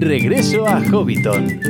Regreso 0.00 0.66
a 0.66 0.80
Hobbiton. 0.80 1.60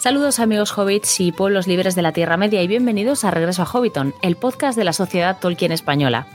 Saludos 0.00 0.40
amigos 0.40 0.76
hobbits 0.76 1.20
y 1.20 1.30
pueblos 1.30 1.68
libres 1.68 1.94
de 1.94 2.02
la 2.02 2.10
Tierra 2.10 2.36
Media 2.36 2.60
y 2.60 2.66
bienvenidos 2.66 3.24
a 3.24 3.30
Regreso 3.30 3.62
a 3.62 3.66
Hobbiton, 3.66 4.14
el 4.20 4.34
podcast 4.34 4.76
de 4.76 4.82
la 4.82 4.92
Sociedad 4.92 5.38
Tolkien 5.40 5.70
Española. 5.70 6.26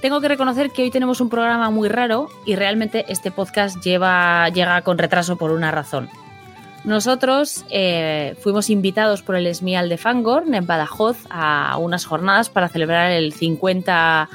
Tengo 0.00 0.22
que 0.22 0.28
reconocer 0.28 0.70
que 0.70 0.82
hoy 0.82 0.90
tenemos 0.90 1.20
un 1.20 1.28
programa 1.28 1.68
muy 1.68 1.90
raro 1.90 2.30
y 2.46 2.56
realmente 2.56 3.04
este 3.08 3.30
podcast 3.30 3.84
llega 3.84 4.80
con 4.82 4.96
retraso 4.96 5.36
por 5.36 5.50
una 5.50 5.70
razón. 5.70 6.08
Nosotros 6.84 7.64
eh, 7.68 8.34
fuimos 8.40 8.70
invitados 8.70 9.22
por 9.22 9.36
el 9.36 9.54
SMIAL 9.54 9.88
de 9.88 9.98
Fangorn 9.98 10.54
en 10.54 10.66
Badajoz 10.66 11.18
a 11.28 11.76
unas 11.78 12.06
jornadas 12.06 12.48
para 12.48 12.68
celebrar 12.68 13.10
el 13.10 13.32
50 13.34 14.28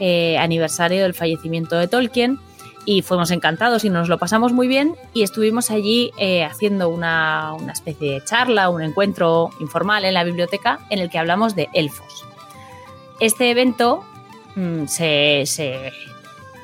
eh, 0.00 0.36
aniversario 0.38 1.02
del 1.02 1.14
fallecimiento 1.14 1.76
de 1.76 1.86
Tolkien 1.86 2.40
y 2.84 3.02
fuimos 3.02 3.30
encantados 3.30 3.84
y 3.84 3.90
nos 3.90 4.08
lo 4.08 4.18
pasamos 4.18 4.52
muy 4.52 4.68
bien 4.68 4.96
y 5.12 5.22
estuvimos 5.22 5.70
allí 5.70 6.10
eh, 6.18 6.44
haciendo 6.44 6.88
una, 6.88 7.54
especie 7.72 8.14
de 8.14 8.24
charla, 8.24 8.70
un 8.70 8.82
encuentro 8.82 9.50
informal 9.60 10.04
en 10.04 10.14
la 10.14 10.24
biblioteca 10.24 10.80
en 10.90 10.98
el 10.98 11.10
que 11.10 11.18
hablamos 11.18 11.54
de 11.54 11.68
elfos. 11.72 12.24
Este 13.20 13.50
evento 13.50 14.04
mm, 14.56 14.86
se, 14.86 15.44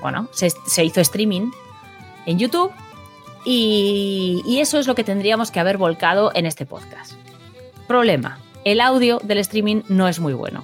bueno, 0.02 0.28
se, 0.32 0.84
hizo 0.84 1.00
streaming 1.00 1.50
en 2.26 2.38
YouTube 2.38 2.72
y, 3.44 4.42
y 4.46 4.60
eso 4.60 4.78
es 4.78 4.86
lo 4.86 4.94
que 4.94 5.04
tendríamos 5.04 5.50
que 5.50 5.60
haber 5.60 5.78
volcado 5.78 6.30
en 6.34 6.46
este 6.46 6.66
podcast. 6.66 7.14
Problema, 7.86 8.38
el 8.64 8.80
audio 8.80 9.20
del 9.22 9.38
streaming 9.38 9.82
no 9.88 10.06
es 10.06 10.20
muy 10.20 10.34
bueno. 10.34 10.62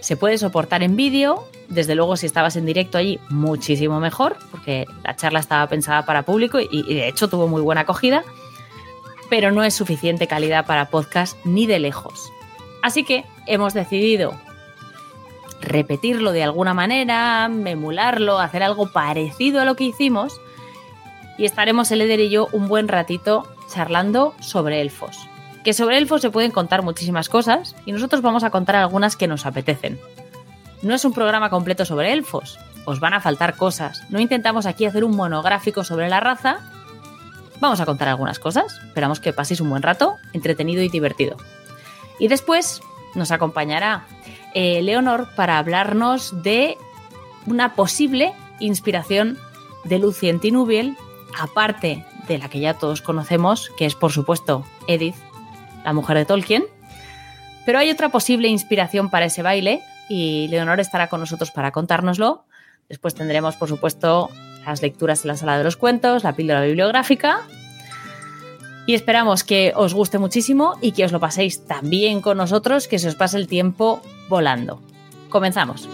Se 0.00 0.16
puede 0.16 0.38
soportar 0.38 0.82
en 0.82 0.96
vídeo, 0.96 1.44
desde 1.68 1.94
luego 1.94 2.16
si 2.16 2.26
estabas 2.26 2.56
en 2.56 2.66
directo 2.66 2.98
allí, 2.98 3.20
muchísimo 3.28 4.00
mejor, 4.00 4.36
porque 4.50 4.86
la 5.04 5.14
charla 5.16 5.40
estaba 5.40 5.66
pensada 5.66 6.06
para 6.06 6.22
público 6.22 6.58
y, 6.60 6.82
de 6.82 7.08
hecho 7.08 7.28
tuvo 7.28 7.48
muy 7.48 7.60
buena 7.60 7.82
acogida, 7.82 8.24
pero 9.28 9.52
no 9.52 9.62
es 9.62 9.74
suficiente 9.74 10.26
calidad 10.26 10.66
para 10.66 10.88
podcast 10.88 11.36
ni 11.44 11.66
de 11.66 11.78
lejos. 11.78 12.32
Así 12.82 13.04
que 13.04 13.24
hemos 13.46 13.74
decidido 13.74 14.32
repetirlo 15.60 16.32
de 16.32 16.42
alguna 16.42 16.72
manera, 16.72 17.50
emularlo, 17.66 18.38
hacer 18.38 18.62
algo 18.62 18.90
parecido 18.90 19.60
a 19.60 19.66
lo 19.66 19.76
que 19.76 19.84
hicimos 19.84 20.40
y 21.40 21.46
estaremos 21.46 21.90
el 21.90 22.02
Eder 22.02 22.20
y 22.20 22.28
yo 22.30 22.48
un 22.52 22.68
buen 22.68 22.86
ratito 22.86 23.48
charlando 23.68 24.34
sobre 24.40 24.82
elfos 24.82 25.30
que 25.64 25.72
sobre 25.72 25.98
elfos 25.98 26.22
se 26.22 26.30
pueden 26.30 26.50
contar 26.50 26.82
muchísimas 26.82 27.28
cosas 27.28 27.74
y 27.84 27.92
nosotros 27.92 28.22
vamos 28.22 28.44
a 28.44 28.50
contar 28.50 28.76
algunas 28.76 29.16
que 29.16 29.26
nos 29.26 29.46
apetecen. 29.46 30.00
No 30.82 30.94
es 30.94 31.04
un 31.04 31.12
programa 31.12 31.50
completo 31.50 31.84
sobre 31.84 32.12
elfos, 32.12 32.58
os 32.86 33.00
van 33.00 33.12
a 33.12 33.20
faltar 33.20 33.56
cosas. 33.56 34.02
No 34.08 34.20
intentamos 34.20 34.66
aquí 34.66 34.86
hacer 34.86 35.04
un 35.04 35.16
monográfico 35.16 35.84
sobre 35.84 36.08
la 36.08 36.20
raza. 36.20 36.58
Vamos 37.60 37.80
a 37.80 37.86
contar 37.86 38.08
algunas 38.08 38.38
cosas, 38.38 38.80
esperamos 38.86 39.20
que 39.20 39.34
paséis 39.34 39.60
un 39.60 39.68
buen 39.68 39.82
rato, 39.82 40.16
entretenido 40.32 40.82
y 40.82 40.88
divertido. 40.88 41.36
Y 42.18 42.28
después 42.28 42.80
nos 43.14 43.30
acompañará 43.30 44.06
eh, 44.54 44.80
Leonor 44.82 45.28
para 45.36 45.58
hablarnos 45.58 46.42
de 46.42 46.78
una 47.46 47.74
posible 47.74 48.32
inspiración 48.60 49.38
de 49.84 49.98
Lucien 49.98 50.40
Tinubiel, 50.40 50.96
aparte 51.38 52.04
de 52.28 52.38
la 52.38 52.48
que 52.48 52.60
ya 52.60 52.74
todos 52.74 53.02
conocemos, 53.02 53.70
que 53.76 53.86
es 53.86 53.94
por 53.94 54.12
supuesto 54.12 54.64
Edith 54.86 55.16
la 55.84 55.92
mujer 55.92 56.16
de 56.16 56.24
Tolkien. 56.24 56.64
Pero 57.66 57.78
hay 57.78 57.90
otra 57.90 58.08
posible 58.08 58.48
inspiración 58.48 59.10
para 59.10 59.26
ese 59.26 59.42
baile 59.42 59.82
y 60.08 60.48
Leonor 60.48 60.80
estará 60.80 61.08
con 61.08 61.20
nosotros 61.20 61.50
para 61.50 61.70
contárnoslo. 61.70 62.44
Después 62.88 63.14
tendremos, 63.14 63.56
por 63.56 63.68
supuesto, 63.68 64.30
las 64.66 64.82
lecturas 64.82 65.24
en 65.24 65.28
la 65.28 65.36
sala 65.36 65.58
de 65.58 65.64
los 65.64 65.76
cuentos, 65.76 66.24
la 66.24 66.34
píldora 66.34 66.62
bibliográfica. 66.62 67.42
Y 68.86 68.94
esperamos 68.94 69.44
que 69.44 69.72
os 69.76 69.94
guste 69.94 70.18
muchísimo 70.18 70.76
y 70.80 70.92
que 70.92 71.04
os 71.04 71.12
lo 71.12 71.20
paséis 71.20 71.64
también 71.66 72.20
con 72.20 72.38
nosotros, 72.38 72.88
que 72.88 72.98
se 72.98 73.08
os 73.08 73.14
pase 73.14 73.36
el 73.36 73.46
tiempo 73.46 74.02
volando. 74.28 74.80
Comenzamos. 75.28 75.88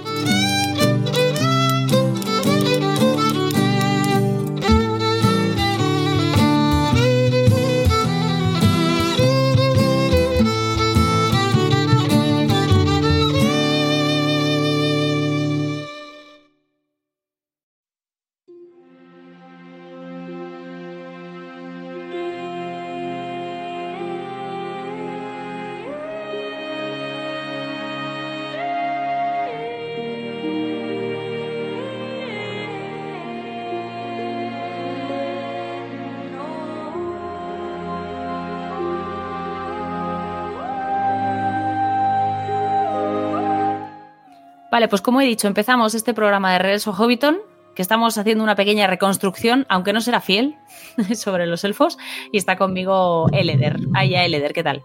Vale, 44.77 44.89
pues 44.89 45.01
como 45.01 45.23
he 45.23 45.25
dicho, 45.25 45.49
empezamos 45.49 45.95
este 45.95 46.13
programa 46.13 46.53
de 46.53 46.59
Regreso 46.59 46.93
Hobbiton, 46.93 47.39
que 47.75 47.81
estamos 47.81 48.19
haciendo 48.19 48.45
una 48.45 48.57
pequeña 48.57 48.87
reconstrucción, 48.87 49.65
aunque 49.71 49.95
no 49.95 50.03
será 50.03 50.21
fiel, 50.21 50.55
sobre 51.15 51.47
los 51.47 51.65
elfos, 51.65 51.97
y 52.31 52.37
está 52.37 52.59
conmigo 52.59 53.31
Eleder. 53.33 53.79
Ay, 53.95 54.11
ya 54.11 54.27
Eleder, 54.27 54.53
¿qué 54.53 54.63
tal? 54.63 54.83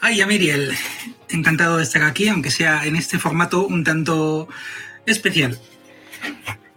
Ay, 0.00 0.18
ya 0.18 0.28
Miriel, 0.28 0.70
encantado 1.28 1.78
de 1.78 1.82
estar 1.82 2.04
aquí, 2.04 2.28
aunque 2.28 2.52
sea 2.52 2.86
en 2.86 2.94
este 2.94 3.18
formato 3.18 3.66
un 3.66 3.82
tanto 3.82 4.46
especial. 5.06 5.58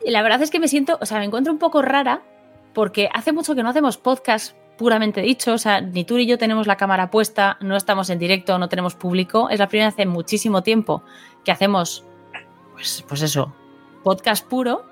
La 0.03 0.23
verdad 0.23 0.41
es 0.41 0.49
que 0.49 0.59
me 0.59 0.67
siento, 0.67 0.97
o 0.99 1.05
sea, 1.05 1.19
me 1.19 1.25
encuentro 1.25 1.53
un 1.53 1.59
poco 1.59 1.83
rara, 1.83 2.23
porque 2.73 3.09
hace 3.13 3.31
mucho 3.31 3.53
que 3.53 3.61
no 3.61 3.69
hacemos 3.69 3.99
podcast 3.99 4.55
puramente 4.75 5.21
dicho, 5.21 5.53
o 5.53 5.57
sea, 5.59 5.81
ni 5.81 6.03
tú 6.03 6.17
ni 6.17 6.25
yo 6.25 6.39
tenemos 6.39 6.65
la 6.65 6.77
cámara 6.77 7.11
puesta, 7.11 7.57
no 7.61 7.75
estamos 7.75 8.09
en 8.09 8.17
directo, 8.17 8.57
no 8.57 8.69
tenemos 8.69 8.95
público, 8.95 9.51
es 9.51 9.59
la 9.59 9.67
primera 9.67 9.89
vez 9.91 9.99
en 9.99 10.09
muchísimo 10.09 10.63
tiempo 10.63 11.03
que 11.43 11.51
hacemos 11.51 12.06
pues, 12.77 13.03
pues 13.07 13.23
eso, 13.23 13.51
podcast 14.03 14.45
puro, 14.45 14.85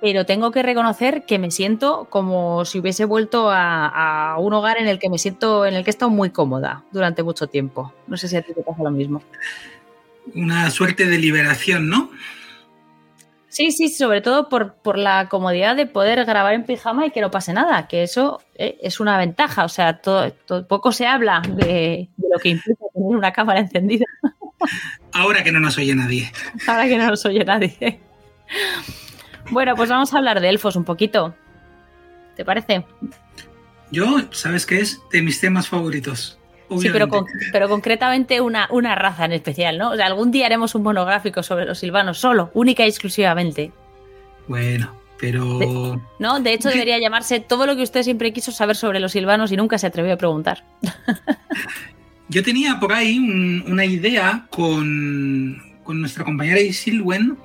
pero 0.00 0.24
tengo 0.24 0.50
que 0.50 0.62
reconocer 0.62 1.26
que 1.26 1.38
me 1.38 1.50
siento 1.50 2.06
como 2.08 2.64
si 2.64 2.78
hubiese 2.78 3.04
vuelto 3.04 3.50
a, 3.50 4.36
un 4.38 4.54
hogar 4.54 4.78
en 4.78 4.88
el 4.88 4.98
que 4.98 5.10
me 5.10 5.18
siento, 5.18 5.66
en 5.66 5.74
el 5.74 5.84
que 5.84 5.90
he 5.90 5.92
estado 5.92 6.10
muy 6.10 6.30
cómoda 6.30 6.84
durante 6.92 7.22
mucho 7.22 7.48
tiempo. 7.48 7.92
No 8.06 8.16
sé 8.16 8.28
si 8.28 8.36
a 8.36 8.42
ti 8.42 8.54
te 8.54 8.62
pasa 8.62 8.82
lo 8.82 8.90
mismo. 8.90 9.22
Una 10.34 10.70
suerte 10.70 11.04
de 11.04 11.18
liberación, 11.18 11.90
¿no? 11.90 12.10
Sí, 13.48 13.72
sí, 13.72 13.90
sobre 13.90 14.22
todo 14.22 14.48
por, 14.48 14.98
la 14.98 15.28
comodidad 15.28 15.76
de 15.76 15.84
poder 15.84 16.24
grabar 16.24 16.54
en 16.54 16.64
pijama 16.64 17.06
y 17.06 17.10
que 17.10 17.20
no 17.20 17.30
pase 17.30 17.52
nada, 17.52 17.88
que 17.88 18.02
eso 18.02 18.40
eh, 18.54 18.78
es 18.80 19.00
una 19.00 19.18
ventaja. 19.18 19.66
O 19.66 19.68
sea, 19.68 19.98
todo, 19.98 20.32
poco 20.66 20.92
se 20.92 21.06
habla 21.06 21.42
de, 21.46 22.08
de, 22.16 22.28
lo 22.32 22.38
que 22.38 22.48
implica 22.48 22.84
tener 22.94 23.16
una 23.16 23.32
cámara 23.34 23.60
encendida. 23.60 24.06
Ahora 25.12 25.42
que 25.42 25.52
no 25.52 25.60
nos 25.60 25.78
oye 25.78 25.94
nadie. 25.94 26.30
Ahora 26.66 26.86
que 26.86 26.96
no 26.96 27.06
nos 27.06 27.24
oye 27.24 27.44
nadie. 27.44 28.00
Bueno, 29.50 29.74
pues 29.76 29.90
vamos 29.90 30.12
a 30.12 30.18
hablar 30.18 30.40
de 30.40 30.48
elfos 30.48 30.76
un 30.76 30.84
poquito. 30.84 31.34
¿Te 32.34 32.44
parece? 32.44 32.84
Yo, 33.90 34.22
¿sabes 34.30 34.66
qué 34.66 34.80
es? 34.80 35.00
De 35.12 35.22
mis 35.22 35.40
temas 35.40 35.68
favoritos. 35.68 36.38
Sí, 36.80 36.88
pero, 36.92 37.08
pero 37.52 37.68
concretamente 37.68 38.40
una, 38.40 38.66
una, 38.72 38.96
raza 38.96 39.24
en 39.24 39.32
especial, 39.32 39.78
¿no? 39.78 39.92
O 39.92 39.96
sea, 39.96 40.06
algún 40.06 40.32
día 40.32 40.46
haremos 40.46 40.74
un 40.74 40.82
monográfico 40.82 41.44
sobre 41.44 41.64
los 41.64 41.78
silvanos, 41.78 42.18
solo, 42.18 42.50
única 42.54 42.84
y 42.84 42.88
exclusivamente. 42.88 43.70
Bueno, 44.48 44.92
pero... 45.18 46.00
no, 46.18 46.40
de 46.40 46.52
hecho 46.52 46.68
debería 46.68 46.98
llamarse 46.98 47.38
todo 47.38 47.66
lo 47.66 47.76
que 47.76 47.82
usted 47.82 48.02
siempre 48.02 48.32
quiso 48.32 48.50
saber 48.50 48.74
sobre 48.74 48.98
los 48.98 49.12
silvanos 49.12 49.52
y 49.52 49.56
nunca 49.56 49.78
se 49.78 49.86
atrevió 49.86 50.14
a 50.14 50.16
preguntar. 50.16 50.64
Yo 52.28 52.42
tenía 52.42 52.80
por 52.80 52.92
ahí 52.92 53.18
una 53.66 53.84
idea 53.84 54.46
con, 54.50 55.62
nuestra 55.86 56.24
compañera 56.24 56.60
Isilwen 56.60 57.38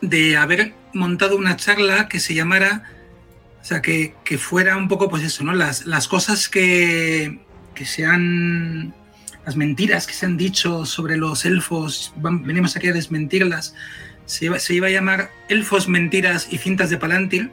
de 0.00 0.36
haber 0.36 0.74
montado 0.92 1.36
una 1.36 1.56
charla 1.56 2.08
que 2.08 2.20
se 2.20 2.34
llamara, 2.34 2.84
o 3.60 3.64
sea, 3.64 3.82
que, 3.82 4.14
fuera 4.38 4.76
un 4.76 4.86
poco, 4.86 5.08
pues 5.08 5.24
eso, 5.24 5.42
¿no? 5.42 5.52
Las, 5.52 5.86
las 5.86 6.06
cosas 6.06 6.48
que, 6.48 7.40
que 7.74 7.84
se 7.84 8.06
han, 8.06 8.94
las 9.44 9.56
mentiras 9.56 10.06
que 10.06 10.14
se 10.14 10.26
han 10.26 10.36
dicho 10.36 10.86
sobre 10.86 11.16
los 11.16 11.44
elfos, 11.44 12.12
venimos 12.16 12.76
aquí 12.76 12.88
a 12.88 12.92
desmentirlas. 12.92 13.74
Se 14.26 14.46
iba, 14.46 14.58
se 14.58 14.74
iba 14.74 14.86
a 14.86 14.90
llamar 14.90 15.30
Elfos, 15.48 15.86
Mentiras 15.86 16.48
y 16.50 16.56
Cintas 16.56 16.88
de 16.88 16.96
Palantir. 16.96 17.50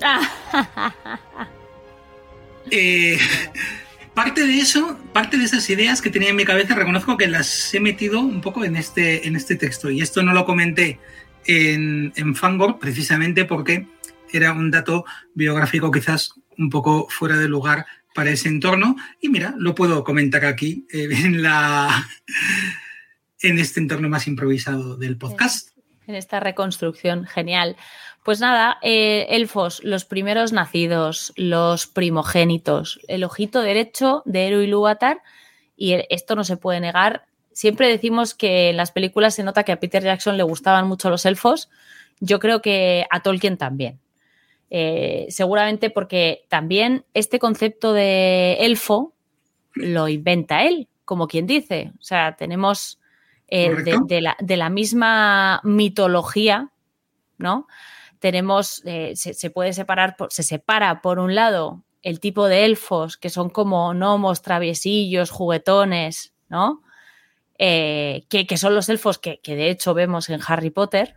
eh, 2.70 3.18
parte 4.14 4.46
de 4.46 4.58
eso, 4.58 4.98
parte 5.12 5.36
de 5.36 5.44
esas 5.44 5.68
ideas 5.70 6.02
que 6.02 6.10
tenía 6.10 6.30
en 6.30 6.36
mi 6.36 6.44
cabeza, 6.44 6.74
reconozco 6.74 7.16
que 7.16 7.28
las 7.28 7.72
he 7.74 7.80
metido 7.80 8.20
un 8.20 8.40
poco 8.40 8.64
en 8.64 8.76
este, 8.76 9.26
en 9.26 9.36
este 9.36 9.56
texto. 9.56 9.90
Y 9.90 10.00
esto 10.00 10.22
no 10.22 10.32
lo 10.32 10.44
comenté 10.44 10.98
en, 11.46 12.12
en 12.16 12.34
Fangor 12.34 12.78
precisamente 12.78 13.44
porque 13.44 13.86
era 14.32 14.52
un 14.52 14.70
dato 14.70 15.04
biográfico 15.34 15.90
quizás 15.90 16.34
un 16.58 16.70
poco 16.70 17.06
fuera 17.08 17.36
de 17.36 17.48
lugar 17.48 17.86
para 18.14 18.30
ese 18.30 18.48
entorno. 18.48 18.96
Y 19.20 19.28
mira, 19.28 19.54
lo 19.58 19.74
puedo 19.74 20.04
comentar 20.04 20.44
aquí 20.44 20.86
eh, 20.92 21.08
en, 21.10 21.42
la, 21.42 22.08
en 23.40 23.58
este 23.58 23.80
entorno 23.80 24.08
más 24.08 24.26
improvisado 24.26 24.96
del 24.96 25.16
podcast. 25.16 25.70
En 26.06 26.14
esta 26.14 26.40
reconstrucción, 26.40 27.26
genial. 27.26 27.76
Pues 28.22 28.40
nada, 28.40 28.78
eh, 28.82 29.26
elfos, 29.30 29.82
los 29.82 30.04
primeros 30.04 30.52
nacidos, 30.52 31.32
los 31.36 31.88
primogénitos, 31.88 33.00
el 33.08 33.24
ojito 33.24 33.62
derecho 33.62 34.22
de 34.26 34.46
Eru 34.46 34.60
Ilúvatar, 34.60 35.22
y 35.76 35.94
esto 36.08 36.36
no 36.36 36.44
se 36.44 36.56
puede 36.56 36.78
negar. 36.78 37.26
Siempre 37.52 37.88
decimos 37.88 38.34
que 38.34 38.70
en 38.70 38.76
las 38.76 38.92
películas 38.92 39.34
se 39.34 39.42
nota 39.42 39.64
que 39.64 39.72
a 39.72 39.80
Peter 39.80 40.02
Jackson 40.02 40.36
le 40.36 40.44
gustaban 40.44 40.86
mucho 40.86 41.10
los 41.10 41.26
elfos. 41.26 41.68
Yo 42.20 42.38
creo 42.38 42.62
que 42.62 43.06
a 43.10 43.20
Tolkien 43.20 43.58
también. 43.58 43.98
Eh, 44.70 45.26
seguramente 45.28 45.90
porque 45.90 46.46
también 46.48 47.04
este 47.12 47.38
concepto 47.38 47.92
de 47.92 48.54
elfo 48.60 49.12
lo 49.74 50.08
inventa 50.08 50.64
él, 50.64 50.88
como 51.04 51.26
quien 51.26 51.46
dice. 51.46 51.92
O 51.98 52.02
sea, 52.02 52.36
tenemos 52.36 53.00
eh, 53.48 53.74
de, 54.06 54.20
la, 54.20 54.36
de, 54.40 54.56
la, 54.56 54.70
misma 54.70 55.60
mitología, 55.64 56.70
¿no? 57.36 57.66
Tenemos, 58.22 58.82
eh, 58.84 59.14
se, 59.16 59.50
puede 59.50 59.72
separar, 59.72 60.14
se 60.30 60.44
separa 60.44 61.02
por 61.02 61.18
un 61.18 61.34
lado 61.34 61.82
el 62.02 62.20
tipo 62.20 62.46
de 62.46 62.64
elfos 62.64 63.16
que 63.16 63.30
son 63.30 63.50
como 63.50 63.92
gnomos, 63.92 64.42
traviesillos, 64.42 65.30
juguetones, 65.30 66.32
¿no? 66.48 66.82
Eh, 67.58 68.24
que, 68.28 68.56
son 68.56 68.76
los 68.76 68.88
elfos 68.88 69.18
que, 69.18 69.40
de 69.44 69.70
hecho 69.70 69.92
vemos 69.92 70.30
en 70.30 70.40
Harry 70.46 70.70
Potter. 70.70 71.16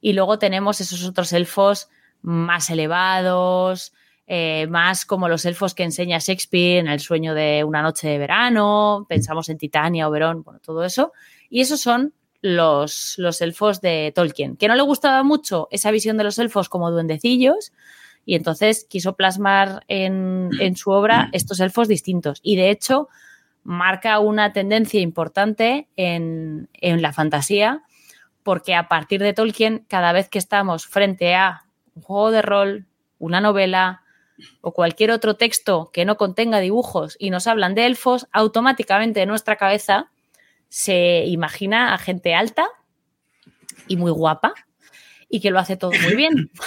Y 0.00 0.12
luego 0.12 0.38
tenemos 0.38 0.80
esos 0.80 1.04
otros 1.04 1.32
elfos 1.32 1.88
más 2.20 2.70
elevados, 2.70 3.92
eh, 4.28 4.68
más 4.70 5.04
como 5.04 5.28
los 5.28 5.44
elfos 5.44 5.74
que 5.74 5.82
enseña 5.82 6.18
Shakespeare 6.20 6.78
en 6.78 6.86
El 6.86 7.00
sueño 7.00 7.34
de 7.34 7.64
una 7.64 7.82
noche 7.82 8.08
de 8.08 8.18
verano, 8.18 9.06
pensamos 9.08 9.48
en 9.48 9.58
Titania, 9.58 10.08
Oberón, 10.08 10.44
bueno, 10.44 10.60
todo 10.60 10.84
eso. 10.84 11.12
Y 11.50 11.62
esos 11.62 11.80
son 11.80 12.14
los, 12.42 13.14
los 13.18 13.40
elfos 13.40 13.80
de 13.80 14.12
Tolkien, 14.14 14.56
que 14.56 14.68
no 14.68 14.74
le 14.74 14.82
gustaba 14.82 15.22
mucho 15.22 15.68
esa 15.70 15.90
visión 15.90 16.18
de 16.18 16.24
los 16.24 16.38
elfos 16.38 16.68
como 16.68 16.90
duendecillos 16.90 17.72
y 18.26 18.34
entonces 18.34 18.84
quiso 18.84 19.14
plasmar 19.14 19.84
en, 19.88 20.50
en 20.60 20.76
su 20.76 20.90
obra 20.90 21.28
estos 21.32 21.60
elfos 21.60 21.88
distintos. 21.88 22.40
Y 22.42 22.56
de 22.56 22.70
hecho 22.70 23.08
marca 23.64 24.18
una 24.18 24.52
tendencia 24.52 25.00
importante 25.00 25.88
en, 25.96 26.68
en 26.74 27.00
la 27.00 27.12
fantasía 27.12 27.82
porque 28.42 28.74
a 28.74 28.88
partir 28.88 29.22
de 29.22 29.32
Tolkien, 29.32 29.84
cada 29.88 30.12
vez 30.12 30.28
que 30.28 30.38
estamos 30.38 30.86
frente 30.86 31.34
a 31.34 31.64
un 31.94 32.02
juego 32.02 32.30
de 32.32 32.42
rol, 32.42 32.86
una 33.18 33.40
novela 33.40 34.02
o 34.60 34.72
cualquier 34.72 35.12
otro 35.12 35.36
texto 35.36 35.90
que 35.92 36.04
no 36.04 36.16
contenga 36.16 36.58
dibujos 36.58 37.16
y 37.20 37.30
nos 37.30 37.46
hablan 37.46 37.76
de 37.76 37.86
elfos, 37.86 38.26
automáticamente 38.32 39.22
en 39.22 39.28
nuestra 39.28 39.54
cabeza 39.54 40.10
se 40.72 41.26
imagina 41.26 41.92
a 41.92 41.98
gente 41.98 42.34
alta 42.34 42.66
y 43.88 43.98
muy 43.98 44.10
guapa 44.10 44.54
y 45.28 45.42
que 45.42 45.50
lo 45.50 45.58
hace 45.58 45.76
todo 45.76 45.92
muy 46.02 46.16
bien. 46.16 46.50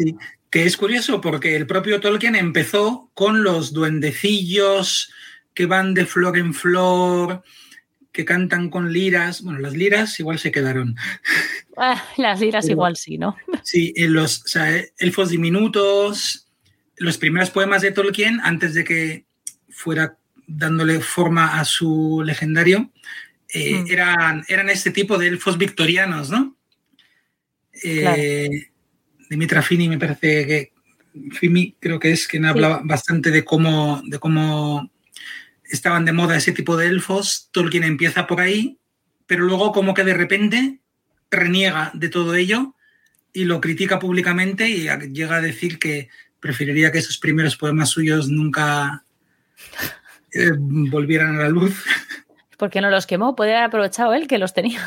Sí, 0.00 0.14
que 0.48 0.64
es 0.64 0.76
curioso 0.76 1.20
porque 1.20 1.56
el 1.56 1.66
propio 1.66 1.98
Tolkien 1.98 2.36
empezó 2.36 3.10
con 3.14 3.42
los 3.42 3.72
duendecillos 3.72 5.12
que 5.54 5.66
van 5.66 5.92
de 5.92 6.06
flor 6.06 6.38
en 6.38 6.54
flor, 6.54 7.42
que 8.12 8.24
cantan 8.24 8.70
con 8.70 8.92
liras. 8.92 9.42
Bueno, 9.42 9.58
las 9.58 9.72
liras 9.72 10.20
igual 10.20 10.38
se 10.38 10.52
quedaron. 10.52 10.94
Ah, 11.80 12.04
las 12.16 12.40
liras 12.40 12.68
igual 12.68 12.96
sí, 12.96 13.18
¿no? 13.18 13.36
Sí, 13.64 13.94
los 13.96 14.44
elfos 14.98 15.30
diminutos, 15.30 16.48
los 16.96 17.18
primeros 17.18 17.50
poemas 17.50 17.82
de 17.82 17.90
Tolkien, 17.90 18.40
antes 18.42 18.74
de 18.74 18.84
que 18.84 19.24
fuera 19.70 20.18
dándole 20.48 21.00
forma 21.00 21.60
a 21.60 21.64
su 21.64 22.22
legendario, 22.24 22.90
eh, 23.48 23.82
mm. 23.82 23.86
eran, 23.90 24.44
eran 24.48 24.70
este 24.70 24.90
tipo 24.90 25.18
de 25.18 25.28
elfos 25.28 25.58
victorianos, 25.58 26.30
¿no? 26.30 26.56
Eh, 27.84 28.70
Dimitra 29.30 29.62
Fini 29.62 29.88
me 29.88 29.98
parece 29.98 30.46
que 30.46 30.72
Fimi 31.32 31.76
creo 31.78 32.00
que 32.00 32.10
es 32.10 32.26
quien 32.26 32.44
habla 32.44 32.80
bastante 32.82 33.30
de 33.30 33.44
cómo, 33.44 34.02
de 34.04 34.18
cómo 34.18 34.90
estaban 35.64 36.04
de 36.04 36.12
moda 36.12 36.36
ese 36.36 36.52
tipo 36.52 36.76
de 36.76 36.86
elfos. 36.86 37.48
Tolkien 37.52 37.84
empieza 37.84 38.26
por 38.26 38.40
ahí, 38.40 38.78
pero 39.26 39.44
luego 39.44 39.72
como 39.72 39.94
que 39.94 40.04
de 40.04 40.14
repente 40.14 40.80
reniega 41.30 41.90
de 41.94 42.08
todo 42.08 42.34
ello 42.34 42.74
y 43.32 43.44
lo 43.44 43.60
critica 43.60 43.98
públicamente 43.98 44.68
y 44.68 44.88
llega 45.12 45.36
a 45.36 45.42
decir 45.42 45.78
que 45.78 46.08
preferiría 46.40 46.90
que 46.90 46.98
esos 46.98 47.18
primeros 47.18 47.56
poemas 47.56 47.90
suyos 47.90 48.28
nunca 48.28 49.04
eh, 50.32 50.50
volvieran 50.58 51.36
a 51.36 51.44
la 51.44 51.48
luz. 51.48 51.84
¿Por 52.56 52.70
qué 52.70 52.80
no 52.80 52.90
los 52.90 53.06
quemó? 53.06 53.36
Puede 53.36 53.52
haber 53.52 53.64
aprovechado 53.64 54.14
él 54.14 54.26
que 54.26 54.38
los 54.38 54.52
tenía. 54.52 54.80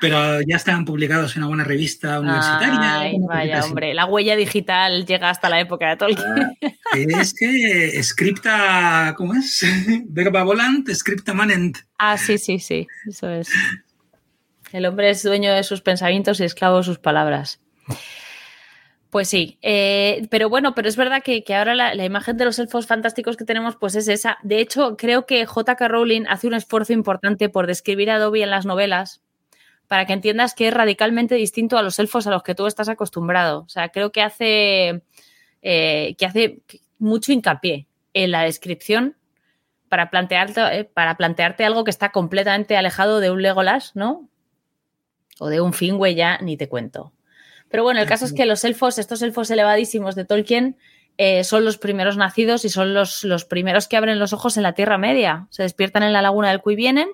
Pero 0.00 0.40
ya 0.40 0.56
estaban 0.56 0.86
publicados 0.86 1.36
en 1.36 1.42
alguna 1.42 1.62
revista 1.62 2.20
universitaria. 2.20 3.00
Ay, 3.00 3.16
vaya, 3.20 3.62
hombre, 3.64 3.92
la 3.92 4.06
huella 4.06 4.34
digital 4.34 5.04
llega 5.04 5.28
hasta 5.28 5.50
la 5.50 5.60
época 5.60 5.90
de 5.90 5.96
Tolkien. 5.96 6.56
Ah, 6.62 6.96
es 6.96 7.34
que 7.34 8.02
scripta, 8.02 9.14
¿cómo 9.16 9.34
es? 9.34 9.62
Verba 10.08 10.42
volant, 10.42 10.88
scripta 10.94 11.34
manent. 11.34 11.78
Ah, 11.98 12.16
sí, 12.16 12.38
sí, 12.38 12.58
sí, 12.58 12.86
eso 13.06 13.28
es. 13.28 13.50
El 14.72 14.86
hombre 14.86 15.10
es 15.10 15.22
dueño 15.22 15.52
de 15.52 15.64
sus 15.64 15.82
pensamientos 15.82 16.40
y 16.40 16.44
esclavo 16.44 16.78
de 16.78 16.84
sus 16.84 16.98
palabras. 16.98 17.60
Pues 19.10 19.28
sí, 19.28 19.58
eh, 19.60 20.28
pero 20.30 20.48
bueno, 20.48 20.72
pero 20.72 20.88
es 20.88 20.96
verdad 20.96 21.20
que, 21.24 21.42
ahora 21.52 21.74
la, 21.74 22.04
imagen 22.04 22.36
de 22.36 22.44
los 22.44 22.60
elfos 22.60 22.86
fantásticos 22.86 23.36
que 23.36 23.44
tenemos 23.44 23.74
pues 23.74 23.96
es 23.96 24.06
esa. 24.06 24.38
De 24.44 24.60
hecho, 24.60 24.96
creo 24.96 25.26
que 25.26 25.46
J.K. 25.46 25.88
Rowling 25.88 26.26
hace 26.28 26.46
un 26.46 26.54
esfuerzo 26.54 26.92
importante 26.92 27.48
por 27.48 27.66
describir 27.66 28.10
a 28.10 28.20
Dobby 28.20 28.42
en 28.42 28.50
las 28.50 28.66
novelas 28.66 29.20
para 29.88 30.06
que 30.06 30.12
entiendas 30.12 30.54
que 30.54 30.68
es 30.68 30.74
radicalmente 30.74 31.34
distinto 31.34 31.76
a 31.76 31.82
los 31.82 31.98
elfos 31.98 32.28
a 32.28 32.30
los 32.30 32.44
que 32.44 32.54
tú 32.54 32.68
estás 32.68 32.88
acostumbrado. 32.88 33.62
O 33.62 33.68
sea, 33.68 33.88
creo 33.88 34.12
que 34.12 34.22
hace, 34.22 35.02
eh, 35.62 36.14
que 36.16 36.26
hace 36.26 36.62
mucho 37.00 37.32
hincapié 37.32 37.88
en 38.14 38.30
la 38.30 38.42
descripción 38.42 39.16
para 39.88 40.08
plantearte, 40.10 40.60
eh, 40.78 40.84
para 40.84 41.16
plantearte 41.16 41.64
algo 41.64 41.82
que 41.82 41.90
está 41.90 42.12
completamente 42.12 42.76
alejado 42.76 43.18
de 43.18 43.32
un 43.32 43.42
Legolas, 43.42 43.96
¿no? 43.96 44.28
O 45.40 45.48
de 45.48 45.60
un 45.60 45.72
Finwë 45.72 46.14
ya, 46.14 46.38
ni 46.38 46.56
te 46.56 46.68
cuento. 46.68 47.12
Pero 47.70 47.84
bueno, 47.84 48.00
el 48.00 48.06
caso 48.06 48.24
es 48.24 48.32
que 48.32 48.46
los 48.46 48.64
elfos, 48.64 48.98
estos 48.98 49.22
elfos 49.22 49.50
elevadísimos 49.50 50.14
de 50.16 50.24
Tolkien, 50.24 50.76
eh, 51.16 51.44
son 51.44 51.64
los 51.64 51.78
primeros 51.78 52.16
nacidos 52.16 52.64
y 52.64 52.68
son 52.68 52.94
los, 52.94 53.24
los, 53.24 53.44
primeros 53.44 53.88
que 53.88 53.96
abren 53.96 54.18
los 54.18 54.32
ojos 54.32 54.56
en 54.56 54.62
la 54.62 54.72
Tierra 54.72 54.98
Media. 54.98 55.46
Se 55.50 55.62
despiertan 55.62 56.02
en 56.02 56.12
la 56.12 56.22
laguna 56.22 56.48
del 56.48 56.60
Cui 56.60 56.76
vienen 56.76 57.08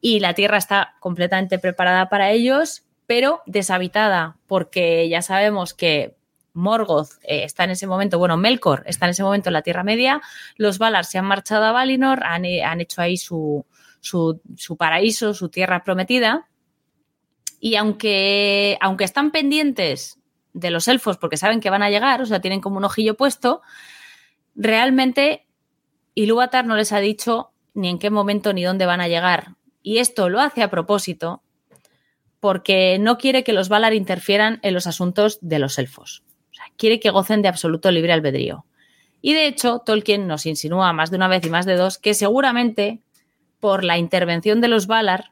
y 0.00 0.20
la 0.20 0.34
Tierra 0.34 0.56
está 0.56 0.94
completamente 1.00 1.58
preparada 1.58 2.08
para 2.08 2.30
ellos, 2.30 2.84
pero 3.06 3.42
deshabitada, 3.46 4.36
porque 4.46 5.08
ya 5.08 5.20
sabemos 5.20 5.74
que 5.74 6.16
Morgoth 6.52 7.18
eh, 7.22 7.44
está 7.44 7.64
en 7.64 7.70
ese 7.70 7.86
momento, 7.86 8.18
bueno, 8.18 8.36
Melkor 8.36 8.84
está 8.86 9.06
en 9.06 9.10
ese 9.10 9.22
momento 9.24 9.48
en 9.48 9.54
la 9.54 9.62
Tierra 9.62 9.82
Media, 9.82 10.22
los 10.56 10.78
Valar 10.78 11.04
se 11.04 11.18
han 11.18 11.24
marchado 11.24 11.64
a 11.64 11.72
Valinor, 11.72 12.22
han, 12.24 12.44
han 12.46 12.80
hecho 12.80 13.02
ahí 13.02 13.16
su, 13.16 13.66
su, 14.00 14.40
su 14.56 14.76
paraíso, 14.76 15.34
su 15.34 15.48
tierra 15.48 15.82
prometida, 15.82 16.48
y 17.64 17.76
aunque, 17.76 18.76
aunque 18.82 19.04
están 19.04 19.30
pendientes 19.30 20.18
de 20.52 20.70
los 20.70 20.86
elfos 20.86 21.16
porque 21.16 21.38
saben 21.38 21.60
que 21.60 21.70
van 21.70 21.82
a 21.82 21.88
llegar, 21.88 22.20
o 22.20 22.26
sea, 22.26 22.42
tienen 22.42 22.60
como 22.60 22.76
un 22.76 22.84
ojillo 22.84 23.16
puesto, 23.16 23.62
realmente 24.54 25.46
Ilúvatar 26.14 26.66
no 26.66 26.76
les 26.76 26.92
ha 26.92 27.00
dicho 27.00 27.52
ni 27.72 27.88
en 27.88 27.98
qué 27.98 28.10
momento 28.10 28.52
ni 28.52 28.62
dónde 28.62 28.84
van 28.84 29.00
a 29.00 29.08
llegar. 29.08 29.54
Y 29.82 29.96
esto 29.96 30.28
lo 30.28 30.40
hace 30.42 30.62
a 30.62 30.68
propósito 30.68 31.42
porque 32.38 32.98
no 32.98 33.16
quiere 33.16 33.44
que 33.44 33.54
los 33.54 33.70
Valar 33.70 33.94
interfieran 33.94 34.60
en 34.60 34.74
los 34.74 34.86
asuntos 34.86 35.38
de 35.40 35.58
los 35.58 35.78
elfos. 35.78 36.22
O 36.50 36.54
sea, 36.54 36.66
quiere 36.76 37.00
que 37.00 37.08
gocen 37.08 37.40
de 37.40 37.48
absoluto 37.48 37.90
libre 37.90 38.12
albedrío. 38.12 38.66
Y 39.22 39.32
de 39.32 39.46
hecho, 39.46 39.78
Tolkien 39.78 40.26
nos 40.26 40.44
insinúa 40.44 40.92
más 40.92 41.10
de 41.10 41.16
una 41.16 41.28
vez 41.28 41.46
y 41.46 41.48
más 41.48 41.64
de 41.64 41.76
dos 41.76 41.96
que 41.96 42.12
seguramente 42.12 43.00
por 43.58 43.84
la 43.84 43.96
intervención 43.96 44.60
de 44.60 44.68
los 44.68 44.86
Valar, 44.86 45.30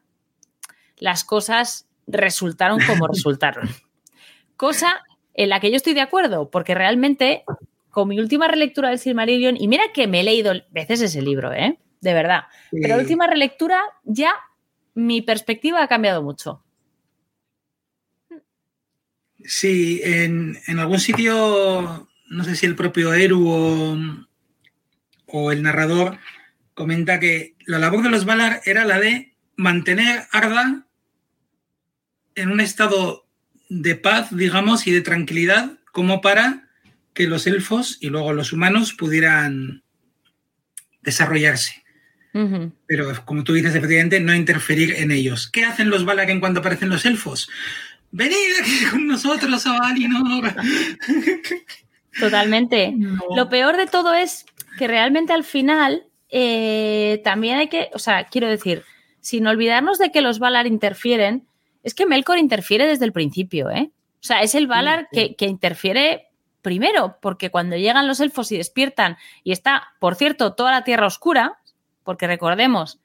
las 0.97 1.25
cosas 1.25 1.92
resultaron 2.13 2.79
como 2.87 3.07
resultaron. 3.09 3.69
Cosa 4.57 5.03
en 5.35 5.49
la 5.49 5.61
que 5.61 5.71
yo 5.71 5.77
estoy 5.77 5.95
de 5.95 6.01
acuerdo, 6.01 6.51
porque 6.51 6.75
realmente 6.75 7.45
con 7.91 8.09
mi 8.09 8.19
última 8.19 8.49
relectura 8.49 8.89
del 8.89 8.99
Silmarillion, 8.99 9.57
y 9.61 9.69
mira 9.69 9.85
que 9.93 10.07
me 10.07 10.21
he 10.21 10.25
leído 10.25 10.55
veces 10.71 11.03
ese 11.03 11.21
libro, 11.21 11.53
¿eh? 11.53 11.79
De 12.01 12.15
verdad. 12.15 12.45
Pero 12.71 12.89
la 12.89 12.97
última 12.97 13.27
relectura 13.27 13.81
ya 14.05 14.33
mi 14.95 15.21
perspectiva 15.21 15.83
ha 15.83 15.89
cambiado 15.89 16.23
mucho. 16.23 16.63
Sí, 19.45 20.01
en, 20.05 20.57
algún 20.79 21.01
sitio, 21.01 22.09
no 22.31 22.45
sé 22.45 22.57
si 22.57 22.67
el 22.67 22.77
propio 22.77 23.13
Eru 23.13 24.17
o 25.27 25.53
el 25.53 25.63
narrador 25.63 26.19
comenta 26.75 27.21
que 27.21 27.57
la 27.67 27.79
labor 27.79 28.03
de 28.03 28.11
los 28.11 28.25
Valar 28.25 28.61
era 28.65 28.85
la 28.85 28.99
de 28.99 29.35
mantener 29.57 30.25
Arda 30.33 30.87
en 32.35 32.51
un 32.51 32.61
estado 32.61 33.27
de 33.69 33.95
paz, 33.97 34.35
digamos, 34.35 34.87
y 34.87 34.93
de 34.93 35.01
tranquilidad, 35.01 35.79
como 35.93 36.21
para 36.21 36.69
que 37.15 37.27
los 37.27 37.47
elfos 37.47 37.99
y 38.01 38.09
luego 38.09 38.33
los 38.33 38.53
humanos 38.53 38.95
pudieran 38.95 39.83
desarrollarse. 41.03 41.83
Pero 42.87 43.13
como 43.27 43.45
tú 43.45 43.53
dices, 43.53 43.75
efectivamente, 43.75 44.19
no 44.19 44.35
interferir 44.35 44.95
en 44.97 45.11
ellos. 45.11 45.51
¿Qué 45.51 45.65
hacen 45.65 45.91
los 45.91 46.07
Valar 46.07 46.31
en 46.31 46.41
cuanto 46.41 46.61
aparecen 46.61 46.89
los 46.89 47.05
elfos? 47.05 47.49
Venid 48.11 48.37
aquí 48.61 48.85
con 48.91 49.07
nosotros 49.07 49.67
a 49.67 49.79
Valinor. 49.79 50.55
Totalmente. 52.21 52.95
Lo 53.37 53.51
peor 53.51 53.77
de 53.77 53.87
todo 53.87 54.15
es 54.15 54.47
que 54.79 54.89
realmente 54.89 55.35
al 55.35 55.45
final 55.45 56.05
eh, 56.31 57.21
también 57.23 57.59
hay 57.59 57.69
que, 57.69 57.91
o 57.93 57.99
sea, 57.99 58.25
quiero 58.25 58.49
decir, 58.49 58.83
sin 59.21 59.47
olvidarnos 59.47 59.99
de 59.99 60.11
que 60.11 60.23
los 60.23 60.39
Valar 60.39 60.67
interfieren, 60.67 61.47
es 61.83 61.95
que 61.95 62.07
Melkor 62.07 62.39
interfiere 62.39 62.87
desde 62.87 63.05
el 63.05 63.13
principio, 63.13 63.71
¿eh? 63.71 63.91
O 64.15 64.25
sea, 64.25 64.43
es 64.43 64.55
el 64.55 64.67
Valar 64.67 65.09
que, 65.11 65.35
que 65.35 65.47
interfiere 65.47 66.29
primero, 66.63 67.19
porque 67.21 67.51
cuando 67.51 67.77
llegan 67.77 68.07
los 68.07 68.21
elfos 68.21 68.53
y 68.53 68.57
despiertan 68.57 69.17
y 69.43 69.53
está, 69.53 69.95
por 69.99 70.15
cierto, 70.15 70.55
toda 70.55 70.71
la 70.71 70.85
tierra 70.85 71.07
oscura, 71.07 71.59
porque 72.05 72.29
recordemos 72.29 73.01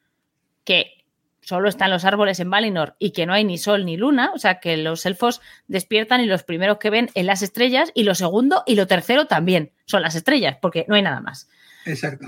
que 0.64 0.98
solo 1.42 1.70
están 1.70 1.90
los 1.90 2.06
árboles 2.06 2.40
en 2.40 2.50
Valinor 2.50 2.96
y 3.00 3.12
que 3.12 3.26
no 3.26 3.34
hay 3.34 3.46
ni 3.46 3.58
sol 3.58 3.86
ni 3.86 3.98
luna, 3.98 4.32
o 4.34 4.38
sea 4.38 4.60
que 4.60 4.78
los 4.78 5.06
elfos 5.06 5.42
despiertan 5.68 6.22
y 6.22 6.26
los 6.26 6.44
primeros 6.44 6.78
que 6.78 6.90
ven 6.90 7.10
en 7.14 7.26
las 7.26 7.42
estrellas 7.42 7.92
y 7.96 8.04
lo 8.04 8.16
segundo 8.16 8.64
y 8.68 8.76
lo 8.76 8.86
tercero 8.86 9.28
también 9.28 9.72
son 9.86 10.02
las 10.02 10.16
estrellas, 10.16 10.58
porque 10.62 10.86
no 10.88 10.96
hay 10.96 11.02
nada 11.02 11.22
más. 11.22 11.50
Exacto. 11.86 12.28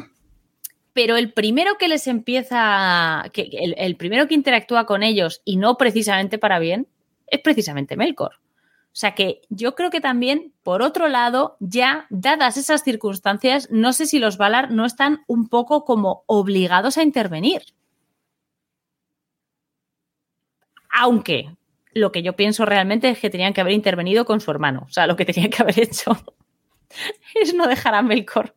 Pero 1.00 1.16
el 1.16 1.32
primero 1.32 1.78
que 1.78 1.88
les 1.88 2.08
empieza, 2.08 3.24
que, 3.32 3.44
el, 3.54 3.74
el 3.78 3.96
primero 3.96 4.28
que 4.28 4.34
interactúa 4.34 4.86
con 4.86 5.02
ellos 5.02 5.42
y 5.46 5.56
no 5.56 5.78
precisamente 5.78 6.38
para 6.38 6.60
bien, 6.60 6.90
es 7.28 7.40
precisamente 7.40 7.96
Melkor. 7.96 8.34
O 8.34 8.98
sea 9.00 9.16
que 9.16 9.40
yo 9.48 9.76
creo 9.76 9.92
que 9.92 10.02
también, 10.02 10.52
por 10.62 10.82
otro 10.82 11.08
lado, 11.08 11.56
ya 11.62 12.06
dadas 12.10 12.58
esas 12.58 12.84
circunstancias, 12.84 13.70
no 13.72 13.94
sé 13.94 14.08
si 14.08 14.20
los 14.20 14.38
Valar 14.38 14.72
no 14.72 14.86
están 14.86 15.24
un 15.28 15.48
poco 15.48 15.86
como 15.86 16.26
obligados 16.26 16.98
a 16.98 17.04
intervenir. 17.04 17.62
Aunque 20.90 21.56
lo 21.94 22.12
que 22.12 22.24
yo 22.24 22.36
pienso 22.36 22.66
realmente 22.66 23.08
es 23.08 23.20
que 23.20 23.30
tenían 23.30 23.54
que 23.54 23.62
haber 23.62 23.72
intervenido 23.72 24.26
con 24.26 24.42
su 24.42 24.52
hermano. 24.52 24.84
O 24.86 24.92
sea, 24.92 25.08
lo 25.08 25.16
que 25.16 25.24
tenían 25.24 25.50
que 25.50 25.62
haber 25.62 25.80
hecho 25.80 26.12
es 27.36 27.54
no 27.54 27.68
dejar 27.68 27.96
a 27.96 28.02
Melkor 28.02 28.54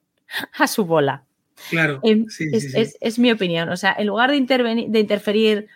a 0.54 0.66
su 0.66 0.84
bola. 0.84 1.24
Claro. 1.70 2.00
Es, 2.02 2.34
sí, 2.34 2.44
es, 2.52 2.62
sí, 2.62 2.68
sí. 2.70 2.80
es- 2.80 2.96
es 3.00 3.18
mi 3.18 3.30
opinión. 3.32 3.68
O 3.68 3.76
sea, 3.76 3.94
en 3.98 4.06
lugar 4.06 4.30
de, 4.30 4.36
intervenir, 4.36 4.88
de 4.88 5.00
interferir 5.00 5.66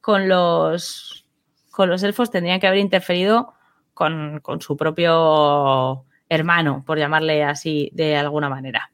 con 0.00 0.28
los, 0.28 1.24
con 1.70 1.88
los 1.88 2.02
elfos, 2.02 2.30
tendrían 2.30 2.60
que 2.60 2.66
haber 2.66 2.80
interferido 2.80 3.54
con, 3.94 4.40
con 4.40 4.60
su 4.60 4.76
propio 4.76 6.04
hermano, 6.28 6.82
por 6.86 6.98
llamarle 6.98 7.44
así 7.44 7.90
de 7.92 8.16
alguna 8.16 8.48
manera. 8.48 8.90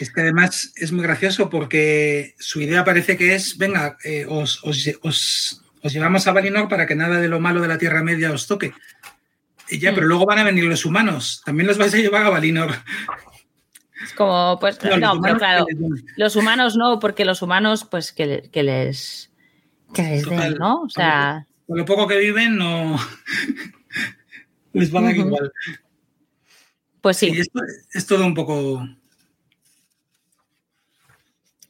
Es 0.00 0.12
que 0.12 0.20
además 0.22 0.72
es 0.76 0.90
muy 0.92 1.02
gracioso 1.02 1.48
porque 1.50 2.34
su 2.38 2.60
idea 2.60 2.84
parece 2.84 3.16
que 3.16 3.34
es, 3.34 3.56
venga, 3.58 3.98
eh, 4.04 4.26
os, 4.28 4.62
os, 4.64 4.88
os- 5.02 5.62
os 5.82 5.92
llevamos 5.92 6.26
a 6.26 6.32
Valinor 6.32 6.68
para 6.68 6.86
que 6.86 6.94
nada 6.94 7.20
de 7.20 7.28
lo 7.28 7.40
malo 7.40 7.60
de 7.60 7.68
la 7.68 7.78
Tierra 7.78 8.02
Media 8.02 8.32
os 8.32 8.46
toque. 8.46 8.72
Y 9.68 9.78
ya, 9.78 9.92
Mm. 9.92 9.94
pero 9.94 10.06
luego 10.06 10.26
van 10.26 10.38
a 10.38 10.44
venir 10.44 10.64
los 10.64 10.84
humanos. 10.84 11.42
También 11.44 11.66
los 11.66 11.78
vais 11.78 11.94
a 11.94 11.98
llevar 11.98 12.24
a 12.26 12.30
Valinor. 12.30 12.70
Es 14.02 14.12
como, 14.14 14.58
pues, 14.60 14.78
no, 14.98 15.20
pero 15.20 15.36
claro, 15.38 15.66
los 16.16 16.36
humanos 16.36 16.76
no, 16.76 16.98
porque 16.98 17.24
los 17.24 17.40
humanos, 17.42 17.84
pues, 17.88 18.12
que, 18.12 18.26
le- 18.26 18.50
que 18.50 18.62
les. 18.62 19.30
que 19.94 20.02
les 20.02 20.24
den. 20.28 20.54
¿no? 20.54 20.82
O 20.82 20.88
sea, 20.88 21.46
Con 21.66 21.78
lo 21.78 21.84
poco 21.84 22.06
que 22.08 22.18
viven, 22.18 22.56
no. 22.56 22.96
les 24.72 24.94
va 24.94 25.00
a 25.00 25.02
dar 25.04 25.16
igual. 25.16 25.52
pues 27.00 27.16
sí. 27.16 27.28
Esto 27.28 27.60
es 27.92 28.06
todo 28.06 28.26
un 28.26 28.34
poco. 28.34 28.86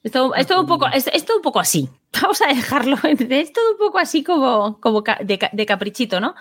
Es 0.03 0.11
todo, 0.11 0.35
es 0.35 0.47
todo 0.47 0.61
un 0.63 0.67
poco, 0.67 0.89
es, 0.89 1.07
es 1.13 1.25
todo 1.25 1.37
un 1.37 1.43
poco 1.43 1.61
así. 1.61 1.89
Vamos 2.23 2.41
a 2.43 2.49
dejarlo. 2.49 2.97
Es 3.05 3.53
todo 3.53 3.73
un 3.73 3.79
poco 3.79 3.99
así 3.99 4.25
como, 4.25 4.81
como 4.81 5.03
de, 5.03 5.49
de 5.53 5.67
caprichito, 5.67 6.21
¿no? 6.21 6.35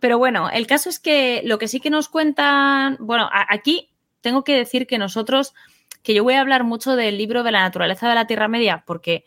Pero 0.00 0.18
bueno, 0.18 0.48
el 0.50 0.66
caso 0.66 0.88
es 0.90 0.98
que 0.98 1.42
lo 1.44 1.58
que 1.58 1.68
sí 1.68 1.80
que 1.80 1.90
nos 1.90 2.08
cuentan. 2.08 2.96
Bueno, 3.00 3.28
aquí 3.32 3.90
tengo 4.20 4.44
que 4.44 4.56
decir 4.56 4.86
que 4.86 4.98
nosotros, 4.98 5.54
que 6.02 6.14
yo 6.14 6.24
voy 6.24 6.34
a 6.34 6.40
hablar 6.40 6.64
mucho 6.64 6.96
del 6.96 7.18
libro 7.18 7.42
de 7.42 7.52
la 7.52 7.60
naturaleza 7.60 8.08
de 8.08 8.14
la 8.14 8.26
Tierra 8.26 8.48
Media, 8.48 8.84
porque 8.86 9.24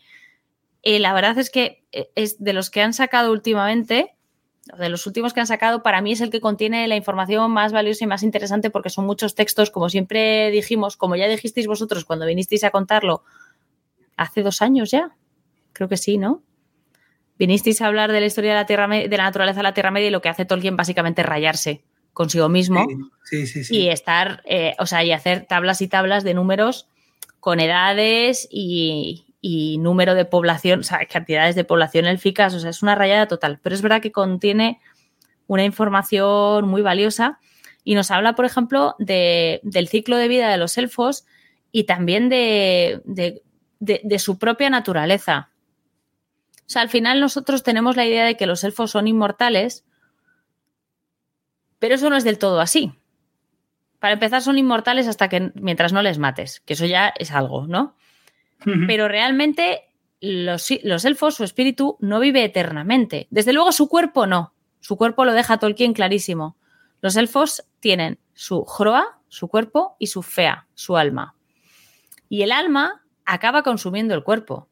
eh, 0.84 1.00
la 1.00 1.14
verdad 1.14 1.38
es 1.38 1.50
que 1.50 1.84
eh, 1.92 2.10
es 2.16 2.44
de 2.44 2.54
los 2.54 2.70
que 2.70 2.82
han 2.82 2.94
sacado 2.94 3.32
últimamente, 3.32 4.16
de 4.78 4.90
los 4.90 5.08
últimos 5.08 5.34
que 5.34 5.40
han 5.40 5.48
sacado, 5.48 5.82
para 5.84 6.02
mí 6.02 6.12
es 6.12 6.22
el 6.22 6.30
que 6.30 6.40
contiene 6.40 6.88
la 6.88 6.96
información 6.96 7.52
más 7.52 7.72
valiosa 7.72 8.04
y 8.04 8.08
más 8.08 8.24
interesante 8.24 8.70
porque 8.70 8.90
son 8.90 9.06
muchos 9.06 9.36
textos, 9.36 9.72
como 9.72 9.90
siempre 9.90 10.52
dijimos, 10.52 10.98
como 10.98 11.16
ya 11.16 11.28
dijisteis 11.28 11.68
vosotros 11.68 12.06
cuando 12.06 12.26
vinisteis 12.26 12.64
a 12.64 12.70
contarlo 12.70 13.24
hace 14.18 14.44
dos 14.44 14.62
años 14.62 14.92
ya. 14.92 15.16
Creo 15.74 15.90
que 15.90 15.98
sí, 15.98 16.18
¿no? 16.18 16.44
Vinisteis 17.40 17.82
a 17.82 17.88
hablar 17.88 18.12
de 18.12 18.20
la 18.20 18.28
historia 18.28 18.52
de 18.52 18.58
la, 18.58 18.66
tierra, 18.66 18.88
de 18.88 19.18
la 19.18 19.24
naturaleza 19.24 19.60
de 19.60 19.64
la 19.64 19.74
Tierra 19.74 19.90
Media 19.90 20.10
y 20.10 20.12
lo 20.12 20.22
que 20.22 20.30
hace 20.30 20.46
Tolkien 20.46 20.78
básicamente 20.78 21.22
es 21.22 21.28
rayarse 21.28 21.84
consigo 22.14 22.50
mismo 22.50 22.86
Sí, 23.24 23.48
sí, 23.48 23.64
sí. 23.64 23.78
y 23.78 23.90
estar, 23.90 24.42
eh, 24.46 24.76
o 24.80 24.86
sea, 24.86 25.04
y 25.04 25.12
hacer 25.12 25.46
tablas 25.48 25.82
y 25.82 25.88
tablas 25.88 26.24
de 26.24 26.34
números 26.34 26.88
con 27.40 27.60
edades 27.60 28.48
y, 28.52 29.26
y 29.42 29.78
número 29.80 30.14
de 30.14 30.26
población, 30.26 30.82
o 30.82 30.84
sea, 30.84 31.06
cantidades 31.06 31.56
de 31.56 31.64
población 31.64 32.06
élficas, 32.06 32.54
o 32.54 32.60
sea, 32.60 32.70
es 32.70 32.84
una 32.84 32.96
rayada 32.96 33.28
total. 33.28 33.60
Pero 33.64 33.74
es 33.76 33.82
verdad 33.82 34.02
que 34.02 34.12
contiene 34.12 34.80
una 35.48 35.64
información 35.64 36.68
muy 36.68 36.82
valiosa 36.82 37.40
y 37.84 37.96
nos 37.96 38.12
habla, 38.12 38.36
por 38.36 38.46
ejemplo, 38.46 38.96
de- 39.00 39.60
del 39.64 39.88
ciclo 39.88 40.18
de 40.18 40.28
vida 40.28 40.50
de 40.50 40.58
los 40.58 40.78
elfos 40.78 41.26
y 41.72 41.86
también 41.86 42.30
de, 42.30 43.02
de- 43.06 43.42
de- 43.80 44.02
de 44.04 44.20
su 44.20 44.38
propia 44.38 44.70
naturaleza. 44.70 45.50
O 46.60 46.70
sea, 46.74 46.84
al 46.84 46.90
final 46.90 47.20
nosotros 47.20 47.64
tenemos 47.64 47.96
la 47.96 48.06
idea 48.06 48.26
de 48.26 48.38
que 48.38 48.46
los 48.46 48.64
elfos 48.64 48.92
son 48.92 49.08
inmortales, 49.08 49.84
pero 51.82 51.96
eso 51.96 52.12
no 52.12 52.16
es 52.16 52.24
del 52.24 52.38
todo 52.38 52.62
así. 52.62 52.94
Para 53.98 54.14
empezar, 54.14 54.44
son 54.44 54.60
inmortales 54.60 55.08
hasta 55.08 55.30
que 55.30 55.52
mientras 55.56 55.92
no 55.92 56.04
les 56.04 56.20
mates, 56.20 56.60
que 56.60 56.74
eso 56.74 56.86
ya 56.86 57.12
es 57.18 57.32
algo, 57.32 57.66
¿no? 57.66 57.96
Pero 58.86 59.08
realmente 59.08 59.90
los, 60.20 60.70
los 60.84 61.06
elfos, 61.06 61.34
su 61.34 61.44
espíritu, 61.44 61.98
no 62.00 62.20
vive 62.20 62.44
eternamente. 62.44 63.26
Desde 63.32 63.52
luego 63.52 63.72
su 63.72 63.90
cuerpo 63.90 64.28
no. 64.28 64.54
Su 64.80 64.96
cuerpo 64.96 65.26
lo 65.26 65.34
deja 65.34 65.58
Tolkien 65.58 65.94
clarísimo. 65.94 66.56
Los 67.02 67.16
elfos 67.16 67.64
tienen 67.80 68.20
su 68.36 68.64
Hroa, 68.64 69.20
su 69.28 69.48
cuerpo, 69.48 69.96
y 69.98 70.08
su 70.08 70.22
Fea, 70.22 70.68
su 70.76 70.98
alma. 70.98 71.34
Y 72.30 72.44
el 72.44 72.52
alma 72.52 73.02
acaba 73.26 73.64
consumiendo 73.64 74.14
el 74.14 74.24
cuerpo. 74.24 74.70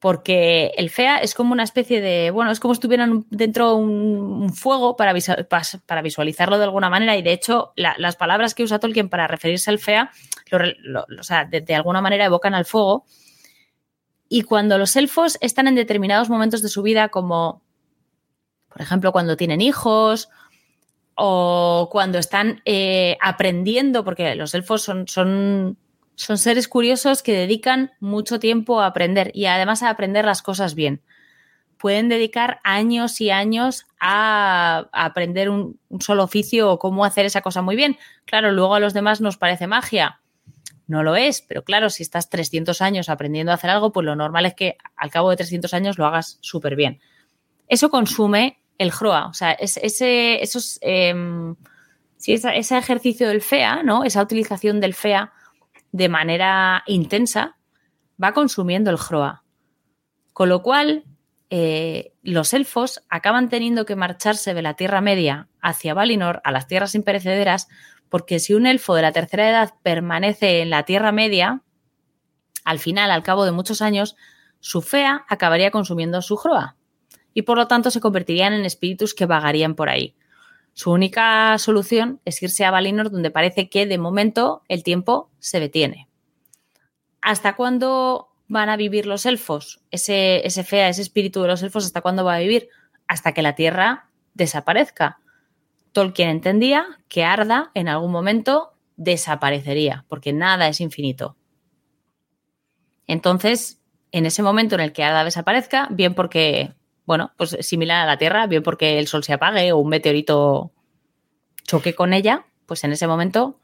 Porque 0.00 0.72
el 0.76 0.90
Fea 0.90 1.18
es 1.18 1.34
como 1.34 1.52
una 1.52 1.64
especie 1.64 2.00
de. 2.00 2.30
Bueno, 2.30 2.52
es 2.52 2.60
como 2.60 2.72
si 2.72 2.78
estuvieran 2.78 3.26
dentro 3.30 3.74
un, 3.74 4.52
fuego 4.54 4.96
para, 4.96 5.12
para 5.86 6.02
visualizarlo 6.02 6.56
de 6.58 6.64
alguna 6.64 6.88
manera. 6.88 7.16
Y 7.16 7.22
de 7.22 7.32
hecho, 7.32 7.72
la- 7.74 7.96
las 7.98 8.14
palabras 8.14 8.54
que 8.54 8.62
usa 8.62 8.78
Tolkien 8.78 9.08
para 9.08 9.26
referirse 9.26 9.70
al 9.70 9.80
Fea, 9.80 10.12
o 10.52 11.22
sea, 11.22 11.44
de, 11.46 11.74
alguna 11.74 12.00
manera 12.00 12.24
evocan 12.24 12.54
al 12.54 12.64
fuego. 12.64 13.06
Y 14.28 14.42
cuando 14.42 14.78
los 14.78 14.94
elfos 14.94 15.36
están 15.40 15.66
en 15.66 15.74
determinados 15.74 16.28
momentos 16.28 16.62
de 16.62 16.68
su 16.68 16.82
vida, 16.82 17.08
como 17.08 17.62
por 18.68 18.82
ejemplo 18.82 19.10
cuando 19.10 19.36
tienen 19.36 19.60
hijos 19.60 20.28
o 21.14 21.88
cuando 21.90 22.18
están 22.18 22.60
eh, 22.64 23.16
aprendiendo, 23.20 24.04
porque 24.04 24.34
los 24.36 24.54
elfos 24.54 24.82
son, 24.82 25.76
son 26.18 26.36
seres 26.36 26.66
curiosos 26.66 27.22
que 27.22 27.32
dedican 27.32 27.92
mucho 28.00 28.40
tiempo 28.40 28.80
a 28.80 28.86
aprender 28.86 29.30
y 29.34 29.46
además 29.46 29.84
a 29.84 29.90
aprender 29.90 30.24
las 30.24 30.42
cosas 30.42 30.74
bien. 30.74 31.00
Pueden 31.78 32.08
dedicar 32.08 32.58
años 32.64 33.20
y 33.20 33.30
años 33.30 33.86
a, 34.00 34.88
aprender 34.92 35.48
un, 35.48 35.78
solo 36.00 36.24
oficio 36.24 36.72
o 36.72 36.78
cómo 36.80 37.04
hacer 37.04 37.24
esa 37.24 37.40
cosa 37.40 37.62
muy 37.62 37.76
bien. 37.76 37.96
Claro, 38.24 38.50
luego 38.50 38.74
a 38.74 38.80
los 38.80 38.94
demás 38.94 39.20
nos 39.20 39.36
parece 39.36 39.68
magia. 39.68 40.20
No 40.88 41.04
lo 41.04 41.14
es, 41.14 41.40
pero 41.40 41.62
claro, 41.62 41.88
si 41.88 42.02
estás 42.02 42.28
300 42.28 42.82
años 42.82 43.08
aprendiendo 43.08 43.52
a 43.52 43.54
hacer 43.54 43.70
algo, 43.70 43.92
pues 43.92 44.04
lo 44.04 44.16
normal 44.16 44.44
es 44.46 44.54
que 44.54 44.76
al 44.96 45.12
cabo 45.12 45.30
de 45.30 45.36
300 45.36 45.72
años 45.72 45.98
lo 45.98 46.06
hagas 46.06 46.38
súper 46.40 46.74
bien. 46.74 46.98
Eso 47.68 47.90
consume 47.90 48.58
el 48.76 48.90
JROA, 48.90 49.28
o 49.28 49.34
sea, 49.34 49.52
es, 49.52 49.76
ese, 49.76 50.42
esos, 50.42 50.80
em, 50.82 51.54
esa- 52.26 52.56
ese 52.56 52.76
ejercicio 52.76 53.28
del 53.28 53.40
FEA, 53.40 53.84
¿no? 53.84 54.02
Esa 54.02 54.20
utilización 54.20 54.80
del 54.80 54.94
FEA 54.94 55.32
de 55.92 56.08
manera 56.08 56.82
intensa 56.86 57.58
va 58.22 58.32
consumiendo 58.32 58.90
el 58.90 58.98
JROA. 58.98 59.44
Con 60.32 60.48
lo 60.48 60.62
cual, 60.62 61.04
eh, 61.50 62.12
los 62.22 62.52
elfos 62.52 63.02
acaban 63.08 63.48
teniendo 63.48 63.86
que 63.86 63.96
marcharse 63.96 64.54
de 64.54 64.62
la 64.62 64.74
Tierra 64.74 65.00
Media 65.00 65.48
hacia 65.60 65.94
Valinor, 65.94 66.40
a 66.44 66.52
las 66.52 66.66
tierras 66.66 66.94
imperecederas, 66.94 67.68
porque 68.08 68.38
si 68.38 68.54
un 68.54 68.66
elfo 68.66 68.94
de 68.94 69.02
la 69.02 69.12
tercera 69.12 69.48
edad 69.48 69.74
permanece 69.82 70.60
en 70.62 70.70
la 70.70 70.84
Tierra 70.84 71.12
Media, 71.12 71.62
Al 72.64 72.78
final, 72.78 73.10
al 73.10 73.22
cabo 73.22 73.46
de 73.46 73.52
muchos 73.52 73.80
años, 73.80 74.14
su 74.60 74.82
fea 74.82 75.24
acabaría 75.28 75.70
consumiendo 75.70 76.20
su 76.20 76.36
Hroa 76.36 76.76
y 77.32 77.42
por 77.42 77.56
lo 77.56 77.66
tanto 77.66 77.90
se 77.90 78.00
convertirían 78.00 78.52
en 78.52 78.66
espíritus 78.66 79.14
que 79.14 79.24
vagarían 79.24 79.74
por 79.74 79.88
ahí. 79.88 80.17
Su 80.78 80.92
única 80.92 81.58
solución 81.58 82.20
es 82.24 82.40
irse 82.40 82.64
a 82.64 82.70
Valinor 82.70 83.10
donde 83.10 83.32
parece 83.32 83.68
que 83.68 83.84
de 83.84 83.98
momento 83.98 84.62
el 84.68 84.84
tiempo 84.84 85.28
se 85.40 85.58
detiene. 85.58 86.08
¿Hasta 87.20 87.56
cuándo 87.56 88.28
van 88.46 88.68
a 88.68 88.76
vivir 88.76 89.04
los 89.04 89.26
elfos? 89.26 89.80
Ese, 89.90 90.46
ese 90.46 90.62
fea, 90.62 90.88
ese 90.88 91.02
espíritu 91.02 91.42
de 91.42 91.48
los 91.48 91.64
elfos, 91.64 91.84
¿hasta 91.84 92.00
cuándo 92.00 92.24
va 92.24 92.36
a 92.36 92.38
vivir? 92.38 92.68
Hasta 93.08 93.32
que 93.32 93.42
la 93.42 93.56
tierra 93.56 94.08
desaparezca. 94.34 95.18
Tolkien 95.90 96.28
entendía 96.28 96.86
que 97.08 97.24
Arda 97.24 97.72
en 97.74 97.88
algún 97.88 98.12
momento 98.12 98.70
desaparecería, 98.94 100.04
porque 100.06 100.32
nada 100.32 100.68
es 100.68 100.80
infinito. 100.80 101.36
Entonces, 103.08 103.80
en 104.12 104.26
ese 104.26 104.44
momento 104.44 104.76
en 104.76 104.82
el 104.82 104.92
que 104.92 105.02
Arda 105.02 105.24
desaparezca, 105.24 105.88
bien 105.90 106.14
porque, 106.14 106.72
bueno, 107.08 107.32
pues 107.38 107.56
similar 107.60 108.02
a 108.02 108.06
la 108.06 108.18
Tierra, 108.18 108.46
bien 108.46 108.62
porque 108.62 108.98
el 108.98 109.06
Sol 109.06 109.24
se 109.24 109.32
apague 109.32 109.72
o 109.72 109.78
un 109.78 109.88
meteorito 109.88 110.72
choque 111.62 111.94
con 111.94 112.12
ella, 112.12 112.44
pues 112.66 112.84
en 112.84 112.92
ese 112.92 113.06
momento 113.06 113.58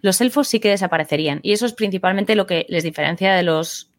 los 0.00 0.20
elfos 0.20 0.48
sí 0.48 0.58
que 0.58 0.70
desaparecerían. 0.70 1.38
Y 1.44 1.52
eso 1.52 1.64
es 1.64 1.74
principalmente 1.74 2.34
lo 2.34 2.44
que 2.44 2.66
les 2.68 2.82
diferencia 2.82 3.34
de 3.34 3.44
los 3.44 3.92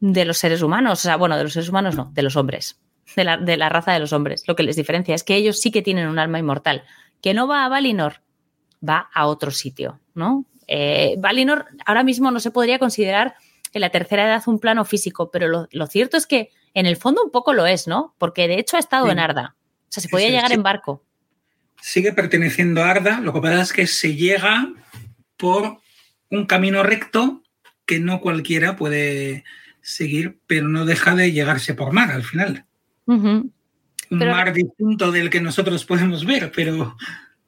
de 0.00 0.24
los 0.24 0.38
seres 0.38 0.62
humanos. 0.62 1.00
O 1.00 1.02
sea, 1.02 1.16
bueno, 1.16 1.36
de 1.36 1.42
los 1.42 1.52
seres 1.52 1.68
humanos 1.68 1.94
no, 1.94 2.10
de 2.14 2.22
los 2.22 2.36
hombres. 2.36 2.80
De 3.14 3.24
la, 3.24 3.36
de 3.36 3.58
la 3.58 3.68
raza 3.68 3.92
de 3.92 3.98
los 4.00 4.14
hombres. 4.14 4.44
Lo 4.48 4.56
que 4.56 4.62
les 4.62 4.76
diferencia 4.76 5.14
es 5.14 5.22
que 5.22 5.34
ellos 5.34 5.60
sí 5.60 5.70
que 5.70 5.82
tienen 5.82 6.08
un 6.08 6.18
alma 6.18 6.38
inmortal. 6.38 6.84
Que 7.20 7.34
no 7.34 7.46
va 7.46 7.66
a 7.66 7.68
Valinor, 7.68 8.22
va 8.86 9.10
a 9.12 9.26
otro 9.26 9.50
sitio, 9.50 10.00
¿no? 10.14 10.46
Eh, 10.68 11.16
Valinor 11.18 11.66
ahora 11.84 12.02
mismo 12.02 12.30
no 12.30 12.40
se 12.40 12.50
podría 12.50 12.78
considerar 12.78 13.34
en 13.74 13.82
la 13.82 13.90
tercera 13.90 14.24
edad 14.24 14.42
un 14.46 14.58
plano 14.58 14.86
físico, 14.86 15.30
pero 15.30 15.68
lo, 15.70 15.86
cierto 15.86 16.16
es 16.16 16.26
que 16.26 16.50
en 16.74 16.86
el 16.86 16.96
fondo 16.96 17.22
un 17.24 17.30
poco 17.30 17.52
lo 17.52 17.66
es, 17.66 17.86
¿no? 17.86 18.14
Porque 18.18 18.48
de 18.48 18.58
hecho 18.58 18.76
ha 18.76 18.80
estado 18.80 19.10
en 19.10 19.18
Arda. 19.18 19.56
O 19.82 19.92
sea, 19.92 20.02
se 20.02 20.08
podía 20.08 20.28
llegar 20.28 20.52
en 20.52 20.62
barco. 20.62 21.04
Sigue 21.80 22.12
perteneciendo 22.12 22.82
a 22.82 22.90
Arda, 22.90 23.20
lo 23.20 23.32
que 23.32 23.40
pasa 23.40 23.62
es 23.62 23.72
que 23.72 23.86
se 23.86 24.14
llega 24.14 24.72
por 25.36 25.78
un 26.30 26.46
camino 26.46 26.82
recto 26.82 27.42
que 27.86 28.00
no 28.00 28.20
cualquiera 28.20 28.76
puede 28.76 29.44
seguir, 29.80 30.38
pero 30.46 30.68
no 30.68 30.84
deja 30.84 31.14
de 31.14 31.32
llegarse 31.32 31.74
por 31.74 31.92
mar 31.92 32.10
al 32.10 32.24
final. 32.24 32.66
Un 33.06 33.52
mar 34.10 34.52
distinto 34.52 35.10
del 35.12 35.30
que 35.30 35.40
nosotros 35.40 35.84
podemos 35.84 36.26
ver, 36.26 36.52
pero 36.54 36.96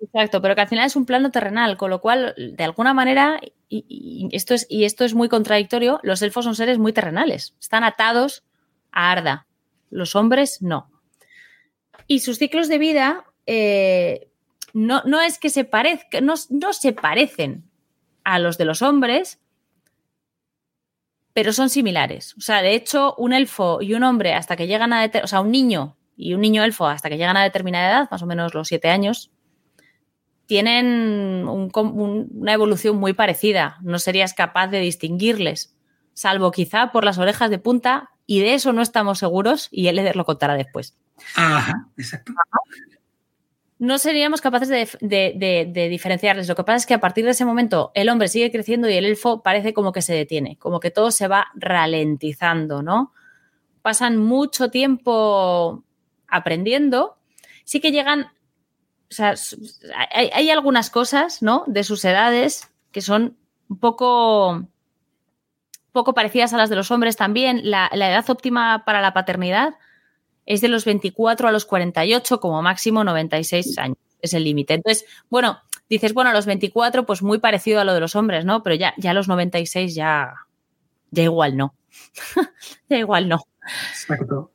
Exacto, 0.01 0.41
pero 0.41 0.55
que 0.55 0.63
al 0.63 0.69
final 0.69 0.87
es 0.87 0.97
un 0.97 1.05
plano 1.05 1.31
terrenal, 1.31 1.77
con 1.77 1.91
lo 1.91 2.01
cual, 2.01 2.35
de 2.37 2.65
alguna 2.65 2.95
manera, 2.95 3.39
y, 3.69 4.29
esto, 4.33 4.55
es, 4.55 4.67
y 4.71 4.85
esto 4.85 5.05
es 5.05 5.15
muy 5.15 5.29
contradictorio, 5.29 6.01
los 6.03 6.23
elfos 6.23 6.47
son 6.47 6.57
seres 6.57 6.79
muy 6.79 6.93
terrenales, 6.93 7.55
están 7.61 7.85
atados 7.85 8.43
Arda, 8.93 9.47
los 9.91 10.17
hombres 10.17 10.63
no. 10.63 10.91
Y 12.07 12.21
sus 12.21 12.39
ciclos 12.39 12.69
de 12.69 12.79
vida 12.79 13.25
eh, 13.47 14.29
no, 14.73 15.03
no, 15.05 15.21
es 15.21 15.39
que 15.39 15.51
se 15.51 15.65
parezcan, 15.65 16.25
no, 16.25 16.35
no 16.51 16.73
se 16.73 16.93
parecen 16.93 17.65
a 18.25 18.39
los 18.39 18.59
de 18.59 18.65
los 18.65 18.83
hombres, 18.83 19.41
pero 21.33 21.53
son 21.53 21.71
similares. 21.71 22.35
O 22.37 22.41
sea, 22.41 22.63
de 22.63 22.75
hecho, 22.75 23.15
un 23.17 23.33
elfo 23.33 23.81
y 23.81 23.95
un 23.95 24.03
hombre 24.03 24.35
hasta 24.35 24.57
que 24.57 24.67
llegan 24.67 24.93
a, 24.93 25.11
o 25.23 25.27
sea, 25.27 25.41
un 25.41 25.51
niño 25.51 25.97
y 26.17 26.35
un 26.35 26.41
niño 26.41 26.63
elfo 26.65 26.87
hasta 26.87 27.09
que 27.09 27.17
llegan 27.17 27.37
a 27.37 27.43
determinada 27.43 27.91
edad, 27.91 28.11
más 28.11 28.23
o 28.23 28.27
menos 28.27 28.55
los 28.55 28.69
siete 28.69 28.89
años, 28.89 29.31
tienen 30.47 31.47
una 31.47 32.53
evolución 32.53 32.97
muy 32.97 33.13
parecida. 33.13 33.79
No 33.83 33.99
serías 33.99 34.35
capaz 34.35 34.67
de 34.67 34.81
distinguirles, 34.81 35.77
salvo 36.13 36.51
quizá 36.51 36.91
por 36.91 37.05
las 37.05 37.19
orejas 37.19 37.51
de 37.51 37.59
punta, 37.59 38.11
y 38.31 38.39
de 38.39 38.55
eso 38.55 38.73
no 38.73 38.81
estamos 38.81 39.19
seguros, 39.19 39.67
y 39.73 39.89
él 39.89 40.09
lo 40.15 40.25
contará 40.25 40.55
después. 40.55 40.97
Ajá, 41.35 41.89
exacto. 41.97 42.33
No 43.81 43.99
seríamos 43.99 44.41
capaces 44.41 44.69
de, 45.01 45.89
diferenciarles. 45.91 46.47
Lo 46.47 46.55
que 46.55 46.63
pasa 46.63 46.77
es 46.77 46.87
que 46.87 46.95
a 46.95 47.01
partir 47.01 47.25
de 47.25 47.33
ese 47.33 47.45
momento 47.45 47.91
el 47.93 48.09
hombre 48.09 48.29
sigue 48.29 48.53
creciendo 48.53 48.89
y 48.89 48.93
el 48.93 49.05
elfo 49.05 49.43
parece 49.43 49.75
como 49.75 49.91
que 49.91 50.01
se 50.01 50.15
detiene, 50.15 50.57
como 50.59 50.79
que 50.79 50.93
todo 50.93 51.11
se 51.11 51.27
va 51.27 51.49
ralentizando, 51.57 52.85
¿no? 52.85 53.13
Pasan 53.83 54.17
mucho 54.17 54.71
tiempo 54.71 55.83
aprendiendo. 56.29 57.19
Sí 57.65 57.81
que 57.81 57.91
llegan 57.91 58.29
o 59.11 59.13
sea, 59.13 59.35
hay, 60.13 60.51
algunas 60.51 60.89
cosas, 60.89 61.43
¿no? 61.43 61.65
De 61.67 61.83
sus 61.83 62.05
edades 62.05 62.71
que 62.93 63.01
son 63.01 63.37
un 63.69 63.79
poco, 63.81 64.69
poco 65.93 66.15
parecidas 66.15 66.53
a 66.53 66.57
las 66.57 66.71
de 66.71 66.77
los 66.77 66.91
hombres 66.91 67.17
también. 67.17 67.61
La, 67.65 67.89
edad 67.93 68.29
óptima 68.29 68.85
para 68.85 69.01
la 69.01 69.13
paternidad 69.13 69.75
es 70.47 70.61
de 70.61 70.69
los 70.69 70.85
24 70.85 71.49
a 71.49 71.53
los 71.53 71.67
48, 71.67 72.41
como 72.41 72.63
máximo 72.63 73.05
96 73.05 73.79
años. 73.79 73.99
Es 74.21 74.35
el 74.35 74.45
límite. 74.45 74.75
Entonces, 74.75 75.07
bueno, 75.31 75.61
dices, 75.89 76.13
bueno, 76.13 76.31
a 76.31 76.33
los 76.33 76.47
24, 76.47 77.07
pues 77.07 77.23
muy 77.23 77.39
parecido 77.39 77.81
a 77.81 77.85
lo 77.85 77.95
de 77.95 78.01
los 78.01 78.17
hombres, 78.17 78.45
¿no? 78.45 78.63
Pero 78.63 78.77
ya, 78.77 78.95
ya 78.99 79.13
a 79.13 79.15
los 79.15 79.29
96 79.29 79.95
ya, 79.95 80.35
ya 81.11 81.23
igual 81.23 81.57
no. 81.57 81.75
ya 82.89 82.99
igual 82.99 83.29
no. 83.29 83.41
Exacto. 83.91 84.51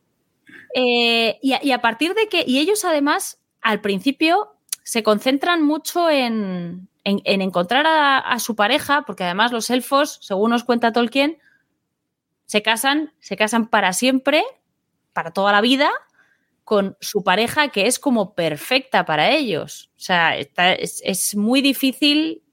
Eh, 0.76 1.40
y, 1.42 1.56
y, 1.62 1.72
a 1.72 1.82
partir 1.82 2.14
de 2.14 2.28
que, 2.28 2.44
y 2.46 2.60
ellos 2.60 2.84
además 2.84 3.40
al 3.62 3.82
principio 3.82 4.55
se 4.86 5.02
concentran 5.02 5.64
mucho 5.64 6.12
en, 6.12 6.88
encontrar 7.04 7.86
a, 7.88 8.40
su 8.40 8.56
pareja, 8.56 9.02
porque 9.02 9.24
además 9.24 9.52
los 9.52 9.72
elfos, 9.72 10.20
según 10.22 10.52
nos 10.52 10.64
cuenta 10.64 10.94
Tolkien, 10.94 11.40
se 12.46 12.62
casan, 12.62 13.12
se 13.20 13.36
casan 13.36 13.68
para 13.68 13.94
siempre, 13.94 14.44
para 15.12 15.32
toda 15.32 15.52
la 15.52 15.62
vida, 15.62 15.90
con 16.64 16.98
su 17.02 17.24
pareja 17.24 17.70
que 17.70 17.88
es 17.88 17.98
como 17.98 18.36
perfecta 18.36 19.06
para 19.06 19.32
ellos. 19.32 19.90
O 19.98 20.00
sea, 20.00 20.38
es, 20.38 21.36
muy 21.36 21.62
difícil. 21.62 22.44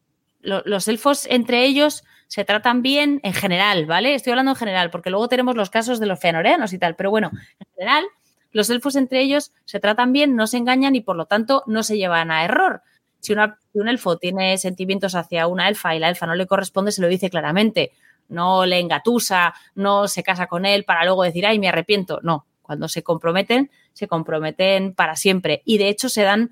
los 0.40 0.88
elfos 0.88 1.26
entre 1.26 1.64
ellos 1.66 2.02
se 2.28 2.46
tratan 2.46 2.80
bien 2.80 3.20
en 3.24 3.34
general, 3.34 3.84
¿vale? 3.84 4.14
Estoy 4.14 4.30
hablando 4.30 4.52
en 4.52 4.56
general, 4.56 4.90
porque 4.90 5.10
luego 5.10 5.28
tenemos 5.28 5.54
los 5.54 5.68
casos 5.68 6.00
de 6.00 6.06
los 6.06 6.18
feanoreanos 6.18 6.72
y 6.72 6.78
tal, 6.78 6.96
pero 6.96 7.10
bueno, 7.10 7.30
en 7.60 7.66
general, 7.74 8.04
los 8.52 8.70
elfos 8.70 8.96
entre 8.96 9.20
ellos 9.20 9.52
se 9.64 9.80
tratan 9.80 10.12
bien, 10.12 10.36
no 10.36 10.46
se 10.46 10.58
engañan 10.58 10.94
y 10.94 11.00
por 11.00 11.16
lo 11.16 11.26
tanto 11.26 11.64
no 11.66 11.82
se 11.82 11.96
llevan 11.96 12.30
a 12.30 12.44
error. 12.44 12.82
Si, 13.20 13.34
un 13.34 13.88
elfo 13.88 14.18
tiene 14.18 14.58
sentimientos 14.58 15.14
hacia 15.14 15.46
una 15.46 15.68
elfa 15.68 15.94
y 15.94 15.98
la 15.98 16.08
elfa 16.08 16.26
no 16.26 16.34
le 16.34 16.46
corresponde, 16.46 16.92
se 16.92 17.00
lo 17.00 17.08
dice 17.08 17.30
claramente. 17.30 17.92
No 18.28 18.66
le 18.66 18.78
engatusa, 18.78 19.54
no 19.74 20.08
se 20.08 20.22
casa 20.22 20.46
con 20.46 20.66
él 20.66 20.84
para 20.84 21.04
luego 21.04 21.22
decir, 21.22 21.46
ay, 21.46 21.58
me 21.58 21.68
arrepiento. 21.68 22.20
No, 22.22 22.46
cuando 22.62 22.88
se 22.88 23.02
comprometen, 23.02 23.70
se 23.92 24.08
comprometen 24.08 24.94
para 24.94 25.16
siempre. 25.16 25.62
Y 25.64 25.78
de 25.78 25.88
hecho 25.88 26.08
se 26.08 26.22
dan 26.22 26.50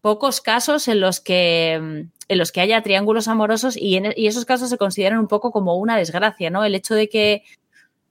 pocos 0.00 0.40
casos 0.40 0.86
en 0.88 1.00
los 1.00 1.20
que, 1.20 1.72
en 1.72 2.38
los 2.38 2.52
que 2.52 2.60
haya 2.60 2.82
triángulos 2.82 3.26
amorosos 3.26 3.76
y, 3.76 3.96
en, 3.96 4.12
y 4.16 4.28
esos 4.28 4.44
casos 4.44 4.70
se 4.70 4.78
consideran 4.78 5.18
un 5.18 5.28
poco 5.28 5.50
como 5.50 5.76
una 5.76 5.96
desgracia, 5.96 6.50
¿no? 6.50 6.64
El 6.64 6.74
hecho 6.74 6.94
de 6.94 7.08
que 7.08 7.42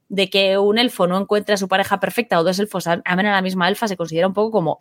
de 0.10 0.30
que 0.30 0.58
un 0.58 0.78
elfo 0.78 1.08
no 1.08 1.18
encuentre 1.18 1.56
a 1.56 1.58
su 1.58 1.68
pareja 1.68 2.00
perfecta 2.00 2.40
o 2.40 2.44
dos 2.44 2.60
elfos 2.60 2.88
amen 2.88 3.26
a 3.26 3.32
la 3.32 3.42
misma 3.42 3.68
elfa 3.68 3.88
se 3.88 3.98
considera 3.98 4.28
un 4.28 4.34
poco 4.34 4.52
como 4.52 4.80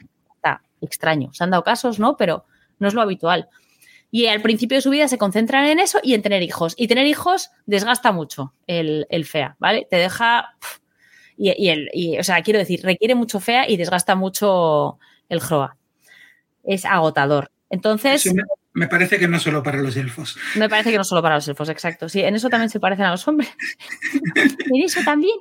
extraño. 0.81 1.33
Se 1.33 1.45
han 1.45 1.51
dado 1.51 1.65
casos, 1.65 1.99
¿no? 1.99 2.17
Pero 2.17 2.45
no 2.79 2.89
es 2.89 2.95
lo 2.95 3.03
habitual. 3.03 3.49
Y 4.11 4.27
al 4.27 4.41
principio 4.41 4.77
de 4.77 4.83
su 4.83 4.91
vida 4.91 5.09
se 5.09 5.19
concentran 5.19 5.67
en 5.67 5.79
eso 5.79 5.99
y 6.03 6.15
en 6.15 6.23
tener 6.23 6.43
hijos. 6.43 6.75
Y 6.77 6.89
tener 6.89 7.07
hijos 7.07 7.51
desgasta 7.67 8.13
mucho 8.13 8.53
el, 8.67 9.07
fea, 9.25 9.57
¿vale? 9.59 9.87
Te 9.91 9.97
deja. 9.97 10.57
Y, 11.37 11.69
el, 11.69 11.91
o 12.19 12.25
sea, 12.25 12.43
quiero 12.43 12.59
decir, 12.59 12.83
requiere 12.83 13.15
mucho 13.15 13.41
fea 13.41 13.69
y 13.69 13.77
desgasta 13.77 14.15
mucho 14.15 14.99
el 15.29 15.41
Hroa. 15.41 15.77
Es 16.65 16.85
agotador. 16.85 17.51
Entonces. 17.69 18.33
Me 18.77 18.89
parece 18.89 19.19
que 19.19 19.27
no 19.27 19.41
solo 19.41 19.63
para 19.63 19.79
los 19.79 19.97
elfos. 19.97 20.37
Me 20.55 20.69
parece 20.69 20.91
que 20.91 20.99
no 20.99 21.05
solo 21.05 21.23
para 21.23 21.37
los 21.37 21.49
elfos, 21.49 21.71
exacto. 21.71 22.11
Sí, 22.11 22.21
en 22.21 22.35
eso 22.35 22.51
también 22.51 22.69
se 22.69 22.79
parecen 22.79 23.07
a 23.07 23.11
los 23.11 23.27
hombres. 23.27 23.49
en 24.35 24.85
eso 24.85 25.01
también. 25.03 25.35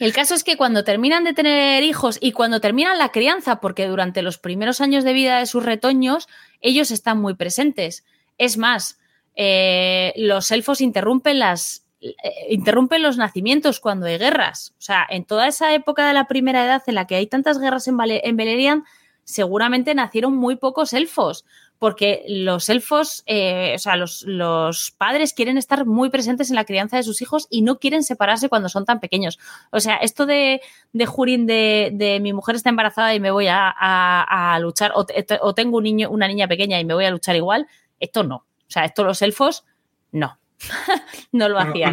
El 0.00 0.12
caso 0.12 0.34
es 0.34 0.42
que 0.42 0.56
cuando 0.56 0.82
terminan 0.82 1.22
de 1.22 1.32
tener 1.32 1.84
hijos 1.84 2.18
y 2.20 2.32
cuando 2.32 2.60
terminan 2.60 2.98
la 2.98 3.10
crianza, 3.10 3.60
porque 3.60 3.86
durante 3.86 4.20
los 4.22 4.36
primeros 4.36 4.80
años 4.80 5.04
de 5.04 5.12
vida 5.12 5.38
de 5.38 5.46
sus 5.46 5.64
retoños, 5.64 6.26
ellos 6.60 6.90
están 6.90 7.20
muy 7.20 7.34
presentes. 7.34 8.04
Es 8.36 8.58
más, 8.58 8.98
eh, 9.36 10.12
los 10.16 10.50
elfos 10.50 10.80
interrumpen 10.80 11.38
las, 11.38 11.86
eh, 12.00 12.14
interrumpen 12.50 13.00
los 13.00 13.16
nacimientos 13.16 13.78
cuando 13.78 14.06
hay 14.06 14.18
guerras. 14.18 14.74
O 14.76 14.82
sea, 14.82 15.06
en 15.08 15.24
toda 15.24 15.46
esa 15.46 15.72
época 15.72 16.08
de 16.08 16.14
la 16.14 16.26
primera 16.26 16.64
edad 16.64 16.82
en 16.88 16.96
la 16.96 17.06
que 17.06 17.14
hay 17.14 17.28
tantas 17.28 17.60
guerras 17.60 17.86
en, 17.86 17.96
en 18.00 18.36
Beleriand, 18.36 18.82
seguramente 19.22 19.94
nacieron 19.94 20.34
muy 20.34 20.56
pocos 20.56 20.92
elfos, 20.92 21.44
porque 21.82 22.22
los 22.28 22.68
elfos, 22.68 23.24
eh, 23.26 23.72
o 23.74 23.78
sea, 23.80 23.96
los, 23.96 24.94
padres 24.98 25.32
quieren 25.32 25.58
estar 25.58 25.84
muy 25.84 26.10
presentes 26.10 26.48
en 26.48 26.54
la 26.54 26.64
crianza 26.64 26.96
de 26.96 27.02
sus 27.02 27.20
hijos 27.22 27.48
y 27.50 27.62
no 27.62 27.80
quieren 27.80 28.04
separarse 28.04 28.48
cuando 28.48 28.68
son 28.68 28.84
tan 28.84 29.00
pequeños. 29.00 29.40
O 29.72 29.80
sea, 29.80 29.96
esto 29.96 30.24
de, 30.24 30.60
de 30.92 31.06
Jurin 31.06 31.44
de, 31.44 32.20
mi 32.22 32.32
mujer 32.32 32.54
está 32.54 32.70
embarazada 32.70 33.16
y 33.16 33.18
me 33.18 33.32
voy 33.32 33.48
a, 33.50 34.56
luchar, 34.60 34.92
o, 34.94 35.04
o, 35.40 35.54
tengo 35.56 35.78
un 35.78 35.82
niño, 35.82 36.08
una 36.08 36.28
niña 36.28 36.46
pequeña 36.46 36.78
y 36.78 36.84
me 36.84 36.94
voy 36.94 37.04
a 37.04 37.10
luchar 37.10 37.34
igual, 37.34 37.66
esto 37.98 38.22
no. 38.22 38.36
O 38.36 38.68
sea, 38.68 38.84
esto 38.84 39.02
los 39.02 39.20
elfos, 39.20 39.64
no. 40.12 40.38
no 41.32 41.48
lo 41.48 41.58
hacían. 41.58 41.92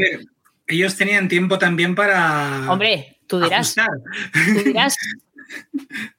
ellos 0.68 0.98
tenían 0.98 1.28
tiempo 1.28 1.58
también 1.58 1.96
para. 1.96 2.72
Hombre, 2.72 3.18
tú 3.26 3.42
dirás. 3.42 3.74
Tú 3.74 4.64
dirás. 4.66 4.96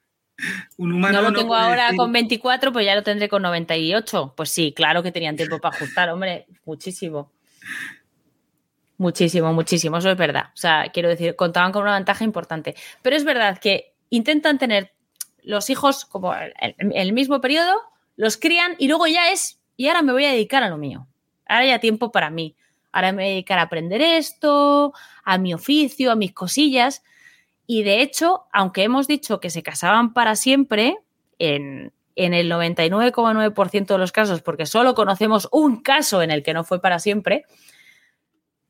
Un 0.77 0.93
humano 0.93 1.21
no 1.21 1.29
lo 1.29 1.37
tengo 1.37 1.55
ahora 1.55 1.91
con 1.95 2.11
24, 2.11 2.71
pues 2.71 2.85
ya 2.85 2.95
lo 2.95 3.03
tendré 3.03 3.29
con 3.29 3.41
98. 3.41 4.33
Pues 4.35 4.49
sí, 4.49 4.73
claro 4.73 5.03
que 5.03 5.11
tenían 5.11 5.35
tiempo 5.35 5.59
para 5.59 5.75
ajustar, 5.75 6.09
hombre, 6.09 6.47
muchísimo. 6.65 7.31
Muchísimo, 8.97 9.51
muchísimo, 9.53 9.97
eso 9.97 10.11
es 10.11 10.17
verdad. 10.17 10.45
O 10.53 10.57
sea, 10.57 10.91
quiero 10.93 11.09
decir, 11.09 11.35
contaban 11.35 11.71
con 11.71 11.83
una 11.83 11.95
ventaja 11.95 12.23
importante. 12.23 12.75
Pero 13.01 13.15
es 13.15 13.23
verdad 13.23 13.57
que 13.57 13.93
intentan 14.09 14.57
tener 14.57 14.93
los 15.43 15.69
hijos 15.69 16.05
como 16.05 16.33
el 16.35 17.13
mismo 17.13 17.41
periodo, 17.41 17.73
los 18.15 18.37
crían 18.37 18.75
y 18.77 18.87
luego 18.87 19.07
ya 19.07 19.31
es, 19.31 19.59
y 19.75 19.87
ahora 19.87 20.03
me 20.03 20.11
voy 20.11 20.25
a 20.25 20.31
dedicar 20.31 20.61
a 20.63 20.69
lo 20.69 20.77
mío. 20.77 21.07
Ahora 21.47 21.65
ya 21.65 21.79
tiempo 21.79 22.11
para 22.11 22.29
mí. 22.29 22.55
Ahora 22.91 23.11
me 23.11 23.23
voy 23.23 23.25
a 23.25 23.33
dedicar 23.33 23.57
a 23.57 23.63
aprender 23.63 24.01
esto, 24.01 24.93
a 25.23 25.37
mi 25.37 25.53
oficio, 25.53 26.11
a 26.11 26.15
mis 26.15 26.33
cosillas. 26.33 27.03
Y 27.73 27.83
de 27.83 28.01
hecho, 28.01 28.47
aunque 28.51 28.83
hemos 28.83 29.07
dicho 29.07 29.39
que 29.39 29.49
se 29.49 29.63
casaban 29.63 30.11
para 30.11 30.35
siempre, 30.35 30.97
en, 31.39 31.93
el 32.17 32.51
99,9% 32.51 33.85
de 33.85 33.97
los 33.97 34.11
casos, 34.11 34.41
porque 34.41 34.65
solo 34.65 34.93
conocemos 34.93 35.47
un 35.53 35.81
caso 35.81 36.21
en 36.21 36.31
el 36.31 36.43
que 36.43 36.53
no 36.53 36.65
fue 36.65 36.81
para 36.81 36.99
siempre, 36.99 37.45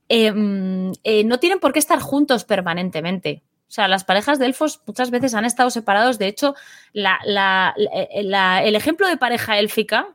em, 0.08 0.92
eh, 1.04 1.24
no 1.24 1.40
tienen 1.40 1.60
por 1.60 1.74
qué 1.74 1.80
estar 1.80 2.00
juntos 2.00 2.44
permanentemente. 2.44 3.42
O 3.68 3.72
sea, 3.72 3.88
las 3.88 4.04
parejas 4.04 4.38
de 4.38 4.46
elfos 4.46 4.84
muchas 4.86 5.10
veces 5.10 5.34
han 5.34 5.46
estado 5.46 5.72
separados. 5.72 6.20
De 6.20 6.28
hecho, 6.28 6.54
el 6.94 8.76
ejemplo 8.76 9.08
de 9.08 9.18
pareja 9.18 9.58
élfica 9.58 10.10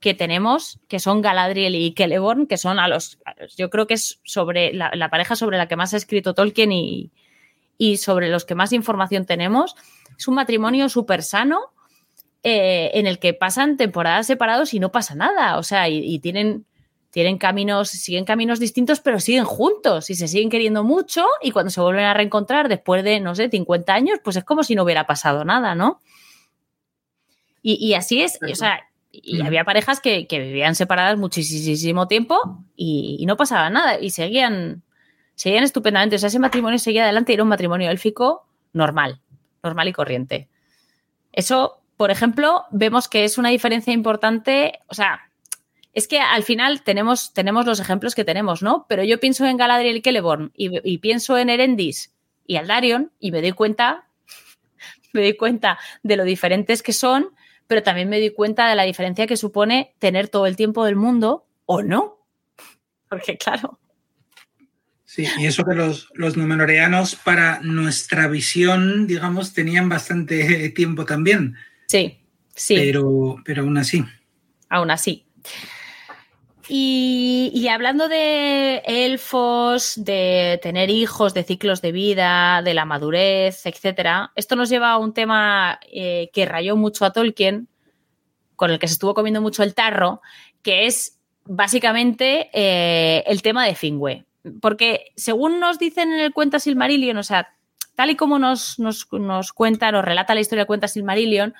que 0.00 0.14
tenemos, 0.14 0.80
que 0.88 0.98
son 0.98 1.22
Galadriel 1.22 1.76
y 1.76 1.94
Celeborn, 1.96 2.48
que 2.48 2.56
son 2.56 2.80
a 2.80 2.88
los. 2.88 3.20
Yo 3.56 3.70
creo 3.70 3.86
que 3.86 3.94
es 3.94 4.18
sobre 4.24 4.72
la 4.72 5.10
pareja 5.10 5.36
sobre 5.36 5.58
la 5.58 5.68
que 5.68 5.76
más 5.76 5.94
ha 5.94 5.96
escrito 5.96 6.34
Tolkien 6.34 6.72
y, 6.72 7.12
y 7.78 7.98
sobre 7.98 8.28
los 8.28 8.44
que 8.44 8.54
más 8.54 8.72
información 8.72 9.26
tenemos. 9.26 9.74
Es 10.18 10.28
un 10.28 10.34
matrimonio 10.34 10.88
súper 10.88 11.22
sano 11.22 11.72
eh, 12.42 12.90
en 12.94 13.06
el 13.06 13.18
que 13.18 13.34
pasan 13.34 13.76
temporadas 13.76 14.26
separados 14.26 14.72
y 14.72 14.80
no 14.80 14.92
pasa 14.92 15.14
nada. 15.14 15.58
O 15.58 15.62
sea, 15.62 15.88
y, 15.88 16.18
tienen, 16.20 16.64
tienen 17.10 17.38
caminos, 17.38 17.90
siguen 17.90 18.24
caminos 18.24 18.60
distintos, 18.60 19.00
pero 19.00 19.20
siguen 19.20 19.44
juntos 19.44 20.10
y 20.10 20.14
se 20.14 20.28
siguen 20.28 20.48
queriendo 20.48 20.84
mucho. 20.84 21.26
Y 21.42 21.50
cuando 21.50 21.70
se 21.70 21.80
vuelven 21.80 22.04
a 22.04 22.14
reencontrar 22.14 22.68
después 22.68 23.02
de, 23.02 23.20
no 23.20 23.34
sé, 23.34 23.48
50 23.48 23.92
años, 23.92 24.20
pues 24.22 24.36
es 24.36 24.44
como 24.44 24.62
si 24.62 24.74
no 24.74 24.84
hubiera 24.84 25.06
pasado 25.06 25.44
nada, 25.44 25.74
¿no? 25.74 26.00
Y, 27.68 27.94
así 27.94 28.22
es, 28.22 28.38
o 28.48 28.54
sea, 28.54 28.78
y 29.10 29.42
había 29.42 29.64
parejas 29.64 29.98
que, 29.98 30.24
vivían 30.30 30.76
separadas 30.76 31.18
muchísimo 31.18 32.06
tiempo 32.06 32.38
y, 32.76 33.16
y, 33.18 33.26
no 33.26 33.36
pasaba 33.36 33.68
nada 33.70 33.98
y 33.98 34.10
seguían, 34.10 34.84
seguían 35.36 35.62
estupendamente. 35.62 36.16
O 36.16 36.18
sea, 36.18 36.28
ese 36.28 36.40
matrimonio 36.40 36.80
seguía 36.80 37.04
adelante 37.04 37.32
y 37.32 37.34
era 37.34 37.44
un 37.44 37.48
matrimonio 37.48 37.90
élfico 37.90 38.48
normal, 38.72 39.20
normal 39.62 39.86
y 39.86 39.92
corriente. 39.92 40.48
Eso, 41.32 41.80
por 41.96 42.10
ejemplo, 42.10 42.64
vemos 42.72 43.08
que 43.08 43.24
es 43.24 43.38
una 43.38 43.50
diferencia 43.50 43.92
importante. 43.92 44.80
O 44.88 44.94
sea, 44.94 45.30
es 45.92 46.08
que 46.08 46.18
al 46.18 46.42
final 46.42 46.82
tenemos, 46.82 47.32
tenemos 47.32 47.64
los 47.64 47.78
ejemplos 47.78 48.14
que 48.14 48.24
tenemos, 48.24 48.62
¿no? 48.62 48.86
Pero 48.88 49.04
yo 49.04 49.20
pienso 49.20 49.46
en 49.46 49.56
Galadriel 49.56 49.96
y 49.96 50.02
Celeborn 50.02 50.52
y, 50.54 50.98
pienso 50.98 51.38
en 51.38 51.50
Erendis 51.50 52.14
y 52.46 52.56
Aldarion 52.56 53.12
y 53.18 53.30
me 53.30 53.40
doy 53.40 53.52
cuenta, 53.52 54.08
me 55.12 55.22
doy 55.22 55.36
cuenta 55.36 55.78
de 56.02 56.16
lo 56.16 56.24
diferentes 56.24 56.82
que 56.82 56.92
son, 56.92 57.30
pero 57.66 57.82
también 57.82 58.08
me 58.08 58.18
doy 58.18 58.30
cuenta 58.30 58.68
de 58.68 58.74
la 58.74 58.82
diferencia 58.82 59.26
que 59.26 59.36
supone 59.36 59.94
tener 59.98 60.28
todo 60.28 60.46
el 60.46 60.56
tiempo 60.56 60.84
del 60.84 60.96
mundo 60.96 61.46
o 61.64 61.82
no. 61.82 62.18
Porque 63.08 63.38
claro, 63.38 63.78
Sí, 65.16 65.26
y 65.38 65.46
eso 65.46 65.64
que 65.64 65.74
los, 65.74 66.10
los 66.12 66.36
numenoreanos 66.36 67.14
para 67.14 67.60
nuestra 67.62 68.28
visión, 68.28 69.06
digamos, 69.06 69.54
tenían 69.54 69.88
bastante 69.88 70.68
tiempo 70.76 71.06
también. 71.06 71.56
Sí, 71.86 72.20
sí. 72.54 72.74
Pero, 72.74 73.36
pero 73.42 73.62
aún 73.62 73.78
así. 73.78 74.04
Aún 74.68 74.90
así. 74.90 75.24
Y, 76.68 77.66
hablando 77.68 78.08
de 78.08 78.82
elfos, 78.84 79.94
de 79.96 80.60
tener 80.62 80.90
hijos, 80.90 81.32
de 81.32 81.44
ciclos 81.44 81.80
de 81.80 81.92
vida, 81.92 82.60
de 82.60 82.74
la 82.74 82.84
madurez, 82.84 83.64
etcétera, 83.64 84.32
esto 84.34 84.54
nos 84.54 84.68
lleva 84.68 84.90
a 84.90 84.98
un 84.98 85.14
tema 85.14 85.80
eh, 85.90 86.28
que 86.34 86.44
rayó 86.44 86.76
mucho 86.76 87.06
a 87.06 87.12
Tolkien, 87.14 87.68
con 88.54 88.70
el 88.70 88.78
que 88.78 88.86
se 88.86 88.92
estuvo 88.92 89.14
comiendo 89.14 89.40
mucho 89.40 89.62
el 89.62 89.74
tarro, 89.74 90.20
que 90.60 90.84
es 90.84 91.18
básicamente 91.46 92.50
eh, 92.52 93.24
el 93.26 93.40
tema 93.40 93.64
de 93.64 93.74
Fingüe 93.74 94.26
porque 94.60 95.12
según 95.16 95.60
nos 95.60 95.78
dicen 95.78 96.12
en 96.12 96.20
el 96.20 96.32
cuenta 96.32 96.58
Silmarillion, 96.58 97.16
o 97.16 97.22
sea, 97.22 97.54
tal 97.94 98.10
y 98.10 98.16
como 98.16 98.38
nos, 98.38 98.78
nos, 98.78 99.06
nos 99.12 99.52
cuenta, 99.52 99.90
nos 99.92 100.04
relata 100.04 100.34
la 100.34 100.40
historia 100.40 100.62
del 100.62 100.66
cuenta 100.66 100.88
Silmarillion, 100.88 101.54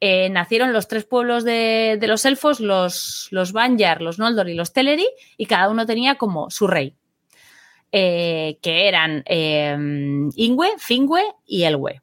eh, 0.00 0.28
nacieron 0.30 0.72
los 0.72 0.88
tres 0.88 1.04
pueblos 1.04 1.44
de, 1.44 1.98
los 2.02 2.24
elfos, 2.24 2.60
los, 2.60 3.28
los 3.30 3.52
Banyar, 3.52 4.02
los 4.02 4.18
Noldor 4.18 4.48
y 4.48 4.54
los 4.54 4.72
Teleri, 4.72 5.06
y 5.36 5.46
cada 5.46 5.68
uno 5.68 5.86
tenía 5.86 6.16
como 6.16 6.50
su 6.50 6.66
rey, 6.66 6.96
eh, 7.92 8.58
que 8.62 8.88
eran 8.88 9.22
eh, 9.26 9.76
Ingwe, 10.34 10.70
Fingwe 10.78 11.22
y 11.46 11.62
Elwe. 11.62 12.02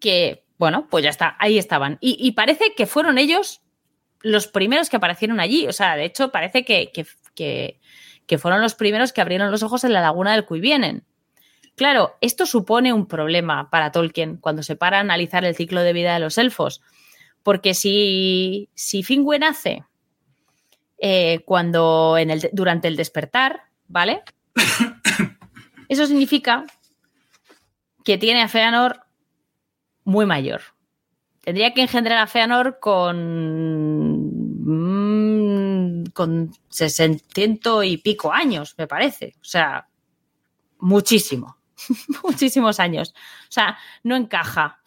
Que, 0.00 0.44
bueno, 0.58 0.88
pues 0.90 1.04
ya 1.04 1.10
está, 1.10 1.36
ahí 1.38 1.56
estaban. 1.56 1.98
Y, 2.00 2.32
parece 2.32 2.74
que 2.76 2.86
fueron 2.86 3.16
ellos 3.16 3.62
los 4.20 4.48
primeros 4.48 4.90
que 4.90 4.96
aparecieron 4.96 5.40
allí. 5.40 5.66
O 5.66 5.72
sea, 5.72 5.96
de 5.96 6.04
hecho, 6.04 6.30
parece 6.30 6.64
que 6.64 6.90
que 7.34 7.80
fueron 8.38 8.60
los 8.60 8.74
primeros 8.74 9.12
que 9.12 9.20
abrieron 9.20 9.50
los 9.50 9.62
ojos 9.62 9.84
en 9.84 9.92
la 9.92 10.00
laguna 10.00 10.32
del 10.32 10.44
vienen. 10.60 11.04
Claro, 11.76 12.16
esto 12.20 12.46
supone 12.46 12.92
un 12.92 13.06
problema 13.06 13.68
para 13.70 13.90
Tolkien 13.90 14.36
cuando 14.36 14.62
se 14.62 14.76
para 14.76 14.98
a 14.98 15.00
analizar 15.00 15.44
el 15.44 15.56
ciclo 15.56 15.80
de 15.80 15.92
vida 15.92 16.14
de 16.14 16.20
los 16.20 16.38
elfos, 16.38 16.80
porque 17.42 17.74
si, 17.74 18.68
si 18.74 19.02
Fingue 19.02 19.38
nace 19.38 19.84
eh, 20.98 21.40
cuando 21.44 22.16
en 22.16 22.30
el, 22.30 22.48
durante 22.52 22.88
el 22.88 22.96
despertar, 22.96 23.64
¿vale? 23.88 24.22
Eso 25.88 26.06
significa 26.06 26.64
que 28.04 28.18
tiene 28.18 28.42
a 28.42 28.48
Feanor 28.48 29.00
muy 30.04 30.26
mayor. 30.26 30.62
Tendría 31.42 31.74
que 31.74 31.82
engendrar 31.82 32.18
a 32.18 32.26
Feanor 32.26 32.78
con 32.80 34.13
con 36.12 36.52
600 36.68 37.84
y 37.84 37.98
pico 37.98 38.32
años, 38.32 38.74
me 38.78 38.86
parece. 38.86 39.34
O 39.40 39.44
sea, 39.44 39.88
muchísimo, 40.78 41.56
muchísimos 42.22 42.80
años. 42.80 43.14
O 43.48 43.52
sea, 43.52 43.78
no 44.02 44.16
encaja. 44.16 44.80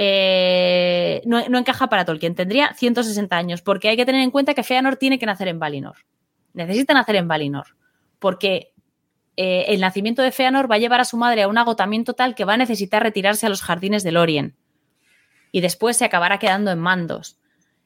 Eh, 0.00 1.22
no, 1.24 1.40
encaja 1.40 1.88
para 1.88 2.04
Tolkien. 2.04 2.34
Tendría 2.34 2.72
160 2.74 3.36
años, 3.36 3.62
porque 3.62 3.88
hay 3.88 3.96
que 3.96 4.06
tener 4.06 4.22
en 4.22 4.30
cuenta 4.30 4.54
que 4.54 4.62
Feanor 4.62 4.96
tiene 4.96 5.18
que 5.18 5.26
nacer 5.26 5.48
en 5.48 5.58
Valinor. 5.58 5.96
Necesita 6.54 6.94
nacer 6.94 7.16
en 7.16 7.26
Valinor, 7.26 7.76
porque 8.18 8.72
eh, 9.36 9.66
el 9.68 9.80
nacimiento 9.80 10.22
de 10.22 10.32
Feanor 10.32 10.70
va 10.70 10.76
a 10.76 10.78
llevar 10.78 11.00
a 11.00 11.04
su 11.04 11.16
madre 11.16 11.42
a 11.42 11.48
un 11.48 11.58
agotamiento 11.58 12.14
tal 12.14 12.34
que 12.34 12.44
va 12.44 12.54
a 12.54 12.56
necesitar 12.56 13.02
retirarse 13.02 13.46
a 13.46 13.48
los 13.48 13.62
jardines 13.62 14.04
de 14.04 14.12
Lorien. 14.12 14.56
Y 15.50 15.60
después 15.62 15.96
se 15.96 16.04
acabará 16.04 16.38
quedando 16.38 16.70
en 16.70 16.78
mandos. 16.78 17.38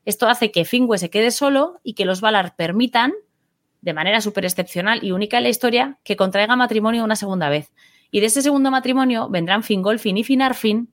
Esto 0.05 0.29
hace 0.29 0.51
que 0.51 0.65
Fingüe 0.65 0.99
se 0.99 1.11
quede 1.11 1.31
solo 1.31 1.81
y 1.83 1.95
que 1.95 2.05
los 2.05 2.21
Valar 2.21 2.57
permitan, 2.57 3.13
de 3.81 3.95
manera 3.95 4.21
súper 4.21 4.45
excepcional 4.45 5.03
y 5.03 5.13
única 5.13 5.39
en 5.39 5.45
la 5.45 5.49
historia, 5.49 5.99
que 6.05 6.17
contraiga 6.17 6.57
matrimonio 6.57 7.05
una 7.05 7.17
segunda 7.17 7.49
vez. 7.49 7.73
Y 8.11 8.21
de 8.21 8.27
ese 8.27 8.43
segundo 8.43 8.71
matrimonio 8.71 9.29
vendrán 9.29 9.63
Fingolfin 9.63 10.19
y 10.19 10.25
Finarfin, 10.25 10.93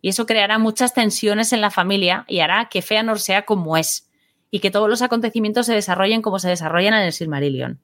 y 0.00 0.10
eso 0.10 0.26
creará 0.26 0.58
muchas 0.58 0.94
tensiones 0.94 1.52
en 1.52 1.60
la 1.60 1.70
familia 1.70 2.24
y 2.28 2.40
hará 2.40 2.68
que 2.68 2.82
Feanor 2.82 3.18
sea 3.18 3.44
como 3.44 3.76
es, 3.76 4.08
y 4.50 4.60
que 4.60 4.70
todos 4.70 4.88
los 4.88 5.02
acontecimientos 5.02 5.66
se 5.66 5.74
desarrollen 5.74 6.22
como 6.22 6.38
se 6.38 6.48
desarrollan 6.48 6.94
en 6.94 7.02
el 7.02 7.12
Silmarillion. 7.12 7.80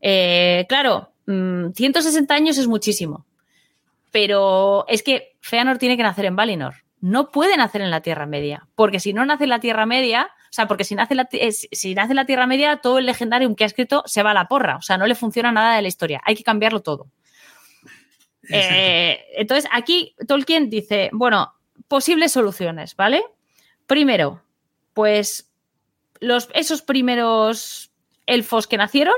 Eh, 0.00 0.66
claro, 0.68 1.12
160 1.26 2.32
mm, 2.32 2.36
años 2.36 2.58
es 2.58 2.66
muchísimo, 2.66 3.26
pero 4.10 4.86
es 4.88 5.02
que 5.02 5.36
Feanor 5.40 5.78
tiene 5.78 5.96
que 5.96 6.02
nacer 6.02 6.26
en 6.26 6.36
Valinor 6.36 6.85
no 7.00 7.30
puede 7.30 7.56
nacer 7.56 7.82
en 7.82 7.90
la 7.90 8.00
Tierra 8.00 8.26
Media, 8.26 8.68
porque 8.74 9.00
si 9.00 9.12
no 9.12 9.24
nace 9.24 9.44
en 9.44 9.50
la 9.50 9.60
Tierra 9.60 9.86
Media, 9.86 10.30
o 10.44 10.52
sea, 10.52 10.66
porque 10.66 10.84
si 10.84 10.94
nace, 10.94 11.14
la, 11.14 11.28
eh, 11.32 11.52
si 11.52 11.94
nace 11.94 12.12
en 12.12 12.16
la 12.16 12.26
Tierra 12.26 12.46
Media, 12.46 12.78
todo 12.78 12.98
el 12.98 13.06
legendario 13.06 13.54
que 13.54 13.64
ha 13.64 13.66
escrito 13.66 14.02
se 14.06 14.22
va 14.22 14.30
a 14.30 14.34
la 14.34 14.48
porra, 14.48 14.76
o 14.76 14.82
sea, 14.82 14.96
no 14.96 15.06
le 15.06 15.14
funciona 15.14 15.52
nada 15.52 15.76
de 15.76 15.82
la 15.82 15.88
historia, 15.88 16.20
hay 16.24 16.34
que 16.34 16.42
cambiarlo 16.42 16.80
todo. 16.80 17.10
Eh, 18.48 19.24
entonces, 19.36 19.68
aquí 19.72 20.14
Tolkien 20.26 20.70
dice, 20.70 21.10
bueno, 21.12 21.54
posibles 21.88 22.32
soluciones, 22.32 22.94
¿vale? 22.96 23.24
Primero, 23.86 24.42
pues 24.94 25.52
los, 26.20 26.48
esos 26.54 26.82
primeros 26.82 27.90
elfos 28.26 28.66
que 28.66 28.76
nacieron, 28.76 29.16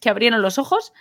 que 0.00 0.08
abrieron 0.08 0.42
los 0.42 0.58
ojos, 0.58 0.92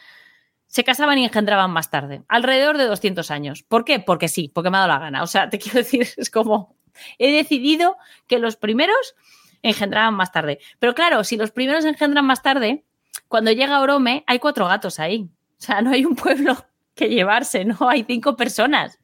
se 0.70 0.84
casaban 0.84 1.18
y 1.18 1.26
engendraban 1.26 1.72
más 1.72 1.90
tarde, 1.90 2.22
alrededor 2.28 2.78
de 2.78 2.86
200 2.86 3.32
años. 3.32 3.64
¿Por 3.64 3.84
qué? 3.84 4.00
Porque 4.00 4.28
sí, 4.28 4.52
porque 4.54 4.70
me 4.70 4.78
ha 4.78 4.82
dado 4.82 4.94
la 4.94 5.00
gana. 5.00 5.24
O 5.24 5.28
sea, 5.28 5.50
te 5.50 5.58
quiero 5.58 5.80
decir, 5.80 6.08
es 6.18 6.30
como, 6.30 6.76
he 7.18 7.36
decidido 7.36 7.98
que 8.28 8.38
los 8.38 8.56
primeros 8.56 9.16
engendraban 9.64 10.14
más 10.14 10.32
tarde. 10.32 10.60
Pero 10.78 10.94
claro, 10.94 11.24
si 11.24 11.38
los 11.38 11.52
primeros 11.52 11.84
engendran 11.86 12.26
más 12.26 12.42
tarde, 12.42 12.86
Cuando 13.28 13.52
llega 13.52 13.82
Orome, 13.82 14.24
hay 14.28 14.40
cuatro 14.40 14.68
gatos 14.68 15.00
ahí. 15.00 15.30
O 15.60 15.62
sea, 15.62 15.82
no 15.82 15.92
hay 15.92 16.06
un 16.06 16.16
pueblo 16.16 16.56
que 16.96 17.10
llevarse, 17.10 17.66
no 17.66 17.90
hay 17.90 18.04
cinco 18.04 18.36
personas. 18.36 19.00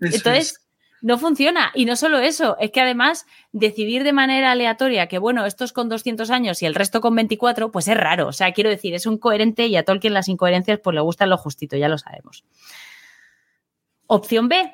Entonces, 0.00 0.63
no 1.04 1.18
funciona. 1.18 1.70
Y 1.74 1.84
no 1.84 1.96
solo 1.96 2.18
eso, 2.18 2.56
es 2.58 2.70
que 2.70 2.80
además 2.80 3.26
decidir 3.52 4.04
de 4.04 4.14
manera 4.14 4.52
aleatoria 4.52 5.06
que, 5.06 5.18
bueno, 5.18 5.44
estos 5.44 5.74
con 5.74 5.90
200 5.90 6.30
años 6.30 6.62
y 6.62 6.66
el 6.66 6.74
resto 6.74 7.02
con 7.02 7.14
24, 7.14 7.70
pues 7.70 7.88
es 7.88 7.96
raro. 7.96 8.26
O 8.26 8.32
sea, 8.32 8.52
quiero 8.52 8.70
decir, 8.70 8.94
es 8.94 9.04
un 9.04 9.18
coherente 9.18 9.66
y 9.66 9.76
a 9.76 9.84
Tolkien 9.84 10.14
las 10.14 10.28
incoherencias 10.28 10.80
pues 10.82 10.94
le 10.94 11.02
gustan 11.02 11.28
lo 11.28 11.36
justito, 11.36 11.76
ya 11.76 11.90
lo 11.90 11.98
sabemos. 11.98 12.46
Opción 14.06 14.48
B. 14.48 14.72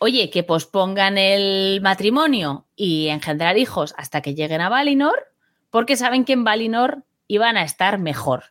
Oye, 0.00 0.28
que 0.28 0.42
pospongan 0.42 1.16
el 1.16 1.80
matrimonio 1.80 2.66
y 2.74 3.06
engendrar 3.06 3.58
hijos 3.58 3.94
hasta 3.96 4.22
que 4.22 4.34
lleguen 4.34 4.60
a 4.60 4.70
Valinor, 4.70 5.32
porque 5.70 5.94
saben 5.94 6.24
que 6.24 6.32
en 6.32 6.42
Valinor 6.42 7.04
iban 7.28 7.56
a 7.56 7.62
estar 7.62 8.00
mejor. 8.00 8.46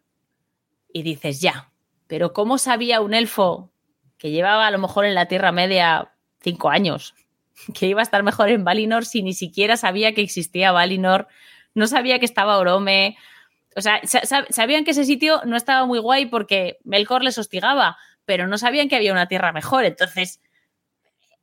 Y 0.93 1.03
dices, 1.03 1.41
ya, 1.41 1.73
pero 2.07 2.31
¿cómo 2.31 2.57
sabía 2.57 3.01
un 3.01 3.13
elfo 3.13 3.73
que 4.17 4.31
llevaba 4.31 4.67
a 4.67 4.71
lo 4.71 4.77
mejor 4.77 5.03
en 5.03 5.15
la 5.15 5.25
Tierra 5.25 5.51
Media 5.51 6.10
cinco 6.41 6.69
años 6.69 7.15
que 7.73 7.87
iba 7.87 8.01
a 8.01 8.03
estar 8.03 8.23
mejor 8.23 8.49
en 8.49 8.63
Valinor 8.63 9.05
si 9.05 9.23
ni 9.23 9.33
siquiera 9.33 9.77
sabía 9.77 10.13
que 10.13 10.21
existía 10.21 10.71
Valinor, 10.71 11.27
no 11.73 11.87
sabía 11.87 12.19
que 12.19 12.25
estaba 12.25 12.57
Orome? 12.57 13.17
O 13.75 13.81
sea, 13.81 14.01
sabían 14.49 14.83
que 14.83 14.91
ese 14.91 15.05
sitio 15.05 15.41
no 15.45 15.55
estaba 15.55 15.85
muy 15.85 15.99
guay 15.99 16.25
porque 16.25 16.79
Melkor 16.83 17.23
les 17.23 17.37
hostigaba, 17.37 17.97
pero 18.25 18.47
no 18.47 18.57
sabían 18.57 18.89
que 18.89 18.97
había 18.97 19.13
una 19.13 19.27
tierra 19.27 19.53
mejor. 19.53 19.85
Entonces, 19.85 20.41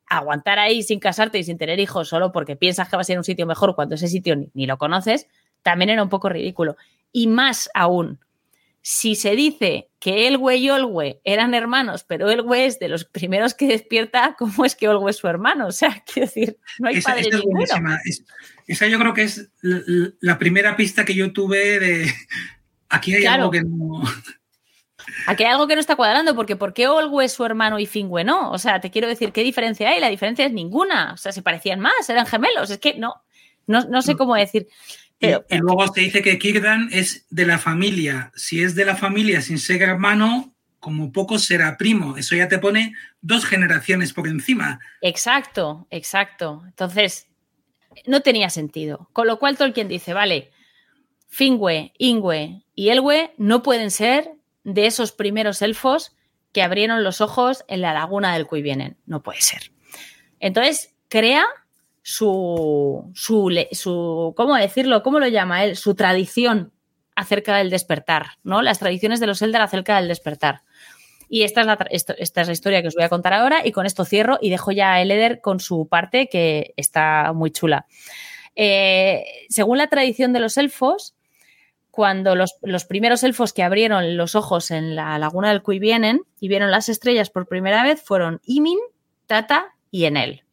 aguantar 0.09 0.59
ahí 0.59 0.83
sin 0.83 1.01
casarte 1.01 1.39
y 1.39 1.45
sin 1.45 1.59
tener 1.59 1.81
hijos 1.81 2.09
solo 2.09 2.33
porque 2.33 2.57
piensas 2.57 2.89
que 2.89 2.97
va 2.97 3.03
a 3.03 3.05
ser 3.05 3.19
un 3.19 3.25
sitio 3.25 3.47
mejor 3.47 3.75
cuando 3.75 3.95
ese 3.95 4.09
sitio 4.09 4.37
ni, 4.53 4.67
lo 4.67 4.79
conoces, 4.79 5.27
también 5.63 5.91
era 5.91 6.03
un 6.03 6.09
poco 6.09 6.29
ridículo. 6.29 6.77
Y 7.13 7.27
más 7.27 7.71
aún, 7.75 8.21
si 8.81 9.15
se 9.15 9.37
dice 9.37 9.91
que 9.99 10.29
Elwe 10.29 10.57
y 10.57 10.71
Olwe 10.71 11.21
eran 11.25 11.55
hermanos, 11.55 12.05
pero 12.05 12.31
Elwe 12.31 12.67
es 12.67 12.79
de 12.79 12.89
los 12.89 13.05
primeros 13.05 13.55
que 13.55 13.69
despierta, 13.69 14.37
¿cómo 14.39 14.65
es 14.65 14.75
que 14.75 14.89
Olwe 14.89 15.11
es 15.11 15.17
su 15.17 15.29
hermano? 15.29 15.67
O 15.67 15.73
sea, 15.73 16.03
quiero 16.13 16.27
decir, 16.27 16.59
no 16.79 16.89
hay 16.89 16.97
esa, 16.97 17.11
padre 17.11 17.31
ninguno. 17.33 17.65
esa 18.67 18.87
yo 18.87 18.99
creo 18.99 19.15
que 19.15 19.23
es 19.23 19.51
la, 19.61 20.39
primera 20.39 20.77
pista 20.77 21.05
que 21.05 21.15
yo 21.15 21.33
tuve 21.33 21.81
de 21.81 22.15
aquí 22.89 23.15
hay 23.15 23.27
algo 23.27 23.51
que 23.51 23.63
no. 23.63 24.03
Aquí 25.27 25.45
hay 25.45 25.51
algo 25.51 25.67
que 25.67 25.75
no 25.75 25.81
está 25.81 25.97
cuadrando, 25.97 26.35
porque 26.35 26.57
¿por 26.57 26.73
qué 26.73 26.89
Olwe 26.89 27.25
es 27.25 27.33
su 27.33 27.45
hermano 27.45 27.79
y 27.79 27.87
Fingüe 27.87 28.25
no? 28.25 28.51
O 28.51 28.59
sea, 28.59 28.81
te 28.81 28.91
quiero 28.91 29.09
decir, 29.09 29.33
¿qué 29.33 29.43
diferencia 29.43 29.91
hay? 29.91 30.01
La 30.01 30.09
diferencia 30.09 30.47
es 30.47 30.53
ninguna. 30.53 31.13
O 31.13 31.17
sea, 31.17 31.33
se 31.33 31.43
parecían 31.43 31.81
más, 31.81 32.09
eran 32.09 32.27
gemelos. 32.27 32.71
Es 32.71 32.79
que 32.79 32.95
no, 32.95 33.23
no, 33.67 34.03
sé 34.03 34.17
cómo 34.17 34.35
decir. 34.35 34.69
Pero, 35.19 35.45
y, 35.49 35.57
luego 35.57 35.93
se 35.93 36.01
dice 36.01 36.23
que 36.23 36.39
Kirdan 36.39 36.89
es 36.93 37.27
de 37.31 37.47
la 37.47 37.59
familia. 37.59 38.33
Si 38.37 38.63
es 38.63 38.75
de 38.75 38.85
la 38.85 38.97
familia 38.97 39.43
sin 39.43 39.59
ser 39.59 39.83
hermano, 39.83 40.55
como 40.81 41.13
poco 41.13 41.39
será 41.39 41.77
primo. 41.77 42.17
Eso 42.17 42.37
ya 42.37 42.49
te 42.49 42.59
pone 42.59 42.95
dos 43.21 43.45
generaciones 43.45 44.13
por 44.13 44.29
encima. 44.29 44.81
Exacto, 45.01 45.87
exacto. 45.91 46.63
Entonces, 46.67 47.29
no 48.07 48.21
tenía 48.21 48.51
sentido. 48.51 49.09
Con 49.13 49.27
lo 49.27 49.39
cual 49.39 49.57
Tolkien 49.57 49.89
dice, 49.89 50.15
vale, 50.15 50.53
Fingüe, 51.29 51.93
Ingüe 51.99 52.63
y 52.75 52.89
Elwe 52.91 53.35
no 53.37 53.63
pueden 53.63 53.91
ser 53.91 54.33
de 54.65 54.87
esos 54.87 55.13
primeros 55.13 55.63
elfos 55.63 56.15
que 56.53 56.63
abrieron 56.63 57.05
los 57.05 57.21
ojos 57.21 57.65
en 57.69 57.81
la 57.81 57.93
laguna 57.93 58.33
del 58.35 58.47
vienen 58.51 58.97
No 59.05 59.23
puede 59.23 59.43
ser. 59.43 59.71
Entonces, 60.41 60.95
crea 61.09 61.45
su, 62.11 63.11
su, 63.15 63.67
su, 63.73 64.33
¿cómo 64.35 64.57
decirlo? 64.57 65.03
¿Cómo 65.03 65.21
lo 65.21 65.29
llama 65.29 65.65
él? 65.65 65.77
Su 65.77 65.95
tradición 65.95 66.73
acerca 67.15 67.59
del 67.59 67.69
despertar, 67.69 68.39
¿no? 68.43 68.63
Las 68.63 68.79
tradiciones 68.79 69.21
de 69.21 69.27
los 69.27 69.43
Eldar 69.43 69.61
acerca 69.61 69.97
del 69.97 70.09
despertar. 70.09 70.63
Y 71.29 71.43
esta 71.43 71.61
es, 71.61 71.67
la, 71.67 72.15
es 72.17 72.35
la 72.35 72.53
historia 72.53 72.81
que 72.81 72.89
os 72.89 72.95
voy 72.95 73.05
a 73.05 73.11
contar 73.11 73.35
ahora 73.35 73.61
y 73.63 73.73
con 73.73 73.85
esto 73.85 74.07
cierro 74.07 74.39
y 74.41 74.49
dejo 74.49 74.73
ya 74.73 74.95
a 74.95 75.03
Eleder 75.03 75.43
con 75.43 75.61
su 75.61 75.87
parte 75.87 76.31
que 76.31 76.73
está 76.79 77.35
muy 77.35 77.51
chula. 77.51 77.85
Eh, 78.57 79.27
según 79.51 79.77
la 79.77 79.89
tradición 79.89 80.33
de 80.33 80.41
los 80.41 80.57
elfos, 80.57 81.15
cuando 81.91 82.35
los, 82.35 82.57
primeros 82.89 83.23
elfos 83.23 83.53
que 83.53 83.63
abrieron 83.63 84.17
los 84.17 84.35
ojos 84.35 84.71
en 84.71 84.97
la 84.97 85.19
laguna 85.19 85.51
del 85.51 85.63
Cui 85.63 85.79
vienen 85.79 86.23
y 86.41 86.49
vieron 86.49 86.71
las 86.71 86.89
estrellas 86.89 87.29
por 87.29 87.49
primera 87.49 87.83
vez 87.83 88.03
fueron 88.03 88.41
Imin, 88.47 88.79
Tata 89.27 89.75
y 89.91 90.07
Enel. 90.07 90.48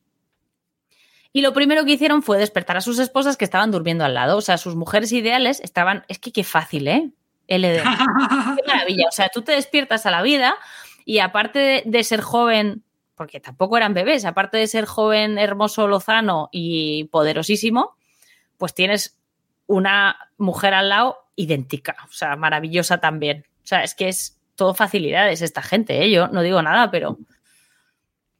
Y 1.35 1.41
lo 1.41 1.51
primero 1.51 1.83
que 1.83 1.91
hicieron 1.91 2.23
fue 2.23 2.37
despertar 2.37 2.77
a 2.77 2.81
sus 2.81 2.97
esposas 2.97 3.35
que 3.35 3.43
estaban 3.43 3.69
durmiendo 3.69 4.05
al 4.05 4.13
lado. 4.13 4.37
O 4.37 4.41
sea, 4.41 4.57
sus 4.57 4.77
mujeres 4.77 5.11
ideales 5.11 5.59
estaban. 5.59 6.05
Es 6.07 6.17
que 6.17 6.31
qué 6.31 6.45
fácil, 6.45 6.87
¿eh? 6.87 7.11
LD. 7.49 7.83
qué 8.55 8.63
maravilla. 8.65 9.09
O 9.09 9.11
sea, 9.11 9.27
tú 9.27 9.41
te 9.41 9.51
despiertas 9.51 10.05
a 10.05 10.11
la 10.11 10.21
vida 10.21 10.55
y 11.03 11.19
aparte 11.19 11.59
de, 11.59 11.83
de, 11.87 12.03
ser 12.05 12.21
joven, 12.21 12.85
porque 13.15 13.41
tampoco 13.41 13.75
eran 13.75 13.93
bebés, 13.93 14.23
aparte 14.23 14.55
de 14.55 14.65
ser 14.65 14.85
joven, 14.85 15.37
hermoso, 15.37 15.89
lozano 15.89 16.47
y 16.53 17.09
poderosísimo, 17.11 17.97
pues 18.57 18.73
tienes 18.73 19.19
una 19.67 20.15
mujer 20.37 20.73
al 20.73 20.87
lado 20.87 21.17
idéntica, 21.35 21.97
o 22.07 22.13
sea, 22.13 22.37
maravillosa 22.37 23.01
también. 23.01 23.45
O 23.61 23.67
sea, 23.67 23.83
es 23.83 23.93
que 23.93 24.07
es 24.07 24.39
todo 24.55 24.73
facilidades 24.73 25.41
esta 25.41 25.61
gente, 25.61 26.01
¿eh? 26.01 26.09
yo 26.09 26.29
no 26.29 26.43
digo 26.43 26.61
nada, 26.61 26.89
pero, 26.91 27.17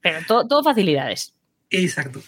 pero 0.00 0.20
todo, 0.26 0.62
facilidades. 0.62 1.34
Exacto. 1.68 2.22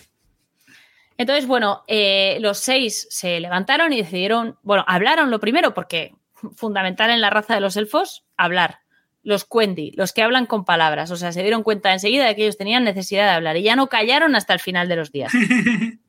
Entonces, 1.19 1.47
bueno, 1.47 1.85
eh, 1.89 2.39
los 2.41 2.59
seis 2.59 3.07
se 3.11 3.41
levantaron 3.41 3.93
y 3.93 3.99
decidieron, 3.99 4.57
bueno, 4.63 4.85
hablaron 4.87 5.31
lo 5.31 5.41
primero, 5.41 5.75
porque 5.75 6.15
fundamental 6.55 7.11
en 7.11 7.21
la 7.21 7.29
raza 7.29 7.55
de 7.55 7.61
los 7.61 7.77
elfos, 7.77 8.25
hablar. 8.37 8.81
Los 9.25 9.45
Quendi, 9.45 9.91
los 9.97 10.13
que 10.13 10.23
hablan 10.23 10.47
con 10.47 10.65
palabras, 10.65 11.11
o 11.11 11.17
sea, 11.17 11.33
se 11.33 11.43
dieron 11.43 11.65
cuenta 11.65 11.93
enseguida 11.93 12.25
de 12.25 12.37
que 12.37 12.43
ellos 12.45 12.57
tenían 12.57 12.85
necesidad 12.85 13.25
de 13.25 13.33
hablar 13.33 13.57
y 13.57 13.63
ya 13.63 13.77
no 13.77 13.89
callaron 13.89 14.37
hasta 14.37 14.55
el 14.55 14.61
final 14.61 14.89
de 14.89 14.97
los 14.97 15.11
días. 15.13 15.33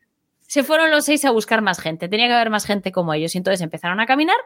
se 0.50 0.64
fueron 0.64 0.90
los 0.90 1.06
seis 1.06 1.26
a 1.26 1.32
buscar 1.32 1.62
más 1.62 1.80
gente. 1.80 2.08
Tenía 2.08 2.28
que 2.28 2.34
haber 2.34 2.50
más 2.50 2.66
gente 2.66 2.92
como 2.92 3.14
ellos. 3.14 3.36
Y 3.36 3.40
entonces 3.40 3.62
empezaron 3.62 4.00
a 4.00 4.06
caminar 4.06 4.38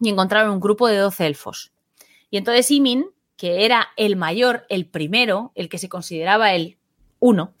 y 0.00 0.08
encontraron 0.08 0.50
un 0.50 0.60
grupo 0.60 0.88
de 0.88 0.96
12 0.96 1.26
elfos. 1.26 1.72
Y 2.28 2.38
entonces 2.38 2.70
Imin, 2.70 3.06
que 3.36 3.64
era 3.64 3.88
el 3.96 4.16
mayor, 4.16 4.64
el 4.68 4.86
primero, 4.86 5.52
el 5.54 5.68
que 5.68 5.78
se 5.78 5.88
consideraba 5.88 6.54
el 6.54 6.78
uno, 7.20 7.54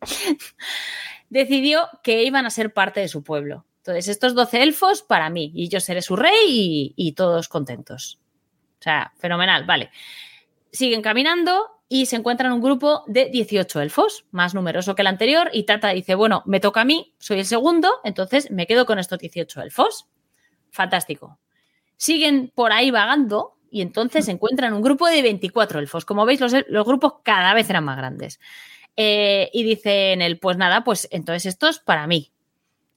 decidió 1.28 1.88
que 2.02 2.24
iban 2.24 2.46
a 2.46 2.50
ser 2.50 2.72
parte 2.72 3.00
de 3.00 3.08
su 3.08 3.22
pueblo. 3.22 3.66
Entonces, 3.78 4.08
estos 4.08 4.34
12 4.34 4.62
elfos 4.62 5.02
para 5.02 5.30
mí, 5.30 5.50
y 5.54 5.68
yo 5.68 5.80
seré 5.80 6.02
su 6.02 6.16
rey 6.16 6.92
y, 6.94 7.12
todos 7.12 7.48
contentos. 7.48 8.18
O 8.78 8.82
sea, 8.82 9.12
fenomenal, 9.18 9.64
vale. 9.64 9.90
Siguen 10.70 11.00
caminando 11.00 11.66
y 11.88 12.06
se 12.06 12.16
encuentran 12.16 12.52
un 12.52 12.60
grupo 12.60 13.04
de 13.06 13.30
18 13.30 13.80
elfos, 13.80 14.26
más 14.30 14.54
numeroso 14.54 14.94
que 14.94 15.02
el 15.02 15.08
anterior, 15.08 15.48
y 15.52 15.62
Tata 15.62 15.88
dice, 15.88 16.14
bueno, 16.14 16.42
me 16.44 16.60
toca 16.60 16.82
a 16.82 16.84
mí, 16.84 17.14
soy 17.18 17.38
el 17.38 17.46
segundo, 17.46 17.90
entonces 18.04 18.50
me 18.50 18.66
quedo 18.66 18.84
con 18.84 18.98
estos 18.98 19.18
18 19.18 19.62
elfos. 19.62 20.06
Fantástico. 20.70 21.38
Siguen 21.96 22.52
por 22.54 22.72
ahí 22.72 22.90
vagando 22.90 23.56
y 23.70 23.82
entonces 23.82 24.28
encuentran 24.28 24.72
un 24.72 24.82
grupo 24.82 25.06
de 25.06 25.22
24 25.22 25.80
elfos. 25.80 26.04
Como 26.04 26.24
veis, 26.24 26.40
los, 26.40 26.52
grupos 26.86 27.14
cada 27.22 27.54
vez 27.54 27.68
eran 27.70 27.84
más 27.84 27.96
grandes. 27.96 28.40
Eh, 29.00 29.48
y 29.52 29.62
dicen 29.62 30.22
el, 30.22 30.40
pues 30.40 30.56
nada, 30.56 30.82
pues 30.82 31.06
entonces 31.12 31.46
estos 31.46 31.78
para 31.78 32.08
mí 32.08 32.32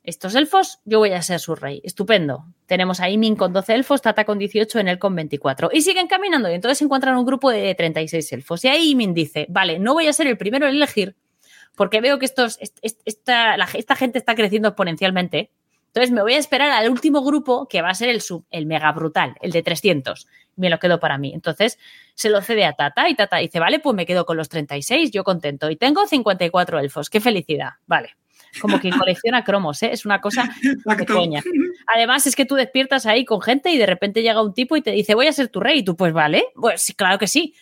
estos 0.03 0.33
elfos, 0.33 0.79
yo 0.83 0.99
voy 0.99 1.11
a 1.11 1.21
ser 1.21 1.39
su 1.39 1.55
rey. 1.55 1.81
Estupendo. 1.83 2.45
Tenemos 2.65 2.99
a 3.01 3.09
Imin 3.09 3.35
con 3.35 3.53
12 3.53 3.75
elfos, 3.75 4.01
Tata 4.01 4.25
con 4.25 4.39
18, 4.39 4.79
en 4.79 4.87
él 4.87 4.97
con 4.97 5.15
24. 5.15 5.69
Y 5.71 5.81
siguen 5.81 6.07
caminando 6.07 6.49
y 6.49 6.55
entonces 6.55 6.81
encuentran 6.81 7.17
un 7.17 7.25
grupo 7.25 7.51
de 7.51 7.75
36 7.75 8.33
elfos. 8.33 8.65
Y 8.65 8.69
ahí 8.69 8.91
Imin 8.91 9.13
dice, 9.13 9.45
vale, 9.49 9.77
no 9.77 9.93
voy 9.93 10.07
a 10.07 10.13
ser 10.13 10.27
el 10.27 10.37
primero 10.37 10.67
en 10.67 10.75
elegir 10.75 11.15
porque 11.75 12.01
veo 12.01 12.19
que 12.19 12.25
estos, 12.25 12.57
esta, 13.05 13.55
esta 13.55 13.95
gente 13.95 14.17
está 14.17 14.35
creciendo 14.35 14.69
exponencialmente. 14.69 15.51
Entonces 15.93 16.11
me 16.11 16.21
voy 16.21 16.33
a 16.33 16.37
esperar 16.37 16.71
al 16.71 16.89
último 16.89 17.21
grupo 17.21 17.67
que 17.67 17.81
va 17.81 17.89
a 17.89 17.93
ser 17.93 18.07
el, 18.07 18.21
sub, 18.21 18.45
el 18.49 18.65
mega 18.65 18.91
brutal, 18.93 19.35
el 19.41 19.51
de 19.51 19.61
300. 19.61 20.25
Me 20.55 20.69
lo 20.69 20.79
quedo 20.79 21.01
para 21.01 21.17
mí. 21.17 21.33
Entonces 21.33 21.77
se 22.15 22.29
lo 22.29 22.41
cede 22.41 22.63
a 22.63 22.73
Tata 22.73 23.09
y 23.09 23.15
Tata 23.15 23.37
dice, 23.37 23.59
vale, 23.59 23.79
pues 23.79 23.93
me 23.93 24.05
quedo 24.05 24.25
con 24.25 24.37
los 24.37 24.47
36, 24.47 25.11
yo 25.11 25.25
contento. 25.25 25.69
Y 25.69 25.75
tengo 25.75 26.07
54 26.07 26.79
elfos, 26.79 27.09
qué 27.09 27.19
felicidad. 27.19 27.71
Vale 27.87 28.15
como 28.59 28.79
quien 28.79 28.97
colecciona 28.97 29.43
cromos, 29.45 29.81
¿eh? 29.83 29.91
es 29.93 30.05
una 30.05 30.19
cosa 30.19 30.49
coña. 31.07 31.41
Además, 31.87 32.27
es 32.27 32.35
que 32.35 32.45
tú 32.45 32.55
despiertas 32.55 33.05
ahí 33.05 33.23
con 33.23 33.41
gente 33.41 33.71
y 33.71 33.77
de 33.77 33.85
repente 33.85 34.21
llega 34.21 34.41
un 34.41 34.53
tipo 34.53 34.75
y 34.75 34.81
te 34.81 34.91
dice, 34.91 35.15
voy 35.15 35.27
a 35.27 35.33
ser 35.33 35.47
tu 35.47 35.59
rey, 35.59 35.79
y 35.79 35.83
tú, 35.83 35.95
pues 35.95 36.13
vale, 36.13 36.45
pues 36.55 36.81
sí, 36.81 36.93
claro 36.93 37.17
que 37.17 37.27
sí. 37.27 37.53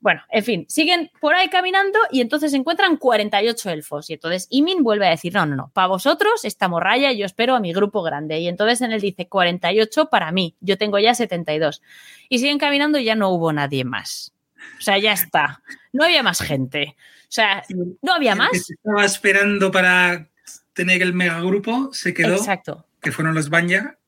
Bueno, 0.00 0.22
en 0.30 0.44
fin, 0.44 0.66
siguen 0.68 1.10
por 1.20 1.34
ahí 1.34 1.48
caminando 1.48 1.98
y 2.12 2.20
entonces 2.20 2.54
encuentran 2.54 2.96
48 2.96 3.70
elfos. 3.70 4.10
Y 4.10 4.14
entonces 4.14 4.46
Imin 4.50 4.84
vuelve 4.84 5.06
a 5.06 5.10
decir, 5.10 5.34
no, 5.34 5.44
no, 5.44 5.56
no, 5.56 5.70
para 5.74 5.88
vosotros 5.88 6.44
esta 6.44 6.68
morralla 6.68 7.12
yo 7.12 7.26
espero 7.26 7.56
a 7.56 7.60
mi 7.60 7.72
grupo 7.72 8.02
grande. 8.02 8.38
Y 8.38 8.46
entonces 8.46 8.80
en 8.80 8.92
él 8.92 9.00
dice 9.00 9.26
48 9.26 10.06
para 10.08 10.30
mí, 10.30 10.54
yo 10.60 10.78
tengo 10.78 10.98
ya 10.98 11.14
72. 11.14 11.82
Y 12.28 12.38
siguen 12.38 12.58
caminando 12.58 12.98
y 12.98 13.04
ya 13.04 13.16
no 13.16 13.30
hubo 13.30 13.52
nadie 13.52 13.84
más. 13.84 14.32
O 14.78 14.82
sea, 14.82 14.98
ya 14.98 15.12
está. 15.12 15.62
No 15.92 16.04
había 16.04 16.22
más 16.22 16.40
gente. 16.40 16.94
O 17.22 17.30
sea, 17.30 17.64
no 18.02 18.12
había 18.12 18.34
más. 18.34 18.50
Que 18.52 18.58
estaba 18.58 19.04
esperando 19.04 19.70
para 19.72 20.28
tener 20.74 21.02
el 21.02 21.12
megagrupo 21.12 21.92
se 21.92 22.14
quedó. 22.14 22.36
Exacto. 22.36 22.86
Que 23.00 23.10
fueron 23.10 23.34
los 23.34 23.50
Banya. 23.50 23.98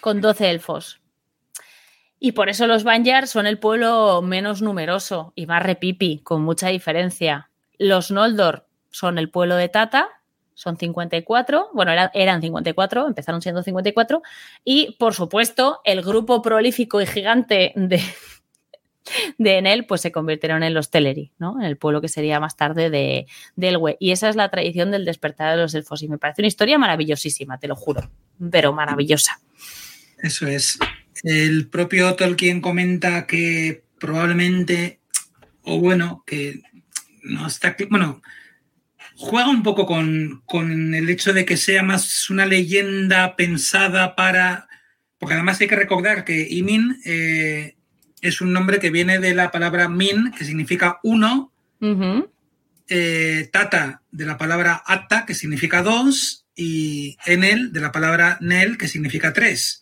con 0.00 0.20
12 0.20 0.50
elfos. 0.50 1.01
Y 2.24 2.32
por 2.32 2.48
eso 2.48 2.68
los 2.68 2.84
Banyar 2.84 3.26
son 3.26 3.48
el 3.48 3.58
pueblo 3.58 4.22
menos 4.22 4.62
numeroso 4.62 5.32
y 5.34 5.46
más 5.46 5.60
repipi, 5.60 6.20
con 6.20 6.40
mucha 6.40 6.68
diferencia. 6.68 7.50
Los 7.78 8.12
Noldor 8.12 8.68
son 8.92 9.18
el 9.18 9.28
pueblo 9.28 9.56
de 9.56 9.68
Tata, 9.68 10.08
son 10.54 10.76
54, 10.76 11.70
bueno, 11.74 11.90
eran 12.14 12.40
54, 12.40 13.08
empezaron 13.08 13.42
siendo 13.42 13.64
54, 13.64 14.22
y 14.64 14.94
por 15.00 15.14
supuesto 15.14 15.80
el 15.84 16.00
grupo 16.02 16.42
prolífico 16.42 17.00
y 17.00 17.06
gigante 17.06 17.72
de, 17.74 18.00
de 19.38 19.58
Enel, 19.58 19.84
pues 19.86 20.00
se 20.00 20.12
convirtieron 20.12 20.62
en 20.62 20.74
los 20.74 20.90
Teleri, 20.90 21.32
¿no? 21.38 21.58
En 21.58 21.66
el 21.66 21.76
pueblo 21.76 22.00
que 22.00 22.08
sería 22.08 22.38
más 22.38 22.56
tarde 22.56 22.88
de, 22.88 23.26
Elwe. 23.60 23.96
Y 23.98 24.12
esa 24.12 24.28
es 24.28 24.36
la 24.36 24.48
tradición 24.48 24.92
del 24.92 25.04
despertar 25.04 25.56
de 25.56 25.60
los 25.60 25.74
elfos. 25.74 26.04
Y 26.04 26.08
me 26.08 26.18
parece 26.18 26.42
una 26.42 26.46
historia 26.46 26.78
maravillosísima, 26.78 27.58
te 27.58 27.66
lo 27.66 27.74
juro, 27.74 28.08
pero 28.48 28.72
maravillosa. 28.72 29.40
Eso 30.22 30.46
es. 30.46 30.78
El 31.22 31.68
propio 31.68 32.14
Tolkien 32.14 32.60
comenta 32.60 33.26
que 33.26 33.84
probablemente, 33.98 35.00
o 35.62 35.78
bueno, 35.78 36.24
que 36.26 36.62
no 37.22 37.46
está. 37.46 37.76
Bueno, 37.88 38.22
juega 39.16 39.48
un 39.48 39.62
poco 39.62 39.86
con, 39.86 40.94
el 40.94 41.08
hecho 41.08 41.32
de 41.32 41.44
que 41.44 41.56
sea 41.56 41.82
más 41.82 42.28
una 42.30 42.46
leyenda 42.46 43.36
pensada 43.36 44.16
para. 44.16 44.68
Porque 45.18 45.34
además 45.34 45.60
hay 45.60 45.68
que 45.68 45.76
recordar 45.76 46.24
que 46.24 46.48
Imin 46.50 47.00
eh, 47.04 47.76
es 48.20 48.40
un 48.40 48.52
nombre 48.52 48.80
que 48.80 48.90
viene 48.90 49.20
de 49.20 49.34
la 49.34 49.52
palabra 49.52 49.88
min, 49.88 50.32
que 50.32 50.44
significa 50.44 50.98
uno, 51.04 51.52
eh, 52.88 53.48
tata 53.52 54.02
de 54.10 54.26
la 54.26 54.36
palabra 54.36 54.82
atta, 54.84 55.24
que 55.24 55.34
significa 55.34 55.82
dos, 55.82 56.46
y 56.56 57.16
enel 57.24 57.72
de 57.72 57.80
la 57.80 57.92
palabra 57.92 58.38
nel, 58.40 58.76
que 58.78 58.88
significa 58.88 59.32
tres. 59.32 59.81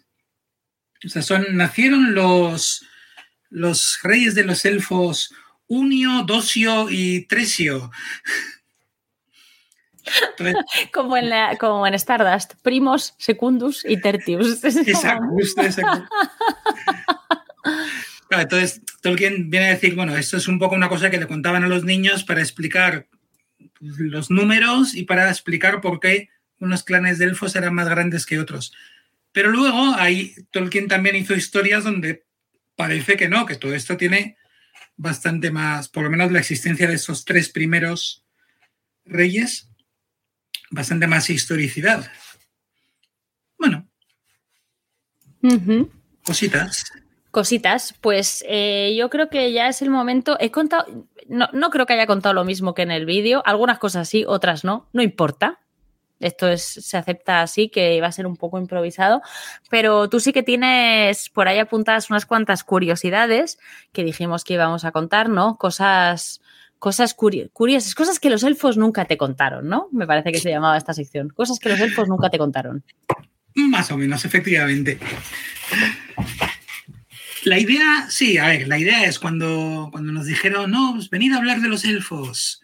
O 1.04 1.08
sea, 1.08 1.22
son, 1.22 1.46
nacieron 1.56 2.14
los, 2.14 2.84
los 3.48 3.98
reyes 4.02 4.34
de 4.34 4.44
los 4.44 4.64
elfos 4.64 5.34
Unio, 5.66 6.24
Dosio 6.24 6.88
y 6.90 7.26
Tresio. 7.26 7.90
como, 10.92 11.16
en 11.16 11.56
como 11.58 11.86
en 11.86 11.94
Stardust, 11.94 12.54
primos, 12.62 13.14
secundus 13.18 13.84
y 13.84 14.00
tertius. 14.00 14.64
Exacto, 14.64 15.24
exacto 15.62 16.08
entonces 18.38 18.82
Tolkien 19.02 19.50
viene 19.50 19.66
a 19.66 19.70
decir, 19.70 19.94
bueno, 19.94 20.16
esto 20.16 20.36
es 20.36 20.46
un 20.46 20.58
poco 20.58 20.74
una 20.74 20.88
cosa 20.88 21.10
que 21.10 21.18
le 21.18 21.26
contaban 21.26 21.64
a 21.64 21.68
los 21.68 21.84
niños 21.84 22.22
para 22.24 22.40
explicar 22.40 23.06
los 23.80 24.30
números 24.30 24.94
y 24.94 25.04
para 25.04 25.28
explicar 25.28 25.80
por 25.80 26.00
qué 26.00 26.28
unos 26.58 26.84
clanes 26.84 27.18
de 27.18 27.24
elfos 27.24 27.56
eran 27.56 27.74
más 27.74 27.88
grandes 27.88 28.26
que 28.26 28.38
otros. 28.38 28.72
Pero 29.32 29.50
luego 29.50 29.94
ahí 29.96 30.34
Tolkien 30.50 30.88
también 30.88 31.16
hizo 31.16 31.34
historias 31.34 31.84
donde 31.84 32.26
parece 32.76 33.16
que 33.16 33.28
no, 33.28 33.46
que 33.46 33.56
todo 33.56 33.74
esto 33.74 33.96
tiene 33.96 34.36
bastante 34.96 35.50
más, 35.50 35.88
por 35.88 36.04
lo 36.04 36.10
menos 36.10 36.32
la 36.32 36.40
existencia 36.40 36.86
de 36.88 36.94
esos 36.94 37.24
tres 37.24 37.48
primeros 37.48 38.24
reyes, 39.04 39.68
bastante 40.70 41.06
más 41.06 41.30
historicidad. 41.30 42.10
Bueno, 43.58 43.88
cositas 46.24 46.84
cositas, 47.30 47.94
pues 48.00 48.44
eh, 48.48 48.94
yo 48.96 49.08
creo 49.10 49.28
que 49.28 49.52
ya 49.52 49.68
es 49.68 49.82
el 49.82 49.90
momento. 49.90 50.36
He 50.40 50.50
contado, 50.50 50.84
no, 51.28 51.48
no 51.52 51.70
creo 51.70 51.86
que 51.86 51.92
haya 51.94 52.06
contado 52.06 52.34
lo 52.34 52.44
mismo 52.44 52.74
que 52.74 52.82
en 52.82 52.90
el 52.90 53.06
vídeo. 53.06 53.42
Algunas 53.46 53.78
cosas 53.78 54.08
sí, 54.08 54.24
otras 54.26 54.64
no. 54.64 54.88
No 54.92 55.02
importa. 55.02 55.59
Esto 56.20 56.48
es, 56.48 56.62
se 56.62 56.96
acepta 56.96 57.42
así, 57.42 57.70
que 57.70 58.00
va 58.00 58.08
a 58.08 58.12
ser 58.12 58.26
un 58.26 58.36
poco 58.36 58.58
improvisado. 58.58 59.22
Pero 59.70 60.08
tú 60.08 60.20
sí 60.20 60.32
que 60.32 60.42
tienes 60.42 61.30
por 61.30 61.48
ahí 61.48 61.58
apuntadas 61.58 62.10
unas 62.10 62.26
cuantas 62.26 62.62
curiosidades 62.62 63.58
que 63.92 64.04
dijimos 64.04 64.44
que 64.44 64.54
íbamos 64.54 64.84
a 64.84 64.92
contar, 64.92 65.30
¿no? 65.30 65.56
Cosas, 65.56 66.40
cosas 66.78 67.14
curiosas, 67.14 67.94
cosas 67.94 68.20
que 68.20 68.30
los 68.30 68.42
elfos 68.42 68.76
nunca 68.76 69.06
te 69.06 69.16
contaron, 69.16 69.68
¿no? 69.68 69.88
Me 69.92 70.06
parece 70.06 70.30
que 70.30 70.38
se 70.38 70.50
llamaba 70.50 70.76
esta 70.76 70.94
sección. 70.94 71.30
Cosas 71.30 71.58
que 71.58 71.70
los 71.70 71.80
elfos 71.80 72.08
nunca 72.08 72.30
te 72.30 72.38
contaron. 72.38 72.84
Más 73.54 73.90
o 73.90 73.96
menos, 73.96 74.24
efectivamente. 74.24 74.98
La 77.44 77.58
idea, 77.58 78.06
sí, 78.10 78.36
a 78.36 78.48
ver, 78.48 78.68
la 78.68 78.78
idea 78.78 79.04
es 79.04 79.18
cuando, 79.18 79.88
cuando 79.90 80.12
nos 80.12 80.26
dijeron, 80.26 80.70
no, 80.70 80.92
pues 80.94 81.08
venid 81.08 81.32
a 81.32 81.38
hablar 81.38 81.60
de 81.60 81.68
los 81.68 81.84
elfos. 81.84 82.62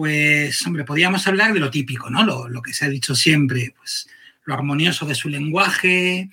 Pues, 0.00 0.66
hombre, 0.66 0.84
podíamos 0.84 1.26
hablar 1.26 1.52
de 1.52 1.60
lo 1.60 1.70
típico, 1.70 2.08
¿no? 2.08 2.24
Lo, 2.48 2.62
que 2.62 2.72
se 2.72 2.86
ha 2.86 2.88
dicho 2.88 3.14
siempre, 3.14 3.74
pues 3.76 4.08
lo 4.46 4.54
armonioso 4.54 5.04
de 5.04 5.14
su 5.14 5.28
lenguaje, 5.28 6.30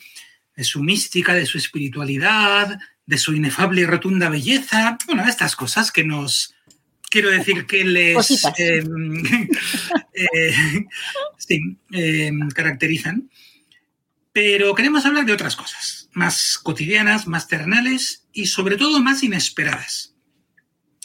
de 0.56 0.64
su 0.64 0.82
mística, 0.82 1.34
de 1.34 1.46
su 1.46 1.58
espiritualidad, 1.58 2.80
de 3.06 3.18
su 3.18 3.34
inefable 3.34 3.82
y 3.82 3.86
rotunda 3.86 4.30
belleza. 4.30 4.98
Bueno, 5.06 5.28
estas 5.28 5.58
cosas 5.58 5.92
que 5.92 6.06
nos, 6.06 6.56
quiero 7.10 7.30
decir 7.30 7.66
que 7.66 7.84
les 7.84 8.46
eh, 8.58 8.86
sí, 11.38 11.78
em, 11.92 12.50
caracterizan. 12.52 13.30
Pero 14.32 14.76
queremos 14.76 15.06
hablar 15.06 15.26
de 15.26 15.34
otras 15.34 15.58
cosas, 15.58 16.08
más 16.14 16.58
cotidianas, 16.58 17.28
más 17.28 17.50
ternales 17.50 18.28
y 18.32 18.46
sobre 18.46 18.78
todo 18.78 19.02
más 19.02 19.24
inesperadas. 19.24 20.14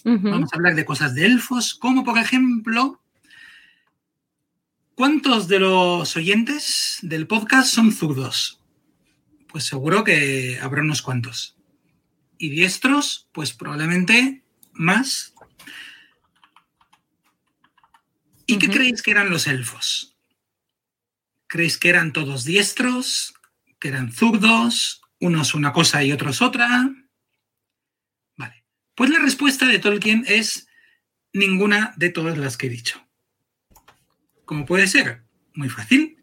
Vamos 0.04 0.52
a 0.52 0.56
hablar 0.56 0.74
de 0.74 0.84
cosas 0.84 1.14
de 1.14 1.26
elfos, 1.26 1.74
como 1.74 2.02
por 2.04 2.18
ejemplo, 2.18 3.00
¿cuántos 4.94 5.48
de 5.48 5.60
los 5.60 6.16
oyentes 6.16 6.98
del 7.02 7.26
podcast 7.26 7.72
son 7.72 7.92
zurdos? 7.92 8.60
Pues 9.48 9.64
seguro 9.64 10.02
que 10.02 10.58
habrá 10.60 10.82
unos 10.82 11.02
cuantos. 11.02 11.56
¿Y 12.38 12.50
diestros? 12.50 13.28
Pues 13.32 13.52
probablemente 13.52 14.42
más. 14.72 15.34
¿Y 18.46 18.58
qué 18.58 18.68
creéis 18.68 19.02
que 19.02 19.12
eran 19.12 19.30
los 19.30 19.46
elfos? 19.46 20.16
¿Creéis 21.46 21.78
que 21.78 21.90
eran 21.90 22.12
todos 22.12 22.44
diestros? 22.44 23.34
¿Que 23.78 23.88
eran 23.88 24.10
zurdos? 24.10 25.02
¿Unos 25.20 25.54
una 25.54 25.72
cosa 25.72 26.02
y 26.02 26.10
otros 26.10 26.42
otra? 26.42 26.90
Pues 29.02 29.10
la 29.10 29.18
respuesta 29.18 29.66
de 29.66 29.80
Tolkien 29.80 30.24
es 30.28 30.68
ninguna 31.32 31.92
de 31.96 32.10
todas 32.10 32.38
las 32.38 32.56
que 32.56 32.68
he 32.68 32.70
dicho. 32.70 33.04
¿Cómo 34.44 34.64
puede 34.64 34.86
ser? 34.86 35.24
Muy 35.54 35.68
fácil. 35.68 36.18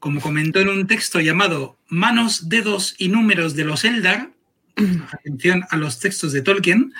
Como 0.00 0.20
comentó 0.20 0.58
en 0.58 0.70
un 0.70 0.88
texto 0.88 1.20
llamado 1.20 1.78
Manos, 1.86 2.48
dedos 2.48 2.96
y 2.98 3.10
números 3.10 3.54
de 3.54 3.62
los 3.64 3.84
Eldar, 3.84 4.32
atención 5.12 5.66
a 5.70 5.76
los 5.76 6.00
textos 6.00 6.32
de 6.32 6.42
Tolkien, 6.42 6.92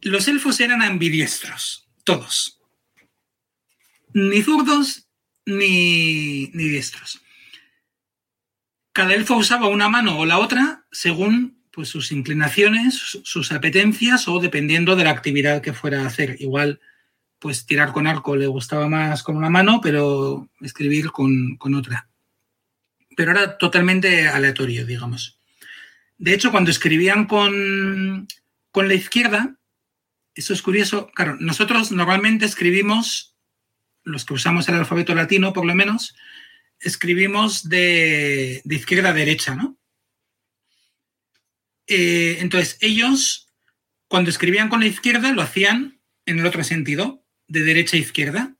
los 0.00 0.26
elfos 0.26 0.58
eran 0.58 0.80
ambidiestros, 0.80 1.90
todos 2.04 2.58
ni 4.14 4.40
zurdos 4.42 5.10
ni, 5.44 6.46
diestros. 6.46 7.20
Cada 8.94 9.12
elfo 9.12 9.36
usaba 9.36 9.68
una 9.68 9.90
mano 9.90 10.18
o 10.18 10.24
la 10.24 10.38
otra 10.38 10.86
según 10.90 11.55
pues, 11.76 11.88
sus 11.88 12.10
inclinaciones, 12.10 13.20
sus 13.22 13.52
apetencias 13.52 14.26
o 14.26 14.40
dependiendo 14.40 14.96
de 14.96 15.04
la 15.04 15.10
actividad 15.10 15.62
que 15.62 15.72
fuera 15.72 16.02
a 16.02 16.06
hacer. 16.06 16.36
Igual, 16.40 16.80
pues 17.38 17.66
tirar 17.66 17.92
con 17.92 18.06
arco 18.06 18.34
le 18.34 18.46
gustaba 18.48 18.88
más 18.88 19.22
con 19.22 19.36
una 19.36 19.50
mano, 19.50 19.80
pero 19.82 20.48
escribir 20.62 21.12
con, 21.12 21.58
otra. 21.74 22.08
Pero 23.16 23.30
era 23.30 23.58
totalmente 23.58 24.26
aleatorio, 24.26 24.86
digamos. 24.86 25.38
De 26.18 26.34
hecho, 26.34 26.50
cuando 26.50 26.70
escribían 26.70 27.26
con, 27.26 28.26
con 28.72 28.88
la 28.88 28.94
izquierda, 28.94 29.56
eso 30.34 30.52
es 30.52 30.62
curioso, 30.62 31.10
claro, 31.14 31.36
nosotros 31.38 31.92
normalmente 31.92 32.46
escribimos 32.46 33.36
los 34.02 34.24
que 34.24 34.34
usamos 34.34 34.68
el 34.68 34.76
alfabeto 34.76 35.14
latino, 35.14 35.52
por 35.52 35.66
lo 35.66 35.74
menos, 35.74 36.16
escribimos 36.80 37.68
de, 37.68 38.62
izquierda 38.64 39.10
a 39.10 39.12
derecha, 39.14 39.54
¿no? 39.54 39.76
Eh, 41.86 42.38
entonces, 42.40 42.78
ellos, 42.80 43.48
cuando 44.08 44.30
escribían 44.30 44.68
con 44.68 44.80
la 44.80 44.86
izquierda, 44.86 45.32
lo 45.32 45.42
hacían 45.42 46.00
en 46.26 46.40
el 46.40 46.46
otro 46.46 46.64
sentido, 46.64 47.24
de 47.48 47.62
derecha 47.62 47.96
a 47.96 48.00
izquierda. 48.00 48.56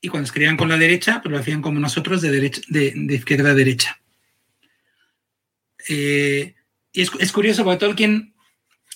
Y 0.00 0.08
cuando 0.08 0.26
escribían 0.26 0.56
con 0.56 0.68
la 0.68 0.78
derecha, 0.78 1.20
pues 1.22 1.32
lo 1.32 1.38
hacían 1.38 1.62
como 1.62 1.78
nosotros, 1.78 2.22
de, 2.22 2.30
derecha, 2.30 2.60
de, 2.68 3.14
izquierda 3.14 3.50
a 3.50 3.54
derecha. 3.54 4.00
Eh, 5.88 6.54
y 6.92 7.02
es, 7.02 7.32
curioso 7.32 7.64
porque 7.64 7.80
Tolkien, 7.80 8.34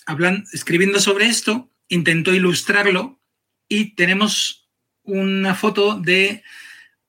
hablan, 0.05 0.45
escribiendo 0.53 0.99
sobre 0.99 1.27
esto, 1.27 1.71
intentó 1.87 2.33
ilustrarlo 2.33 3.19
y 3.67 3.95
tenemos 3.95 4.69
una 5.03 5.55
foto 5.55 5.99
de 5.99 6.43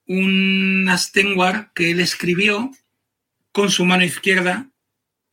un 0.06 0.88
Astenguar 0.88 1.72
que 1.74 1.90
él 1.90 2.00
escribió 2.00 2.70
con 3.52 3.70
su 3.70 3.84
mano 3.84 4.04
izquierda 4.04 4.70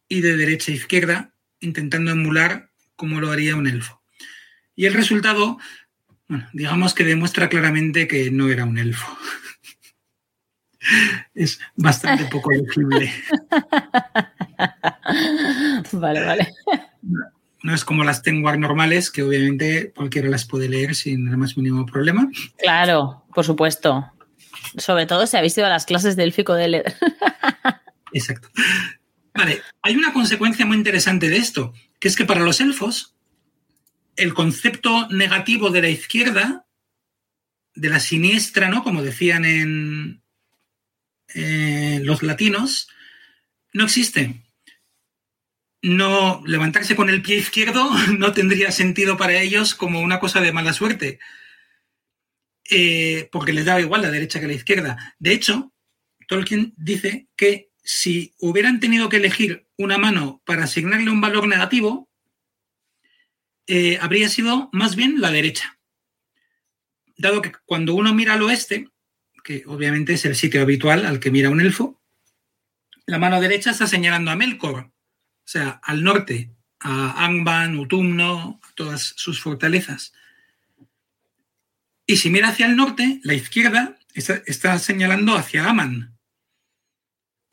y 0.07 0.21
de 0.21 0.37
derecha 0.37 0.71
a 0.71 0.75
izquierda, 0.75 1.33
intentando 1.59 2.11
emular 2.11 2.71
como 2.95 3.19
lo 3.19 3.31
haría 3.31 3.55
un 3.55 3.67
elfo. 3.67 4.01
Y 4.75 4.85
el 4.85 4.93
resultado, 4.93 5.57
bueno, 6.27 6.47
digamos 6.53 6.93
que 6.93 7.03
demuestra 7.03 7.49
claramente 7.49 8.07
que 8.07 8.31
no 8.31 8.49
era 8.49 8.65
un 8.65 8.77
elfo. 8.77 9.17
es 11.33 11.59
bastante 11.75 12.25
poco 12.25 12.51
legible. 12.51 13.11
vale, 15.91 16.25
vale. 16.25 16.47
No 17.63 17.73
es 17.73 17.83
como 17.83 18.03
las 18.03 18.21
Tenwar 18.21 18.59
normales, 18.59 19.09
que 19.09 19.23
obviamente 19.23 19.91
cualquiera 19.95 20.29
las 20.29 20.45
puede 20.45 20.69
leer 20.69 20.93
sin 20.93 21.27
el 21.27 21.37
más 21.37 21.57
mínimo 21.57 21.85
problema. 21.85 22.29
Claro, 22.57 23.25
por 23.33 23.43
supuesto. 23.43 24.11
Sobre 24.77 25.05
todo 25.05 25.25
si 25.25 25.37
habéis 25.37 25.57
ido 25.57 25.67
a 25.67 25.69
las 25.69 25.85
clases 25.85 26.15
del 26.15 26.33
Fico 26.33 26.53
de 26.53 26.67
leer. 26.67 26.93
Exacto. 28.13 28.49
Vale, 29.35 29.61
hay 29.81 29.95
una 29.97 30.13
consecuencia 30.13 30.65
muy 30.65 30.77
interesante 30.77 31.29
de 31.29 31.37
esto, 31.37 31.73
que 31.99 32.07
es 32.07 32.15
que 32.15 32.25
para 32.25 32.39
los 32.39 32.61
elfos, 32.61 33.15
el 34.15 34.33
concepto 34.33 35.09
negativo 35.09 35.71
de 35.71 35.81
la 35.81 35.89
izquierda, 35.89 36.65
de 37.73 37.89
la 37.89 37.99
siniestra, 37.99 38.69
¿no? 38.69 38.81
Como 38.81 39.03
decían 39.03 39.43
en 39.43 40.21
los 42.05 42.23
latinos, 42.23 42.87
no 43.73 43.83
existe. 43.83 44.41
No 45.81 46.41
levantarse 46.45 46.95
con 46.95 47.09
el 47.09 47.21
pie 47.21 47.35
izquierdo 47.35 47.89
no 48.17 48.31
tendría 48.31 48.71
sentido 48.71 49.17
para 49.17 49.39
ellos 49.41 49.75
como 49.75 49.99
una 49.99 50.19
cosa 50.21 50.39
de 50.39 50.53
mala 50.53 50.71
suerte, 50.71 51.19
eh, 52.69 53.27
porque 53.33 53.53
les 53.53 53.65
daba 53.65 53.81
igual 53.81 54.01
la 54.01 54.11
derecha 54.11 54.39
que 54.39 54.47
la 54.47 54.53
izquierda. 54.53 55.15
De 55.19 55.33
hecho, 55.33 55.73
Tolkien 56.29 56.73
dice 56.77 57.27
que 57.35 57.69
si 57.85 58.33
hubieran 58.39 58.79
tenido 58.79 59.09
que 59.09 59.17
elegir 59.17 59.67
una 59.77 59.99
mano 59.99 60.41
para 60.43 60.63
asignarle 60.63 61.11
un 61.11 61.21
valor 61.21 61.47
negativo, 61.47 62.09
eh, 63.67 63.99
habría 64.01 64.27
sido 64.27 64.69
más 64.73 64.95
bien 64.95 65.21
la 65.21 65.31
derecha. 65.31 65.79
Dado 67.15 67.43
que 67.43 67.51
cuando 67.65 67.93
uno 67.93 68.13
mira 68.13 68.33
al 68.33 68.41
oeste, 68.41 68.89
que 69.43 69.63
obviamente 69.67 70.13
es 70.13 70.25
el 70.25 70.35
sitio 70.35 70.63
habitual 70.63 71.05
al 71.05 71.19
que 71.19 71.29
mira 71.29 71.51
un 71.51 71.61
elfo, 71.61 72.01
la 73.05 73.19
mano 73.19 73.39
derecha 73.39 73.69
está 73.69 73.85
señalando 73.85 74.31
a 74.31 74.35
Melkor, 74.35 74.79
o 74.79 74.91
sea, 75.47 75.79
al 75.83 76.03
norte, 76.03 76.49
a 76.79 77.23
Angban, 77.23 77.77
Utumno, 77.77 78.59
todas 78.73 79.13
sus 79.15 79.39
fortalezas. 79.39 80.11
Y 82.07 82.17
si 82.17 82.31
mira 82.31 82.49
hacia 82.49 82.65
el 82.65 82.75
norte, 82.75 83.19
la 83.23 83.35
izquierda 83.35 83.99
está, 84.15 84.41
está 84.47 84.79
señalando 84.79 85.35
hacia 85.35 85.69
Aman, 85.69 86.14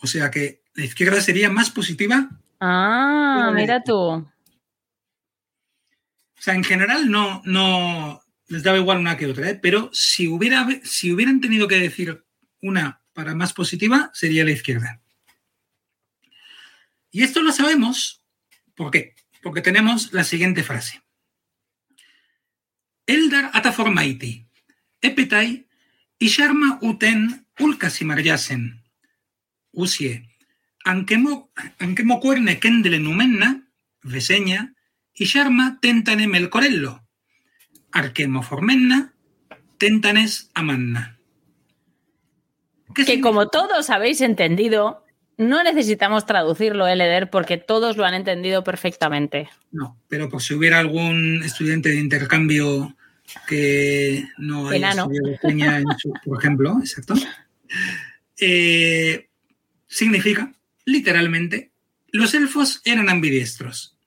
o 0.02 0.06
sea 0.06 0.30
que 0.30 0.62
la 0.74 0.84
izquierda 0.84 1.20
sería 1.20 1.48
más 1.48 1.70
positiva. 1.70 2.28
Ah, 2.60 3.52
mira 3.54 3.82
tú. 3.82 3.96
O 3.96 4.30
sea, 6.38 6.54
en 6.54 6.64
general 6.64 7.10
no, 7.10 7.40
no 7.44 8.20
les 8.48 8.62
daba 8.64 8.78
igual 8.78 8.98
una 8.98 9.16
que 9.16 9.26
otra, 9.26 9.50
¿eh? 9.50 9.58
pero 9.62 9.90
si, 9.92 10.26
hubiera, 10.26 10.66
si 10.82 11.12
hubieran 11.12 11.40
tenido 11.40 11.68
que 11.68 11.78
decir 11.78 12.24
una 12.60 13.00
para 13.12 13.34
más 13.34 13.52
positiva, 13.52 14.10
sería 14.12 14.44
la 14.44 14.50
izquierda. 14.50 15.00
Y 17.10 17.22
esto 17.22 17.42
lo 17.42 17.52
sabemos, 17.52 18.24
¿por 18.74 18.90
qué? 18.90 19.14
Porque 19.42 19.60
tenemos 19.60 20.12
la 20.12 20.24
siguiente 20.24 20.64
frase. 20.64 21.02
Eldar 23.06 23.50
ataformaiti, 23.52 24.46
epetai, 25.00 25.68
y 26.18 26.28
sharma 26.28 26.78
uten 26.80 27.46
ulkasimaryasen 27.58 28.81
usie. 29.72 30.28
Ankemo, 30.84 31.50
ankemo 31.78 32.20
cuerne 32.20 32.58
kendele 32.58 32.98
numenna, 32.98 33.68
veseña, 34.02 34.74
y 35.14 35.24
sharma 35.24 35.78
tentane 35.80 36.26
melcorello. 36.26 37.02
Arquemo 37.92 38.42
formenna, 38.42 39.14
tentanes 39.78 40.50
amanna. 40.54 41.18
Que 42.94 43.20
como 43.20 43.48
todos 43.48 43.90
habéis 43.90 44.20
entendido, 44.20 45.04
no 45.38 45.62
necesitamos 45.62 46.26
traducirlo, 46.26 46.86
Eleder, 46.86 47.30
porque 47.30 47.56
todos 47.56 47.96
lo 47.96 48.04
han 48.04 48.14
entendido 48.14 48.64
perfectamente. 48.64 49.48
No, 49.70 49.98
pero 50.08 50.28
por 50.28 50.42
si 50.42 50.54
hubiera 50.54 50.78
algún 50.78 51.42
estudiante 51.42 51.88
de 51.90 52.00
intercambio 52.00 52.94
que 53.46 54.26
no 54.38 54.68
haya 54.68 54.90
estudiado 54.90 55.84
por 56.24 56.38
ejemplo, 56.38 56.78
exacto. 56.80 57.14
Eh, 58.44 59.28
significa, 59.92 60.54
literalmente, 60.84 61.70
los 62.08 62.34
elfos 62.34 62.80
eran 62.84 63.08
ambidiestros. 63.10 63.98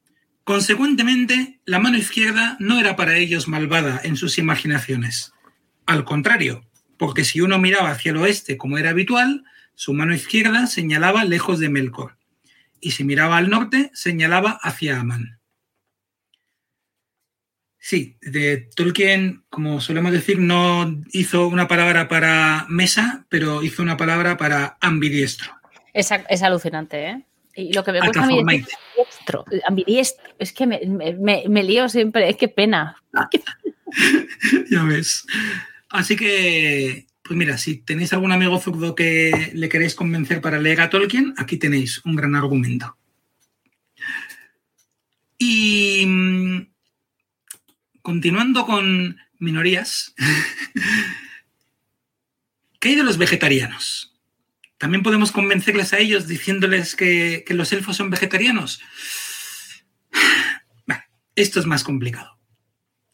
Consecuentemente, 0.43 1.59
la 1.65 1.79
mano 1.79 1.97
izquierda 1.97 2.57
no 2.59 2.79
era 2.79 2.95
para 2.95 3.17
ellos 3.17 3.47
malvada 3.47 4.01
en 4.03 4.17
sus 4.17 4.37
imaginaciones. 4.37 5.33
Al 5.85 6.03
contrario, 6.03 6.65
porque 6.97 7.23
si 7.23 7.41
uno 7.41 7.59
miraba 7.59 7.91
hacia 7.91 8.11
el 8.11 8.17
oeste 8.17 8.57
como 8.57 8.77
era 8.77 8.89
habitual, 8.89 9.43
su 9.75 9.93
mano 9.93 10.13
izquierda 10.13 10.67
señalaba 10.67 11.23
lejos 11.23 11.59
de 11.59 11.69
Melkor, 11.69 12.17
y 12.79 12.91
si 12.91 13.03
miraba 13.03 13.37
al 13.37 13.49
norte, 13.49 13.91
señalaba 13.93 14.59
hacia 14.61 14.99
Aman. 14.99 15.39
Sí, 17.77 18.17
de 18.21 18.69
Tolkien, 18.75 19.43
como 19.49 19.79
solemos 19.81 20.11
decir, 20.11 20.39
no 20.39 21.03
hizo 21.11 21.47
una 21.47 21.67
palabra 21.67 22.07
para 22.07 22.65
mesa, 22.69 23.27
pero 23.29 23.61
hizo 23.61 23.83
una 23.83 23.97
palabra 23.97 24.37
para 24.37 24.77
ambidiestro. 24.81 25.55
Es, 25.95 26.11
alucinante, 26.43 27.05
¿eh? 27.05 27.25
Y 27.55 27.71
lo 27.71 27.85
que 27.85 27.93
me 27.93 27.99
cuesta 27.99 28.23
a 28.23 28.27
mí 28.27 28.35
es 28.35 28.41
ambidiestro, 28.41 29.45
ambidiestro. 29.65 30.35
Es 30.39 30.51
que 30.51 30.67
me, 30.67 30.81
me, 31.47 31.63
lío 31.63 31.87
siempre, 31.87 32.27
es 32.27 32.35
que 32.35 32.49
pena. 32.49 33.01
ya 34.69 34.83
ves. 34.83 35.25
Así 35.87 36.17
que, 36.17 37.07
pues 37.23 37.37
mira, 37.37 37.57
si 37.57 37.77
tenéis 37.77 38.11
algún 38.11 38.33
amigo 38.33 38.59
zurdo 38.59 38.93
que 38.93 39.51
le 39.53 39.69
queréis 39.69 39.95
convencer 39.95 40.41
para 40.41 40.59
leer 40.59 40.81
a 40.81 40.89
Tolkien, 40.89 41.33
aquí 41.37 41.55
tenéis 41.55 42.01
un 42.03 42.17
gran 42.17 42.35
argumento. 42.35 42.97
Y 45.37 46.03
mm, 46.05 46.67
continuando 48.01 48.65
con 48.65 49.17
minorías, 49.39 50.13
¿qué 52.81 52.89
hay 52.89 52.95
de 52.95 53.03
los 53.03 53.17
vegetarianos? 53.17 54.11
También 54.85 55.01
podemos 55.01 55.31
convencerles 55.31 55.93
a 55.93 55.97
ellos 55.97 56.27
diciéndoles 56.27 56.95
que, 56.95 57.43
los 57.49 57.73
elfos 57.73 57.97
son 57.97 58.11
vegetarianos. 58.11 58.83
esto 61.35 61.59
es 61.59 61.65
más 61.65 61.83
complicado. 61.83 62.39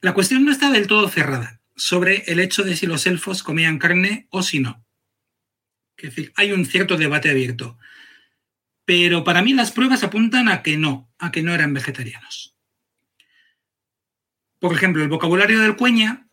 La 0.01 0.13
cuestión 0.13 0.43
no 0.43 0.51
está 0.51 0.69
del 0.69 0.87
todo 0.87 1.07
cerrada 1.07 1.61
sobre 1.77 2.25
el 2.27 2.41
hecho 2.41 2.63
de 2.63 2.75
si 2.75 2.87
los 2.87 3.07
elfos 3.07 3.41
comían 3.41 3.79
carne 3.79 4.27
o 4.31 4.43
si 4.43 4.59
no. 4.59 4.85
Es 5.95 6.13
decir, 6.13 6.33
hay 6.35 6.51
un 6.51 6.65
cierto 6.65 6.97
debate 6.97 7.29
abierto. 7.29 7.77
Pero 8.83 9.23
para 9.23 9.41
mí 9.41 9.53
las 9.53 9.71
pruebas 9.71 10.03
apuntan 10.03 10.49
a 10.49 10.63
que 10.63 10.75
no, 10.75 11.09
a 11.19 11.31
que 11.31 11.41
no 11.41 11.53
eran 11.53 11.73
vegetarianos. 11.73 12.53
Por 14.59 14.73
ejemplo, 14.73 15.03
el 15.03 15.07
vocabulario 15.07 15.61
del 15.61 15.77
cueña, 15.77 16.27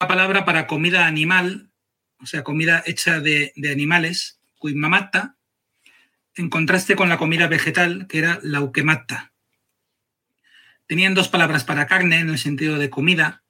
la 0.00 0.08
palabra 0.08 0.44
para 0.44 0.66
comida 0.66 1.06
animal 1.06 1.69
o 2.22 2.26
sea, 2.26 2.44
comida 2.44 2.82
hecha 2.86 3.20
de, 3.20 3.52
animales, 3.70 4.40
cuimamata, 4.58 5.36
en 6.34 6.48
contraste 6.48 6.96
con 6.96 7.08
la 7.08 7.18
comida 7.18 7.48
vegetal, 7.48 8.06
que 8.08 8.18
era 8.18 8.38
lauquemata. 8.42 9.32
Tenían 10.86 11.14
dos 11.14 11.28
palabras 11.28 11.64
para 11.64 11.86
carne 11.86 12.18
en 12.18 12.30
el 12.30 12.38
sentido 12.38 12.78
de 12.78 12.90
comida, 12.90 13.42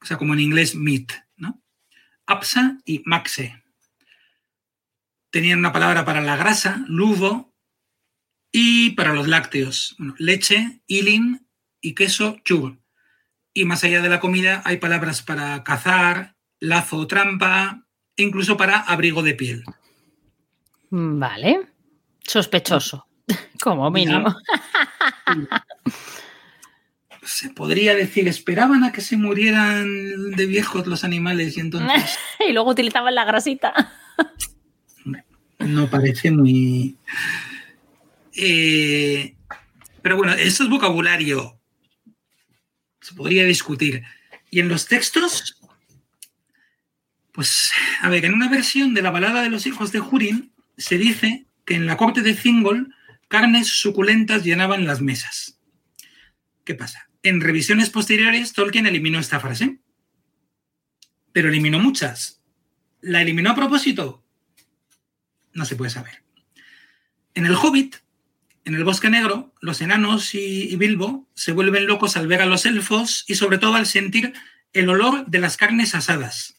o 0.00 0.06
sea, 0.06 0.16
como 0.16 0.34
en 0.34 0.40
inglés 0.40 0.74
meat, 0.74 1.12
¿no? 1.36 1.62
Apsa 2.26 2.78
y 2.84 3.02
maxe. 3.04 3.62
Tenían 5.30 5.58
una 5.58 5.72
palabra 5.72 6.04
para 6.04 6.20
la 6.20 6.36
grasa, 6.36 6.84
ludo, 6.88 7.54
y 8.50 8.90
para 8.90 9.12
los 9.12 9.28
lácteos, 9.28 9.96
leche, 10.18 10.80
ilin 10.86 11.46
y 11.80 11.94
queso, 11.94 12.38
chur. 12.44 12.78
Y 13.52 13.64
más 13.64 13.84
allá 13.84 14.00
de 14.00 14.08
la 14.08 14.20
comida 14.20 14.62
hay 14.64 14.78
palabras 14.78 15.22
para 15.22 15.62
cazar, 15.64 16.37
lazo 16.60 16.96
o 16.98 17.06
trampa, 17.06 17.84
incluso 18.16 18.56
para 18.56 18.80
abrigo 18.80 19.22
de 19.22 19.34
piel. 19.34 19.64
Vale. 20.90 21.68
Sospechoso, 22.24 23.06
como 23.62 23.90
mínimo. 23.90 24.34
Se 27.22 27.50
podría 27.50 27.94
decir, 27.94 28.26
esperaban 28.26 28.84
a 28.84 28.92
que 28.92 29.02
se 29.02 29.18
murieran 29.18 30.30
de 30.30 30.46
viejos 30.46 30.86
los 30.86 31.04
animales 31.04 31.58
y 31.58 31.60
entonces. 31.60 32.18
y 32.48 32.52
luego 32.52 32.70
utilizaban 32.70 33.14
la 33.14 33.26
grasita. 33.26 33.92
no 35.58 35.90
parece 35.90 36.30
muy. 36.30 36.96
Eh, 38.34 39.34
pero 40.00 40.16
bueno, 40.16 40.32
eso 40.32 40.64
es 40.64 40.70
vocabulario. 40.70 41.60
Se 43.02 43.14
podría 43.14 43.44
discutir. 43.44 44.04
Y 44.50 44.60
en 44.60 44.70
los 44.70 44.86
textos, 44.86 45.60
pues, 47.38 47.70
a 48.00 48.08
ver, 48.08 48.24
en 48.24 48.34
una 48.34 48.48
versión 48.48 48.94
de 48.94 49.00
la 49.00 49.12
balada 49.12 49.42
de 49.42 49.48
los 49.48 49.64
hijos 49.68 49.92
de 49.92 50.00
Hurin 50.00 50.50
se 50.76 50.98
dice 50.98 51.46
que 51.64 51.76
en 51.76 51.86
la 51.86 51.96
corte 51.96 52.20
de 52.20 52.34
Thingol 52.34 52.92
carnes 53.28 53.68
suculentas 53.68 54.42
llenaban 54.42 54.88
las 54.88 55.00
mesas. 55.00 55.60
¿Qué 56.64 56.74
pasa? 56.74 57.08
En 57.22 57.40
revisiones 57.40 57.90
posteriores, 57.90 58.54
Tolkien 58.54 58.88
eliminó 58.88 59.20
esta 59.20 59.38
frase, 59.38 59.78
pero 61.30 61.48
eliminó 61.48 61.78
muchas. 61.78 62.42
¿La 63.02 63.22
eliminó 63.22 63.50
a 63.50 63.54
propósito? 63.54 64.24
No 65.52 65.64
se 65.64 65.76
puede 65.76 65.92
saber. 65.92 66.24
En 67.34 67.46
el 67.46 67.54
Hobbit, 67.54 67.98
en 68.64 68.74
el 68.74 68.82
Bosque 68.82 69.10
Negro, 69.10 69.54
los 69.60 69.80
enanos 69.80 70.34
y, 70.34 70.74
Bilbo 70.74 71.28
se 71.34 71.52
vuelven 71.52 71.86
locos 71.86 72.16
al 72.16 72.26
ver 72.26 72.42
a 72.42 72.46
los 72.46 72.66
elfos 72.66 73.24
y 73.28 73.36
sobre 73.36 73.58
todo 73.58 73.76
al 73.76 73.86
sentir 73.86 74.32
el 74.72 74.88
olor 74.88 75.24
de 75.26 75.38
las 75.38 75.56
carnes 75.56 75.94
asadas. 75.94 76.57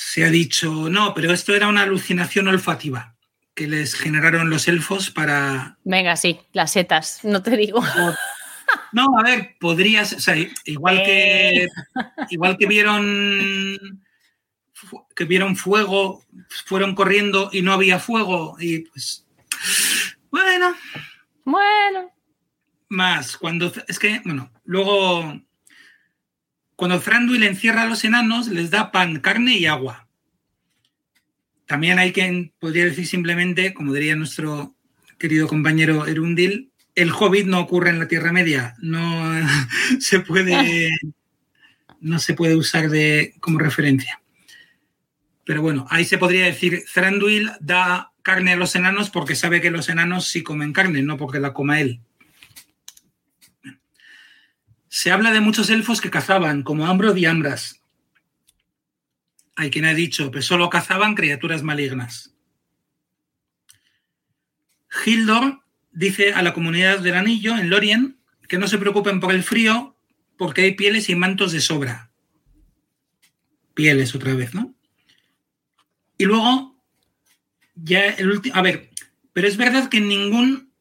Se 0.00 0.24
ha 0.24 0.30
dicho, 0.30 0.88
no, 0.88 1.12
pero 1.12 1.32
esto 1.32 1.56
era 1.56 1.66
una 1.66 1.82
alucinación 1.82 2.46
olfativa 2.46 3.16
que 3.52 3.66
les 3.66 3.96
generaron 3.96 4.48
los 4.48 4.68
elfos 4.68 5.10
para... 5.10 5.76
Venga, 5.82 6.14
sí, 6.14 6.38
las 6.52 6.70
setas, 6.70 7.24
no 7.24 7.42
te 7.42 7.56
digo. 7.56 7.82
No, 8.92 9.18
a 9.18 9.22
ver, 9.22 9.56
podrías, 9.58 10.12
o 10.12 10.20
sea, 10.20 10.36
igual 10.66 11.02
que 11.02 11.64
eh. 11.64 11.68
igual 12.28 12.58
que 12.58 12.66
vieron 12.66 13.78
que 15.16 15.24
vieron 15.24 15.56
fuego, 15.56 16.22
fueron 16.66 16.94
corriendo 16.94 17.48
y 17.50 17.62
no 17.62 17.72
había 17.72 17.98
fuego 17.98 18.56
y 18.60 18.80
pues 18.80 19.26
bueno, 20.30 20.74
bueno, 21.44 22.12
más 22.90 23.38
cuando 23.38 23.72
es 23.86 23.98
que 23.98 24.20
bueno, 24.22 24.52
luego 24.64 25.40
cuando 26.78 27.00
Thranduil 27.00 27.42
encierra 27.42 27.82
a 27.82 27.86
los 27.86 28.04
enanos 28.04 28.46
les 28.46 28.70
da 28.70 28.92
pan, 28.92 29.18
carne 29.18 29.58
y 29.58 29.66
agua. 29.66 30.06
También 31.66 31.98
hay 31.98 32.12
quien 32.12 32.52
podría 32.60 32.84
decir 32.84 33.04
simplemente, 33.04 33.74
como 33.74 33.92
diría 33.92 34.14
nuestro 34.14 34.76
querido 35.18 35.48
compañero 35.48 36.06
Erundil, 36.06 36.70
el 36.94 37.10
Hobbit 37.10 37.48
no 37.48 37.58
ocurre 37.58 37.90
en 37.90 37.98
la 37.98 38.06
Tierra 38.06 38.30
Media, 38.30 38.76
no 38.78 39.28
se 39.98 40.20
puede, 40.20 40.88
no 42.00 42.20
se 42.20 42.34
puede 42.34 42.54
usar 42.54 42.90
de, 42.90 43.34
como 43.40 43.58
referencia. 43.58 44.22
Pero 45.44 45.62
bueno, 45.62 45.84
ahí 45.90 46.04
se 46.04 46.16
podría 46.16 46.44
decir, 46.44 46.84
Thranduil 46.94 47.50
da 47.58 48.12
carne 48.22 48.52
a 48.52 48.56
los 48.56 48.76
enanos 48.76 49.10
porque 49.10 49.34
sabe 49.34 49.60
que 49.60 49.72
los 49.72 49.88
enanos 49.88 50.28
sí 50.28 50.44
comen 50.44 50.72
carne, 50.72 51.02
no 51.02 51.16
porque 51.16 51.40
la 51.40 51.52
coma 51.52 51.80
él. 51.80 52.02
Se 54.88 55.10
habla 55.10 55.32
de 55.32 55.40
muchos 55.40 55.70
elfos 55.70 56.00
que 56.00 56.10
cazaban, 56.10 56.62
como 56.62 56.86
Ambro 56.86 57.16
y 57.16 57.26
Ambras. 57.26 57.82
Hay 59.56 59.70
quien 59.70 59.84
ha 59.84 59.94
dicho 59.94 60.30
que 60.30 60.40
solo 60.40 60.70
cazaban 60.70 61.14
criaturas 61.14 61.62
malignas. 61.62 62.34
Hildor 65.04 65.62
dice 65.90 66.32
a 66.32 66.42
la 66.42 66.54
comunidad 66.54 67.00
del 67.00 67.16
anillo 67.16 67.56
en 67.56 67.70
Lorien 67.70 68.18
que 68.48 68.58
no 68.58 68.68
se 68.68 68.78
preocupen 68.78 69.20
por 69.20 69.34
el 69.34 69.42
frío 69.42 69.96
porque 70.36 70.62
hay 70.62 70.74
pieles 70.74 71.08
y 71.08 71.14
mantos 71.14 71.52
de 71.52 71.60
sobra. 71.60 72.10
Pieles 73.74 74.14
otra 74.14 74.34
vez, 74.34 74.54
¿no? 74.54 74.74
Y 76.16 76.24
luego, 76.24 76.80
ya 77.74 78.06
el 78.06 78.30
último... 78.30 78.56
A 78.56 78.62
ver, 78.62 78.90
pero 79.32 79.46
es 79.46 79.56
verdad 79.56 79.88
que 79.88 79.98
en 79.98 80.08
ningún... 80.08 80.72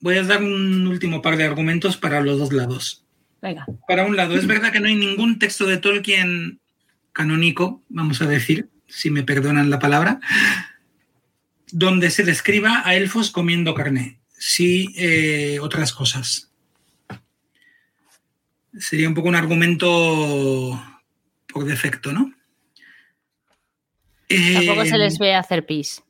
Voy 0.00 0.16
a 0.16 0.22
dar 0.24 0.42
un 0.42 0.86
último 0.86 1.22
par 1.22 1.36
de 1.36 1.44
argumentos 1.44 1.96
para 1.96 2.20
los 2.20 2.38
dos 2.38 2.52
lados. 2.52 3.01
Venga. 3.42 3.66
Para 3.86 4.06
un 4.06 4.16
lado, 4.16 4.36
es 4.36 4.46
verdad 4.46 4.72
que 4.72 4.80
no 4.80 4.86
hay 4.86 4.94
ningún 4.94 5.38
texto 5.38 5.66
de 5.66 5.76
Tolkien 5.76 6.60
canónico, 7.12 7.82
vamos 7.88 8.22
a 8.22 8.26
decir, 8.26 8.70
si 8.86 9.10
me 9.10 9.22
perdonan 9.22 9.68
la 9.68 9.78
palabra, 9.78 10.20
donde 11.72 12.10
se 12.10 12.22
describa 12.22 12.82
a 12.84 12.94
elfos 12.94 13.30
comiendo 13.30 13.74
carne 13.74 14.22
sí 14.42 14.92
eh, 14.96 15.60
otras 15.60 15.92
cosas. 15.92 16.50
Sería 18.76 19.06
un 19.06 19.14
poco 19.14 19.28
un 19.28 19.36
argumento 19.36 20.82
por 21.46 21.64
defecto, 21.64 22.10
¿no? 22.12 22.34
Tampoco 24.28 24.84
se 24.84 24.98
les 24.98 25.14
eh, 25.14 25.18
ve 25.20 25.34
hacer 25.34 25.64
pis. 25.64 26.02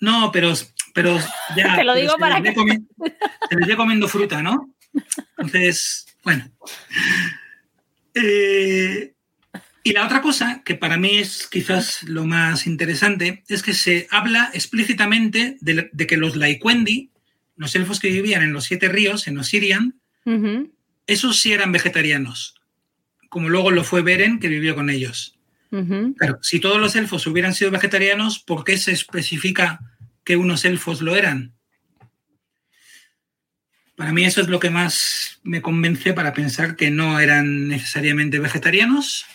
No, 0.00 0.30
pero, 0.32 0.52
pero 0.92 1.18
ya. 1.56 1.76
Te 1.76 1.84
lo 1.84 1.94
digo 1.94 2.16
para 2.18 2.42
que. 2.42 2.52
se 3.48 3.56
les 3.56 3.68
ve 3.68 3.76
comiendo 3.76 4.06
fruta, 4.06 4.42
¿no? 4.42 4.74
Entonces, 5.38 6.04
bueno. 6.24 6.50
Eh, 8.14 9.12
y 9.82 9.92
la 9.92 10.06
otra 10.06 10.22
cosa, 10.22 10.62
que 10.64 10.74
para 10.74 10.96
mí 10.96 11.18
es 11.18 11.46
quizás 11.46 12.02
lo 12.04 12.24
más 12.24 12.66
interesante, 12.66 13.44
es 13.48 13.62
que 13.62 13.74
se 13.74 14.06
habla 14.10 14.50
explícitamente 14.54 15.58
de, 15.60 15.90
de 15.92 16.06
que 16.06 16.16
los 16.16 16.36
Laikwendi 16.36 17.10
los 17.56 17.74
elfos 17.74 18.00
que 18.00 18.08
vivían 18.08 18.42
en 18.42 18.52
los 18.52 18.64
siete 18.64 18.88
ríos, 18.88 19.26
en 19.26 19.38
Osirian, 19.38 19.94
esos 21.06 21.38
sí 21.40 21.52
eran 21.52 21.72
vegetarianos, 21.72 22.54
como 23.28 23.48
luego 23.48 23.70
lo 23.70 23.84
fue 23.84 24.02
Beren, 24.02 24.38
que 24.38 24.48
vivió 24.48 24.74
con 24.74 24.90
ellos. 24.90 25.38
Pero 25.70 26.38
si 26.40 26.60
todos 26.60 26.80
los 26.80 26.94
elfos 26.94 27.26
hubieran 27.26 27.52
sido 27.52 27.72
vegetarianos, 27.72 28.38
¿por 28.38 28.62
qué 28.62 28.78
se 28.78 28.92
especifica 28.92 29.80
que 30.22 30.36
unos 30.36 30.64
elfos 30.64 31.02
lo 31.02 31.16
eran? 31.16 31.53
Para 33.96 34.12
mí 34.12 34.24
eso 34.24 34.40
es 34.40 34.48
lo 34.48 34.58
que 34.58 34.70
más 34.70 35.38
me 35.42 35.62
convence 35.62 36.12
para 36.12 36.32
pensar 36.32 36.76
que 36.76 36.90
no 36.90 37.20
eran 37.20 37.68
necesariamente 37.68 38.38
vegetarianos. 38.40 39.26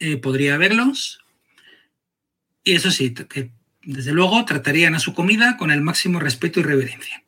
Eh, 0.00 0.16
podría 0.16 0.54
haberlos. 0.54 1.20
Y 2.64 2.74
eso 2.74 2.90
sí, 2.90 3.14
que 3.14 3.52
desde 3.88 4.12
luego, 4.12 4.44
tratarían 4.44 4.94
a 4.94 4.98
su 4.98 5.14
comida 5.14 5.56
con 5.56 5.70
el 5.70 5.80
máximo 5.80 6.20
respeto 6.20 6.60
y 6.60 6.62
reverencia. 6.62 7.22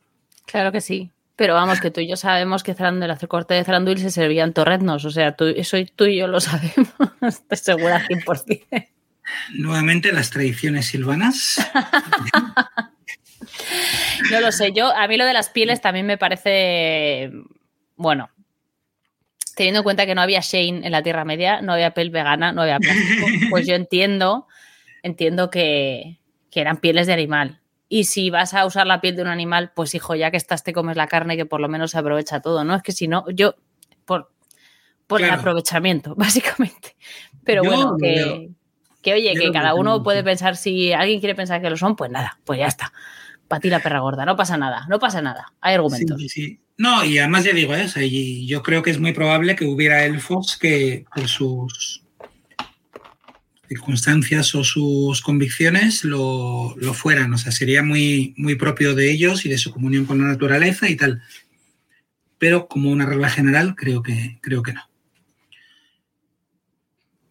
Claro 0.44 0.72
que 0.72 0.82
sí. 0.82 1.10
Pero 1.34 1.54
vamos, 1.54 1.80
que 1.80 1.90
tú 1.90 2.02
y 2.02 2.08
yo 2.08 2.16
sabemos 2.16 2.62
que 2.62 2.72
el 2.72 3.28
corte 3.28 3.54
de 3.54 3.64
Thranduil 3.64 3.98
se 3.98 4.10
servían 4.10 4.52
torreznos. 4.52 5.06
O 5.06 5.10
sea, 5.10 5.34
tú, 5.34 5.46
eso 5.46 5.78
tú 5.96 6.04
y 6.04 6.18
yo 6.18 6.26
lo 6.26 6.38
sabemos. 6.38 6.92
Estoy 7.22 7.56
segura 7.56 8.06
100%. 8.06 8.88
Nuevamente 9.54 10.12
las 10.12 10.28
tradiciones 10.28 10.86
silvanas. 10.88 11.66
no 14.30 14.40
lo 14.40 14.52
sé. 14.52 14.72
Yo, 14.72 14.94
a 14.94 15.06
mí 15.08 15.16
lo 15.16 15.24
de 15.24 15.32
las 15.32 15.48
pieles 15.48 15.80
también 15.80 16.06
me 16.06 16.18
parece. 16.18 17.30
Bueno, 17.96 18.30
teniendo 19.56 19.80
en 19.80 19.84
cuenta 19.84 20.06
que 20.06 20.14
no 20.14 20.22
había 20.22 20.40
Shane 20.40 20.86
en 20.86 20.92
la 20.92 21.02
Tierra 21.02 21.24
Media, 21.24 21.60
no 21.60 21.72
había 21.72 21.92
piel 21.92 22.10
vegana, 22.10 22.52
no 22.52 22.62
había 22.62 22.78
plástico, 22.78 23.26
pues 23.50 23.66
yo 23.66 23.74
entiendo, 23.74 24.46
entiendo 25.02 25.50
que, 25.50 26.18
que 26.50 26.60
eran 26.60 26.78
pieles 26.78 27.06
de 27.06 27.12
animal. 27.12 27.60
Y 27.88 28.04
si 28.04 28.30
vas 28.30 28.54
a 28.54 28.64
usar 28.66 28.86
la 28.86 29.00
piel 29.00 29.16
de 29.16 29.22
un 29.22 29.28
animal, 29.28 29.72
pues 29.74 29.94
hijo, 29.94 30.14
ya 30.14 30.30
que 30.30 30.36
estás, 30.36 30.62
te 30.62 30.72
comes 30.72 30.96
la 30.96 31.08
carne, 31.08 31.36
que 31.36 31.44
por 31.44 31.60
lo 31.60 31.68
menos 31.68 31.90
se 31.90 31.98
aprovecha 31.98 32.40
todo, 32.40 32.64
¿no? 32.64 32.74
Es 32.74 32.82
que 32.82 32.92
si 32.92 33.08
no, 33.08 33.28
yo, 33.30 33.56
por, 34.04 34.30
por 35.06 35.20
el 35.20 35.30
aprovechamiento, 35.30 36.14
básicamente. 36.16 36.96
Pero 37.44 37.64
bueno, 37.64 37.96
que, 38.00 38.50
que, 39.02 39.12
oye, 39.12 39.34
que 39.34 39.50
cada 39.50 39.74
uno 39.74 40.02
puede 40.02 40.22
pensar, 40.22 40.56
si 40.56 40.92
alguien 40.92 41.18
quiere 41.20 41.34
pensar 41.34 41.60
que 41.60 41.68
lo 41.68 41.76
son, 41.76 41.96
pues 41.96 42.10
nada, 42.10 42.38
pues 42.44 42.60
ya 42.60 42.66
está. 42.66 42.92
Para 43.50 43.60
ti 43.60 43.68
la 43.68 43.82
perra 43.82 43.98
gorda, 43.98 44.24
no 44.24 44.36
pasa 44.36 44.56
nada, 44.56 44.86
no 44.88 45.00
pasa 45.00 45.20
nada, 45.20 45.52
hay 45.60 45.74
argumentos. 45.74 46.22
Sí. 46.28 46.60
No, 46.78 47.04
y 47.04 47.18
además 47.18 47.42
ya 47.42 47.52
digo 47.52 47.74
eso, 47.74 48.00
y 48.00 48.46
yo 48.46 48.62
creo 48.62 48.80
que 48.84 48.92
es 48.92 49.00
muy 49.00 49.12
probable 49.12 49.56
que 49.56 49.64
hubiera 49.64 50.04
elfos 50.04 50.56
que 50.56 51.04
por 51.12 51.26
sus 51.26 52.04
circunstancias 53.66 54.54
o 54.54 54.62
sus 54.62 55.20
convicciones 55.20 56.04
lo, 56.04 56.76
fueran. 56.94 57.34
O 57.34 57.38
sea, 57.38 57.50
sería 57.50 57.82
muy, 57.82 58.34
muy 58.36 58.54
propio 58.54 58.94
de 58.94 59.10
ellos 59.10 59.44
y 59.44 59.48
de 59.48 59.58
su 59.58 59.72
comunión 59.72 60.06
con 60.06 60.20
la 60.22 60.28
naturaleza 60.28 60.88
y 60.88 60.96
tal. 60.96 61.20
Pero 62.38 62.68
como 62.68 62.92
una 62.92 63.04
regla 63.04 63.30
general, 63.30 63.74
creo 63.74 64.00
que, 64.02 64.38
creo 64.40 64.62
que 64.62 64.72
no. 64.72 64.88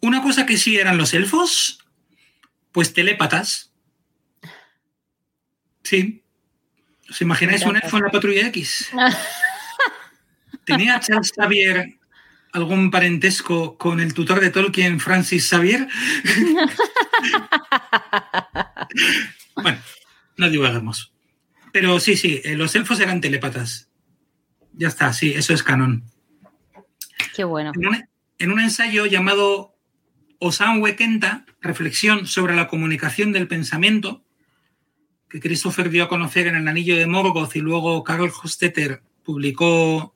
Una 0.01 0.21
cosa 0.21 0.45
que 0.45 0.57
sí 0.57 0.77
eran 0.77 0.97
los 0.97 1.13
elfos, 1.13 1.79
pues 2.73 2.93
telépatas. 2.93 3.68
Sí. 5.89 6.23
¿Os 7.09 7.19
imagináis 7.19 7.65
un 7.65 7.75
elfo 7.75 7.97
en 7.97 8.03
la 8.03 8.11
patrulla 8.11 8.45
X? 8.49 8.91
¿Tenía 10.65 10.99
Charles 10.99 11.33
Xavier 11.35 11.97
algún 12.51 12.91
parentesco 12.91 13.75
con 13.75 13.99
el 13.99 14.13
tutor 14.13 14.39
de 14.39 14.51
Tolkien, 14.51 14.99
Francis 14.99 15.49
Xavier? 15.49 15.87
bueno, 19.55 19.79
no 20.37 20.49
divagamos. 20.51 21.11
Pero 21.73 21.99
sí, 21.99 22.15
sí, 22.15 22.39
eh, 22.43 22.55
los 22.55 22.75
elfos 22.75 22.99
eran 22.99 23.19
telépatas. 23.19 23.89
Ya 24.73 24.89
está, 24.89 25.11
sí, 25.11 25.33
eso 25.33 25.55
es 25.55 25.63
canon. 25.63 26.03
Qué 27.35 27.45
bueno. 27.45 27.71
En 28.37 28.51
un, 28.51 28.59
ensayo 28.59 29.07
llamado 29.07 29.75
Osanwe 30.37 30.95
Kenta, 30.95 31.47
Reflexión 31.61 32.27
sobre 32.27 32.55
la 32.55 32.67
comunicación 32.67 33.31
del 33.31 33.47
pensamiento, 33.47 34.23
que 35.29 35.39
Christopher 35.39 35.89
dio 35.89 36.03
a 36.03 36.09
conocer 36.09 36.47
en 36.47 36.55
el 36.55 36.67
Anillo 36.67 36.97
de 36.97 37.05
Morgoth 37.05 37.55
y 37.55 37.59
luego 37.59 38.03
Carl 38.03 38.31
Hostetter 38.43 39.01
publicó 39.23 40.15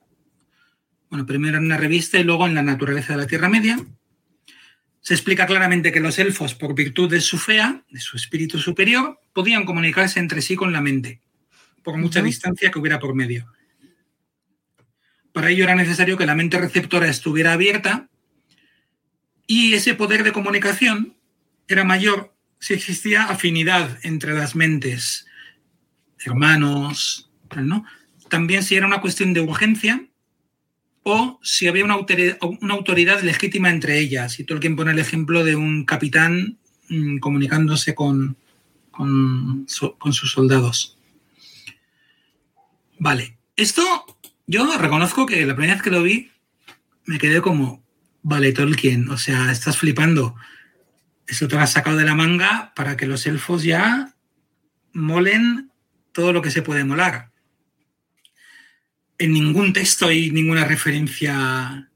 bueno, 1.14 1.26
primero 1.26 1.58
en 1.58 1.66
una 1.66 1.76
revista 1.76 2.18
y 2.18 2.24
luego 2.24 2.44
en 2.44 2.56
La 2.56 2.62
naturaleza 2.62 3.12
de 3.12 3.20
la 3.20 3.28
Tierra 3.28 3.48
Media. 3.48 3.78
Se 5.00 5.14
explica 5.14 5.46
claramente 5.46 5.92
que 5.92 6.00
los 6.00 6.18
elfos, 6.18 6.56
por 6.56 6.74
virtud 6.74 7.08
de 7.08 7.20
su 7.20 7.38
fea, 7.38 7.84
de 7.88 8.00
su 8.00 8.16
espíritu 8.16 8.58
superior, 8.58 9.20
podían 9.32 9.64
comunicarse 9.64 10.18
entre 10.18 10.42
sí 10.42 10.56
con 10.56 10.72
la 10.72 10.80
mente, 10.80 11.20
por 11.84 11.96
mucha 11.98 12.20
distancia 12.20 12.72
que 12.72 12.80
hubiera 12.80 12.98
por 12.98 13.14
medio. 13.14 13.46
Para 15.32 15.50
ello 15.50 15.62
era 15.62 15.76
necesario 15.76 16.16
que 16.16 16.26
la 16.26 16.34
mente 16.34 16.58
receptora 16.58 17.08
estuviera 17.08 17.52
abierta 17.52 18.08
Y 19.46 19.74
ese 19.74 19.94
poder 19.94 20.24
de 20.24 20.32
comunicación 20.32 21.16
era 21.68 21.84
mayor 21.84 22.33
si 22.64 22.72
existía 22.72 23.24
afinidad 23.24 23.98
entre 24.04 24.32
las 24.32 24.56
mentes, 24.56 25.26
hermanos, 26.24 27.30
¿no? 27.54 27.84
También 28.30 28.62
si 28.62 28.74
era 28.74 28.86
una 28.86 29.02
cuestión 29.02 29.34
de 29.34 29.42
urgencia 29.42 30.06
o 31.02 31.38
si 31.42 31.68
había 31.68 31.84
una 31.84 31.92
autoridad, 32.72 33.20
legítima 33.20 33.68
entre 33.68 33.98
ellas. 33.98 34.40
Y 34.40 34.44
Tolkien 34.44 34.76
pone 34.76 34.92
el 34.92 34.98
ejemplo 34.98 35.44
de 35.44 35.56
un 35.56 35.84
capitán 35.84 36.56
mmm, 36.88 37.18
comunicándose 37.18 37.94
con, 37.94 38.38
con, 38.90 39.66
con 39.98 40.12
sus 40.14 40.32
soldados. 40.32 40.96
Vale, 42.98 43.36
esto 43.56 43.82
yo 44.46 44.78
reconozco 44.78 45.26
que 45.26 45.44
la 45.44 45.54
primera 45.54 45.74
vez 45.74 45.82
que 45.82 45.90
lo 45.90 46.02
vi 46.02 46.30
me 47.04 47.18
quedé 47.18 47.42
como, 47.42 47.84
vale, 48.22 48.52
Tolkien, 48.52 49.10
o 49.10 49.18
sea, 49.18 49.52
estás 49.52 49.76
flipando. 49.76 50.34
Eso 51.26 51.48
te 51.48 51.54
lo 51.54 51.62
has 51.62 51.72
sacado 51.72 51.96
de 51.96 52.04
la 52.04 52.14
manga 52.14 52.72
para 52.74 52.96
que 52.96 53.06
los 53.06 53.26
elfos 53.26 53.62
ya 53.62 54.14
molen 54.92 55.70
todo 56.12 56.32
lo 56.32 56.42
que 56.42 56.50
se 56.50 56.62
puede 56.62 56.84
molar. 56.84 57.30
En 59.18 59.32
ningún 59.32 59.72
texto 59.72 60.06
hay 60.06 60.30
ninguna 60.30 60.64
referencia 60.64 61.90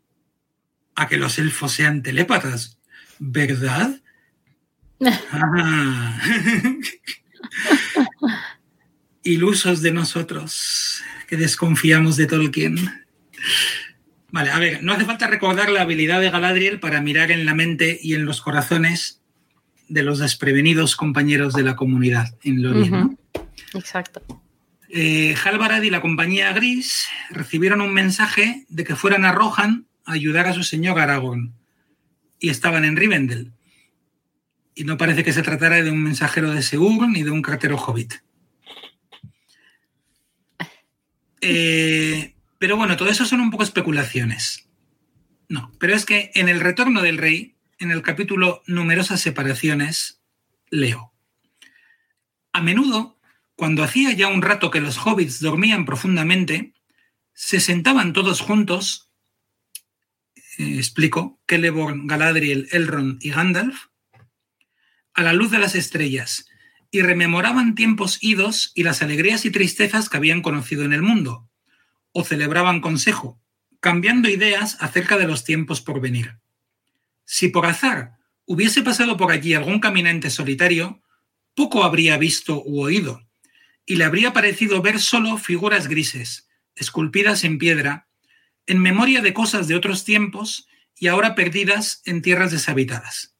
a 0.94 1.08
que 1.08 1.16
los 1.16 1.38
elfos 1.38 1.72
sean 1.72 2.02
telépatas, 2.02 2.78
¿verdad? 3.18 4.00
Ah. 5.32 6.20
Ilusos 9.22 9.82
de 9.82 9.92
nosotros, 9.92 11.02
que 11.26 11.36
desconfiamos 11.36 12.16
de 12.16 12.26
Tolkien. 12.26 13.06
Vale, 14.30 14.50
a 14.50 14.58
ver, 14.58 14.82
no 14.82 14.92
hace 14.92 15.04
falta 15.04 15.26
recordar 15.26 15.70
la 15.70 15.82
habilidad 15.82 16.20
de 16.20 16.30
Galadriel 16.30 16.80
para 16.80 17.00
mirar 17.00 17.30
en 17.30 17.46
la 17.46 17.54
mente 17.54 17.98
y 18.02 18.14
en 18.14 18.24
los 18.24 18.40
corazones 18.40 19.17
de 19.88 20.02
los 20.02 20.18
desprevenidos 20.18 20.96
compañeros 20.96 21.54
de 21.54 21.62
la 21.62 21.76
comunidad 21.76 22.34
en 22.42 22.62
Lorien. 22.62 22.94
Uh 22.94 22.96
-huh. 22.96 23.18
Exacto. 23.74 24.22
Eh, 24.90 25.34
Halvarad 25.44 25.82
y 25.82 25.90
la 25.90 26.00
compañía 26.00 26.52
Gris 26.52 27.08
recibieron 27.30 27.80
un 27.80 27.92
mensaje 27.92 28.64
de 28.68 28.84
que 28.84 28.96
fueran 28.96 29.24
a 29.24 29.32
Rohan 29.32 29.86
a 30.04 30.12
ayudar 30.12 30.46
a 30.46 30.54
su 30.54 30.62
señor 30.62 30.98
Aragorn 30.98 31.52
y 32.40 32.48
estaban 32.48 32.84
en 32.84 32.96
Rivendell. 32.96 33.52
Y 34.74 34.84
no 34.84 34.96
parece 34.96 35.24
que 35.24 35.32
se 35.32 35.42
tratara 35.42 35.82
de 35.82 35.90
un 35.90 36.02
mensajero 36.02 36.52
de 36.52 36.62
Segur 36.62 37.08
ni 37.08 37.22
de 37.22 37.30
un 37.30 37.42
cartero 37.42 37.76
hobbit. 37.76 38.14
Eh, 41.40 42.34
pero 42.58 42.76
bueno, 42.76 42.96
todo 42.96 43.10
eso 43.10 43.24
son 43.24 43.40
un 43.40 43.50
poco 43.50 43.64
especulaciones. 43.64 44.68
No, 45.48 45.72
pero 45.78 45.94
es 45.94 46.04
que 46.04 46.30
en 46.34 46.48
el 46.48 46.60
retorno 46.60 47.02
del 47.02 47.18
rey, 47.18 47.56
en 47.78 47.90
el 47.90 48.02
capítulo 48.02 48.62
Numerosas 48.66 49.20
separaciones, 49.20 50.20
leo. 50.70 51.12
A 52.52 52.60
menudo, 52.60 53.18
cuando 53.54 53.82
hacía 53.82 54.12
ya 54.12 54.28
un 54.28 54.42
rato 54.42 54.70
que 54.70 54.80
los 54.80 54.98
hobbits 54.98 55.40
dormían 55.40 55.84
profundamente, 55.84 56.74
se 57.34 57.60
sentaban 57.60 58.12
todos 58.12 58.40
juntos, 58.40 59.10
eh, 60.58 60.76
explico, 60.76 61.40
Celeborn, 61.48 62.06
Galadriel, 62.06 62.68
Elrond 62.72 63.24
y 63.24 63.30
Gandalf, 63.30 63.86
a 65.14 65.22
la 65.22 65.32
luz 65.32 65.50
de 65.50 65.58
las 65.58 65.74
estrellas, 65.74 66.46
y 66.90 67.02
rememoraban 67.02 67.74
tiempos 67.74 68.18
idos 68.22 68.72
y 68.74 68.82
las 68.82 69.02
alegrías 69.02 69.44
y 69.44 69.50
tristezas 69.50 70.08
que 70.08 70.16
habían 70.16 70.42
conocido 70.42 70.84
en 70.84 70.92
el 70.92 71.02
mundo, 71.02 71.48
o 72.12 72.24
celebraban 72.24 72.80
consejo, 72.80 73.40
cambiando 73.80 74.28
ideas 74.28 74.78
acerca 74.80 75.16
de 75.16 75.26
los 75.26 75.44
tiempos 75.44 75.80
por 75.80 76.00
venir. 76.00 76.38
Si 77.30 77.48
por 77.48 77.66
azar 77.66 78.16
hubiese 78.46 78.80
pasado 78.80 79.18
por 79.18 79.30
allí 79.30 79.52
algún 79.52 79.80
caminante 79.80 80.30
solitario, 80.30 81.02
poco 81.54 81.84
habría 81.84 82.16
visto 82.16 82.62
u 82.64 82.80
oído, 82.80 83.28
y 83.84 83.96
le 83.96 84.04
habría 84.04 84.32
parecido 84.32 84.80
ver 84.80 84.98
solo 84.98 85.36
figuras 85.36 85.88
grises, 85.88 86.48
esculpidas 86.74 87.44
en 87.44 87.58
piedra, 87.58 88.08
en 88.64 88.80
memoria 88.80 89.20
de 89.20 89.34
cosas 89.34 89.68
de 89.68 89.74
otros 89.74 90.06
tiempos 90.06 90.68
y 90.96 91.08
ahora 91.08 91.34
perdidas 91.34 92.00
en 92.06 92.22
tierras 92.22 92.50
deshabitadas. 92.50 93.36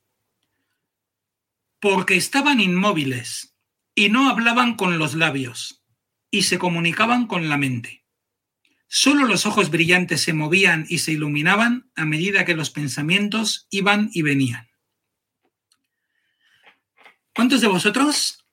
Porque 1.80 2.16
estaban 2.16 2.61
inmóviles 2.61 3.55
y 3.95 4.11
no 4.11 4.28
hablaban 4.28 4.76
con 4.76 4.99
los 4.99 5.14
labios, 5.14 5.82
y 6.30 6.43
se 6.43 6.59
comunicaban 6.59 7.26
con 7.26 7.49
la 7.49 7.57
mente. 7.57 8.05
Solo 8.91 9.26
los 9.26 9.45
ojos 9.45 9.70
brillantes 9.70 10.22
se 10.22 10.32
movían 10.32 10.86
y 10.89 10.99
se 10.99 11.12
iluminaban 11.12 11.91
a 11.95 12.07
medida 12.07 12.47
que 12.47 12.55
los 12.55 12.70
pensamientos 12.70 13.66
iban 13.70 14.09
y 14.14 14.22
venían. 14.22 14.66
¿Cuántos 17.34 17.61
de 17.61 17.68
vosotros 17.68 18.47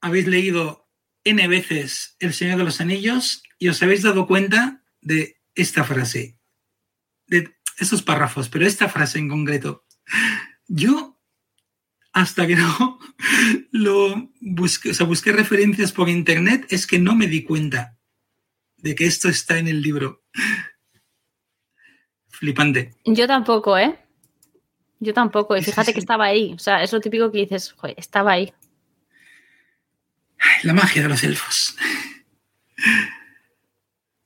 habéis 0.00 0.26
leído 0.26 0.90
N 1.22 1.46
veces 1.46 2.16
El 2.18 2.34
Señor 2.34 2.58
de 2.58 2.64
los 2.64 2.80
Anillos 2.80 3.44
y 3.58 3.68
os 3.68 3.80
habéis 3.84 4.02
dado 4.02 4.26
cuenta 4.26 4.82
de 5.00 5.40
esta 5.54 5.84
frase? 5.84 6.40
De 7.28 7.54
esos 7.78 8.02
párrafos, 8.02 8.48
pero 8.48 8.66
esta 8.66 8.88
frase 8.88 9.20
en 9.20 9.28
concreto. 9.28 9.86
Yo, 10.66 11.22
hasta 12.12 12.48
que 12.48 12.56
no 12.56 12.98
lo 13.70 14.32
busqué, 14.40 14.90
busqué 15.04 15.30
referencias 15.30 15.92
por 15.92 16.08
internet, 16.08 16.66
es 16.68 16.88
que 16.88 16.98
no 16.98 17.14
me 17.14 17.28
di 17.28 17.44
cuenta 17.44 17.93
de 18.84 18.94
que 18.94 19.06
esto 19.06 19.30
está 19.30 19.58
en 19.58 19.66
el 19.66 19.80
libro. 19.80 20.22
Flipante. 22.28 22.94
Yo 23.06 23.26
tampoco, 23.26 23.78
¿eh? 23.78 23.98
Yo 25.00 25.14
tampoco. 25.14 25.56
Y 25.56 25.62
fíjate 25.62 25.94
que 25.94 26.00
estaba 26.00 26.26
ahí. 26.26 26.52
O 26.52 26.58
sea, 26.58 26.82
es 26.82 26.92
lo 26.92 27.00
típico 27.00 27.32
que 27.32 27.38
dices, 27.38 27.72
joder, 27.72 27.94
estaba 27.98 28.32
ahí. 28.32 28.52
La 30.64 30.74
magia 30.74 31.02
de 31.02 31.08
los 31.08 31.24
elfos. 31.24 31.76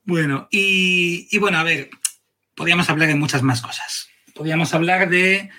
Bueno, 0.03 0.49
y, 0.51 1.29
y 1.31 1.37
bueno, 1.37 1.57
a 1.57 1.63
ver, 1.63 1.89
podríamos 2.53 2.89
hablar 2.89 3.07
de 3.07 3.15
muchas 3.15 3.41
más 3.41 3.61
cosas. 3.61 4.09
Podríamos 4.35 4.73
hablar 4.73 5.09
de, 5.09 5.49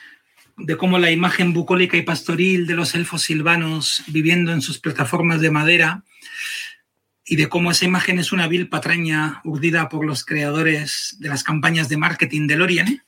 de 0.59 0.77
cómo 0.77 0.99
la 0.99 1.11
imagen 1.11 1.55
bucólica 1.55 1.97
y 1.97 2.03
pastoril 2.03 2.67
de 2.67 2.75
los 2.75 2.95
elfos 2.95 3.23
silvanos 3.23 4.03
viviendo 4.09 4.53
en 4.53 4.61
sus 4.61 4.79
plataformas 4.79 5.41
de 5.41 5.51
madera 5.51 6.05
y 7.31 7.37
de 7.37 7.49
cómo 7.49 7.71
esa 7.71 7.85
imagen 7.85 8.19
es 8.19 8.33
una 8.33 8.49
vil 8.49 8.69
patraña 8.69 9.41
urdida 9.45 9.89
por 9.89 10.05
los 10.05 10.25
creadores 10.25 11.17
de 11.21 11.29
las 11.29 11.45
campañas 11.45 11.89
de 11.89 11.97
marketing 11.97 12.49
de 12.49 12.57
Lorien, 12.57 13.05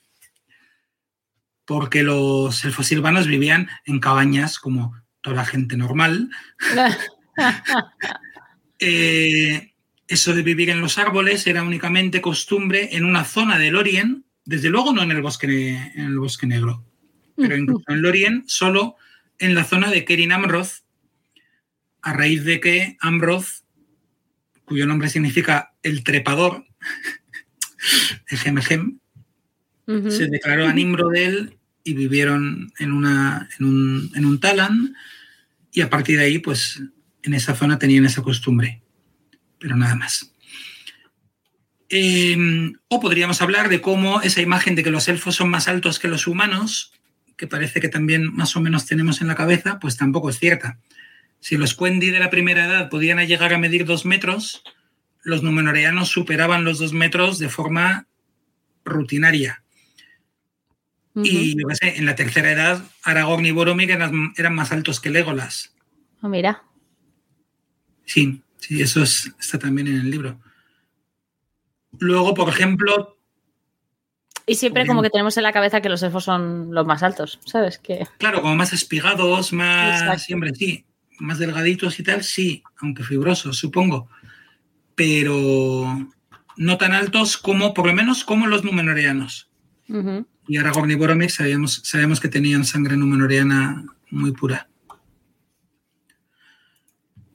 porque 1.65 2.05
los 2.05 2.65
elfos 2.65 2.87
silvanos 2.87 3.27
vivían 3.27 3.69
en 3.85 3.99
cabañas 3.99 4.61
como 4.61 4.95
toda 5.23 5.35
la 5.35 5.45
gente 5.45 5.77
normal. 5.77 6.31
eh, 8.79 9.75
eso 10.07 10.33
de 10.33 10.43
vivir 10.43 10.71
en 10.71 10.81
los 10.81 10.99
árboles 10.99 11.45
era 11.49 11.65
únicamente 11.65 12.21
costumbre 12.21 12.91
en 12.93 13.05
una 13.05 13.25
zona 13.25 13.59
de 13.59 13.73
Lorien, 13.73 14.25
desde 14.45 14.71
luego 14.71 14.93
no 14.93 15.03
en 15.03 15.11
el 15.11 15.21
bosque, 15.21 15.93
en 15.97 16.05
el 16.05 16.19
bosque 16.21 16.47
negro, 16.47 16.87
pero 17.35 17.57
incluso 17.57 17.87
en 17.89 18.03
Lorien, 18.03 18.45
solo 18.47 18.95
en 19.41 19.57
la 19.57 19.65
zona 19.65 19.91
de 19.91 20.05
Kerin 20.05 20.31
Amroth, 20.31 20.85
a 22.03 22.13
raíz 22.13 22.45
de 22.45 22.61
que 22.61 22.97
Amroth 23.01 23.62
cuyo 24.73 24.87
nombre 24.87 25.09
significa 25.09 25.75
el 25.83 26.03
trepador, 26.03 26.65
uh 29.87 29.93
-huh. 29.93 30.11
se 30.11 30.27
declaró 30.27 30.67
a 30.67 30.73
Nimrodel 30.73 31.59
y 31.85 31.95
vivieron 31.95 32.73
en, 32.79 32.93
una, 32.93 33.49
en, 33.59 33.67
un, 33.67 34.11
en 34.15 34.25
un 34.25 34.41
Talan 34.41 34.95
y 35.73 35.81
a 35.81 35.91
partir 35.91 36.19
de 36.19 36.25
ahí, 36.25 36.39
pues 36.39 36.83
en 37.23 37.35
esa 37.35 37.55
zona 37.55 37.79
tenían 37.79 38.05
esa 38.05 38.23
costumbre, 38.23 38.83
pero 39.59 39.77
nada 39.77 39.95
más. 39.95 40.35
Eh, 41.89 42.73
o 42.89 43.01
podríamos 43.01 43.43
hablar 43.43 43.69
de 43.69 43.83
cómo 43.83 44.23
esa 44.23 44.41
imagen 44.41 44.75
de 44.75 44.83
que 44.83 44.91
los 44.91 45.09
elfos 45.09 45.37
son 45.37 45.51
más 45.51 45.69
altos 45.69 45.99
que 45.99 46.09
los 46.09 46.27
humanos, 46.27 46.93
que 47.37 47.47
parece 47.47 47.81
que 47.81 47.89
también 47.89 48.33
más 48.35 48.57
o 48.57 48.61
menos 48.61 48.87
tenemos 48.87 49.21
en 49.21 49.29
la 49.29 49.35
cabeza, 49.35 49.79
pues 49.79 49.97
tampoco 49.97 50.31
es 50.31 50.39
cierta. 50.39 50.79
Si 51.43 51.57
los 51.57 51.75
Quendi 51.75 52.11
de 52.11 52.21
la 52.21 52.31
primera 52.31 52.67
edad 52.67 52.89
podían 52.89 53.19
llegar 53.27 53.53
a 53.53 53.59
medir 53.59 53.85
dos 53.85 54.07
metros, 54.07 54.63
los 55.25 55.43
numenoreanos 55.43 56.09
superaban 56.09 56.65
los 56.65 56.79
dos 56.79 56.93
metros 56.93 57.41
de 57.41 57.49
forma 57.49 58.07
rutinaria. 58.85 59.65
Uh 61.15 61.23
-huh. 61.23 61.27
Y 61.27 61.61
yo 61.61 61.67
qué 61.67 61.75
sé, 61.75 61.99
en 61.99 62.07
la 62.07 62.15
tercera 62.15 62.53
edad, 62.53 62.85
Aragorn 63.03 63.45
y 63.45 63.51
Boromir 63.51 63.91
eran, 63.91 64.33
eran 64.37 64.55
más 64.55 64.71
altos 64.71 65.01
que 65.01 65.11
Legolas. 65.11 65.75
Oh, 66.21 66.29
mira. 66.29 66.63
Sí, 68.05 68.41
sí, 68.59 68.81
eso 68.81 69.03
es, 69.03 69.33
está 69.41 69.59
también 69.59 69.89
en 69.89 69.97
el 69.97 70.13
libro. 70.13 70.39
Luego, 71.99 72.35
por 72.35 72.51
ejemplo. 72.51 73.19
Y 74.47 74.55
siempre 74.55 74.87
como 74.87 75.03
que 75.03 75.11
tenemos 75.11 75.37
en 75.37 75.43
la 75.43 75.53
cabeza 75.53 75.81
que 75.81 75.89
los 75.89 76.05
elfos 76.05 76.23
son 76.23 76.73
los 76.73 76.87
más 76.87 77.03
altos, 77.03 77.41
¿sabes? 77.47 77.79
Que... 77.79 78.07
Claro, 78.19 78.43
como 78.43 78.55
más 78.55 78.73
espigados, 78.73 79.53
más. 79.53 80.23
Siempre 80.23 80.55
sí 80.55 80.87
más 81.19 81.39
delgaditos 81.39 81.99
y 82.01 82.03
tal, 82.03 82.23
sí, 82.23 82.63
aunque 82.81 83.05
fibrosos, 83.05 83.57
supongo, 83.57 84.09
pero 84.95 86.11
no 86.57 86.79
tan 86.79 86.93
altos 86.93 87.37
como, 87.37 87.75
por 87.75 87.87
lo 87.87 87.93
menos, 87.93 88.25
como 88.25 88.47
los 88.47 88.65
numenoreanos. 88.65 89.51
Y 90.49 90.57
Aragorn 90.57 90.91
y 90.91 90.95
Boromir 90.95 91.31
sabemos, 91.31 91.81
sabemos 91.85 92.21
que 92.21 92.29
tenían 92.29 92.65
sangre 92.65 92.97
númenoriana 92.97 93.85
muy 94.11 94.33
pura. 94.33 94.69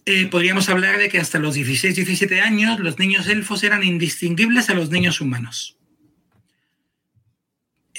Eh, 0.05 0.28
podríamos 0.28 0.69
hablar 0.69 0.97
de 0.97 1.09
que 1.09 1.19
hasta 1.19 1.38
los 1.38 1.57
16-17 1.57 2.41
años 2.41 2.80
los 2.80 2.97
niños 2.97 3.28
elfos 3.28 3.63
eran 3.63 3.84
indistinguibles 3.84 4.69
a 4.69 4.73
los 4.73 4.89
niños 4.89 5.19
humanos. 5.19 5.78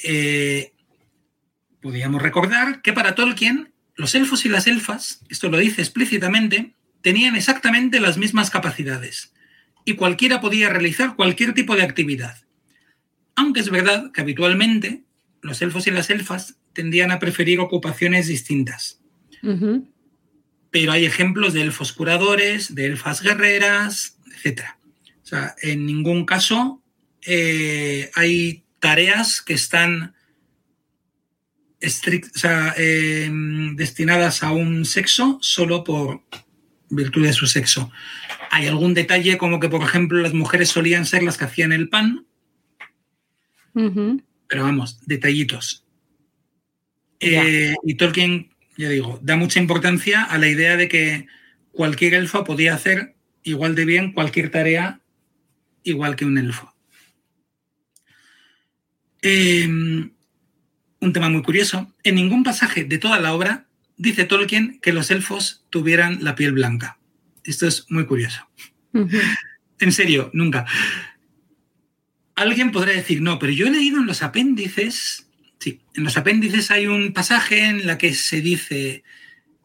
Eh, 0.03 0.73
podríamos 1.83 2.23
recordar 2.23 2.81
que 2.81 2.93
para 2.93 3.15
Tolkien 3.15 3.75
los 3.99 4.15
elfos 4.15 4.47
y 4.47 4.49
las 4.49 4.69
elfas, 4.69 5.21
esto 5.29 5.51
lo 5.51 5.59
dice 5.59 5.83
explícitamente, 5.83 6.73
tenían 7.03 7.35
exactamente 7.35 8.01
las 8.01 8.17
mismas 8.17 8.49
capacidades 8.49 9.35
y 9.85 9.97
cualquiera 9.97 10.41
podía 10.41 10.69
realizar 10.69 11.17
cualquier 11.17 11.53
tipo 11.53 11.75
de 11.75 11.83
actividad. 11.83 12.37
Aunque 13.35 13.59
es 13.59 13.71
verdad 13.71 14.13
que 14.13 14.21
habitualmente 14.21 15.03
los 15.43 15.61
elfos 15.63 15.89
y 15.89 15.91
las 15.91 16.11
elfas 16.11 16.59
tendían 16.73 17.11
a 17.11 17.19
preferir 17.19 17.59
ocupaciones 17.59 18.29
distintas. 18.29 19.01
Pero 20.71 20.93
hay 20.93 21.05
ejemplos 21.05 21.53
de 21.53 21.63
elfos 21.63 21.93
curadores, 21.93 22.77
de 22.77 22.87
elfas 22.87 23.21
guerreras, 23.21 24.17
etc. 24.45 24.63
O 25.25 25.27
sea, 25.27 25.57
en 25.61 25.87
ningún 25.87 26.25
caso 26.25 26.85
eh, 27.23 28.13
hay 28.15 28.63
tareas 28.79 29.43
que 29.43 29.55
están 29.55 30.15
em, 31.81 33.77
destinadas 33.77 34.43
a 34.43 34.53
un 34.53 34.85
sexo 34.85 35.39
solo 35.41 35.85
por 35.85 36.23
virtud 36.91 37.25
de 37.25 37.33
su 37.33 37.47
sexo. 37.47 37.91
Hay 38.51 38.67
algún 38.67 38.95
detalle 38.95 39.39
como 39.39 39.61
que, 39.61 39.69
por 39.69 39.83
ejemplo, 39.83 40.21
las 40.21 40.35
mujeres 40.35 40.71
solían 40.71 41.07
ser 41.07 41.23
las 41.23 41.37
que 41.37 41.45
hacían 41.45 41.73
el 41.73 41.89
pan, 41.89 42.27
pero 44.49 44.65
vamos, 44.65 44.99
detallitos. 45.07 45.85
Eh, 47.21 47.75
y 47.85 47.95
Tolkien, 47.95 48.51
ya 48.77 48.89
digo, 48.89 49.19
da 49.23 49.37
mucha 49.37 49.61
importancia 49.61 50.25
a 50.25 50.39
la 50.39 50.49
idea 50.49 50.77
de 50.77 50.89
que 50.89 51.27
cualquier 51.73 52.15
elfo 52.15 52.45
podía 52.45 52.75
hacer 52.75 53.15
igual 53.43 53.75
de 53.75 53.85
bien 53.85 54.13
cualquier 54.13 54.51
tarea 54.51 55.01
igual 55.83 56.17
que 56.17 56.25
un 56.25 56.39
elfo. 56.39 56.75
Em, 59.23 60.13
un 61.01 61.13
tema 61.13 61.29
muy 61.29 61.43
curioso. 61.43 61.93
En 62.03 62.17
ningún 62.17 62.45
pasaje 62.45 62.85
de 62.85 62.99
toda 62.99 63.21
la 63.21 63.35
obra 63.35 63.67
dice 63.97 64.25
Tolkien 64.25 64.79
que 64.81 64.93
los 64.93 65.11
elfos 65.11 65.65
tuvieran 65.71 66.23
la 66.23 66.35
piel 66.35 66.53
blanca. 66.53 66.99
Esto 67.45 67.67
es 67.67 67.87
muy 67.89 68.07
curioso. 68.07 68.49
En 68.93 69.93
serio, 69.93 70.31
nunca. 70.33 70.67
Alguien 72.35 72.71
podrá 72.73 72.93
decir, 72.93 73.21
no, 73.21 73.39
pero 73.39 73.53
yo 73.53 73.67
he 73.67 73.71
leído 73.71 73.99
en 73.99 74.07
los 74.07 74.23
apéndices, 74.23 75.29
sí, 75.59 75.81
en 75.95 76.05
los 76.05 76.17
apéndices 76.17 76.71
hay 76.71 76.87
un 76.87 77.13
pasaje 77.13 77.65
en 77.65 77.87
la 77.87 77.99
que 77.99 78.15
se 78.15 78.41
dice, 78.41 79.03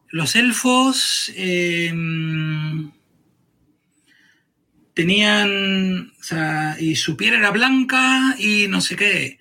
los 0.09 0.36
elfos 0.36 1.31
em, 1.36 2.91
tenían, 4.93 6.11
o 6.19 6.23
sea, 6.23 6.77
y 6.79 6.95
su 6.95 7.17
piel 7.17 7.36
era 7.36 7.51
blanca 7.51 8.36
y 8.39 8.67
no 8.67 8.81
sé 8.81 8.95
qué. 8.95 9.39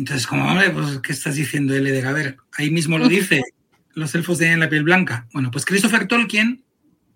Entonces, 0.00 0.26
como, 0.26 0.48
hombre, 0.48 0.70
pues, 0.70 0.98
¿qué 1.00 1.12
estás 1.12 1.34
diciendo, 1.34 1.74
L 1.74 1.92
de 1.92 2.00
Gaber? 2.00 2.38
Ahí 2.56 2.70
mismo 2.70 2.96
lo 2.96 3.06
dice, 3.06 3.42
los 3.92 4.14
elfos 4.14 4.38
tenían 4.38 4.60
la 4.60 4.70
piel 4.70 4.82
blanca. 4.82 5.28
Bueno, 5.34 5.50
pues 5.50 5.66
Christopher 5.66 6.08
Tolkien 6.08 6.64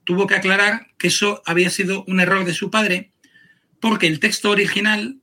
tuvo 0.05 0.27
que 0.27 0.35
aclarar 0.35 0.89
que 0.99 1.07
eso 1.07 1.43
había 1.47 1.71
sido 1.71 2.05
un 2.07 2.21
error 2.21 2.45
de 2.45 2.53
su 2.53 2.71
padre 2.71 3.11
porque 3.81 4.07
el 4.07 4.21
texto 4.21 4.51
original 4.51 5.19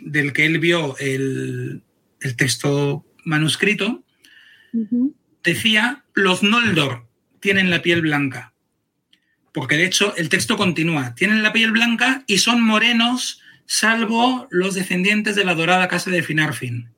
del 0.00 0.32
que 0.32 0.44
él 0.44 0.58
vio 0.58 0.96
el, 0.98 1.84
texto 2.36 3.06
manuscrito 3.24 4.02
decía 5.44 6.04
los 6.14 6.42
Noldor 6.42 7.06
tienen 7.38 7.70
la 7.70 7.80
piel 7.80 8.02
blanca. 8.02 8.54
Porque 9.52 9.76
de 9.76 9.84
hecho 9.84 10.16
el 10.16 10.28
texto 10.28 10.56
continúa, 10.56 11.14
tienen 11.14 11.44
la 11.44 11.52
piel 11.52 11.70
blanca 11.70 12.24
y 12.26 12.38
son 12.38 12.60
morenos 12.60 13.39
salvo 13.70 14.48
los 14.50 14.74
descendientes 14.74 15.36
de 15.36 15.44
la 15.44 15.54
dorada 15.54 15.86
casa 15.86 16.10
de 16.10 16.24
Finarfin. 16.24 16.92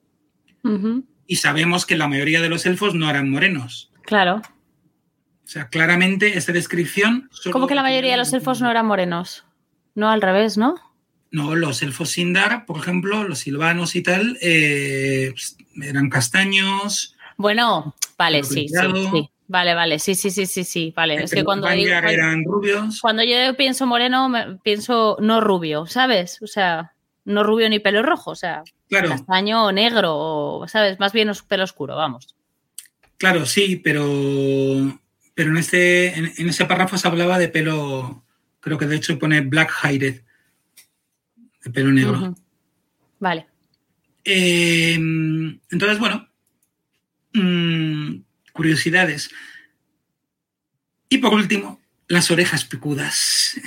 Y 1.26 1.36
sabemos 1.36 1.84
que 1.84 1.96
la 1.96 2.08
mayoría 2.08 2.40
de 2.40 2.48
los 2.48 2.64
elfos 2.64 2.94
no 2.94 3.10
eran 3.10 3.28
morenos. 3.28 3.92
Claro. 4.06 4.36
O 4.36 5.46
sea, 5.46 5.68
claramente 5.68 6.38
esta 6.38 6.52
descripción... 6.52 7.28
¿Cómo 7.52 7.66
que 7.66 7.74
la 7.74 7.82
mayoría 7.82 8.12
de 8.12 8.16
los 8.16 8.32
elfos 8.32 8.62
no 8.62 8.70
eran 8.70 8.86
morenos? 8.86 9.44
No, 9.94 10.08
al 10.08 10.22
revés, 10.22 10.56
¿no? 10.56 10.76
No, 11.30 11.54
los 11.54 11.82
elfos 11.82 12.08
Sindar, 12.08 12.64
por 12.64 12.78
ejemplo, 12.78 13.24
los 13.24 13.40
silvanos 13.40 13.94
y 13.94 14.02
tal, 14.02 14.38
eh, 14.40 15.34
eran 15.82 16.08
castaños. 16.08 17.14
Bueno, 17.36 17.94
vale, 18.16 18.44
sí, 18.44 18.66
sí, 18.68 19.30
Vale, 19.52 19.74
vale, 19.74 19.98
sí, 19.98 20.14
sí, 20.14 20.30
sí, 20.30 20.46
sí, 20.46 20.64
sí, 20.64 20.94
vale. 20.96 21.22
Es 21.22 21.30
que 21.30 21.44
cuando 21.44 21.68
eran 21.68 22.42
rubios. 22.42 23.02
Cuando 23.02 23.22
yo 23.22 23.54
pienso 23.54 23.84
moreno, 23.84 24.32
pienso 24.62 25.18
no 25.20 25.42
rubio, 25.42 25.84
¿sabes? 25.84 26.40
O 26.40 26.46
sea, 26.46 26.94
no 27.26 27.42
rubio 27.42 27.68
ni 27.68 27.78
pelo 27.78 28.02
rojo, 28.02 28.30
o 28.30 28.34
sea, 28.34 28.62
castaño 28.88 29.66
o 29.66 29.70
negro, 29.70 30.64
¿sabes? 30.68 30.98
Más 30.98 31.12
bien 31.12 31.30
pelo 31.46 31.64
oscuro, 31.64 31.96
vamos. 31.96 32.34
Claro, 33.18 33.44
sí, 33.44 33.76
pero, 33.76 34.98
pero 35.34 35.50
en, 35.50 35.58
este, 35.58 36.16
en 36.16 36.48
ese 36.48 36.64
párrafo 36.64 36.96
se 36.96 37.06
hablaba 37.06 37.38
de 37.38 37.48
pelo, 37.48 38.24
Creo 38.60 38.78
que 38.78 38.86
de 38.86 38.96
hecho 38.96 39.18
pone 39.18 39.42
black 39.42 39.70
haired, 39.82 40.22
de 41.62 41.70
pelo 41.70 41.92
negro. 41.92 42.34
Vale. 43.20 43.46
Em, 44.24 45.60
entonces, 45.70 45.98
bueno, 45.98 46.26
mm, 47.34 48.16
curiosidades. 48.52 49.30
Y 51.08 51.18
por 51.18 51.34
último, 51.34 51.80
las 52.08 52.30
orejas 52.30 52.64
picudas. 52.64 53.60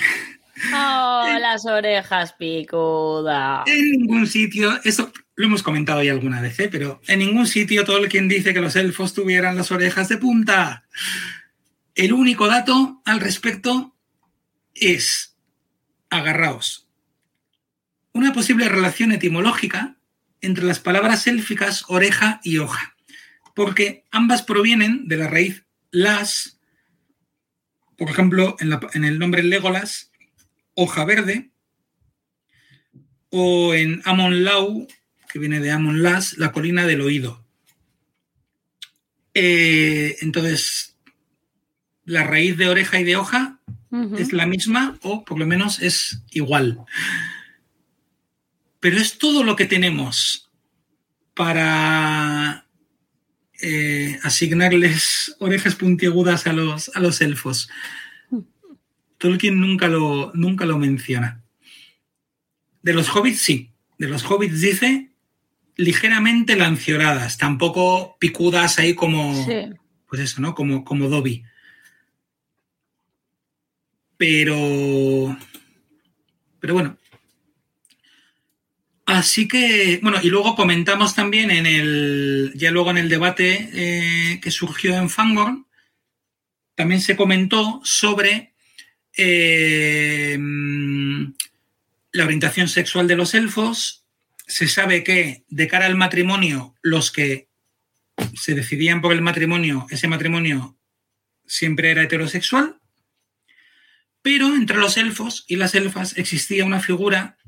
Oh, 0.72 1.26
las 1.38 1.66
orejas 1.66 2.32
picudas. 2.32 3.64
En 3.66 3.90
ningún 3.92 4.26
sitio, 4.26 4.80
esto 4.84 5.12
lo 5.34 5.46
hemos 5.46 5.62
comentado 5.62 6.02
ya 6.02 6.12
alguna 6.12 6.40
vez, 6.40 6.58
¿eh? 6.60 6.68
pero 6.70 7.00
en 7.06 7.18
ningún 7.18 7.46
sitio 7.46 7.84
todo 7.84 7.98
el 7.98 8.08
quien 8.08 8.26
dice 8.26 8.54
que 8.54 8.60
los 8.60 8.74
elfos 8.74 9.12
tuvieran 9.12 9.56
las 9.56 9.70
orejas 9.70 10.08
de 10.08 10.16
punta. 10.16 10.84
El 11.94 12.14
único 12.14 12.48
dato 12.48 13.02
al 13.04 13.20
respecto 13.20 13.94
es, 14.74 15.36
agarraos, 16.08 16.88
una 18.12 18.32
posible 18.32 18.68
relación 18.68 19.12
etimológica 19.12 19.98
entre 20.40 20.64
las 20.64 20.80
palabras 20.80 21.26
élficas 21.26 21.84
oreja 21.88 22.40
y 22.42 22.58
hoja, 22.58 22.95
porque 23.56 24.04
ambas 24.10 24.42
provienen 24.42 25.08
de 25.08 25.16
la 25.16 25.28
raíz 25.28 25.64
las, 25.90 26.60
por 27.96 28.10
ejemplo, 28.10 28.54
en, 28.60 29.04
el 29.04 29.18
nombre 29.18 29.42
Legolas, 29.42 30.12
hoja 30.74 31.06
verde, 31.06 31.48
o 33.30 33.72
en 33.72 34.02
Amon 34.04 34.44
Lau, 34.44 34.86
que 35.32 35.38
viene 35.38 35.60
de 35.60 35.70
Amon 35.70 36.02
Las, 36.02 36.36
la 36.36 36.52
colina 36.52 36.86
del 36.86 37.00
oído. 37.00 37.46
Eh, 39.32 40.18
entonces, 40.20 40.98
la 42.04 42.24
raíz 42.24 42.58
de 42.58 42.68
oreja 42.68 43.00
y 43.00 43.04
de 43.04 43.16
hoja 43.16 43.58
es 44.18 44.34
la 44.34 44.44
misma 44.44 44.98
o 45.00 45.24
por 45.24 45.38
lo 45.38 45.46
menos 45.46 45.80
es 45.80 46.22
igual. 46.30 46.84
Pero 48.80 48.98
es 48.98 49.16
todo 49.16 49.42
lo 49.44 49.56
que 49.56 49.64
tenemos 49.64 50.50
para 51.32 52.65
eh, 53.60 54.18
asignarles 54.22 55.34
orejas 55.38 55.74
puntiagudas 55.74 56.46
a 56.46 56.52
los, 56.52 56.90
a 56.94 57.00
los 57.00 57.20
elfos. 57.20 57.68
Tolkien 59.18 59.60
nunca 59.60 59.88
lo, 59.88 60.32
nunca 60.34 60.66
lo 60.66 60.78
menciona. 60.78 61.42
De 62.82 62.92
los 62.92 63.08
hobbits 63.08 63.40
sí. 63.40 63.70
De 63.98 64.08
los 64.08 64.24
hobbits 64.24 64.60
dice 64.60 65.10
ligeramente 65.76 66.56
lancioradas, 66.56 67.36
tampoco 67.36 68.16
picudas 68.18 68.78
ahí 68.78 68.94
como, 68.94 69.46
pues 70.08 70.20
eso, 70.22 70.40
¿no? 70.40 70.54
Como, 70.54 70.84
como 70.84 71.08
Dobby. 71.08 71.44
Pero, 74.16 75.36
pero 76.60 76.74
bueno. 76.74 76.96
Así 79.06 79.46
que, 79.46 80.00
bueno, 80.02 80.18
y 80.20 80.30
luego 80.30 80.56
comentamos 80.56 81.14
también 81.14 81.52
en 81.52 81.64
el, 81.64 82.52
ya 82.56 82.72
luego 82.72 82.90
en 82.90 82.98
el 82.98 83.08
debate 83.08 83.70
eh, 83.72 84.40
que 84.40 84.50
surgió 84.50 84.96
en 84.96 85.08
Fangorn, 85.08 85.66
también 86.74 87.00
se 87.00 87.14
comentó 87.14 87.80
sobre 87.84 88.52
eh, 89.16 90.36
la 92.12 92.24
orientación 92.24 92.68
sexual 92.68 93.06
de 93.06 93.14
los 93.14 93.34
elfos. 93.34 94.04
Se 94.46 94.66
sabe 94.66 95.04
que 95.04 95.44
de 95.48 95.68
cara 95.68 95.86
al 95.86 95.96
matrimonio, 95.96 96.74
los 96.82 97.12
que 97.12 97.48
se 98.34 98.54
decidían 98.54 99.00
por 99.00 99.12
el 99.12 99.22
matrimonio, 99.22 99.86
ese 99.88 100.08
matrimonio 100.08 100.76
siempre 101.46 101.92
era 101.92 102.02
heterosexual. 102.02 102.80
Pero 104.20 104.48
entre 104.54 104.78
los 104.78 104.96
elfos 104.96 105.44
y 105.46 105.54
las 105.54 105.76
elfas 105.76 106.18
existía 106.18 106.64
una 106.64 106.80
figura 106.80 107.38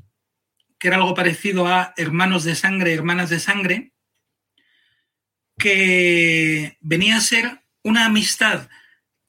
que 0.78 0.88
era 0.88 0.96
algo 0.96 1.14
parecido 1.14 1.66
a 1.66 1.92
hermanos 1.96 2.44
de 2.44 2.54
sangre, 2.54 2.94
hermanas 2.94 3.30
de 3.30 3.40
sangre, 3.40 3.92
que 5.58 6.76
venía 6.80 7.16
a 7.16 7.20
ser 7.20 7.62
una 7.82 8.06
amistad 8.06 8.68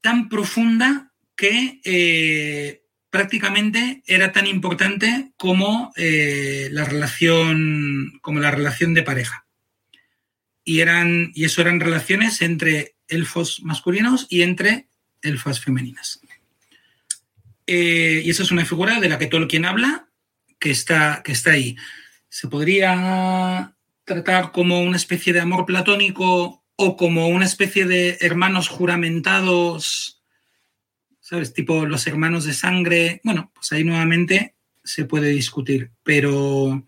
tan 0.01 0.29
profunda 0.29 1.13
que 1.35 1.81
eh, 1.83 2.83
prácticamente 3.09 4.03
era 4.05 4.31
tan 4.31 4.45
importante 4.45 5.31
como, 5.37 5.91
eh, 5.95 6.69
la 6.71 6.85
relación, 6.85 8.19
como 8.21 8.39
la 8.39 8.51
relación 8.51 8.93
de 8.93 9.03
pareja. 9.03 9.45
Y, 10.63 10.81
eran, 10.81 11.31
y 11.33 11.45
eso 11.45 11.61
eran 11.61 11.79
relaciones 11.79 12.41
entre 12.41 12.95
elfos 13.07 13.61
masculinos 13.63 14.27
y 14.29 14.43
entre 14.43 14.87
elfas 15.21 15.59
femeninas. 15.59 16.21
Eh, 17.65 18.21
y 18.23 18.29
esa 18.29 18.43
es 18.43 18.51
una 18.51 18.65
figura 18.65 18.99
de 18.99 19.09
la 19.09 19.17
que 19.17 19.27
Tolkien 19.27 19.65
habla, 19.65 20.08
que 20.59 20.71
está, 20.71 21.21
que 21.23 21.31
está 21.31 21.51
ahí. 21.51 21.77
Se 22.29 22.47
podría 22.47 23.73
tratar 24.03 24.51
como 24.51 24.81
una 24.81 24.97
especie 24.97 25.33
de 25.33 25.39
amor 25.39 25.65
platónico 25.65 26.63
o 26.75 26.97
como 26.97 27.27
una 27.27 27.45
especie 27.45 27.85
de 27.85 28.17
hermanos 28.21 28.67
juramentados, 28.67 30.21
¿sabes? 31.19 31.53
Tipo 31.53 31.85
los 31.85 32.07
hermanos 32.07 32.45
de 32.45 32.53
sangre. 32.53 33.21
Bueno, 33.23 33.51
pues 33.53 33.71
ahí 33.71 33.83
nuevamente 33.83 34.55
se 34.83 35.05
puede 35.05 35.29
discutir, 35.29 35.91
pero, 36.03 36.85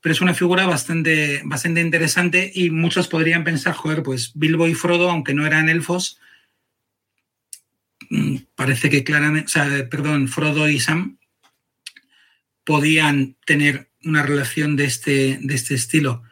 pero 0.00 0.12
es 0.12 0.20
una 0.20 0.34
figura 0.34 0.66
bastante, 0.66 1.42
bastante 1.44 1.80
interesante 1.80 2.50
y 2.54 2.70
muchos 2.70 3.08
podrían 3.08 3.44
pensar, 3.44 3.74
joder, 3.74 4.02
pues 4.02 4.32
Bilbo 4.34 4.68
y 4.68 4.74
Frodo, 4.74 5.10
aunque 5.10 5.34
no 5.34 5.46
eran 5.46 5.68
elfos, 5.68 6.20
mm, 8.10 8.36
parece 8.54 8.90
que 8.90 9.02
claramente, 9.02 9.52
perdón, 9.84 10.28
Frodo 10.28 10.68
y 10.68 10.78
Sam 10.78 11.18
podían 12.70 13.34
tener 13.46 13.90
una 14.04 14.22
relación 14.22 14.76
de 14.76 14.84
este, 14.84 15.40
de 15.42 15.54
este 15.56 15.74
estilo. 15.74 16.22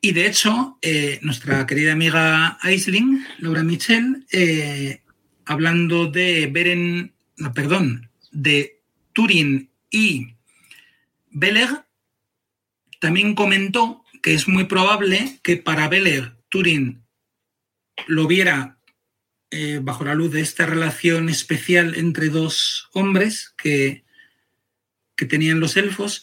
Y 0.00 0.12
de 0.12 0.28
hecho, 0.28 0.78
eh, 0.80 1.18
nuestra 1.22 1.66
querida 1.66 1.92
amiga 1.92 2.56
Aisling, 2.62 3.26
Laura 3.38 3.64
Michel, 3.64 4.24
eh, 4.30 5.02
hablando 5.44 6.06
de 6.06 6.46
Beren, 6.46 7.14
no, 7.36 7.52
perdón, 7.52 8.10
de 8.30 8.80
Turin 9.12 9.68
y 9.90 10.36
Beleg, 11.32 11.68
también 13.00 13.34
comentó 13.34 14.04
que 14.22 14.34
es 14.34 14.46
muy 14.46 14.66
probable 14.66 15.40
que 15.42 15.56
para 15.56 15.88
Beleg, 15.88 16.32
Turin 16.48 17.02
lo 18.06 18.28
viera 18.28 18.78
eh, 19.50 19.80
bajo 19.82 20.04
la 20.04 20.14
luz 20.14 20.30
de 20.30 20.42
esta 20.42 20.64
relación 20.64 21.28
especial 21.28 21.96
entre 21.96 22.28
dos 22.28 22.88
hombres 22.92 23.52
que, 23.58 24.05
que 25.16 25.26
tenían 25.26 25.60
los 25.60 25.76
elfos 25.76 26.22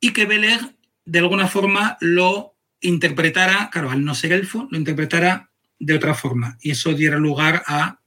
y 0.00 0.12
que 0.12 0.26
Beleg 0.26 0.60
de 1.04 1.18
alguna 1.18 1.48
forma 1.48 1.96
lo 2.00 2.56
interpretara, 2.80 3.70
claro, 3.72 3.90
al 3.90 4.04
no 4.04 4.14
ser 4.14 4.32
elfo, 4.32 4.68
lo 4.70 4.78
interpretara 4.78 5.50
de 5.78 5.94
otra 5.94 6.14
forma 6.14 6.58
y 6.60 6.70
eso 6.70 6.94
diera 6.94 7.18
lugar 7.18 7.62
a 7.66 8.00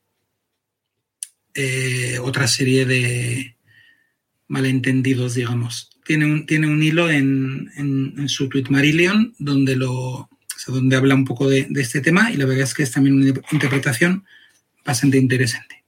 eh, 1.53 2.19
otra 2.21 2.47
serie 2.47 2.85
de 2.85 3.57
malentendidos, 4.47 5.35
digamos. 5.35 5.89
Tiene 6.05 6.25
un, 6.25 6.45
tiene 6.45 6.67
un 6.67 6.81
hilo 6.81 7.09
en, 7.09 7.71
en, 7.75 8.29
su 8.29 8.49
tweet 8.49 8.65
Marillion 8.69 9.35
donde, 9.37 9.75
lo, 9.75 10.29
donde 10.67 10.95
habla 10.95 11.15
un 11.15 11.25
poco 11.25 11.47
de, 11.47 11.67
de, 11.69 11.81
este 11.81 12.01
tema 12.01 12.31
y 12.31 12.37
la 12.37 12.45
verdad 12.45 12.63
es 12.63 12.73
que 12.73 12.83
es 12.83 12.91
también 12.91 13.15
una 13.15 13.41
interpretación 13.51 14.25
bastante 14.83 15.17
interesante. 15.17 15.83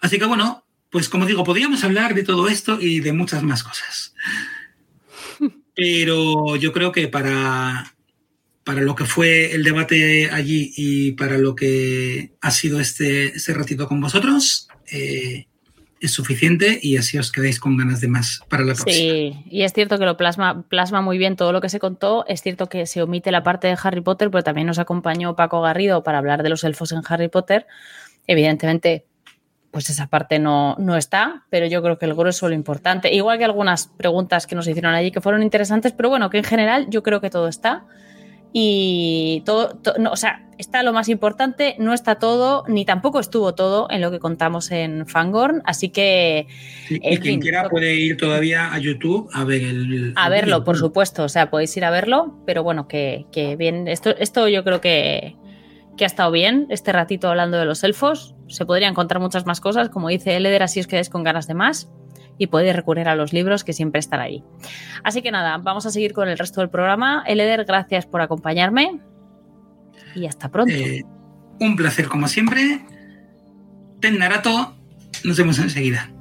Así 0.00 0.18
que 0.18 0.24
bueno, 0.24 0.63
pues 0.94 1.08
como 1.08 1.26
digo, 1.26 1.42
podríamos 1.42 1.82
hablar 1.82 2.14
de 2.14 2.22
todo 2.22 2.46
esto 2.46 2.78
y 2.80 3.00
de 3.00 3.12
muchas 3.12 3.42
más 3.42 3.64
cosas. 3.64 4.14
Pero 5.74 6.54
yo 6.54 6.72
creo 6.72 6.92
que 6.92 7.08
para, 7.08 7.96
para 8.62 8.80
lo 8.80 8.94
que 8.94 9.04
fue 9.04 9.52
el 9.52 9.64
debate 9.64 10.30
allí 10.30 10.72
y 10.76 11.10
para 11.10 11.36
lo 11.36 11.56
que 11.56 12.34
ha 12.40 12.52
sido 12.52 12.78
este, 12.78 13.34
este 13.34 13.54
ratito 13.54 13.88
con 13.88 14.00
vosotros, 14.00 14.68
eh, 14.88 15.48
es 16.00 16.12
suficiente 16.12 16.78
y 16.80 16.96
así 16.96 17.18
os 17.18 17.32
quedáis 17.32 17.58
con 17.58 17.76
ganas 17.76 18.00
de 18.00 18.06
más 18.06 18.42
para 18.48 18.62
la 18.62 18.74
próxima. 18.74 18.94
Sí, 18.94 19.34
y 19.50 19.62
es 19.62 19.72
cierto 19.72 19.98
que 19.98 20.04
lo 20.04 20.16
plasma, 20.16 20.62
plasma 20.68 21.02
muy 21.02 21.18
bien 21.18 21.34
todo 21.34 21.50
lo 21.50 21.60
que 21.60 21.70
se 21.70 21.80
contó. 21.80 22.24
Es 22.28 22.40
cierto 22.40 22.68
que 22.68 22.86
se 22.86 23.02
omite 23.02 23.32
la 23.32 23.42
parte 23.42 23.66
de 23.66 23.76
Harry 23.82 24.00
Potter, 24.00 24.30
pero 24.30 24.44
también 24.44 24.68
nos 24.68 24.78
acompañó 24.78 25.34
Paco 25.34 25.60
Garrido 25.60 26.04
para 26.04 26.18
hablar 26.18 26.44
de 26.44 26.50
los 26.50 26.62
elfos 26.62 26.92
en 26.92 27.02
Harry 27.08 27.26
Potter. 27.26 27.66
Evidentemente, 28.28 29.06
pues 29.74 29.90
esa 29.90 30.06
parte 30.06 30.38
no, 30.38 30.76
no, 30.78 30.96
está, 30.96 31.46
pero 31.50 31.66
yo 31.66 31.82
creo 31.82 31.98
que 31.98 32.06
el 32.06 32.14
grueso 32.14 32.48
lo 32.48 32.54
importante. 32.54 33.12
Igual 33.12 33.38
que 33.38 33.44
algunas 33.44 33.88
preguntas 33.88 34.46
que 34.46 34.54
nos 34.54 34.68
hicieron 34.68 34.94
allí 34.94 35.10
que 35.10 35.20
fueron 35.20 35.42
interesantes, 35.42 35.90
pero 35.90 36.10
bueno, 36.10 36.30
que 36.30 36.38
en 36.38 36.44
general 36.44 36.86
yo 36.90 37.02
creo 37.02 37.20
que 37.20 37.28
todo 37.28 37.48
está. 37.48 37.84
Y 38.52 39.42
todo, 39.44 39.70
to, 39.70 39.94
no, 39.98 40.12
o 40.12 40.16
sea, 40.16 40.46
está 40.58 40.84
lo 40.84 40.92
más 40.92 41.08
importante, 41.08 41.74
no 41.80 41.92
está 41.92 42.20
todo, 42.20 42.62
ni 42.68 42.84
tampoco 42.84 43.18
estuvo 43.18 43.56
todo 43.56 43.88
en 43.90 44.00
lo 44.00 44.12
que 44.12 44.20
contamos 44.20 44.70
en 44.70 45.08
Fangorn, 45.08 45.60
así 45.64 45.88
que... 45.88 46.46
Sí, 46.86 46.94
y 46.94 47.00
quien 47.00 47.22
fin, 47.22 47.40
quiera 47.40 47.68
puede 47.68 47.96
ir 47.96 48.16
todavía 48.16 48.72
a 48.72 48.78
YouTube 48.78 49.28
a 49.32 49.42
ver 49.42 49.62
el... 49.62 50.12
A 50.14 50.28
verlo, 50.28 50.62
por 50.62 50.76
supuesto, 50.76 51.24
o 51.24 51.28
sea, 51.28 51.50
podéis 51.50 51.76
ir 51.76 51.84
a 51.84 51.90
verlo, 51.90 52.38
pero 52.46 52.62
bueno, 52.62 52.86
que, 52.86 53.26
que 53.32 53.56
bien, 53.56 53.88
esto, 53.88 54.10
esto 54.16 54.46
yo 54.46 54.62
creo 54.62 54.80
que, 54.80 55.34
que 55.96 56.04
ha 56.04 56.06
estado 56.06 56.30
bien 56.30 56.66
este 56.70 56.92
ratito 56.92 57.28
hablando 57.28 57.58
de 57.58 57.64
los 57.64 57.82
elfos. 57.82 58.34
Se 58.54 58.64
podrían 58.64 58.92
encontrar 58.92 59.20
muchas 59.20 59.46
más 59.46 59.60
cosas, 59.60 59.88
como 59.88 60.08
dice 60.08 60.36
Eleder, 60.36 60.62
así 60.62 60.78
os 60.78 60.86
quedáis 60.86 61.10
con 61.10 61.24
ganas 61.24 61.48
de 61.48 61.54
más 61.54 61.90
y 62.38 62.46
podéis 62.46 62.76
recurrir 62.76 63.08
a 63.08 63.16
los 63.16 63.32
libros 63.32 63.64
que 63.64 63.72
siempre 63.72 63.98
están 63.98 64.20
ahí. 64.20 64.44
Así 65.02 65.22
que 65.22 65.32
nada, 65.32 65.58
vamos 65.58 65.86
a 65.86 65.90
seguir 65.90 66.12
con 66.12 66.28
el 66.28 66.38
resto 66.38 66.60
del 66.60 66.70
programa. 66.70 67.24
Eleder, 67.26 67.64
gracias 67.64 68.06
por 68.06 68.20
acompañarme 68.20 69.00
y 70.14 70.26
hasta 70.26 70.52
pronto. 70.52 70.72
Eh, 70.72 71.02
un 71.58 71.74
placer 71.74 72.06
como 72.06 72.28
siempre. 72.28 72.84
Ten 74.00 74.18
Narato, 74.18 74.76
nos 75.24 75.36
vemos 75.36 75.58
enseguida. 75.58 76.13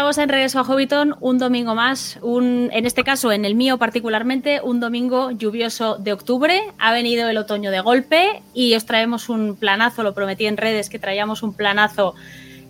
Estamos 0.00 0.16
en 0.16 0.30
Regreso 0.30 0.58
a 0.58 0.64
Hobbiton 0.64 1.14
un 1.20 1.36
domingo 1.36 1.74
más, 1.74 2.18
un, 2.22 2.70
en 2.72 2.86
este 2.86 3.04
caso, 3.04 3.32
en 3.32 3.44
el 3.44 3.54
mío 3.54 3.76
particularmente, 3.76 4.62
un 4.62 4.80
domingo 4.80 5.30
lluvioso 5.30 5.96
de 5.96 6.14
octubre. 6.14 6.58
Ha 6.78 6.90
venido 6.90 7.28
el 7.28 7.36
otoño 7.36 7.70
de 7.70 7.80
golpe 7.80 8.42
y 8.54 8.74
os 8.74 8.86
traemos 8.86 9.28
un 9.28 9.56
planazo, 9.56 10.02
lo 10.02 10.14
prometí 10.14 10.46
en 10.46 10.56
redes 10.56 10.88
que 10.88 10.98
traíamos 10.98 11.42
un 11.42 11.52
planazo 11.52 12.14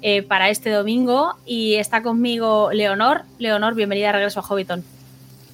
eh, 0.03 0.23
para 0.23 0.51
este 0.51 0.71
domingo 0.71 1.37
y 1.47 1.75
está 1.75 2.03
conmigo 2.03 2.73
Leonor. 2.73 3.23
Leonor, 3.39 3.77
bienvenida 3.77 4.09
a 4.09 4.13
Regreso 4.13 4.41
a 4.41 4.43
Hobbiton. 4.43 4.83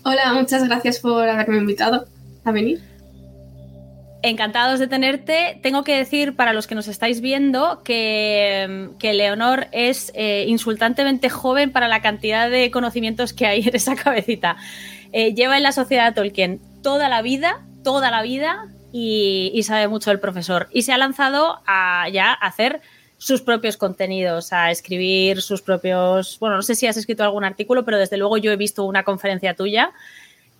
Hola, 0.03 0.33
muchas 0.33 0.67
gracias 0.67 0.99
por 1.01 1.29
haberme 1.29 1.59
invitado 1.59 2.07
a 2.47 2.53
venir. 2.53 2.81
Encantados 4.27 4.81
de 4.81 4.89
tenerte. 4.89 5.61
Tengo 5.63 5.85
que 5.85 5.97
decir 5.97 6.35
para 6.35 6.53
los 6.53 6.67
que 6.67 6.75
nos 6.75 6.89
estáis 6.89 7.21
viendo 7.21 7.85
que, 7.85 8.99
Leonor 9.01 9.69
es 9.71 10.11
eh, 10.17 10.47
insultantemente 10.49 11.31
joven 11.31 11.71
para 11.71 11.87
la 11.87 12.03
cantidad 12.03 12.51
de 12.51 12.73
conocimientos 12.73 13.33
que 13.33 13.47
hay 13.47 13.61
en 13.69 13.77
esa 13.77 13.95
cabecita. 13.95 14.57
Eh, 15.13 15.33
lleva 15.35 15.57
en 15.57 15.63
la 15.63 15.71
sociedad 15.71 16.13
Tolkien 16.13 16.61
toda 16.83 17.09
la 17.09 17.23
vida, 17.23 17.65
toda 17.85 18.11
la 18.11 18.23
vida 18.23 18.67
y, 18.91 19.63
sabe 19.63 19.87
mucho 19.87 20.11
el 20.11 20.19
profesor. 20.19 20.67
Y 20.73 20.83
se 20.83 20.93
ha 20.93 20.99
lanzado 20.99 21.61
a 21.65 22.09
ya 22.09 22.33
a 22.33 22.49
hacer 22.49 22.81
sus 23.19 23.43
propios 23.43 23.77
contenidos, 23.77 24.53
a 24.53 24.73
escribir 24.73 25.41
sus 25.41 25.63
propios. 25.63 26.37
Bueno, 26.41 26.57
no 26.57 26.63
sé 26.63 26.75
si 26.75 26.89
has 26.89 26.97
escrito 26.97 27.23
algún 27.23 27.45
artículo, 27.45 27.85
pero 27.85 27.97
desde 27.97 28.17
luego 28.17 28.39
yo 28.39 28.51
he 28.51 28.57
visto 28.57 28.83
una 28.87 29.05
conferencia 29.05 29.55
tuya 29.55 29.93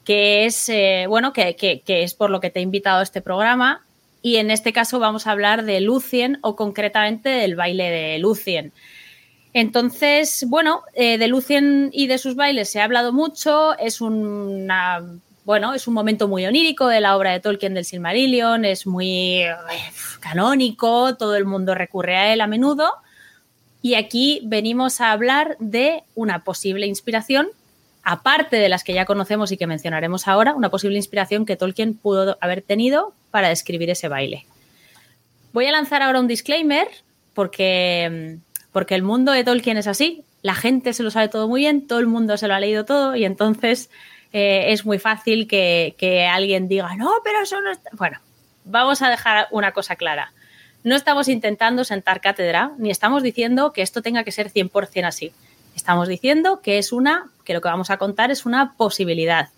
que 0.07 0.47
es, 0.47 0.69
eh, 0.69 1.07
bueno, 1.09 1.33
que, 1.33 1.83
es 1.85 2.15
por 2.15 2.31
lo 2.31 2.41
que 2.41 2.49
te 2.49 2.61
he 2.61 2.63
invitado 2.63 3.01
a 3.01 3.03
este 3.03 3.21
programa. 3.21 3.85
Y 4.23 4.37
en 4.37 4.51
este 4.51 4.73
caso 4.73 4.99
vamos 4.99 5.27
a 5.27 5.33
hablar 5.33 5.65
de 5.65 5.81
Lucien 5.81 6.39
o 6.43 6.57
concretamente 6.57 7.29
del 7.29 7.57
baile 7.57 7.91
de 7.91 8.19
Lucien. 8.19 8.73
Entonces, 9.53 10.47
bueno, 10.49 10.83
eh, 10.95 11.19
de 11.19 11.29
Lucien 11.29 11.91
y 11.93 12.07
de 12.07 12.19
sus 12.19 12.37
bailes 12.37 12.71
se 12.71 12.81
ha 12.81 12.85
hablado 12.85 13.13
mucho, 13.13 13.77
es 13.79 14.01
una, 14.01 15.03
bueno, 15.45 15.75
es 15.75 15.89
un 15.89 15.95
momento 15.95 16.29
muy 16.29 16.47
onírico 16.47 16.87
de 16.87 17.01
la 17.01 17.17
obra 17.17 17.33
de 17.33 17.41
Tolkien 17.41 17.75
del 17.75 17.85
Silmarillion, 17.85 18.65
es 18.65 18.87
muy 18.87 19.43
eh, 19.43 19.55
canónico, 20.21 21.17
todo 21.17 21.35
el 21.37 21.47
mundo 21.47 21.75
recurre 21.75 22.17
a 22.17 22.33
él 22.33 22.41
a 22.43 22.47
menudo. 22.47 22.93
Y 23.83 23.95
aquí 23.95 24.41
venimos 24.45 25.01
a 25.01 25.11
hablar 25.11 25.57
de 25.59 26.05
una 26.15 26.45
posible 26.45 26.87
inspiración 26.87 27.49
aparte 28.09 28.55
de 28.55 28.69
las 28.69 28.85
que 28.85 28.95
ya 28.95 29.05
conocemos 29.05 29.51
y 29.51 29.57
que 29.57 29.67
mencionaremos 29.67 30.29
ahora, 30.29 30.55
una 30.55 30.71
posible 30.71 30.97
inspiración 30.97 31.45
que 31.45 31.57
Tolkien 31.57 31.95
pudo 31.95 32.39
haber 32.41 32.63
tenido 32.63 33.13
para 33.33 33.51
escribir 33.51 33.91
ese 33.91 34.07
baile. 34.07 34.47
Voy 35.53 35.67
a 35.67 35.73
lanzar 35.73 36.03
ahora 36.03 36.21
un 36.21 36.29
disclaimer 36.29 36.87
porque, 37.35 38.39
porque 38.71 38.95
el 38.95 39.03
mundo 39.03 39.33
de 39.33 39.43
Tolkien 39.43 39.77
es 39.77 39.89
así, 39.89 40.23
la 40.43 40.55
gente 40.55 40.93
se 40.93 41.03
lo 41.03 41.11
sabe 41.11 41.27
todo 41.27 41.49
muy 41.49 41.63
bien, 41.63 41.89
todo 41.89 41.99
el 41.99 42.07
mundo 42.07 42.37
se 42.37 42.47
lo 42.47 42.55
ha 42.55 42.61
leído 42.61 42.85
todo 42.85 43.17
y 43.17 43.25
entonces 43.25 43.91
eh, 44.33 44.67
es 44.69 44.87
muy 44.87 45.01
fácil 45.01 45.49
que, 45.49 45.97
que 45.99 46.27
alguien 46.27 46.69
diga, 46.69 46.95
no, 46.95 47.11
pero 47.25 47.41
eso 47.43 47.61
no 47.61 47.73
está... 47.73 47.91
Bueno, 47.95 48.21
vamos 48.65 49.03
a 49.03 49.11
dejar 49.11 49.49
una 49.51 49.73
cosa 49.73 49.97
clara. 49.97 50.33
No 50.85 50.95
estamos 50.95 51.27
intentando 51.27 51.83
sentar 51.83 52.21
cátedra, 52.21 52.71
ni 52.79 52.93
estamos 52.93 53.25
diciendo 53.25 53.73
que 53.73 53.83
esto 53.83 54.01
tenga 54.01 54.23
que 54.23 54.31
ser 54.31 54.53
100% 54.53 55.05
así. 55.07 55.33
Estamos 55.75 56.07
diciendo 56.07 56.61
que 56.63 56.79
es 56.79 56.93
una, 56.93 57.31
que 57.47 57.55
lo 57.55 57.63
que 57.63 57.69
vamos 57.69 57.89
a 57.89 57.97
contar 57.97 58.31
es 58.31 58.45
una 58.45 58.75
posibilidad. 58.77 59.49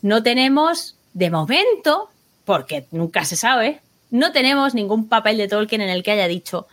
No 0.00 0.22
tenemos, 0.22 0.96
de 1.12 1.28
momento, 1.28 2.08
porque 2.46 2.86
nunca 2.90 3.26
se 3.26 3.36
sabe, 3.36 3.80
no 4.10 4.32
tenemos 4.32 4.74
ningún 4.74 5.08
papel 5.08 5.36
de 5.36 5.48
Tolkien 5.48 5.82
en 5.82 5.90
el 5.90 6.02
que 6.02 6.12
haya 6.12 6.26
dicho 6.26 6.66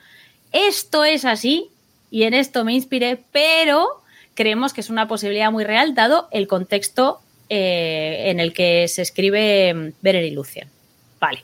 esto 0.51 1.03
es 1.03 1.25
así 1.25 1.69
y 2.09 2.23
en 2.23 2.33
esto 2.33 2.63
me 2.63 2.73
inspiré, 2.73 3.19
pero 3.31 4.01
creemos 4.33 4.73
que 4.73 4.81
es 4.81 4.89
una 4.89 5.07
posibilidad 5.07 5.51
muy 5.51 5.63
real 5.63 5.93
dado 5.93 6.27
el 6.31 6.47
contexto 6.47 7.19
eh, 7.49 8.25
en 8.27 8.39
el 8.39 8.53
que 8.53 8.87
se 8.87 9.01
escribe 9.01 9.93
Beren 10.01 10.25
y 10.25 10.31
Lucien. 10.31 10.69
Vale. 11.19 11.43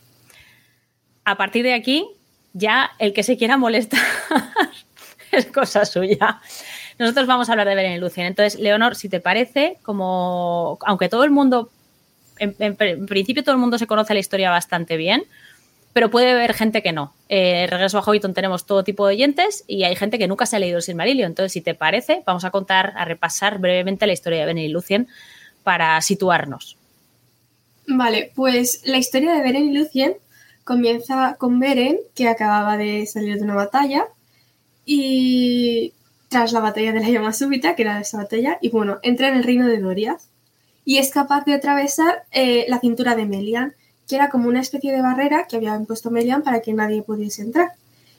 A 1.26 1.38
partir 1.38 1.64
de 1.64 1.74
aquí, 1.74 2.08
ya 2.54 2.92
el 3.00 3.14
que 3.14 3.24
se 3.24 3.38
quiera 3.38 3.58
molestar 3.58 4.02
es 5.32 5.46
cosa 5.48 5.86
suya. 5.86 6.42
Nosotros 7.00 7.28
vamos 7.28 7.50
a 7.50 7.54
hablar 7.54 7.68
de 7.68 7.76
Beren 7.76 7.94
y 7.94 7.98
Lucien. 8.00 8.28
Entonces, 8.28 8.60
Leonor, 8.60 8.96
si 8.96 9.10
te 9.10 9.20
parece, 9.20 9.78
como 9.84 10.78
aunque 10.86 11.10
todo 11.10 11.24
el 11.24 11.32
mundo, 11.32 11.70
en, 12.40 12.76
principio 13.06 13.44
todo 13.44 13.56
el 13.56 13.62
mundo 13.62 13.78
se 13.78 13.88
conoce 13.88 14.14
la 14.14 14.20
historia 14.20 14.50
bastante 14.50 14.98
bien, 14.98 15.24
pero 15.94 16.10
puede 16.10 16.32
haber 16.32 16.54
gente 16.54 16.82
que 16.82 16.92
no. 16.92 17.14
Eh, 17.30 17.68
Regreso 17.70 18.00
a 18.00 18.02
Hobbiton 18.02 18.34
tenemos 18.34 18.66
todo 18.66 18.84
tipo 18.84 19.08
de 19.08 19.16
oyentes 19.16 19.64
y 19.68 19.84
hay 19.84 19.96
gente 19.96 20.18
que 20.18 20.28
nunca 20.28 20.46
se 20.46 20.56
ha 20.56 20.60
leído 20.60 20.78
el 20.78 20.84
Silmarillion. 20.84 21.32
Entonces, 21.32 21.52
si 21.52 21.62
te 21.62 21.76
parece, 21.76 22.24
vamos 22.26 22.46
a 22.46 22.52
contar, 22.52 22.94
a 22.96 23.06
repasar 23.06 23.60
brevemente 23.60 24.08
la 24.08 24.14
historia 24.14 24.40
de 24.40 24.46
Beren 24.46 24.64
y 24.64 24.70
Lucien 24.70 25.08
para 25.64 26.02
situarnos. 26.02 26.78
Vale, 27.88 28.32
pues 28.36 28.82
la 28.86 28.98
historia 28.98 29.34
de 29.34 29.42
Beren 29.42 29.70
y 29.70 29.78
Lucien 29.78 30.16
comienza 30.64 31.36
con 31.38 31.60
Beren, 31.60 32.00
que 32.16 32.28
acababa 32.28 32.78
de 32.78 33.06
salir 33.06 33.36
de 33.36 33.44
una 33.44 33.56
batalla 33.56 34.06
y 34.86 35.94
tras 36.34 36.52
la 36.52 36.62
batalla 36.62 36.94
de 36.94 37.00
la 37.00 37.10
llama 37.10 37.32
súbita, 37.32 37.76
que 37.76 37.84
era 37.84 38.00
esa 38.00 38.18
batalla, 38.18 38.58
y 38.60 38.70
bueno, 38.70 38.98
entra 39.04 39.28
en 39.28 39.36
el 39.36 39.44
reino 39.44 39.68
de 39.68 39.78
Doriath 39.78 40.22
y 40.84 40.98
es 40.98 41.12
capaz 41.12 41.46
de 41.46 41.54
atravesar 41.54 42.24
eh, 42.32 42.66
la 42.70 42.80
cintura 42.80 43.16
de 43.16 43.28
Melian, 43.28 43.76
que 44.08 44.16
era 44.16 44.32
como 44.32 44.50
una 44.50 44.60
especie 44.60 44.92
de 44.92 45.04
barrera 45.04 45.46
que 45.48 45.58
había 45.58 45.76
impuesto 45.76 46.10
Melian 46.10 46.42
para 46.42 46.62
que 46.62 46.74
nadie 46.74 47.04
pudiese 47.04 47.44
entrar. 47.44 47.74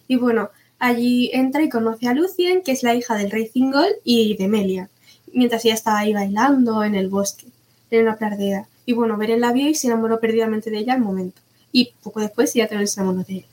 Y 0.06 0.14
bueno, 0.14 0.50
allí 0.78 1.28
entra 1.32 1.64
y 1.64 1.68
conoce 1.68 2.06
a 2.06 2.14
Lucien, 2.14 2.62
que 2.62 2.70
es 2.70 2.84
la 2.84 2.94
hija 2.94 3.16
del 3.16 3.32
rey 3.32 3.48
Thingol 3.48 3.88
y 4.04 4.36
de 4.36 4.46
Melian, 4.46 4.90
mientras 5.32 5.64
ella 5.64 5.74
estaba 5.74 5.98
ahí 5.98 6.14
bailando 6.14 6.84
en 6.84 6.94
el 6.94 7.08
bosque, 7.08 7.46
en 7.90 8.02
una 8.02 8.16
pradera. 8.16 8.68
Y 8.86 8.92
bueno, 8.92 9.16
Beren 9.16 9.40
la 9.40 9.50
vio 9.50 9.68
y 9.68 9.74
se 9.74 9.88
enamoró 9.88 10.20
perdidamente 10.20 10.70
de 10.70 10.78
ella 10.78 10.92
al 10.92 11.00
momento. 11.00 11.40
Y 11.72 11.94
poco 12.00 12.20
después 12.20 12.54
ella 12.54 12.68
también 12.68 12.86
se 12.86 13.00
enamoró 13.00 13.24
de 13.24 13.38
él. 13.38 13.46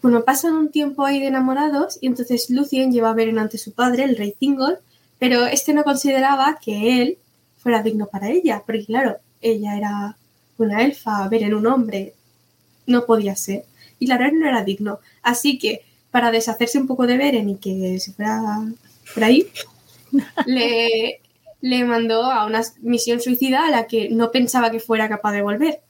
Bueno, 0.00 0.24
pasan 0.24 0.54
un 0.54 0.70
tiempo 0.70 1.04
ahí 1.04 1.20
de 1.20 1.26
enamorados 1.26 1.98
y 2.00 2.06
entonces 2.06 2.50
Lucien 2.50 2.92
lleva 2.92 3.10
a 3.10 3.14
Beren 3.14 3.38
ante 3.38 3.58
su 3.58 3.72
padre, 3.72 4.04
el 4.04 4.16
rey 4.16 4.34
Thingol, 4.38 4.78
pero 5.18 5.46
este 5.46 5.72
no 5.72 5.82
consideraba 5.82 6.58
que 6.62 7.02
él 7.02 7.18
fuera 7.58 7.82
digno 7.82 8.06
para 8.06 8.30
ella, 8.30 8.62
porque 8.64 8.84
claro, 8.86 9.16
ella 9.40 9.76
era 9.76 10.16
una 10.56 10.84
elfa, 10.84 11.28
Beren 11.28 11.54
un 11.54 11.66
hombre, 11.66 12.14
no 12.86 13.06
podía 13.06 13.34
ser. 13.36 13.64
Y 13.98 14.06
la 14.06 14.18
verdad 14.18 14.32
no 14.34 14.48
era 14.48 14.64
digno. 14.64 15.00
Así 15.22 15.58
que, 15.58 15.82
para 16.10 16.30
deshacerse 16.30 16.78
un 16.78 16.86
poco 16.86 17.06
de 17.06 17.16
Beren 17.16 17.48
y 17.48 17.56
que 17.56 17.98
se 17.98 18.12
fuera 18.12 18.40
por 19.14 19.24
ahí, 19.24 19.48
le, 20.46 21.20
le 21.60 21.84
mandó 21.84 22.24
a 22.24 22.46
una 22.46 22.62
misión 22.80 23.20
suicida 23.20 23.66
a 23.66 23.70
la 23.70 23.86
que 23.86 24.08
no 24.10 24.30
pensaba 24.30 24.70
que 24.70 24.80
fuera 24.80 25.08
capaz 25.08 25.32
de 25.32 25.42
volver. 25.42 25.80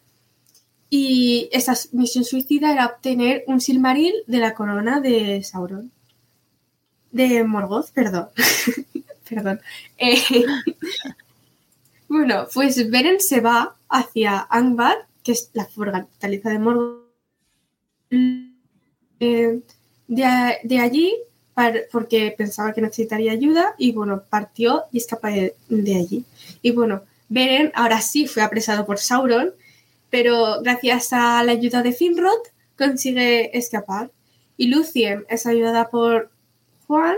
Y 0.90 1.50
esa 1.52 1.74
misión 1.92 2.24
suicida 2.24 2.72
era 2.72 2.86
obtener 2.86 3.44
un 3.46 3.60
Silmaril 3.60 4.14
de 4.26 4.38
la 4.38 4.54
corona 4.54 5.00
de 5.00 5.42
Sauron. 5.42 5.92
De 7.10 7.44
Morgoth, 7.44 7.90
perdón. 7.92 8.28
perdón. 9.28 9.60
Eh, 9.98 10.16
bueno, 12.08 12.46
pues 12.52 12.90
Beren 12.90 13.20
se 13.20 13.40
va 13.40 13.76
hacia 13.88 14.46
Angbad, 14.48 14.96
que 15.22 15.32
es 15.32 15.50
la 15.52 15.66
fortaleza 15.66 16.50
de 16.50 16.58
Morgoth. 16.58 17.04
Eh, 19.20 19.60
de, 20.06 20.78
allí, 20.78 21.14
porque 21.92 22.34
pensaba 22.36 22.72
que 22.72 22.80
necesitaría 22.80 23.32
ayuda, 23.32 23.74
y 23.76 23.92
bueno, 23.92 24.22
partió 24.30 24.84
y 24.90 24.98
escapó 24.98 25.26
de, 25.26 25.54
de 25.68 25.96
allí. 25.96 26.24
Y 26.62 26.70
bueno, 26.70 27.02
Beren 27.28 27.72
ahora 27.74 28.00
sí 28.00 28.26
fue 28.26 28.42
apresado 28.42 28.86
por 28.86 28.98
Sauron 28.98 29.52
pero 30.10 30.60
gracias 30.62 31.12
a 31.12 31.42
la 31.44 31.52
ayuda 31.52 31.82
de 31.82 31.92
Finrod 31.92 32.40
consigue 32.76 33.56
escapar. 33.56 34.10
Y 34.56 34.68
Lucien 34.68 35.24
es 35.28 35.46
ayudada 35.46 35.88
por 35.88 36.30
Juan, 36.86 37.16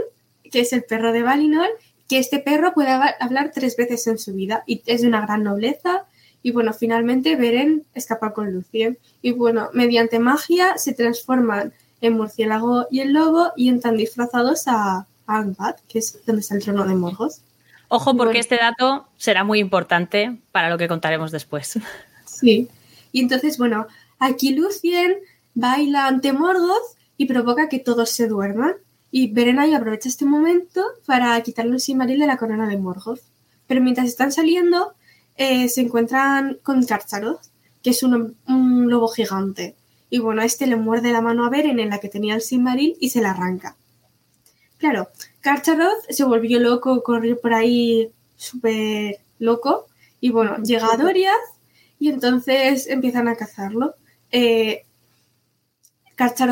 que 0.51 0.61
es 0.61 0.73
el 0.73 0.85
perro 0.85 1.13
de 1.13 1.23
Valinor, 1.23 1.69
que 2.09 2.19
este 2.19 2.41
perro 2.41 2.75
puede 2.75 2.91
hablar 2.91 3.53
tres 3.55 3.77
veces 3.77 4.07
en 4.07 4.19
su 4.19 4.35
vida 4.35 4.65
y 4.67 4.83
es 4.87 5.03
de 5.03 5.09
una 5.09 5.21
gran 5.21 5.45
nobleza. 5.45 6.07
Y 6.43 6.51
bueno, 6.51 6.73
finalmente 6.73 7.37
Beren 7.37 7.85
escapa 7.95 8.33
con 8.33 8.53
Lucien. 8.53 8.99
Y 9.23 9.33
bueno, 9.33 9.69
mediante 9.73 10.19
magia 10.19 10.77
se 10.77 10.93
transforman 10.93 11.73
en 12.01 12.15
murciélago 12.15 12.87
y 12.91 13.01
el 13.01 13.13
lobo 13.13 13.53
y 13.57 13.69
entran 13.69 13.97
disfrazados 13.97 14.65
a 14.67 15.07
Angbad, 15.27 15.77
que 15.89 16.01
es 16.01 16.19
donde 16.27 16.41
está 16.41 16.55
el 16.57 16.63
trono 16.63 16.85
de 16.85 16.95
Morgoth. 16.95 17.35
Ojo, 17.89 18.17
porque 18.17 18.39
este 18.39 18.57
dato 18.57 19.07
será 19.17 19.45
muy 19.45 19.59
importante 19.59 20.39
para 20.53 20.71
lo 20.71 20.79
que 20.79 20.89
contaremos 20.89 21.31
después. 21.31 21.79
Sí. 22.25 22.69
Y 23.13 23.21
entonces, 23.21 23.59
bueno, 23.59 23.87
aquí 24.19 24.55
Lucien 24.55 25.17
baila 25.55 26.07
ante 26.07 26.33
Morgoth 26.33 26.97
y 27.17 27.27
provoca 27.27 27.69
que 27.69 27.79
todos 27.79 28.11
se 28.11 28.29
duerman. 28.29 28.75
Y 29.11 29.33
Berenay 29.33 29.75
aprovecha 29.75 30.09
este 30.09 30.25
momento 30.25 30.85
para 31.07 31.41
quitarle 31.43 31.73
el 31.73 31.81
Silmaril 31.81 32.21
de 32.21 32.27
la 32.27 32.37
corona 32.37 32.69
de 32.69 32.79
Morgoth. 32.79 33.21
Pero 33.67 33.81
mientras 33.81 34.07
están 34.07 34.33
saliendo, 34.33 34.95
eh, 35.37 35.69
se 35.69 35.81
encuentran 35.81 36.59
con 36.63 36.85
Carcharoth, 36.85 37.41
que 37.83 37.91
es 37.91 38.03
un, 38.03 38.37
lobo 38.47 39.09
gigante. 39.09 39.77
Y 40.09 40.19
bueno, 40.19 40.43
este 40.43 40.67
le 40.67 40.77
muerde 40.77 41.13
la 41.13 41.21
mano 41.21 41.45
a 41.45 41.51
Beren 41.51 41.81
en 41.81 41.91
la 41.91 41.99
que 41.99 42.09
tenía 42.09 42.35
el 42.35 42.41
Silmaril 42.41 42.97
y 43.01 43.11
se 43.11 43.21
la 43.21 43.31
arranca. 43.31 43.77
Claro, 44.79 45.09
Karcharoth 45.41 46.09
se 46.09 46.25
volvió 46.25 46.59
loco, 46.59 47.03
corrió 47.03 47.41
por 47.41 47.53
ahí 47.53 48.11
súper 48.37 49.19
loco. 49.39 49.87
Y 50.21 50.31
bueno, 50.31 50.57
llega 50.63 50.93
a 50.93 50.97
Doriath 50.97 51.60
y 52.01 52.09
entonces 52.09 52.89
empiezan 52.89 53.29
a 53.29 53.37
cazarlo. 53.37 53.95
Eh, 54.33 54.83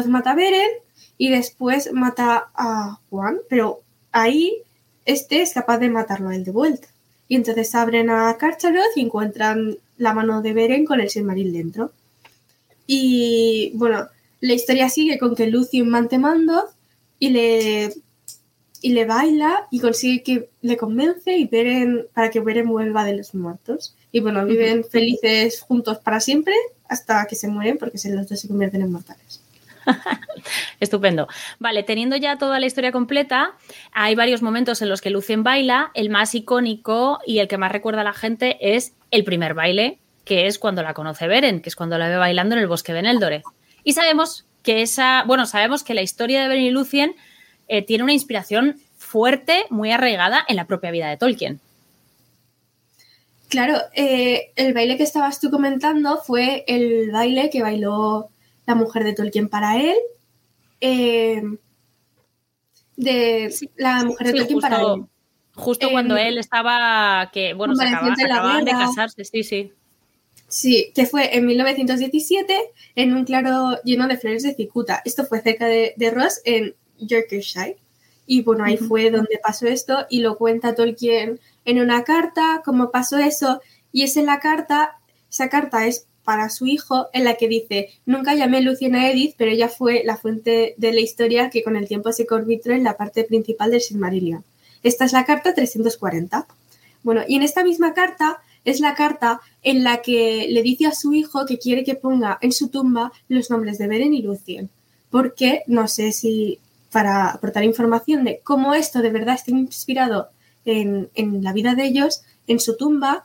mata 0.06 0.30
a 0.30 0.34
Beren 0.34 0.70
y 1.16 1.30
después 1.30 1.92
mata 1.92 2.50
a 2.54 3.00
Juan, 3.10 3.38
pero 3.48 3.80
ahí 4.12 4.62
este 5.04 5.42
es 5.42 5.54
capaz 5.54 5.78
de 5.78 5.90
matarlo 5.90 6.28
a 6.28 6.36
él 6.36 6.44
de 6.44 6.52
vuelta. 6.52 6.88
Y 7.28 7.36
entonces 7.36 7.74
abren 7.74 8.10
a 8.10 8.36
Karcharoth 8.38 8.96
y 8.96 9.00
encuentran 9.00 9.78
la 9.96 10.14
mano 10.14 10.42
de 10.42 10.52
Beren 10.52 10.84
con 10.84 11.00
el 11.00 11.10
Silmaril 11.10 11.52
dentro. 11.52 11.92
Y 12.86 13.72
bueno, 13.74 14.06
la 14.40 14.52
historia 14.52 14.88
sigue 14.88 15.18
con 15.18 15.34
que 15.34 15.46
Lucien 15.46 15.88
mantemando 15.88 16.64
y 17.18 17.30
le 17.30 17.94
y 18.80 18.92
le 18.92 19.06
baila 19.06 19.66
y 19.72 19.80
consigue 19.80 20.22
que 20.22 20.50
le 20.62 20.76
convence 20.76 21.36
y 21.36 21.46
Beren 21.46 22.06
para 22.14 22.30
que 22.30 22.40
Beren 22.40 22.68
vuelva 22.68 23.04
de 23.04 23.16
los 23.16 23.34
muertos. 23.34 23.94
Y 24.10 24.20
bueno, 24.20 24.44
viven 24.44 24.84
felices 24.84 25.60
juntos 25.60 25.98
para 25.98 26.20
siempre 26.20 26.54
hasta 26.88 27.26
que 27.26 27.36
se 27.36 27.48
mueren 27.48 27.78
porque 27.78 27.98
los 28.10 28.28
dos 28.28 28.40
se 28.40 28.48
convierten 28.48 28.82
en 28.82 28.92
mortales. 28.92 29.42
Estupendo. 30.80 31.28
Vale, 31.58 31.82
teniendo 31.82 32.16
ya 32.16 32.38
toda 32.38 32.60
la 32.60 32.66
historia 32.66 32.92
completa, 32.92 33.52
hay 33.92 34.14
varios 34.14 34.42
momentos 34.42 34.82
en 34.82 34.88
los 34.88 35.00
que 35.00 35.10
Lucien 35.10 35.42
baila. 35.42 35.90
El 35.94 36.10
más 36.10 36.34
icónico 36.34 37.20
y 37.26 37.38
el 37.38 37.48
que 37.48 37.58
más 37.58 37.72
recuerda 37.72 38.02
a 38.02 38.04
la 38.04 38.12
gente 38.12 38.74
es 38.74 38.92
el 39.10 39.24
primer 39.24 39.54
baile, 39.54 39.98
que 40.24 40.46
es 40.46 40.58
cuando 40.58 40.82
la 40.82 40.94
conoce 40.94 41.26
Beren, 41.26 41.60
que 41.60 41.68
es 41.68 41.76
cuando 41.76 41.98
la 41.98 42.08
ve 42.08 42.16
bailando 42.16 42.54
en 42.54 42.60
el 42.60 42.68
bosque 42.68 42.92
de 42.92 43.02
Neldore. 43.02 43.42
Y 43.84 43.92
sabemos 43.92 44.46
que 44.62 44.82
esa, 44.82 45.24
bueno, 45.26 45.46
sabemos 45.46 45.82
que 45.84 45.94
la 45.94 46.02
historia 46.02 46.42
de 46.42 46.48
Beren 46.48 46.64
y 46.64 46.70
Lucien 46.70 47.14
eh, 47.68 47.82
tiene 47.82 48.04
una 48.04 48.12
inspiración 48.12 48.80
fuerte, 48.96 49.64
muy 49.70 49.90
arraigada 49.92 50.44
en 50.48 50.56
la 50.56 50.66
propia 50.66 50.90
vida 50.90 51.08
de 51.08 51.16
Tolkien. 51.16 51.60
Claro, 53.48 53.78
eh, 53.94 54.52
el 54.56 54.74
baile 54.74 54.96
que 54.96 55.02
estabas 55.02 55.40
tú 55.40 55.50
comentando 55.50 56.18
fue 56.18 56.64
el 56.66 57.10
baile 57.10 57.48
que 57.50 57.62
bailó 57.62 58.28
la 58.66 58.74
mujer 58.74 59.04
de 59.04 59.14
Tolkien 59.14 59.48
para 59.48 59.80
él. 59.80 59.96
Eh, 60.80 61.42
de 62.96 63.54
la 63.76 64.04
mujer 64.04 64.26
de 64.28 64.32
Tolkien 64.34 64.60
para 64.60 64.80
él. 64.80 65.04
Justo 65.54 65.90
cuando 65.90 66.16
él 66.16 66.38
estaba, 66.38 67.30
que 67.32 67.54
bueno, 67.54 67.74
se, 67.74 67.84
acababan 67.84 68.64
de 68.64 68.70
casarse, 68.70 69.24
sí, 69.24 69.42
sí. 69.42 69.72
Sí, 70.46 70.92
que 70.94 71.04
fue 71.04 71.36
en 71.36 71.46
1917 71.46 72.54
en 72.94 73.14
un 73.14 73.24
claro 73.24 73.78
lleno 73.82 74.06
de 74.08 74.16
flores 74.16 74.44
de 74.44 74.54
cicuta. 74.54 75.02
Esto 75.04 75.24
fue 75.24 75.40
cerca 75.40 75.66
de, 75.66 75.94
Ross, 76.12 76.40
en 76.44 76.74
Yorkshire. 76.98 77.76
Y 78.26 78.42
bueno, 78.42 78.64
ahí 78.64 78.76
fue 78.76 79.10
donde 79.10 79.40
pasó 79.42 79.66
esto 79.66 80.06
y 80.10 80.20
lo 80.20 80.36
cuenta 80.36 80.74
Tolkien 80.74 81.40
en 81.68 81.80
una 81.80 82.02
carta, 82.02 82.62
cómo 82.64 82.90
pasó 82.90 83.18
eso. 83.18 83.60
Y 83.92 84.02
es 84.02 84.16
en 84.16 84.24
la 84.24 84.40
carta, 84.40 84.92
esa 85.30 85.50
carta 85.50 85.86
es 85.86 86.06
para 86.24 86.48
su 86.48 86.66
hijo, 86.66 87.08
en 87.12 87.24
la 87.24 87.34
que 87.34 87.46
dice, 87.46 87.90
nunca 88.06 88.34
llamé 88.34 88.62
Luciana 88.62 89.10
Edith, 89.10 89.34
pero 89.36 89.50
ella 89.50 89.68
fue 89.68 90.02
la 90.04 90.16
fuente 90.16 90.74
de 90.78 90.92
la 90.94 91.00
historia 91.00 91.50
que 91.50 91.62
con 91.62 91.76
el 91.76 91.86
tiempo 91.86 92.10
se 92.12 92.26
convirtió 92.26 92.72
en 92.72 92.84
la 92.84 92.96
parte 92.96 93.24
principal 93.24 93.70
del 93.70 93.82
Silmarillion. 93.82 94.44
Esta 94.82 95.04
es 95.04 95.12
la 95.12 95.26
carta 95.26 95.54
340. 95.54 96.46
Bueno, 97.02 97.22
y 97.28 97.36
en 97.36 97.42
esta 97.42 97.62
misma 97.62 97.92
carta 97.92 98.38
es 98.64 98.80
la 98.80 98.94
carta 98.94 99.40
en 99.62 99.84
la 99.84 100.00
que 100.00 100.46
le 100.48 100.62
dice 100.62 100.86
a 100.86 100.92
su 100.92 101.12
hijo 101.12 101.44
que 101.44 101.58
quiere 101.58 101.84
que 101.84 101.94
ponga 101.94 102.38
en 102.40 102.52
su 102.52 102.68
tumba 102.68 103.12
los 103.28 103.50
nombres 103.50 103.76
de 103.76 103.88
Beren 103.88 104.14
y 104.14 104.22
Lucien, 104.22 104.70
porque 105.10 105.62
no 105.66 105.86
sé 105.86 106.12
si 106.12 106.60
para 106.90 107.30
aportar 107.30 107.64
información 107.64 108.24
de 108.24 108.40
cómo 108.42 108.74
esto 108.74 109.02
de 109.02 109.10
verdad 109.10 109.34
está 109.34 109.50
inspirado 109.50 110.30
en, 110.70 111.42
la 111.42 111.52
vida 111.52 111.74
de 111.74 111.84
ellos, 111.84 112.22
en 112.46 112.60
su 112.60 112.76
tumba 112.76 113.24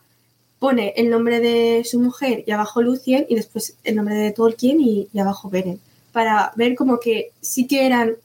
pone 0.59 0.93
el 0.95 1.09
nombre 1.09 1.39
de 1.39 1.83
su 1.83 1.99
mujer 1.99 2.43
y 2.47 2.51
abajo 2.51 2.81
Lucien 2.81 3.25
y 3.29 3.35
después 3.35 3.75
el 3.83 3.95
nombre 3.95 4.15
de 4.15 4.31
Tolkien 4.31 4.79
y, 4.79 5.09
abajo 5.19 5.49
Beren, 5.49 5.79
para 6.11 6.53
ver 6.55 6.75
como 6.75 6.99
que 6.99 7.31
sí 7.41 7.67
que 7.67 7.85
eran 7.85 8.15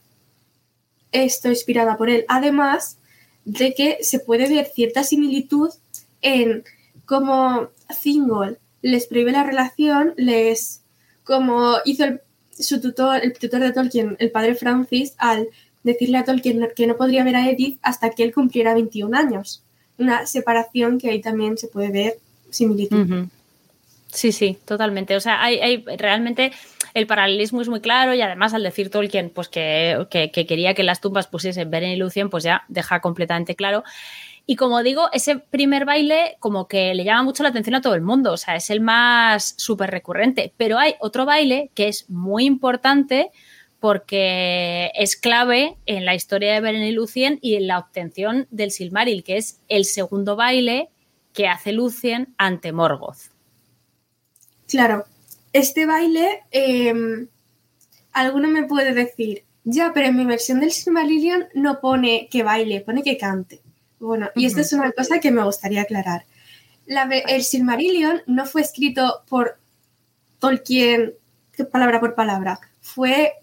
esto 1.11 1.49
inspirada 1.49 1.97
por 1.97 2.09
él, 2.09 2.25
además 2.27 2.97
de 3.45 3.73
que 3.73 3.97
se 4.01 4.19
puede 4.19 4.47
ver 4.47 4.67
cierta 4.73 5.03
similitud 5.03 5.69
en 6.21 6.63
como 7.05 7.69
Thingol 8.01 8.59
les 8.81 9.07
prohíbe 9.07 9.31
la 9.31 9.43
relación, 9.43 10.13
les 10.17 10.81
como 11.23 11.77
hizo 11.85 12.05
su 12.51 12.81
tutor, 12.81 13.21
el 13.23 13.33
tutor 13.33 13.59
de 13.61 13.71
Tolkien, 13.71 14.15
el 14.19 14.31
padre 14.31 14.55
Francis, 14.55 15.13
al 15.17 15.49
decirle 15.83 16.17
a 16.17 16.23
Tolkien 16.23 16.67
que 16.75 16.87
no 16.87 16.97
podría 16.97 17.23
ver 17.23 17.35
a 17.35 17.49
Edith 17.49 17.79
hasta 17.81 18.09
que 18.11 18.23
él 18.23 18.33
cumpliera 18.33 18.73
21 18.73 19.15
años. 19.17 19.63
Una 19.97 20.25
separación 20.25 20.99
que 20.99 21.09
ahí 21.09 21.21
también 21.21 21.57
se 21.57 21.67
puede 21.67 21.89
ver 21.89 22.17
similitud. 22.49 23.27
Sí, 24.11 24.31
sí, 24.31 24.57
totalmente. 24.65 25.15
O 25.15 25.19
sea, 25.19 25.43
hay, 25.43 25.59
hay, 25.59 25.85
realmente 25.97 26.51
el 26.93 27.05
paralelismo 27.05 27.61
es 27.61 27.69
muy 27.69 27.79
claro 27.79 28.13
y 28.13 28.21
además 28.21 28.53
al 28.53 28.63
decir 28.63 28.89
Tolkien 28.89 29.29
pues 29.29 29.49
que, 29.49 30.07
que, 30.09 30.31
que 30.31 30.45
quería 30.47 30.73
que 30.73 30.83
las 30.83 30.99
tumbas 30.99 31.27
pusiesen 31.27 31.69
Beren 31.69 31.91
y 31.91 31.95
Lucien, 31.95 32.29
pues 32.29 32.43
ya 32.43 32.63
deja 32.67 33.01
completamente 33.01 33.55
claro. 33.55 33.83
Y 34.49 34.55
como 34.55 34.81
digo, 34.81 35.09
ese 35.13 35.37
primer 35.37 35.85
baile 35.85 36.37
como 36.39 36.67
que 36.67 36.95
le 36.95 37.03
llama 37.03 37.21
mucho 37.21 37.43
la 37.43 37.49
atención 37.49 37.75
a 37.75 37.81
todo 37.81 37.93
el 37.93 38.01
mundo, 38.01 38.33
o 38.33 38.37
sea, 38.37 38.55
es 38.55 38.71
el 38.71 38.81
más 38.81 39.53
súper 39.57 39.91
recurrente. 39.91 40.51
Pero 40.57 40.79
hay 40.79 40.95
otro 40.99 41.25
baile 41.25 41.69
que 41.75 41.87
es 41.87 42.09
muy 42.09 42.45
importante 42.45 43.29
porque 43.79 44.91
es 44.95 45.15
clave 45.15 45.77
en 45.85 46.05
la 46.05 46.15
historia 46.15 46.53
de 46.53 46.61
Beren 46.61 46.83
y 46.83 46.91
Lucien 46.91 47.39
y 47.41 47.55
en 47.55 47.67
la 47.67 47.79
obtención 47.79 48.47
del 48.51 48.71
Silmaril, 48.71 49.23
que 49.23 49.37
es 49.37 49.59
el 49.67 49.85
segundo 49.85 50.35
baile 50.35 50.89
que 51.33 51.47
hace 51.47 51.71
Lucien 51.71 52.33
ante 52.37 52.71
Morgoth. 52.71 53.31
Claro, 54.67 55.05
este 55.53 55.85
baile, 55.85 56.43
eh, 56.51 56.93
alguno 58.11 58.49
me 58.49 58.63
puede 58.63 58.93
decir, 58.93 59.43
ya, 59.63 59.91
pero 59.93 60.07
en 60.07 60.17
mi 60.17 60.25
versión 60.25 60.59
del 60.59 60.71
Silmarillion 60.71 61.47
no 61.53 61.79
pone 61.79 62.27
que 62.29 62.43
baile, 62.43 62.81
pone 62.81 63.03
que 63.03 63.17
cante. 63.17 63.61
Bueno, 63.99 64.29
y 64.35 64.45
esto 64.45 64.61
es 64.61 64.73
una 64.73 64.91
cosa 64.91 65.19
que 65.19 65.31
me 65.31 65.43
gustaría 65.43 65.81
aclarar. 65.81 66.25
el 66.85 67.43
Silmarillion 67.43 68.21
no 68.27 68.45
fue 68.45 68.61
escrito 68.61 69.23
por 69.27 69.57
Tolkien 70.39 71.13
palabra 71.65 71.99
por 71.99 72.15
palabra, 72.15 72.59
fue 72.81 73.33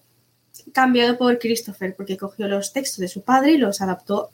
cambiado 0.73 1.19
por 1.19 1.39
Christopher 1.39 1.95
porque 1.95 2.17
cogió 2.17 2.49
los 2.49 2.73
textos 2.73 2.99
de 2.99 3.09
su 3.09 3.23
padre 3.23 3.53
y 3.53 3.59
los 3.59 3.81
adaptó 3.81 4.31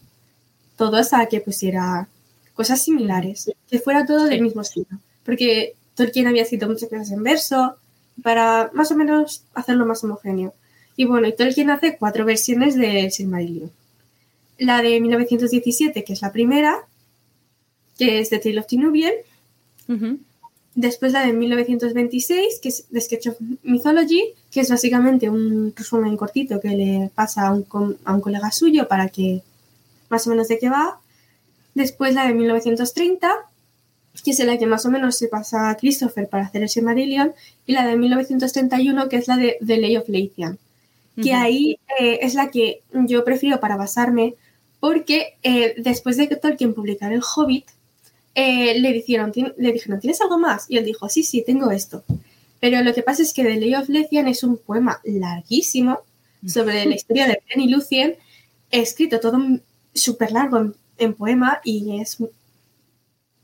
todos 0.76 1.12
a 1.12 1.26
que 1.26 1.40
pusiera 1.40 2.08
cosas 2.54 2.82
similares, 2.82 3.50
que 3.68 3.78
fuera 3.78 4.06
todo 4.06 4.24
del 4.24 4.42
mismo 4.42 4.62
estilo. 4.62 4.98
Porque 5.24 5.74
Tolkien 5.94 6.26
había 6.26 6.42
escrito 6.42 6.68
muchas 6.68 6.88
cosas 6.88 7.10
en 7.10 7.22
verso 7.22 7.76
para 8.22 8.70
más 8.74 8.90
o 8.90 8.96
menos 8.96 9.44
hacerlo 9.54 9.86
más 9.86 10.02
homogéneo. 10.04 10.54
Y 10.96 11.06
bueno, 11.06 11.26
y 11.28 11.34
Tolkien 11.34 11.70
hace 11.70 11.96
cuatro 11.96 12.24
versiones 12.24 12.74
del 12.74 13.10
Silmarillion 13.10 13.70
la 14.58 14.82
de 14.82 15.00
1917, 15.00 16.04
que 16.04 16.12
es 16.12 16.22
la 16.22 16.32
primera, 16.32 16.86
que 17.98 18.20
es 18.20 18.30
de 18.30 18.38
Tale 18.38 18.60
of 18.60 18.66
Tinubien. 18.66 19.14
Después 20.74 21.12
la 21.12 21.26
de 21.26 21.32
1926, 21.34 22.60
que 22.60 22.68
es 22.68 22.86
The 22.90 23.00
Sketch 23.00 23.26
of 23.28 23.36
Mythology, 23.62 24.34
que 24.50 24.60
es 24.60 24.70
básicamente 24.70 25.28
un 25.28 25.74
resumen 25.76 26.16
cortito 26.16 26.60
que 26.60 26.68
le 26.68 27.10
pasa 27.14 27.48
a 27.48 27.52
un, 27.52 27.66
a 28.04 28.14
un 28.14 28.20
colega 28.20 28.50
suyo 28.50 28.88
para 28.88 29.08
que 29.08 29.42
más 30.08 30.26
o 30.26 30.30
menos 30.30 30.48
de 30.48 30.58
qué 30.58 30.70
va. 30.70 30.98
Después 31.74 32.14
la 32.14 32.26
de 32.26 32.34
1930, 32.34 33.28
que 34.24 34.30
es 34.30 34.38
la 34.40 34.58
que 34.58 34.66
más 34.66 34.86
o 34.86 34.90
menos 34.90 35.16
se 35.16 35.28
pasa 35.28 35.70
a 35.70 35.76
Christopher 35.76 36.28
para 36.28 36.44
hacer 36.44 36.62
ese 36.62 36.82
Marillion. 36.82 37.32
Y 37.66 37.72
la 37.72 37.86
de 37.86 37.96
1931, 37.96 39.08
que 39.08 39.16
es 39.16 39.28
la 39.28 39.36
de 39.36 39.56
The 39.64 39.78
Lay 39.78 39.96
of 39.96 40.08
Leithian. 40.08 40.58
Que 41.20 41.34
ahí 41.34 41.78
eh, 42.00 42.20
es 42.22 42.34
la 42.34 42.50
que 42.50 42.82
yo 42.92 43.22
prefiero 43.22 43.60
para 43.60 43.76
basarme 43.76 44.34
porque 44.80 45.34
eh, 45.42 45.74
después 45.76 46.16
de 46.16 46.28
que 46.28 46.36
Tolkien 46.36 46.74
publicara 46.74 47.14
El 47.14 47.22
Hobbit, 47.22 47.66
eh, 48.34 48.78
le, 48.80 48.92
dijeron, 48.92 49.32
le 49.56 49.72
dijeron, 49.72 50.00
¿tienes 50.00 50.20
algo 50.20 50.38
más? 50.38 50.66
Y 50.68 50.78
él 50.78 50.84
dijo, 50.84 51.08
sí, 51.08 51.22
sí, 51.22 51.42
tengo 51.44 51.70
esto. 51.70 52.04
Pero 52.60 52.82
lo 52.82 52.94
que 52.94 53.02
pasa 53.02 53.22
es 53.22 53.34
que 53.34 53.42
The 53.42 53.56
Lay 53.56 53.74
of 53.74 53.88
Lethian 53.88 54.28
es 54.28 54.42
un 54.42 54.56
poema 54.56 55.00
larguísimo 55.04 56.00
sobre 56.46 56.86
la 56.86 56.94
historia 56.94 57.26
de 57.26 57.42
Ben 57.48 57.60
y 57.60 57.68
Lucien, 57.68 58.16
escrito 58.70 59.20
todo 59.20 59.38
súper 59.94 60.32
largo 60.32 60.72
en, 60.98 61.14
poema 61.14 61.60
y 61.64 62.00
es 62.00 62.18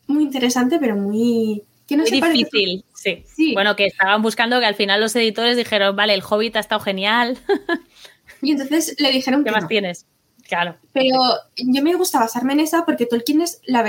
muy 0.06 0.22
interesante, 0.22 0.78
pero 0.78 0.96
muy... 0.96 1.64
Que 1.86 1.96
no 1.96 2.04
muy 2.04 2.20
difícil, 2.30 2.84
sí. 2.94 3.24
sí. 3.34 3.54
Bueno, 3.54 3.74
que 3.74 3.86
estaban 3.86 4.20
buscando 4.20 4.60
que 4.60 4.66
al 4.66 4.74
final 4.74 5.00
los 5.00 5.16
editores 5.16 5.56
dijeron, 5.56 5.96
vale, 5.96 6.12
el 6.14 6.22
Hobbit 6.22 6.56
ha 6.56 6.60
estado 6.60 6.80
genial. 6.80 7.38
y 8.42 8.52
entonces 8.52 8.94
le 8.98 9.10
dijeron 9.10 9.42
¿Qué 9.42 9.50
más 9.50 9.66
tienes? 9.66 10.06
Claro. 10.46 10.76
Pero 10.92 11.18
yo 11.56 11.82
me 11.82 11.94
gusta 11.94 12.20
basarme 12.20 12.52
en 12.52 12.60
esa 12.60 12.84
porque 12.84 13.06
Tolkien 13.06 13.40
es 13.40 13.60
la 13.64 13.82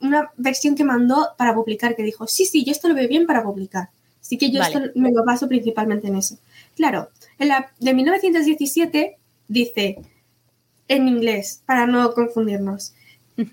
una 0.00 0.30
versión 0.36 0.74
que 0.74 0.84
mandó 0.84 1.28
para 1.36 1.54
publicar, 1.54 1.96
que 1.96 2.02
dijo, 2.02 2.26
sí, 2.26 2.46
sí, 2.46 2.64
yo 2.64 2.72
esto 2.72 2.88
lo 2.88 2.94
veo 2.94 3.08
bien 3.08 3.26
para 3.26 3.42
publicar. 3.42 3.90
Así 4.20 4.38
que 4.38 4.50
yo 4.50 4.62
esto 4.62 4.80
me 4.94 5.10
lo 5.10 5.24
baso 5.24 5.48
principalmente 5.48 6.08
en 6.08 6.16
eso. 6.16 6.38
Claro, 6.76 7.08
en 7.38 7.48
la 7.48 7.72
de 7.78 7.94
1917 7.94 9.16
dice, 9.48 9.98
en 10.88 11.08
inglés, 11.08 11.62
para 11.66 11.86
no 11.86 12.12
confundirnos. 12.14 12.94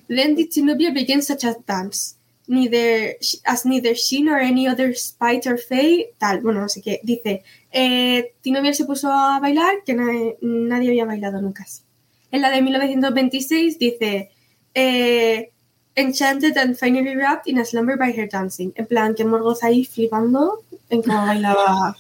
Then 0.08 0.36
did 0.36 0.52
Zenobia 0.52 0.92
begin 0.92 1.22
such 1.22 1.46
a 1.46 1.56
dance? 1.66 2.16
Neither, 2.48 3.18
as 3.46 3.66
neither 3.66 3.96
she 3.96 4.22
nor 4.22 4.40
any 4.40 4.68
other 4.68 4.96
spite 4.96 5.48
or 5.48 5.58
fay, 5.58 6.08
tal, 6.18 6.42
bueno, 6.42 6.62
no 6.62 6.70
sé 6.70 6.82
qué. 6.82 7.00
Dice, 7.04 7.44
eh, 7.72 8.34
Zenobia 8.44 8.74
se 8.74 8.86
puso 8.86 9.12
a 9.12 9.40
bailar 9.40 9.84
que 9.86 9.94
nadie, 9.94 10.38
nadie 10.42 10.90
había 10.90 11.06
bailado 11.06 11.42
nunca 11.42 11.64
así. 11.64 11.84
En 12.32 12.42
la 12.42 12.50
de 12.50 12.62
1926 12.62 13.80
dice, 13.80 14.32
eh, 14.74 15.52
Enchanted 15.98 16.56
and 16.58 16.78
finally 16.78 17.16
wrapped 17.16 17.48
in 17.48 17.58
a 17.58 17.66
slumber 17.66 17.98
by 17.98 18.12
her 18.12 18.28
dancing. 18.28 18.72
En 18.76 18.86
plan, 18.86 19.16
que 19.16 19.26
Morgoth 19.26 19.64
ahí 19.64 19.84
flipando 19.84 20.64
en 20.90 21.02
cómo 21.02 21.26
bailaba 21.26 21.96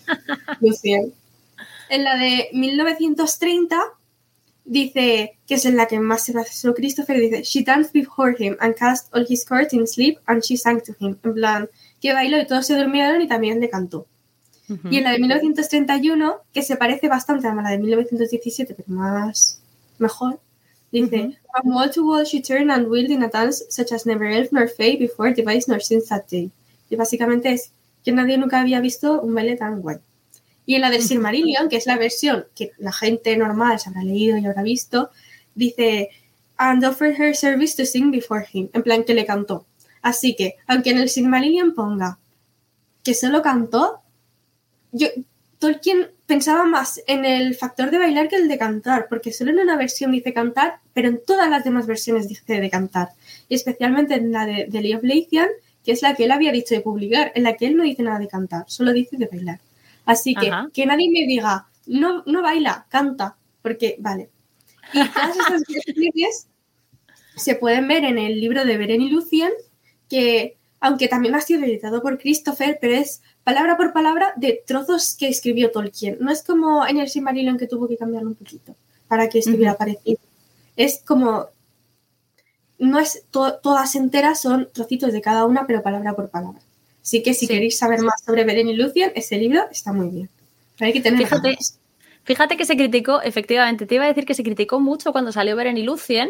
Lucien. 0.62 1.14
En 1.90 2.04
la 2.04 2.16
de 2.16 2.50
1930 2.54 3.76
dice, 4.66 5.38
que 5.48 5.56
es 5.56 5.66
en 5.66 5.76
la 5.76 5.88
que 5.88 6.00
más 6.00 6.24
se 6.24 6.34
basó 6.34 6.76
Christopher, 6.76 7.20
dice, 7.20 7.42
She 7.42 7.64
danced 7.64 7.92
before 7.92 8.36
him 8.38 8.56
and 8.60 8.76
cast 8.76 9.12
all 9.16 9.26
his 9.28 9.44
court 9.44 9.74
in 9.74 9.88
sleep 9.88 10.20
and 10.28 10.44
she 10.44 10.58
sang 10.58 10.80
to 10.82 10.94
him. 11.00 11.18
En 11.24 11.34
plan, 11.34 11.70
que 12.00 12.14
bailó 12.14 12.40
y 12.40 12.46
todos 12.46 12.68
se 12.68 12.76
durmieron 12.76 13.22
y 13.22 13.28
también 13.28 13.60
le 13.60 13.70
cantó. 13.70 14.06
Y 14.92 14.98
en 14.98 15.06
la 15.06 15.14
de 15.14 15.20
1931, 15.20 16.42
que 16.54 16.62
se 16.62 16.76
parece 16.76 17.08
bastante 17.08 17.48
a 17.48 17.56
la 17.56 17.70
de 17.70 17.78
1917, 17.78 18.76
pero 18.76 18.90
más 18.90 19.62
mejor, 19.98 20.40
dice, 20.92 21.38
From 21.52 21.74
wall 21.74 21.90
to 21.92 22.04
wall 22.04 22.26
she 22.26 22.42
turned 22.42 22.72
and 22.72 22.88
wheeled 22.88 23.12
in 23.12 23.24
a 23.24 23.30
dance 23.30 23.64
such 23.70 23.92
as 23.92 24.06
never 24.06 24.26
elf 24.26 24.52
nor 24.52 24.68
fay 24.68 24.96
before 24.96 25.34
devised 25.34 25.68
nor 25.68 25.80
since 25.80 26.10
that 26.10 26.28
day. 26.30 26.52
Y 26.90 26.96
básicamente 26.96 27.52
es 27.52 27.72
que 28.04 28.12
nadie 28.12 28.38
nunca 28.38 28.62
había 28.62 28.80
visto 28.80 29.22
un 29.22 29.34
baile 29.34 29.58
tan 29.58 29.82
guay. 29.82 29.98
Y 30.66 30.76
en 30.76 30.82
la 30.82 30.90
del 30.90 31.02
Silmarillion, 31.02 31.70
que 31.70 31.78
es 31.78 31.86
la 31.86 31.98
versión 31.98 32.46
que 32.54 32.72
la 32.78 32.92
gente 32.92 33.36
normal 33.38 33.80
se 33.80 33.90
habrá 33.90 34.04
leído 34.04 34.38
y 34.38 34.46
habrá 34.46 34.64
visto, 34.64 35.12
dice, 35.56 36.10
and 36.58 36.84
offered 36.84 37.16
her 37.20 37.34
service 37.34 37.76
to 37.76 37.86
sing 37.86 38.12
before 38.12 38.46
him, 38.52 38.70
en 38.74 38.84
plan 38.84 39.04
que 39.04 39.14
le 39.14 39.26
cantó. 39.26 39.66
Así 40.02 40.36
que, 40.36 40.56
aunque 40.68 40.92
en 40.92 40.98
el 41.00 41.10
Silmarillion 41.10 41.74
ponga 41.74 42.20
que 43.04 43.14
solo 43.14 43.42
cantó, 43.42 44.02
yo, 44.92 45.08
Tolkien 45.60 46.12
pensaba 46.28 46.66
más 46.66 47.02
en 47.08 47.26
el 47.26 47.56
factor 47.56 47.90
de 47.90 47.98
bailar 47.98 48.28
que 48.28 48.36
el 48.36 48.48
de 48.48 48.58
cantar, 48.58 49.08
porque 49.10 49.32
solo 49.32 49.52
en 49.52 49.60
una 49.60 49.78
versión 49.78 50.12
dice 50.12 50.34
cantar, 50.34 50.80
pero 50.94 51.08
en 51.08 51.22
todas 51.26 51.50
las 51.50 51.64
demás 51.64 51.88
versiones 51.88 52.28
dice 52.28 52.60
de 52.60 52.70
cantar. 52.70 53.10
Y 53.50 53.56
especialmente 53.56 54.16
en 54.16 54.32
la 54.32 54.46
de, 54.46 54.66
de 54.66 54.82
Lee 54.82 54.94
of 54.94 55.04
Leithian, 55.04 55.48
que 55.84 55.94
es 55.94 56.02
la 56.02 56.16
que 56.16 56.26
él 56.26 56.32
había 56.32 56.52
dicho 56.52 56.76
de 56.76 56.82
publicar, 56.82 57.32
en 57.34 57.44
la 57.44 57.56
que 57.56 57.66
él 57.66 57.78
no 57.78 57.84
dice 57.84 58.04
nada 58.04 58.20
de 58.20 58.28
cantar, 58.28 58.66
solo 58.68 58.92
dice 58.92 59.16
de 59.16 59.28
bailar. 59.28 59.62
Así 60.06 60.36
que 60.36 60.50
Ajá. 60.50 60.70
que 60.74 60.86
nadie 60.86 61.10
me 61.10 61.26
diga, 61.26 61.68
no, 61.86 62.24
no 62.26 62.42
baila, 62.42 62.86
canta, 62.90 63.38
porque 63.62 63.96
vale. 64.00 64.30
Y 64.94 65.08
todas 65.08 65.38
estas 65.38 65.64
versiones 65.86 66.48
se 67.38 67.56
pueden 67.56 67.88
ver 67.88 68.04
en 68.04 68.18
el 68.18 68.40
libro 68.40 68.66
de 68.66 68.78
Beren 68.78 69.02
y 69.02 69.10
Lucien, 69.10 69.52
que 70.10 70.58
aunque 70.80 71.08
también 71.08 71.36
ha 71.36 71.42
sido 71.42 71.64
editado 71.64 72.02
por 72.02 72.18
Christopher, 72.18 72.78
pero 72.82 72.96
es 72.96 73.22
palabra 73.48 73.78
por 73.78 73.94
palabra 73.94 74.34
de 74.36 74.62
trozos 74.68 75.16
que 75.18 75.30
escribió 75.30 75.72
Tolkien. 75.72 76.18
No 76.20 76.32
es 76.32 76.44
como 76.44 76.86
en 76.86 76.98
el 76.98 77.08
Silmarillion 77.08 77.58
que 77.58 77.66
tuvo 77.68 77.88
que 77.88 77.96
cambiarlo 77.96 78.28
un 78.28 78.36
poquito 78.36 78.76
para 79.08 79.30
que 79.30 79.40
estuviera 79.40 79.78
parecido. 79.78 80.20
Es 80.76 81.02
como 81.06 81.48
no 82.78 83.00
es 83.00 83.24
to- 83.32 83.56
todas 83.64 83.96
enteras, 83.96 84.42
son 84.42 84.68
trocitos 84.74 85.14
de 85.14 85.22
cada 85.22 85.46
una, 85.46 85.66
pero 85.66 85.82
palabra 85.82 86.14
por 86.14 86.30
palabra. 86.30 86.60
Así 87.02 87.24
que 87.24 87.34
si 87.34 87.46
Sí. 87.46 87.54
queréis 87.54 87.78
saber 87.78 88.02
más 88.02 88.22
sobre 88.26 88.44
Beren 88.44 88.68
y 88.68 88.76
Lucien, 88.76 89.14
ese 89.16 89.38
libro 89.38 89.62
está 89.72 89.94
muy 89.94 90.10
bien. 90.10 90.30
Pero 90.78 90.88
hay 90.88 90.94
que 90.94 91.02
tener 91.02 91.20
Fíjate. 91.20 91.58
Fíjate 92.26 92.58
que 92.58 92.66
se 92.66 92.76
criticó, 92.76 93.22
efectivamente, 93.22 93.86
te 93.86 93.96
iba 93.96 94.04
a 94.04 94.10
decir 94.10 94.26
que 94.26 94.34
se 94.34 94.44
criticó 94.44 94.82
mucho 94.82 95.14
cuando 95.14 95.32
salió 95.32 95.56
Beren 95.56 95.78
y 95.78 95.84
Lucien, 95.84 96.30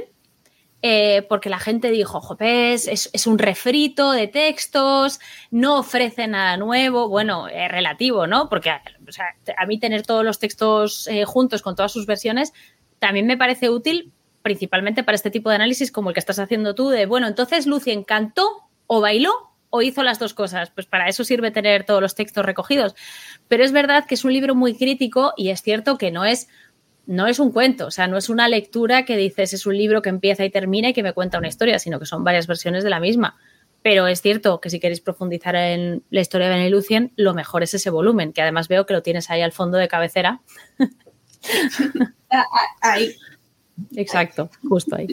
eh, 0.81 1.25
porque 1.27 1.49
la 1.49 1.59
gente 1.59 1.89
dijo, 1.89 2.21
jopes, 2.21 2.87
es, 2.87 3.27
un 3.27 3.39
refrito 3.39 4.11
de 4.11 4.27
textos, 4.27 5.19
no 5.49 5.79
ofrece 5.79 6.27
nada 6.27 6.55
nuevo. 6.57 7.09
Bueno, 7.09 7.47
es 7.47 7.71
relativo, 7.71 8.27
¿no? 8.27 8.47
Porque 8.47 8.69
a 8.69 9.65
mí 9.67 9.79
tener 9.79 10.05
todos 10.05 10.23
los 10.23 10.39
textos 10.39 11.07
eh, 11.07 11.25
juntos 11.25 11.61
con 11.61 11.75
todas 11.75 11.91
sus 11.91 12.05
versiones 12.05 12.53
también 12.99 13.27
me 13.27 13.37
parece 13.37 13.69
útil, 13.69 14.11
principalmente 14.41 15.03
para 15.03 15.15
este 15.15 15.31
tipo 15.31 15.49
de 15.49 15.55
análisis 15.55 15.91
como 15.91 16.09
el 16.09 16.13
que 16.13 16.19
estás 16.19 16.39
haciendo 16.39 16.75
tú, 16.75 16.89
de, 16.89 17.05
bueno, 17.05 17.27
entonces 17.27 17.67
Lucien 17.67 18.03
cantó 18.03 18.69
o 18.87 19.01
bailó 19.01 19.31
o 19.69 19.81
hizo 19.81 20.03
las 20.03 20.19
dos 20.19 20.33
cosas. 20.33 20.71
Pues 20.71 20.87
para 20.87 21.07
eso 21.07 21.23
sirve 21.23 21.51
tener 21.51 21.85
todos 21.85 22.01
los 22.01 22.15
textos 22.15 22.45
recogidos. 22.45 22.95
Pero 23.47 23.63
es 23.63 23.71
verdad 23.71 24.05
que 24.05 24.15
es 24.15 24.23
un 24.23 24.33
libro 24.33 24.55
muy 24.55 24.75
crítico 24.75 25.33
y 25.37 25.49
es 25.49 25.61
cierto 25.61 25.97
que 25.97 26.11
no 26.11 26.25
es, 26.25 26.47
no 27.07 27.25
es 27.25 27.39
un 27.39 27.51
cuento, 27.51 27.87
o 27.87 27.91
sea, 27.91 28.07
no 28.07 28.17
es 28.17 28.29
una 28.29 28.47
lectura 28.47 29.05
que 29.05 29.17
dices 29.17 29.53
es 29.53 29.65
un 29.65 29.77
libro 29.77 30.01
que 30.01 30.09
empieza 30.09 30.45
y 30.45 30.49
termina 30.49 30.89
y 30.89 30.93
que 30.93 31.03
me 31.03 31.13
cuenta 31.13 31.37
una 31.37 31.47
historia, 31.47 31.79
sino 31.79 31.99
que 31.99 32.05
son 32.05 32.23
varias 32.23 32.47
versiones 32.47 32.83
de 32.83 32.89
la 32.89 32.99
misma. 32.99 33.37
Pero 33.81 34.07
es 34.07 34.21
cierto 34.21 34.59
que 34.59 34.69
si 34.69 34.79
queréis 34.79 34.99
profundizar 34.99 35.55
en 35.55 36.03
la 36.09 36.21
historia 36.21 36.49
de 36.49 36.55
Ben 36.55 36.65
y 36.65 36.69
Lucien, 36.69 37.13
lo 37.15 37.33
mejor 37.33 37.63
es 37.63 37.73
ese 37.73 37.89
volumen, 37.89 38.33
que 38.33 38.41
además 38.41 38.67
veo 38.67 38.85
que 38.85 38.93
lo 38.93 39.01
tienes 39.01 39.29
ahí 39.29 39.41
al 39.41 39.53
fondo 39.53 39.77
de 39.77 39.87
cabecera. 39.87 40.41
Ah, 42.29 42.43
ah, 42.51 42.91
Ahí. 42.91 43.15
Exacto, 43.95 44.49
justo 44.67 44.97
ahí. 44.97 45.07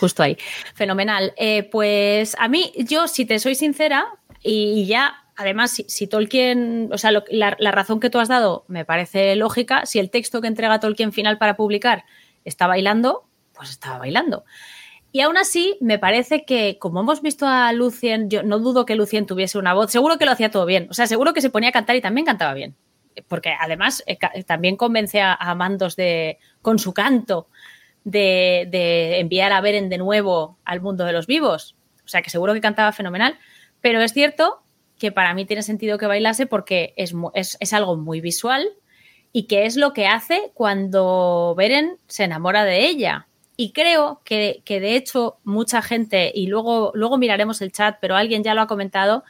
Justo 0.00 0.22
ahí. 0.22 0.38
Fenomenal. 0.74 1.34
Eh, 1.36 1.64
pues 1.64 2.34
a 2.38 2.48
mí, 2.48 2.72
yo, 2.78 3.06
si 3.06 3.26
te 3.26 3.38
soy 3.38 3.54
sincera, 3.54 4.06
y 4.42 4.86
ya, 4.86 5.23
además, 5.36 5.82
si, 5.86 6.06
Tolkien, 6.06 6.88
o 6.92 6.98
sea, 6.98 7.10
lo- 7.10 7.24
la, 7.30 7.56
la 7.58 7.70
razón 7.70 8.00
que 8.00 8.10
tú 8.10 8.18
has 8.18 8.28
dado 8.28 8.64
me 8.68 8.84
parece 8.84 9.34
lógica, 9.36 9.86
si 9.86 9.98
el 9.98 10.10
texto 10.10 10.40
que 10.40 10.48
entrega 10.48 10.80
Tolkien 10.80 11.12
final 11.12 11.38
para 11.38 11.56
publicar 11.56 12.04
está 12.44 12.66
bailando, 12.66 13.24
pues 13.54 13.70
estaba 13.70 13.98
bailando. 13.98 14.44
Y 15.12 15.20
aún 15.20 15.36
así, 15.36 15.78
me 15.80 15.98
parece 15.98 16.44
que, 16.44 16.76
como 16.80 17.00
hemos 17.00 17.22
visto 17.22 17.46
a 17.46 17.72
Lucien, 17.72 18.28
yo 18.28 18.42
no 18.42 18.58
dudo 18.58 18.84
que 18.84 18.96
Lucien 18.96 19.26
tuviese 19.26 19.58
una 19.58 19.72
voz, 19.72 19.92
seguro 19.92 20.18
que 20.18 20.24
lo 20.24 20.32
hacía 20.32 20.50
todo 20.50 20.66
bien, 20.66 20.88
o 20.90 20.94
sea, 20.94 21.06
seguro 21.06 21.32
que 21.32 21.40
se 21.40 21.50
ponía 21.50 21.68
a 21.68 21.72
cantar 21.72 21.94
y 21.94 22.00
también 22.00 22.26
cantaba 22.26 22.52
bien, 22.52 22.74
porque 23.28 23.54
además 23.60 24.02
eh, 24.08 24.18
también 24.44 24.76
convence 24.76 25.20
a, 25.20 25.32
a 25.34 25.54
Mandos 25.54 25.94
de, 25.94 26.38
con 26.62 26.80
su 26.80 26.92
canto 26.92 27.46
de, 28.02 28.66
de 28.72 29.20
enviar 29.20 29.52
a 29.52 29.60
Beren 29.60 29.88
de 29.88 29.98
nuevo 29.98 30.58
al 30.64 30.80
mundo 30.80 31.04
de 31.04 31.12
los 31.12 31.28
vivos, 31.28 31.76
o 32.04 32.08
sea, 32.08 32.20
que 32.20 32.30
seguro 32.30 32.52
que 32.52 32.60
cantaba 32.60 32.90
fenomenal, 32.90 33.38
pero 33.80 34.00
es 34.00 34.12
cierto 34.12 34.63
que 34.98 35.12
para 35.12 35.34
mí 35.34 35.44
tiene 35.44 35.62
sentido 35.62 35.98
que 35.98 36.06
bailase 36.06 36.46
porque 36.46 36.94
es, 36.96 37.14
es, 37.34 37.56
es 37.60 37.72
algo 37.72 37.96
muy 37.96 38.20
visual 38.20 38.68
y 39.32 39.44
que 39.44 39.66
es 39.66 39.76
lo 39.76 39.92
que 39.92 40.06
hace 40.06 40.52
cuando 40.54 41.54
Beren 41.56 41.98
se 42.06 42.24
enamora 42.24 42.64
de 42.64 42.86
ella. 42.86 43.26
Y 43.56 43.72
creo 43.72 44.20
que, 44.24 44.62
que 44.64 44.80
de 44.80 44.96
hecho 44.96 45.38
mucha 45.44 45.82
gente, 45.82 46.30
y 46.34 46.46
luego, 46.46 46.92
luego 46.94 47.18
miraremos 47.18 47.60
el 47.60 47.72
chat, 47.72 47.98
pero 48.00 48.16
alguien 48.16 48.42
ya 48.42 48.54
lo 48.54 48.62
ha 48.62 48.66
comentado, 48.66 49.24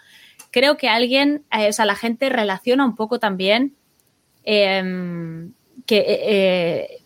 creo 0.50 0.76
que 0.76 0.88
alguien, 0.88 1.44
eh, 1.50 1.68
o 1.68 1.72
sea, 1.72 1.84
la 1.84 1.96
gente 1.96 2.28
relaciona 2.28 2.84
un 2.84 2.94
poco 2.94 3.18
también 3.18 3.74
em, 4.44 5.52
que, 5.86 5.98
eh, 5.98 6.20
eh, 6.22 6.98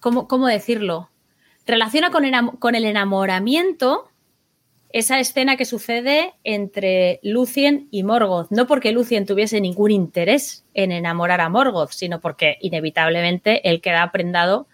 ¿cómo, 0.00 0.28
cómo 0.28 0.46
decirlo? 0.46 1.10
Relaciona 1.66 2.10
con, 2.10 2.24
con 2.58 2.74
el 2.74 2.84
enamoramiento 2.84 4.11
esa 4.92 5.18
escena 5.20 5.56
que 5.56 5.64
sucede 5.64 6.34
entre 6.44 7.18
Lucien 7.22 7.88
y 7.90 8.02
Morgoth. 8.02 8.48
No 8.50 8.66
porque 8.66 8.92
Lucien 8.92 9.26
tuviese 9.26 9.60
ningún 9.60 9.90
interés 9.90 10.64
en 10.74 10.92
enamorar 10.92 11.40
a 11.40 11.48
Morgoth, 11.48 11.90
sino 11.92 12.20
porque 12.20 12.58
inevitablemente 12.60 13.68
él 13.68 13.80
queda 13.80 14.10
prendado 14.12 14.66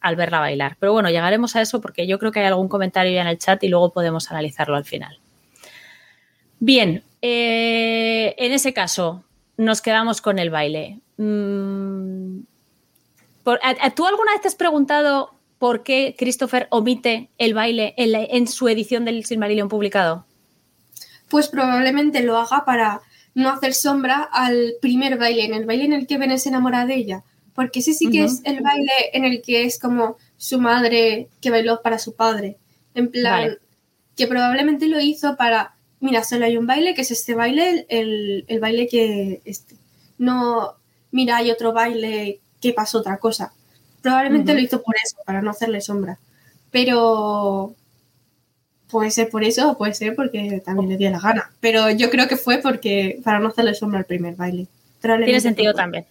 al 0.00 0.14
verla 0.16 0.38
bailar. 0.40 0.76
Pero 0.78 0.92
bueno, 0.92 1.10
llegaremos 1.10 1.56
a 1.56 1.62
eso 1.62 1.80
porque 1.80 2.06
yo 2.06 2.18
creo 2.18 2.30
que 2.32 2.40
hay 2.40 2.46
algún 2.46 2.68
comentario 2.68 3.12
ya 3.12 3.22
en 3.22 3.26
el 3.28 3.38
chat 3.38 3.62
y 3.64 3.68
luego 3.68 3.92
podemos 3.92 4.30
analizarlo 4.30 4.76
al 4.76 4.84
final. 4.84 5.18
Bien, 6.58 7.02
eh, 7.22 8.34
en 8.38 8.52
ese 8.52 8.72
caso 8.72 9.24
nos 9.56 9.80
quedamos 9.82 10.20
con 10.20 10.38
el 10.38 10.50
baile. 10.50 11.00
Mm, 11.16 12.40
por- 13.42 13.58
¿a- 13.62 13.76
a- 13.86 13.90
¿Tú 13.90 14.06
alguna 14.06 14.32
vez 14.32 14.42
te 14.42 14.48
has 14.48 14.54
preguntado 14.54 15.30
por 15.58 15.82
qué 15.82 16.14
Christopher 16.18 16.66
omite 16.70 17.28
el 17.38 17.54
baile 17.54 17.94
en, 17.96 18.12
la- 18.12 18.24
en 18.24 18.46
su 18.46 18.68
edición 18.68 19.04
del 19.04 19.24
Silmarillion 19.24 19.68
publicado? 19.68 20.26
Pues 21.28 21.48
probablemente 21.48 22.22
lo 22.22 22.36
haga 22.36 22.64
para 22.64 23.00
no 23.34 23.50
hacer 23.50 23.74
sombra 23.74 24.22
al 24.22 24.74
primer 24.80 25.18
baile, 25.18 25.44
en 25.44 25.54
el 25.54 25.64
baile 25.66 25.84
en 25.84 25.92
el 25.92 26.06
que 26.06 26.18
Beren 26.18 26.38
se 26.38 26.48
enamora 26.50 26.86
de 26.86 26.94
ella. 26.94 27.22
Porque 27.54 27.80
ese 27.80 27.94
sí 27.94 28.10
que 28.10 28.24
es 28.24 28.42
el 28.44 28.60
baile 28.60 28.92
en 29.14 29.24
el 29.24 29.40
que 29.42 29.64
es 29.64 29.78
como 29.78 30.16
su 30.36 30.60
madre 30.60 31.28
que 31.40 31.50
bailó 31.50 31.80
para 31.82 31.98
su 31.98 32.14
padre. 32.14 32.58
En 32.94 33.10
plan, 33.10 33.40
Vale. 33.40 33.58
que 34.14 34.26
probablemente 34.26 34.86
lo 34.88 35.00
hizo 35.00 35.36
para, 35.36 35.74
mira, 36.00 36.22
solo 36.22 36.44
hay 36.44 36.58
un 36.58 36.66
baile, 36.66 36.94
que 36.94 37.00
es 37.00 37.10
este 37.10 37.34
baile, 37.34 37.86
el, 37.88 38.44
el 38.48 38.60
baile 38.60 38.86
que 38.88 39.40
este. 39.46 39.74
No, 40.18 40.74
mira, 41.12 41.38
hay 41.38 41.50
otro 41.50 41.72
baile 41.72 42.40
que 42.60 42.72
pasó 42.74 42.98
otra 42.98 43.16
cosa. 43.18 43.52
Probablemente 44.06 44.54
lo 44.54 44.60
hizo 44.60 44.82
por 44.82 44.94
eso, 45.04 45.16
para 45.26 45.42
no 45.42 45.50
hacerle 45.50 45.80
sombra. 45.80 46.16
Pero 46.70 47.74
puede 48.88 49.10
ser 49.10 49.28
por 49.30 49.42
eso 49.42 49.72
o 49.72 49.76
puede 49.76 49.94
ser 49.94 50.14
porque 50.14 50.62
también 50.64 50.90
le 50.90 50.96
dio 50.96 51.10
la 51.10 51.18
gana. 51.18 51.50
Pero 51.58 51.90
yo 51.90 52.08
creo 52.08 52.28
que 52.28 52.36
fue 52.36 52.58
porque 52.58 53.18
para 53.24 53.40
no 53.40 53.48
hacerle 53.48 53.74
sombra 53.74 53.98
al 53.98 54.04
primer 54.04 54.36
baile. 54.36 54.68
Tiene 55.00 55.40
sentido 55.40 55.74
también. 55.74 56.06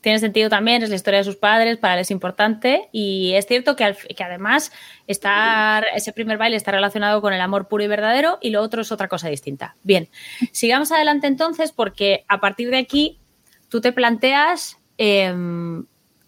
tiene 0.00 0.18
sentido 0.18 0.48
también, 0.48 0.82
es 0.82 0.90
la 0.90 0.96
historia 0.96 1.18
de 1.18 1.24
sus 1.24 1.36
padres, 1.36 1.78
para 1.78 1.94
él 1.94 2.00
es 2.00 2.10
importante 2.10 2.88
y 2.90 3.34
es 3.34 3.46
cierto 3.46 3.76
que, 3.76 3.96
que 4.16 4.24
además 4.24 4.72
está, 5.06 5.84
ese 5.94 6.12
primer 6.12 6.38
baile 6.38 6.56
está 6.56 6.72
relacionado 6.72 7.20
con 7.20 7.32
el 7.32 7.40
amor 7.40 7.68
puro 7.68 7.84
y 7.84 7.86
verdadero 7.86 8.38
y 8.42 8.50
lo 8.50 8.60
otro 8.60 8.82
es 8.82 8.90
otra 8.90 9.06
cosa 9.06 9.28
distinta. 9.28 9.76
Bien, 9.84 10.08
sigamos 10.50 10.90
adelante 10.90 11.28
entonces 11.28 11.70
porque 11.70 12.24
a 12.26 12.40
partir 12.40 12.70
de 12.70 12.78
aquí 12.78 13.20
tú 13.68 13.80
te 13.80 13.92
planteas 13.92 14.78
em, 14.98 15.86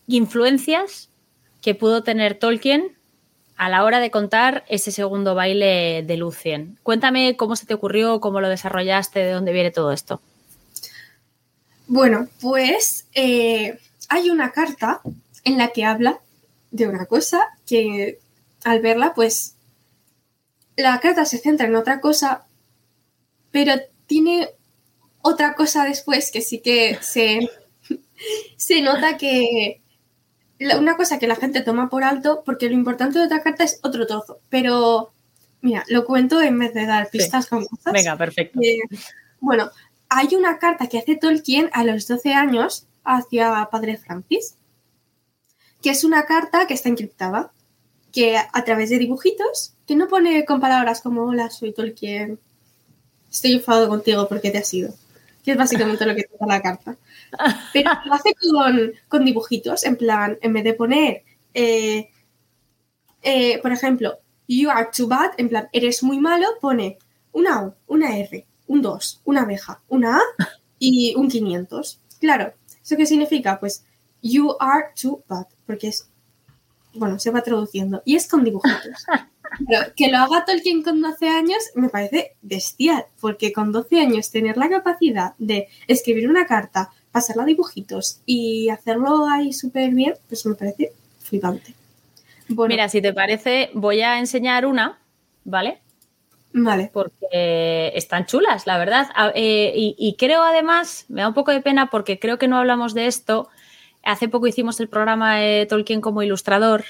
influencias 0.08 1.07
que 1.68 1.74
pudo 1.74 2.02
tener 2.02 2.38
Tolkien 2.38 2.96
a 3.58 3.68
la 3.68 3.84
hora 3.84 4.00
de 4.00 4.10
contar 4.10 4.64
ese 4.68 4.90
segundo 4.90 5.34
baile 5.34 6.02
de 6.02 6.16
Lucien. 6.16 6.78
Cuéntame 6.82 7.36
cómo 7.36 7.56
se 7.56 7.66
te 7.66 7.74
ocurrió, 7.74 8.20
cómo 8.20 8.40
lo 8.40 8.48
desarrollaste, 8.48 9.18
de 9.18 9.32
dónde 9.32 9.52
viene 9.52 9.70
todo 9.70 9.92
esto. 9.92 10.22
Bueno, 11.86 12.26
pues 12.40 13.06
eh, 13.12 13.78
hay 14.08 14.30
una 14.30 14.50
carta 14.52 15.02
en 15.44 15.58
la 15.58 15.68
que 15.68 15.84
habla 15.84 16.20
de 16.70 16.88
una 16.88 17.04
cosa 17.04 17.46
que 17.66 18.18
al 18.64 18.80
verla, 18.80 19.12
pues 19.12 19.54
la 20.74 20.98
carta 21.00 21.26
se 21.26 21.36
centra 21.36 21.66
en 21.66 21.76
otra 21.76 22.00
cosa, 22.00 22.46
pero 23.50 23.74
tiene 24.06 24.48
otra 25.20 25.54
cosa 25.54 25.84
después 25.84 26.30
que 26.30 26.40
sí 26.40 26.60
que 26.60 26.96
se, 27.02 27.46
se 28.56 28.80
nota 28.80 29.18
que 29.18 29.82
una 30.60 30.96
cosa 30.96 31.18
que 31.18 31.26
la 31.26 31.36
gente 31.36 31.62
toma 31.62 31.88
por 31.88 32.04
alto, 32.04 32.42
porque 32.44 32.68
lo 32.68 32.74
importante 32.74 33.18
de 33.18 33.26
otra 33.26 33.42
carta 33.42 33.64
es 33.64 33.80
otro 33.82 34.06
trozo. 34.06 34.40
Pero, 34.48 35.12
mira, 35.60 35.84
lo 35.88 36.04
cuento 36.04 36.40
en 36.42 36.58
vez 36.58 36.74
de 36.74 36.86
dar 36.86 37.10
pistas 37.10 37.46
con 37.46 37.64
cosas. 37.66 37.92
Venga, 37.92 38.16
perfecto. 38.16 38.60
Eh, 38.62 38.80
bueno, 39.40 39.70
hay 40.08 40.34
una 40.34 40.58
carta 40.58 40.88
que 40.88 40.98
hace 40.98 41.16
Tolkien 41.16 41.70
a 41.72 41.84
los 41.84 42.06
12 42.06 42.34
años 42.34 42.86
hacia 43.04 43.68
Padre 43.70 43.98
Francis, 43.98 44.56
que 45.82 45.90
es 45.90 46.04
una 46.04 46.24
carta 46.26 46.66
que 46.66 46.74
está 46.74 46.88
encriptada, 46.88 47.52
que 48.12 48.36
a 48.36 48.64
través 48.64 48.90
de 48.90 48.98
dibujitos, 48.98 49.74
que 49.86 49.96
no 49.96 50.08
pone 50.08 50.44
con 50.44 50.60
palabras 50.60 51.00
como 51.00 51.24
hola, 51.24 51.50
soy 51.50 51.72
Tolkien, 51.72 52.38
estoy 53.30 53.52
enfadado 53.52 53.88
contigo 53.88 54.28
porque 54.28 54.50
te 54.50 54.58
has 54.58 54.74
ido, 54.74 54.92
que 55.44 55.52
es 55.52 55.56
básicamente 55.56 56.06
lo 56.06 56.14
que 56.14 56.24
trata 56.24 56.46
la 56.46 56.62
carta. 56.62 56.96
Pero 57.72 57.90
lo 58.04 58.14
hace 58.14 58.34
con, 59.08 59.24
dibujitos, 59.24 59.84
en 59.84 59.96
plan, 59.96 60.38
en 60.40 60.52
vez 60.52 60.64
de 60.64 60.74
poner, 60.74 61.24
eh, 61.54 62.10
eh, 63.22 63.58
por 63.60 63.72
ejemplo, 63.72 64.18
you 64.46 64.70
are 64.70 64.88
too 64.96 65.06
bad, 65.06 65.30
en 65.36 65.48
plan, 65.48 65.68
eres 65.72 66.02
muy 66.02 66.18
malo, 66.18 66.46
pone 66.60 66.98
una 67.32 67.62
O, 67.62 67.74
una 67.86 68.16
R, 68.16 68.46
un 68.66 68.82
2, 68.82 69.22
una 69.24 69.42
abeja, 69.42 69.82
una 69.88 70.16
A 70.16 70.20
y 70.78 71.14
un 71.16 71.28
500. 71.28 72.00
Claro, 72.20 72.54
¿eso 72.82 72.96
qué 72.96 73.06
significa? 73.06 73.60
Pues 73.60 73.84
you 74.22 74.56
are 74.58 74.86
too 75.00 75.22
bad, 75.28 75.46
porque 75.66 75.88
es, 75.88 76.08
bueno, 76.94 77.18
se 77.18 77.30
va 77.30 77.42
traduciendo 77.42 78.02
y 78.04 78.16
es 78.16 78.28
con 78.28 78.44
dibujitos. 78.44 79.06
Pero 79.66 79.94
que 79.96 80.08
lo 80.08 80.18
haga 80.18 80.44
Tolkien 80.44 80.82
con 80.82 81.00
12 81.00 81.28
años 81.28 81.58
me 81.74 81.88
parece 81.88 82.36
bestial, 82.42 83.06
porque 83.20 83.52
con 83.52 83.72
12 83.72 84.00
años 84.00 84.30
tener 84.30 84.56
la 84.56 84.68
capacidad 84.68 85.34
de 85.38 85.68
escribir 85.86 86.28
una 86.28 86.46
carta 86.46 86.90
pasarla 87.18 87.42
a 87.42 87.46
dibujitos 87.46 88.20
y 88.26 88.68
hacerlo 88.68 89.26
ahí 89.28 89.52
súper 89.52 89.90
bien, 89.90 90.14
pues 90.28 90.46
me 90.46 90.54
parece 90.54 90.92
flipante. 91.20 91.74
Mira, 92.48 92.88
si 92.88 93.02
te 93.02 93.12
parece, 93.12 93.70
voy 93.74 94.00
a 94.02 94.18
enseñar 94.18 94.64
una, 94.64 94.98
¿vale? 95.44 95.80
Vale. 96.52 96.90
Porque 96.92 97.92
están 97.94 98.24
chulas, 98.26 98.66
la 98.66 98.78
verdad. 98.78 99.08
Eh, 99.34 99.72
y, 99.74 100.16
creo 100.16 100.42
además, 100.42 101.04
me 101.08 101.22
da 101.22 101.28
un 101.28 101.34
poco 101.34 101.50
de 101.50 101.60
pena 101.60 101.90
porque 101.90 102.18
creo 102.18 102.38
que 102.38 102.48
no 102.48 102.56
hablamos 102.56 102.94
de 102.94 103.06
esto. 103.06 103.48
Hace 104.04 104.28
poco 104.28 104.46
hicimos 104.46 104.80
el 104.80 104.88
programa 104.88 105.36
de 105.36 105.66
Tolkien 105.66 106.00
como 106.00 106.22
ilustrador 106.22 106.84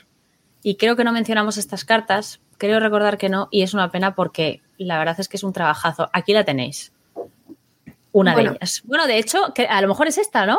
y 0.62 0.76
creo 0.76 0.94
que 0.94 1.04
no 1.04 1.12
mencionamos 1.12 1.56
estas 1.56 1.84
cartas. 1.84 2.40
Creo 2.58 2.80
recordar 2.80 3.16
que 3.18 3.30
no 3.30 3.48
y 3.50 3.62
es 3.62 3.72
una 3.72 3.90
pena 3.90 4.14
porque 4.14 4.60
la 4.76 4.98
verdad 4.98 5.18
es 5.18 5.28
que 5.28 5.38
es 5.38 5.42
un 5.42 5.54
trabajazo. 5.54 6.08
Aquí 6.12 6.32
la 6.34 6.44
tenéis. 6.44 6.92
Una 8.18 8.34
de 8.34 8.42
ellas. 8.42 8.82
Bueno, 8.84 9.06
de 9.06 9.18
hecho, 9.18 9.52
que 9.54 9.66
a 9.66 9.80
lo 9.80 9.88
mejor 9.88 10.08
es 10.08 10.18
esta, 10.18 10.44
¿no? 10.44 10.58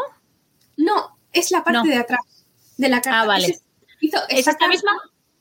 No, 0.77 1.18
es 1.34 1.52
la 1.52 1.64
parte 1.64 1.90
de 1.90 1.95
atrás 1.95 2.22
de 2.77 2.90
la 2.90 3.02
carta. 3.02 3.22
Ah, 3.22 3.26
vale. 3.26 3.48
Es, 4.30 4.48
esta 4.48 4.68
misma, 4.69 4.91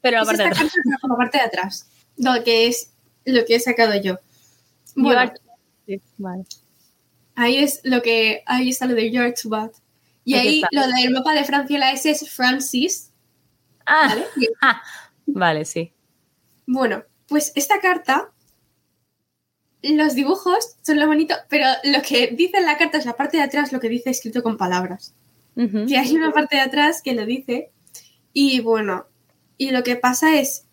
pero 0.01 0.19
la 0.19 0.25
parte 0.25 0.43
de 0.43 0.49
atrás. 0.49 0.73
la 0.85 1.17
parte 1.17 1.39
de 1.39 1.45
atrás. 1.45 1.89
Lo 2.17 2.43
que 2.43 2.67
es 2.67 2.93
lo 3.25 3.45
que 3.45 3.55
he 3.55 3.61
sacado 3.61 3.95
yo. 4.01 4.19
Bueno, 4.97 5.33
ahí 7.37 7.59
es 7.59 7.81
lo 7.85 8.03
que 8.03 8.43
ahí 8.47 8.71
está 8.71 8.87
lo 8.87 8.95
de 8.95 9.11
George 9.11 9.43
Bad. 9.45 9.71
Y 10.25 10.35
ahí 10.35 10.63
lo 10.73 10.87
del 10.89 11.13
mapa 11.13 11.33
de 11.33 11.45
Francia 11.45 11.79
la 11.79 11.93
S 11.93 12.11
es 12.11 12.29
Francis. 12.29 13.13
Ah, 13.87 14.09
¿vale? 14.09 14.27
vale, 15.27 15.65
sí. 15.65 15.95
Bueno, 16.67 17.05
pues 17.29 17.53
esta 17.55 17.81
carta 17.81 18.33
los 19.83 20.15
dibujos 20.15 20.77
son 20.83 20.99
lo 20.99 21.07
bonito, 21.07 21.35
pero 21.49 21.67
lo 21.85 22.03
que 22.03 22.29
dice 22.29 22.59
en 22.59 22.67
la 22.67 22.79
carta 22.79 22.99
es 22.99 23.07
la 23.07 23.17
parte 23.17 23.37
de 23.37 23.45
atrás, 23.45 23.73
lo 23.73 23.81
que 23.81 23.89
dice 23.89 24.11
escrito 24.11 24.43
con 24.43 24.57
palabras. 24.57 25.15
Que 25.55 25.99
hay 25.99 26.15
una 26.15 26.31
parte 26.33 26.55
de 26.55 26.63
atrás 26.63 27.03
que 27.03 27.15
lo 27.15 27.27
dice. 27.27 27.71
Y 28.33 28.61
bueno, 28.61 29.07
y 29.57 29.73
lo 29.73 29.83
que 29.83 29.97
pasa 29.97 30.39
es 30.39 30.67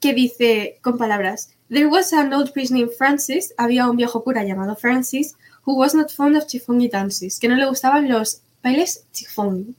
que 0.00 0.12
dice 0.12 0.78
con 0.82 0.98
palabras: 0.98 1.56
There 1.70 1.86
was 1.86 2.12
an 2.12 2.32
old 2.34 2.52
priest 2.52 2.72
named 2.72 2.90
Francis. 2.96 3.54
Había 3.56 3.88
un 3.88 3.96
viejo 3.96 4.22
cura 4.22 4.44
llamado 4.44 4.76
Francis, 4.76 5.34
who 5.64 5.74
was 5.76 5.94
not 5.94 6.10
fond 6.10 6.36
of 6.36 6.46
chifongi 6.46 6.88
dances, 6.88 7.40
que 7.40 7.48
no 7.48 7.56
le 7.56 7.64
gustaban 7.64 8.08
los 8.08 8.42
bailes 8.62 9.06
chifongi. 9.12 9.74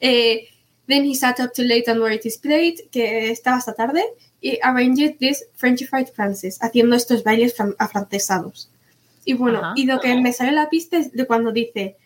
Eh, 0.00 0.48
then 0.88 1.04
he 1.04 1.14
sat 1.14 1.38
up 1.38 1.52
too 1.54 1.62
late 1.62 1.88
and 1.88 2.00
worried 2.00 2.22
his 2.24 2.36
plate, 2.36 2.88
que 2.90 3.30
estaba 3.30 3.58
hasta 3.58 3.74
tarde, 3.74 4.02
y 4.44 4.58
arranged 4.62 5.16
this 5.18 5.46
Frenchified 5.54 6.08
Francis, 6.08 6.58
haciendo 6.60 6.94
estos 6.96 7.24
bailes 7.24 7.54
afrancesados. 7.78 8.68
Y 9.24 9.32
bueno, 9.32 9.72
y 9.74 9.86
lo 9.86 9.98
que 10.00 10.14
me 10.20 10.34
sale 10.34 10.52
la 10.52 10.68
pista 10.68 10.98
es 10.98 11.12
de 11.12 11.26
cuando 11.26 11.50
dice 11.50 11.96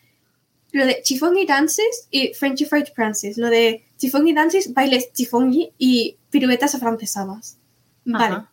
lo 0.71 0.87
de 0.87 1.03
chifongi 1.03 1.47
dances 1.47 2.07
y 2.13 2.33
Frenchified 2.35 2.87
Francis, 2.95 3.39
lo 3.39 3.51
de 3.51 3.83
chifongi 3.97 4.35
dances, 4.35 4.73
bailes 4.73 5.13
chifongi 5.13 5.73
y 5.79 6.17
piruetas 6.31 6.77
afrancesadas. 6.77 7.59
Vale. 8.05 8.45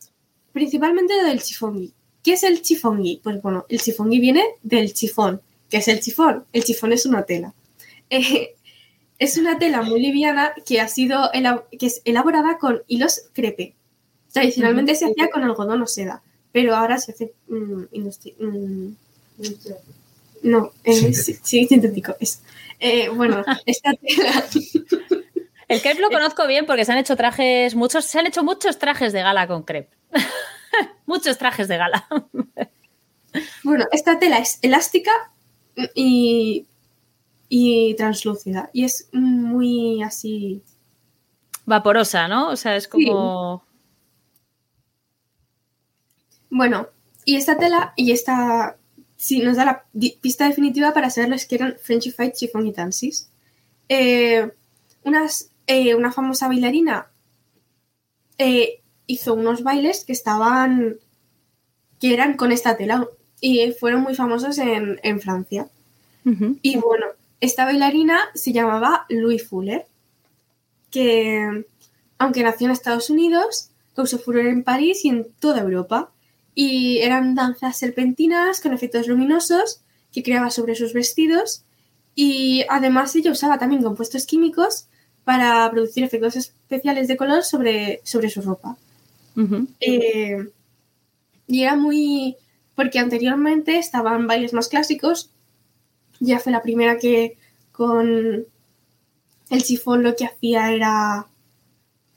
Principalmente 0.52 1.14
lo 1.22 1.28
del 1.28 1.44
chifongi. 1.44 1.94
¿Qué 2.24 2.34
es 2.34 2.42
el 2.42 2.64
chifongi? 2.64 3.22
Pues 3.24 3.40
bueno, 3.40 3.68
el 3.70 3.80
chifongi 3.80 4.20
viene 4.20 4.44
del 4.64 4.96
chifón. 4.96 5.42
¿Qué 5.70 5.78
es 5.78 5.88
el 5.90 6.00
chifón? 6.00 6.46
El 6.54 6.64
chifón 6.64 6.92
es 6.92 7.06
una 7.06 7.22
tela. 7.24 7.54
Eh, 8.10 8.55
es 9.20 9.38
una 9.38 9.58
tela 9.58 9.82
muy 9.82 10.02
liviana 10.02 10.54
que 10.66 10.82
ha 10.82 10.88
sido 10.88 11.30
que 11.32 11.86
es 11.86 12.02
elaborada 12.06 12.58
con 12.58 12.84
hilos 12.88 13.30
crepe. 13.34 13.76
Tradicionalmente 14.32 14.96
se 14.96 15.06
hacía 15.06 15.30
con 15.30 15.44
algodón 15.44 15.82
o 15.82 15.88
seda, 15.88 16.22
pero 16.52 16.76
ahora 16.76 16.98
se 16.98 17.14
hace 17.14 17.34
mm, 17.48 17.84
mm, 18.40 18.96
no, 20.44 20.72
eh, 20.84 21.14
sí, 21.14 21.66
sintético. 21.66 22.16
Eh, 22.80 23.10
bueno, 23.10 23.44
esta 23.66 23.94
tela. 23.94 24.44
El 25.68 25.82
crepe 25.82 26.02
lo 26.02 26.12
conozco 26.12 26.46
bien 26.46 26.66
porque 26.66 26.86
se 26.86 26.92
han 26.92 27.00
hecho 27.00 27.16
trajes, 27.16 27.74
muchos, 27.74 28.06
se 28.06 28.20
han 28.20 28.28
hecho 28.28 28.44
muchos 28.44 28.78
trajes 28.78 29.14
de 29.14 29.22
gala 29.22 29.48
con 29.48 29.64
crepe. 29.64 29.96
muchos 31.06 31.38
trajes 31.38 31.68
de 31.68 31.78
gala. 31.78 32.08
bueno, 33.64 33.86
esta 33.92 34.20
tela 34.20 34.38
es 34.38 34.60
elástica 34.62 35.12
y 35.96 36.68
y 37.50 37.96
translúcida. 37.96 38.70
Y 38.74 38.84
es 38.84 39.10
muy 39.12 40.02
así. 40.04 40.62
Vaporosa, 41.66 42.28
¿no? 42.28 42.50
O 42.50 42.56
sea, 42.56 42.76
es 42.76 42.88
como. 42.88 43.64
Bueno, 46.50 46.88
y 47.26 47.36
esta 47.36 47.58
tela 47.58 47.94
y 47.96 48.12
esta. 48.12 48.78
Sí, 49.18 49.40
nos 49.40 49.58
da 49.58 49.66
la 49.66 49.86
pista 50.22 50.48
definitiva 50.48 50.94
para 50.94 51.10
saber 51.10 51.30
los 51.30 51.46
que 51.46 51.56
eran 51.56 51.76
Frenchified 51.82 52.34
Chiffon 52.34 52.68
y 52.68 52.74
Tansis. 52.74 53.30
Eh, 53.88 54.52
unas, 55.04 55.50
eh, 55.68 55.96
una 55.96 56.12
famosa 56.12 56.48
bailarina 56.48 57.08
eh, 58.38 58.82
hizo 59.08 59.34
unos 59.34 59.64
bailes 59.64 60.04
que 60.06 60.14
estaban. 60.14 60.98
que 62.00 62.14
eran 62.14 62.36
con 62.36 62.52
esta 62.52 62.76
tela 62.78 63.08
y 63.40 63.72
fueron 63.74 64.02
muy 64.02 64.16
famosos 64.16 64.58
en, 64.58 65.20
Francia. 65.22 65.68
Y 66.62 66.78
bueno, 66.78 67.06
esta 67.42 67.66
bailarina 67.66 68.20
se 68.34 68.54
llamaba 68.54 69.06
Louis 69.10 69.48
Fuller, 69.48 69.86
que 70.92 71.66
aunque 72.18 72.44
nació 72.44 72.68
en 72.68 72.72
Estados 72.72 73.10
Unidos, 73.10 73.70
causó 73.96 74.20
furor 74.20 74.46
en 74.48 74.64
París 74.64 75.04
y 75.06 75.10
en 75.10 75.28
toda 75.40 75.62
Europa. 75.62 76.12
Y 76.54 77.00
eran 77.00 77.36
danzas 77.36 77.78
serpentinas 77.78 78.62
con 78.62 78.74
efectos 78.74 79.08
luminosos 79.08 79.82
que 80.14 80.24
creaba 80.24 80.50
sobre 80.50 80.76
sus 80.76 80.94
vestidos 80.94 81.66
y 82.16 82.64
además 82.70 83.14
ella 83.16 83.32
usaba 83.32 83.60
también 83.60 83.84
compuestos 83.84 84.26
químicos 84.26 84.88
para 85.26 85.70
producir 85.70 86.04
efectos 86.06 86.38
especiales 86.38 87.10
de 87.10 87.18
color 87.18 87.44
sobre, 87.44 88.00
sobre 88.06 88.30
su 88.30 88.42
ropa. 88.42 88.78
Eh, 89.82 90.48
y 91.48 91.64
era 91.64 91.76
muy... 91.76 92.38
porque 92.74 93.00
anteriormente 93.00 93.78
estaban 93.78 94.28
bailes 94.28 94.54
más 94.54 94.70
clásicos 94.70 95.30
ya 96.20 96.40
fue 96.40 96.52
la 96.52 96.62
primera 96.62 96.98
que 96.98 97.38
con 97.72 98.46
el 99.50 99.62
sifón 99.64 100.04
lo 100.04 100.16
que 100.16 100.26
hacía 100.26 100.72
era 100.72 101.28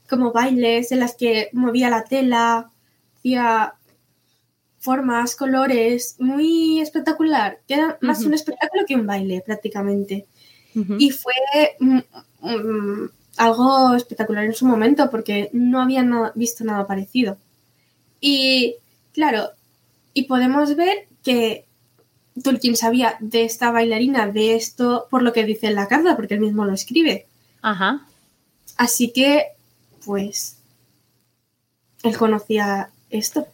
como 0.09 0.31
bailes 0.31 0.91
en 0.91 0.99
las 0.99 1.15
que 1.15 1.49
movía 1.53 1.89
la 1.89 2.03
tela, 2.03 2.71
hacía 3.17 3.75
formas, 4.79 5.35
colores, 5.35 6.15
muy 6.19 6.79
espectacular. 6.79 7.59
Era 7.67 7.97
más 8.01 8.23
un 8.23 8.33
espectáculo 8.33 8.83
que 8.87 8.95
un 8.95 9.05
baile 9.05 9.43
prácticamente. 9.45 10.25
Y 10.97 11.11
fue 11.11 11.33
mm, 11.79 11.99
mm, 12.41 13.09
algo 13.37 13.95
espectacular 13.95 14.45
en 14.45 14.53
su 14.53 14.65
momento 14.65 15.09
porque 15.09 15.49
no 15.51 15.81
había 15.81 16.03
visto 16.35 16.63
nada 16.63 16.87
parecido. 16.87 17.37
Y 18.21 18.75
claro, 19.13 19.49
y 20.13 20.23
podemos 20.23 20.75
ver 20.75 21.07
que 21.23 21.65
Tolkien 22.43 22.75
sabía 22.75 23.17
de 23.19 23.43
esta 23.43 23.71
bailarina, 23.71 24.27
de 24.27 24.55
esto, 24.55 25.07
por 25.09 25.21
lo 25.21 25.33
que 25.33 25.45
dice 25.45 25.67
en 25.67 25.75
la 25.75 25.87
carta, 25.87 26.15
porque 26.15 26.35
él 26.35 26.39
mismo 26.39 26.65
lo 26.65 26.73
escribe. 26.73 27.27
Ajá. 27.61 28.05
Así 28.77 29.11
que, 29.11 29.47
pues, 30.05 30.57
él 32.03 32.17
conocía 32.17 32.91
esto. 33.09 33.47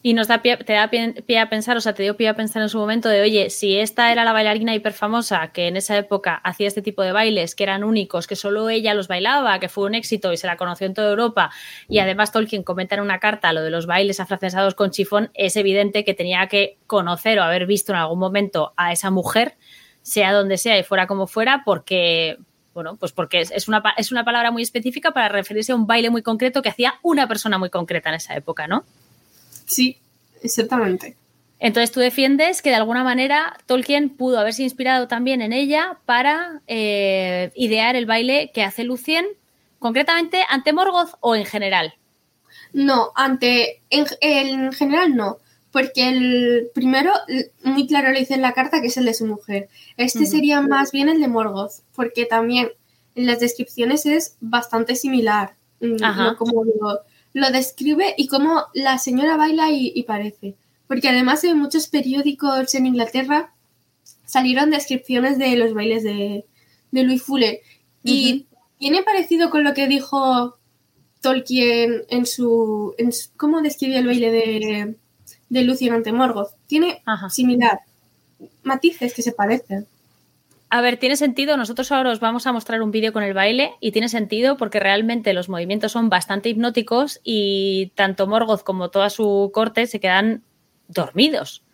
Y 0.00 0.14
nos 0.14 0.28
da 0.28 0.42
pie, 0.42 0.56
te 0.58 0.74
da 0.74 0.88
pie, 0.90 1.38
a 1.40 1.48
pensar, 1.50 1.76
o 1.76 1.80
sea, 1.80 1.92
te 1.92 2.04
dio 2.04 2.16
pie 2.16 2.28
a 2.28 2.34
pensar 2.34 2.62
en 2.62 2.68
su 2.68 2.78
momento 2.78 3.08
de, 3.08 3.20
oye, 3.20 3.50
si 3.50 3.76
esta 3.78 4.12
era 4.12 4.24
la 4.24 4.32
bailarina 4.32 4.72
hiperfamosa 4.72 5.48
que 5.48 5.66
en 5.66 5.76
esa 5.76 5.98
época 5.98 6.36
hacía 6.36 6.68
este 6.68 6.82
tipo 6.82 7.02
de 7.02 7.10
bailes, 7.10 7.56
que 7.56 7.64
eran 7.64 7.82
únicos, 7.82 8.28
que 8.28 8.36
solo 8.36 8.68
ella 8.68 8.94
los 8.94 9.08
bailaba, 9.08 9.58
que 9.58 9.68
fue 9.68 9.86
un 9.86 9.96
éxito 9.96 10.32
y 10.32 10.36
se 10.36 10.46
la 10.46 10.56
conoció 10.56 10.86
en 10.86 10.94
toda 10.94 11.10
Europa, 11.10 11.50
y 11.88 11.98
además 11.98 12.30
Tolkien 12.30 12.62
comenta 12.62 12.94
en 12.94 13.00
una 13.00 13.18
carta 13.18 13.52
lo 13.52 13.60
de 13.60 13.70
los 13.70 13.86
bailes 13.86 14.20
afrancesados 14.20 14.76
con 14.76 14.92
chifón, 14.92 15.30
es 15.34 15.56
evidente 15.56 16.04
que 16.04 16.14
tenía 16.14 16.46
que 16.46 16.78
conocer 16.86 17.40
o 17.40 17.42
haber 17.42 17.66
visto 17.66 17.92
en 17.92 17.98
algún 17.98 18.20
momento 18.20 18.74
a 18.76 18.92
esa 18.92 19.10
mujer, 19.10 19.56
sea 20.02 20.32
donde 20.32 20.58
sea 20.58 20.78
y 20.78 20.84
fuera 20.84 21.08
como 21.08 21.26
fuera, 21.26 21.62
porque, 21.64 22.38
bueno, 22.72 22.96
pues 23.00 23.10
porque 23.10 23.40
es 23.40 23.66
una, 23.66 23.82
es 23.96 24.12
una 24.12 24.24
palabra 24.24 24.52
muy 24.52 24.62
específica 24.62 25.10
para 25.10 25.28
referirse 25.28 25.72
a 25.72 25.74
un 25.74 25.88
baile 25.88 26.08
muy 26.08 26.22
concreto 26.22 26.62
que 26.62 26.68
hacía 26.68 26.94
una 27.02 27.26
persona 27.26 27.58
muy 27.58 27.68
concreta 27.68 28.10
en 28.10 28.14
esa 28.14 28.36
época, 28.36 28.68
¿no? 28.68 28.84
Sí, 29.68 29.98
exactamente. 30.42 31.16
Entonces 31.60 31.90
tú 31.90 32.00
defiendes 32.00 32.62
que 32.62 32.70
de 32.70 32.76
alguna 32.76 33.02
manera 33.02 33.56
Tolkien 33.66 34.10
pudo 34.10 34.38
haberse 34.38 34.62
inspirado 34.62 35.08
también 35.08 35.42
en 35.42 35.52
ella 35.52 35.98
para 36.06 36.62
eh, 36.66 37.50
idear 37.54 37.96
el 37.96 38.06
baile 38.06 38.50
que 38.54 38.62
hace 38.62 38.84
Lucien, 38.84 39.26
concretamente 39.78 40.44
ante 40.48 40.72
Morgoth 40.72 41.14
o 41.20 41.34
en 41.34 41.44
general. 41.44 41.94
No, 42.72 43.10
ante 43.16 43.82
en, 43.90 44.72
general 44.72 45.16
no, 45.16 45.38
porque 45.72 46.08
el 46.08 46.70
primero 46.74 47.12
muy 47.64 47.86
claro 47.86 48.12
lo 48.12 48.18
dice 48.18 48.34
en 48.34 48.42
la 48.42 48.52
carta 48.52 48.80
que 48.80 48.88
es 48.88 48.96
el 48.96 49.06
de 49.06 49.14
su 49.14 49.26
mujer. 49.26 49.68
Este 49.96 50.26
sería 50.26 50.60
más 50.60 50.92
bien 50.92 51.08
el 51.08 51.20
de 51.20 51.28
Morgoth, 51.28 51.82
porque 51.94 52.24
también 52.24 52.68
en 53.16 53.26
las 53.26 53.40
descripciones 53.40 54.06
es 54.06 54.36
bastante 54.40 54.94
similar. 54.94 55.54
Mm, 55.80 56.02
Ajá. 56.02 56.36
como 56.36 56.64
digo, 56.64 57.00
lo 57.32 57.50
describe 57.50 58.14
y 58.16 58.28
cómo 58.28 58.64
la 58.74 58.98
señora 58.98 59.36
baila 59.36 59.70
y, 59.70 60.02
parece. 60.04 60.56
Porque 60.86 61.08
además 61.08 61.44
en 61.44 61.58
muchos 61.58 61.88
periódicos 61.88 62.74
en 62.74 62.86
Inglaterra 62.86 63.54
salieron 64.24 64.70
descripciones 64.70 65.38
de 65.38 65.56
los 65.56 65.74
bailes 65.74 66.02
de, 66.02 66.46
de 66.90 67.02
Louis 67.02 67.22
Fuller. 67.22 67.60
Y 68.02 68.46
tiene 68.78 69.02
parecido 69.02 69.50
con 69.50 69.64
lo 69.64 69.74
que 69.74 69.86
dijo 69.86 70.56
Tolkien 71.20 72.04
en 72.08 72.26
su, 72.26 72.94
en 72.96 73.10
cómo 73.36 73.60
describió 73.60 73.98
el 73.98 74.06
baile 74.06 74.30
de, 74.30 74.96
de 75.48 75.62
Lucien 75.62 75.92
ante 75.92 76.12
Morgoth. 76.12 76.52
Tiene 76.66 77.02
similar. 77.30 77.80
Matices 78.62 79.14
que 79.14 79.22
se 79.22 79.32
parecen. 79.32 79.86
A 80.70 80.80
ver, 80.82 80.98
tiene 80.98 81.16
sentido. 81.16 81.56
Nosotros 81.56 81.90
ahora 81.92 82.10
os 82.10 82.20
vamos 82.20 82.46
a 82.46 82.52
mostrar 82.52 82.82
un 82.82 82.90
vídeo 82.90 83.12
con 83.12 83.22
el 83.22 83.32
baile 83.32 83.72
y 83.80 83.92
tiene 83.92 84.08
sentido 84.08 84.56
porque 84.56 84.80
realmente 84.80 85.32
los 85.32 85.48
movimientos 85.48 85.92
son 85.92 86.10
bastante 86.10 86.50
hipnóticos 86.50 87.20
y 87.24 87.92
tanto 87.94 88.26
Morgoth 88.26 88.62
como 88.62 88.90
toda 88.90 89.08
su 89.08 89.50
corte 89.54 89.86
se 89.86 89.98
quedan 89.98 90.42
dormidos. 90.88 91.64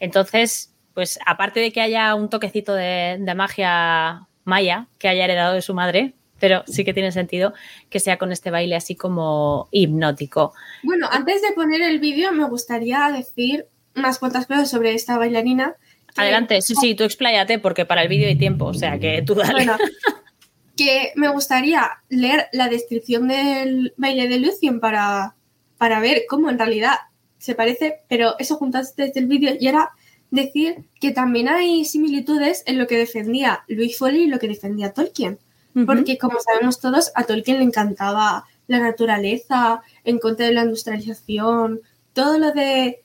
Entonces, 0.00 0.74
pues 0.94 1.18
aparte 1.26 1.60
de 1.60 1.72
que 1.72 1.80
haya 1.80 2.14
un 2.14 2.28
toquecito 2.28 2.74
de, 2.74 3.22
magia 3.36 4.26
maya 4.44 4.88
que 4.98 5.08
haya 5.08 5.24
heredado 5.24 5.54
de 5.54 5.62
su 5.62 5.74
madre, 5.74 6.14
pero 6.40 6.64
sí 6.66 6.84
que 6.84 6.94
tiene 6.94 7.12
sentido 7.12 7.52
que 7.88 8.00
sea 8.00 8.16
con 8.16 8.32
este 8.32 8.50
baile 8.50 8.74
así 8.74 8.96
como 8.96 9.68
hipnótico. 9.70 10.54
Bueno, 10.82 11.08
antes 11.12 11.42
de 11.42 11.52
poner 11.52 11.82
el 11.82 12.00
vídeo 12.00 12.32
me 12.32 12.48
gustaría 12.48 13.12
decir 13.12 13.66
unas 13.94 14.18
cuantas 14.18 14.46
cosas 14.46 14.70
sobre 14.70 14.94
esta 14.94 15.18
bailarina 15.18 15.76
Adelante, 16.16 16.60
sí, 16.62 16.74
sí, 16.74 16.94
tú 16.94 17.04
expláyate 17.04 17.58
porque 17.58 17.86
para 17.86 18.02
el 18.02 18.08
vídeo 18.08 18.28
hay 18.28 18.36
tiempo, 18.36 18.66
o 18.66 18.74
sea 18.74 18.98
que 18.98 19.22
tú 19.22 19.34
dale. 19.34 19.52
Bueno, 19.52 19.76
que 20.76 21.12
me 21.16 21.28
gustaría 21.28 21.90
leer 22.08 22.48
la 22.52 22.68
descripción 22.68 23.28
del 23.28 23.92
baile 23.96 24.28
de 24.28 24.38
Lucien 24.38 24.80
para, 24.80 25.36
para 25.78 26.00
ver 26.00 26.22
cómo 26.28 26.50
en 26.50 26.58
realidad 26.58 26.94
se 27.38 27.54
parece, 27.54 28.00
pero 28.08 28.34
eso 28.38 28.56
juntaste 28.56 29.04
desde 29.04 29.20
el 29.20 29.26
vídeo 29.26 29.54
y 29.58 29.68
era 29.68 29.90
decir 30.30 30.84
que 31.00 31.10
también 31.10 31.48
hay 31.48 31.84
similitudes 31.84 32.62
en 32.66 32.78
lo 32.78 32.86
que 32.86 32.96
defendía 32.96 33.64
Luis 33.68 33.98
Foley 33.98 34.22
y 34.22 34.26
lo 34.28 34.38
que 34.38 34.48
defendía 34.48 34.92
Tolkien. 34.92 35.38
Porque 35.86 36.18
como 36.18 36.40
sabemos 36.40 36.80
todos, 36.80 37.12
a 37.14 37.24
Tolkien 37.24 37.58
le 37.58 37.64
encantaba 37.64 38.44
la 38.66 38.80
naturaleza, 38.80 39.82
en 40.04 40.18
contra 40.18 40.46
de 40.46 40.52
la 40.52 40.64
industrialización, 40.64 41.80
todo 42.12 42.38
lo 42.38 42.50
de 42.52 43.02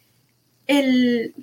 el, 0.65 1.35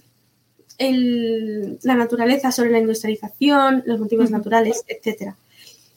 la 0.79 1.95
naturaleza 1.95 2.53
sobre 2.53 2.71
la 2.71 2.79
industrialización, 2.79 3.83
los 3.87 4.01
motivos 4.01 4.31
naturales, 4.31 4.85
etc. 4.89 5.35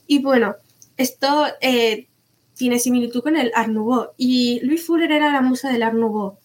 Y 0.07 0.21
bueno, 0.21 0.55
esto 0.97 1.45
eh, 1.61 2.07
tiene 2.55 2.79
similitud 2.79 3.21
con 3.21 3.37
el 3.37 3.51
Art 3.55 3.69
Nouveau. 3.69 4.11
Y 4.17 4.59
Louis 4.63 4.85
Fuller 4.85 5.11
era 5.11 5.31
la 5.31 5.41
musa 5.41 5.71
del 5.71 5.83
Art 5.83 5.95
Nouveau. 5.95 6.37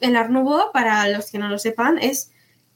El 0.00 0.16
Art 0.16 0.30
Nouveau, 0.30 0.72
para 0.72 1.08
los 1.08 1.30
que 1.30 1.38
no 1.38 1.48
lo 1.48 1.58
sepan, 1.58 1.98
es, 1.98 2.30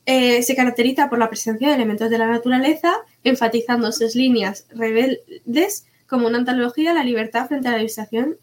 eh, 0.06 0.42
se 0.42 0.56
caracteriza 0.56 1.08
por 1.08 1.18
la 1.18 1.28
presencia 1.28 1.68
de 1.68 1.74
elementos 1.74 2.10
de 2.10 2.18
la 2.18 2.26
naturaleza, 2.26 2.94
enfatizando 3.24 3.92
sus 3.92 4.14
líneas 4.14 4.66
rebeldes 4.70 5.86
como 6.06 6.28
una 6.28 6.38
antología 6.38 6.90
de 6.90 6.96
la 6.96 7.04
libertad 7.04 7.48
frente 7.48 7.68
a 7.68 7.72
la 7.72 7.78
ilustración 7.78 8.36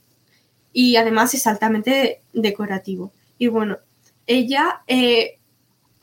y 0.74 0.96
además 0.98 1.34
es 1.34 1.48
altamente 1.48 2.22
decorativo. 2.34 3.14
Y 3.38 3.48
bueno, 3.48 3.78
ella 4.28 4.82
eh, 4.88 5.40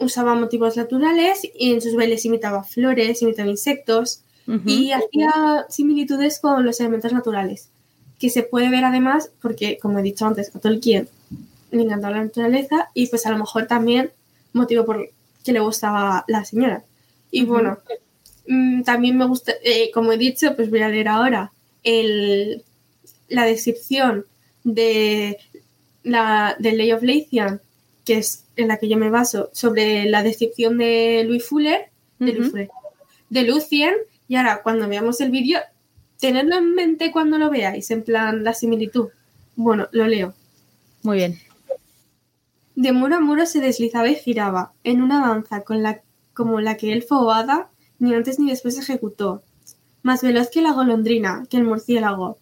usaba 0.01 0.35
motivos 0.35 0.77
naturales 0.77 1.41
y 1.55 1.73
en 1.73 1.81
sus 1.81 1.95
bailes 1.95 2.25
imitaba 2.25 2.65
flores, 2.65 3.23
imitaba 3.23 3.51
insectos 3.51 4.23
y 4.67 4.91
hacía 4.91 5.67
similitudes 5.69 6.41
con 6.41 6.67
los 6.67 6.81
elementos 6.81 7.13
naturales, 7.13 7.69
que 8.19 8.31
se 8.31 8.43
puede 8.43 8.69
ver 8.69 8.85
además 8.85 9.31
porque, 9.41 9.79
como 9.79 10.01
he 10.01 10.03
dicho 10.03 10.27
antes, 10.27 10.55
a 10.57 10.59
Tolkien 10.59 11.09
le 11.71 11.83
encantaba 11.83 12.17
la 12.17 12.25
naturaleza 12.25 12.91
y 12.95 13.07
pues 13.07 13.27
a 13.27 13.31
lo 13.31 13.39
mejor 13.39 13.67
también 13.67 14.11
motivo 14.53 14.85
por 14.85 15.09
que 15.45 15.53
le 15.53 15.61
gustaba 15.61 16.25
la 16.27 16.45
señora. 16.45 16.83
Y 17.31 17.45
bueno, 17.45 17.79
mm, 18.47 18.83
también 18.83 19.17
me 19.17 19.27
gusta, 19.27 19.53
eh, 19.63 19.91
como 19.93 20.13
he 20.13 20.19
dicho, 20.19 20.55
pues 20.57 20.71
voy 20.71 20.81
a 20.81 20.89
leer 20.89 21.09
ahora 21.09 21.53
el, 21.83 22.65
la 23.29 23.45
descripción 23.45 24.27
de 24.65 25.39
la, 26.03 26.57
del 26.59 26.79
Ley 26.79 26.93
of 26.93 27.03
Leithian, 27.03 27.61
que 28.05 28.19
es 28.19 28.45
en 28.61 28.69
la 28.69 28.79
que 28.79 28.89
yo 28.89 28.97
me 28.97 29.11
baso, 29.11 29.51
sobre 29.53 30.05
la 30.07 30.23
descripción 30.23 30.79
de 30.79 31.25
Louis 31.27 31.45
Fuller, 31.45 31.91
de, 32.19 33.43
Lucien, 33.45 33.95
y 34.29 34.37
ahora 34.37 34.63
cuando 34.63 34.89
veamos 34.89 35.21
el 35.21 35.31
vídeo, 35.31 35.59
tenedlo 36.19 36.57
en 36.57 36.75
mente 36.75 37.13
cuando 37.13 37.39
lo 37.39 37.51
veáis, 37.51 37.91
en 37.91 38.03
plan 38.03 38.45
la 38.45 38.55
similitud. 38.55 39.09
Bueno, 39.57 39.89
lo 39.93 40.07
leo. 40.07 40.35
Muy 41.03 41.17
bien. 41.17 41.39
De 42.77 42.93
muro 42.93 43.17
a 43.17 43.21
muro 43.21 43.47
se 43.47 43.61
deslizaba 43.61 44.09
y 44.09 44.15
giraba, 44.15 44.73
en 44.85 45.03
una 45.03 45.27
danza 45.27 45.63
con 45.63 45.83
la, 45.83 46.03
como 46.35 46.61
la 46.61 46.77
que 46.77 46.93
el 46.93 47.03
Foada 47.03 47.71
ni 47.99 48.15
antes 48.15 48.39
ni 48.39 48.51
después 48.51 48.79
ejecutó, 48.79 49.43
más 50.03 50.23
veloz 50.23 50.49
que 50.51 50.63
la 50.63 50.73
golondrina, 50.73 51.47
que 51.51 51.59
el 51.59 51.65
murciélago, 51.65 52.39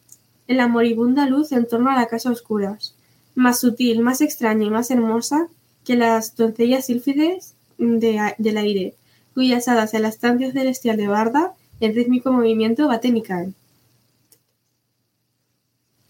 en 0.47 0.57
la 0.57 0.69
moribunda 0.69 1.27
luz 1.27 1.53
en 1.53 1.67
torno 1.67 1.91
a 1.91 1.97
la 1.97 2.07
casa 2.07 2.31
oscuras, 2.31 2.95
más 3.35 3.61
sutil, 3.61 4.01
más 4.01 4.21
extraña 4.21 4.65
y 4.65 4.71
más 4.71 4.91
hermosa 4.91 5.49
que 5.89 5.97
las 5.97 6.37
doncellas 6.37 6.85
sílfides 6.85 7.55
del 7.79 8.59
aire, 8.59 8.93
cuyas 9.33 9.69
hadas 9.69 9.95
en 9.95 10.03
la 10.03 10.09
estancia 10.09 10.53
celestial 10.53 10.99
de 10.99 11.09
Barda, 11.09 11.55
en 11.81 11.95
rítmico 11.95 12.31
movimiento 12.31 12.89
baten 12.89 13.17
y. 13.17 13.23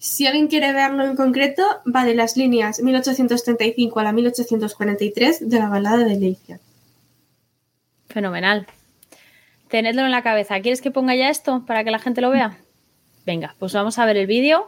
Si 0.01 0.27
alguien 0.27 0.49
quiere 0.49 0.73
verlo 0.73 1.05
en 1.05 1.15
concreto, 1.15 1.63
va 1.87 2.05
de 2.05 2.17
las 2.17 2.37
líneas 2.37 2.83
1835 2.83 4.01
a 4.01 4.03
la 4.03 4.11
1843 4.11 5.49
de 5.49 5.59
la 5.61 5.69
balada 5.69 6.05
de 6.05 6.19
Leicia. 6.19 6.59
Fenomenal. 8.09 8.67
Tenedlo 9.69 10.03
en 10.07 10.11
la 10.11 10.25
cabeza. 10.25 10.61
¿Quieres 10.61 10.83
que 10.83 10.91
ponga 10.91 11.15
ya 11.15 11.31
esto 11.31 11.65
para 11.67 11.85
que 11.85 11.93
la 11.93 12.01
gente 12.01 12.21
lo 12.21 12.31
vea? 12.31 12.59
Venga, 13.25 13.55
pues 13.61 13.75
vamos 13.75 13.97
a 14.01 14.07
ver 14.07 14.17
el 14.17 14.27
vídeo. 14.27 14.67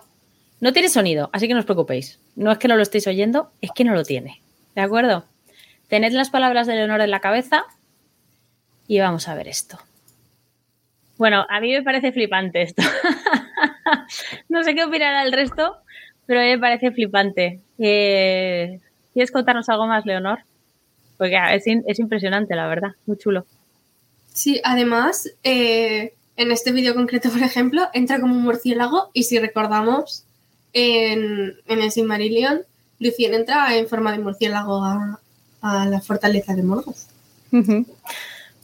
No 0.60 0.72
tiene 0.72 0.88
sonido, 0.88 1.30
así 1.32 1.48
que 1.48 1.54
no 1.54 1.60
os 1.60 1.66
preocupéis. 1.66 2.20
No 2.36 2.52
es 2.52 2.58
que 2.58 2.68
no 2.68 2.76
lo 2.76 2.82
estéis 2.82 3.08
oyendo, 3.08 3.50
es 3.60 3.72
que 3.74 3.82
no 3.82 3.94
lo 3.94 4.04
tiene. 4.04 4.40
¿De 4.74 4.82
acuerdo? 4.82 5.24
Tened 5.88 6.12
las 6.12 6.30
palabras 6.30 6.66
de 6.66 6.74
Leonor 6.74 7.00
en 7.00 7.10
la 7.10 7.20
cabeza 7.20 7.64
y 8.86 9.00
vamos 9.00 9.28
a 9.28 9.34
ver 9.34 9.48
esto. 9.48 9.78
Bueno, 11.18 11.44
a 11.48 11.60
mí 11.60 11.72
me 11.72 11.82
parece 11.82 12.12
flipante 12.12 12.62
esto. 12.62 12.82
no 14.48 14.62
sé 14.64 14.74
qué 14.74 14.84
opinará 14.84 15.22
el 15.22 15.32
resto, 15.32 15.76
pero 16.26 16.40
a 16.40 16.44
mí 16.44 16.50
me 16.50 16.58
parece 16.58 16.92
flipante. 16.92 17.60
Eh, 17.78 18.80
¿Quieres 19.12 19.30
contarnos 19.30 19.68
algo 19.68 19.86
más, 19.86 20.06
Leonor? 20.06 20.38
Porque 21.18 21.36
es, 21.52 21.64
es 21.66 21.98
impresionante, 21.98 22.54
la 22.54 22.68
verdad, 22.68 22.92
muy 23.06 23.18
chulo. 23.18 23.44
Sí, 24.32 24.60
además, 24.64 25.30
eh, 25.42 26.14
en 26.36 26.52
este 26.52 26.72
vídeo 26.72 26.94
concreto, 26.94 27.30
por 27.30 27.42
ejemplo, 27.42 27.88
entra 27.92 28.20
como 28.20 28.34
un 28.34 28.42
murciélago 28.42 29.10
y 29.12 29.24
si 29.24 29.38
recordamos, 29.38 30.24
en, 30.72 31.56
en 31.66 31.82
el 31.82 31.90
Silmarillion, 31.90 32.62
Lucien 33.00 33.34
entra 33.34 33.76
en 33.76 33.88
forma 33.88 34.12
de 34.12 34.18
murciélago 34.18 34.84
a, 34.84 35.18
a 35.62 35.86
la 35.86 36.00
fortaleza 36.00 36.54
de 36.54 36.62
Morgoth. 36.62 36.96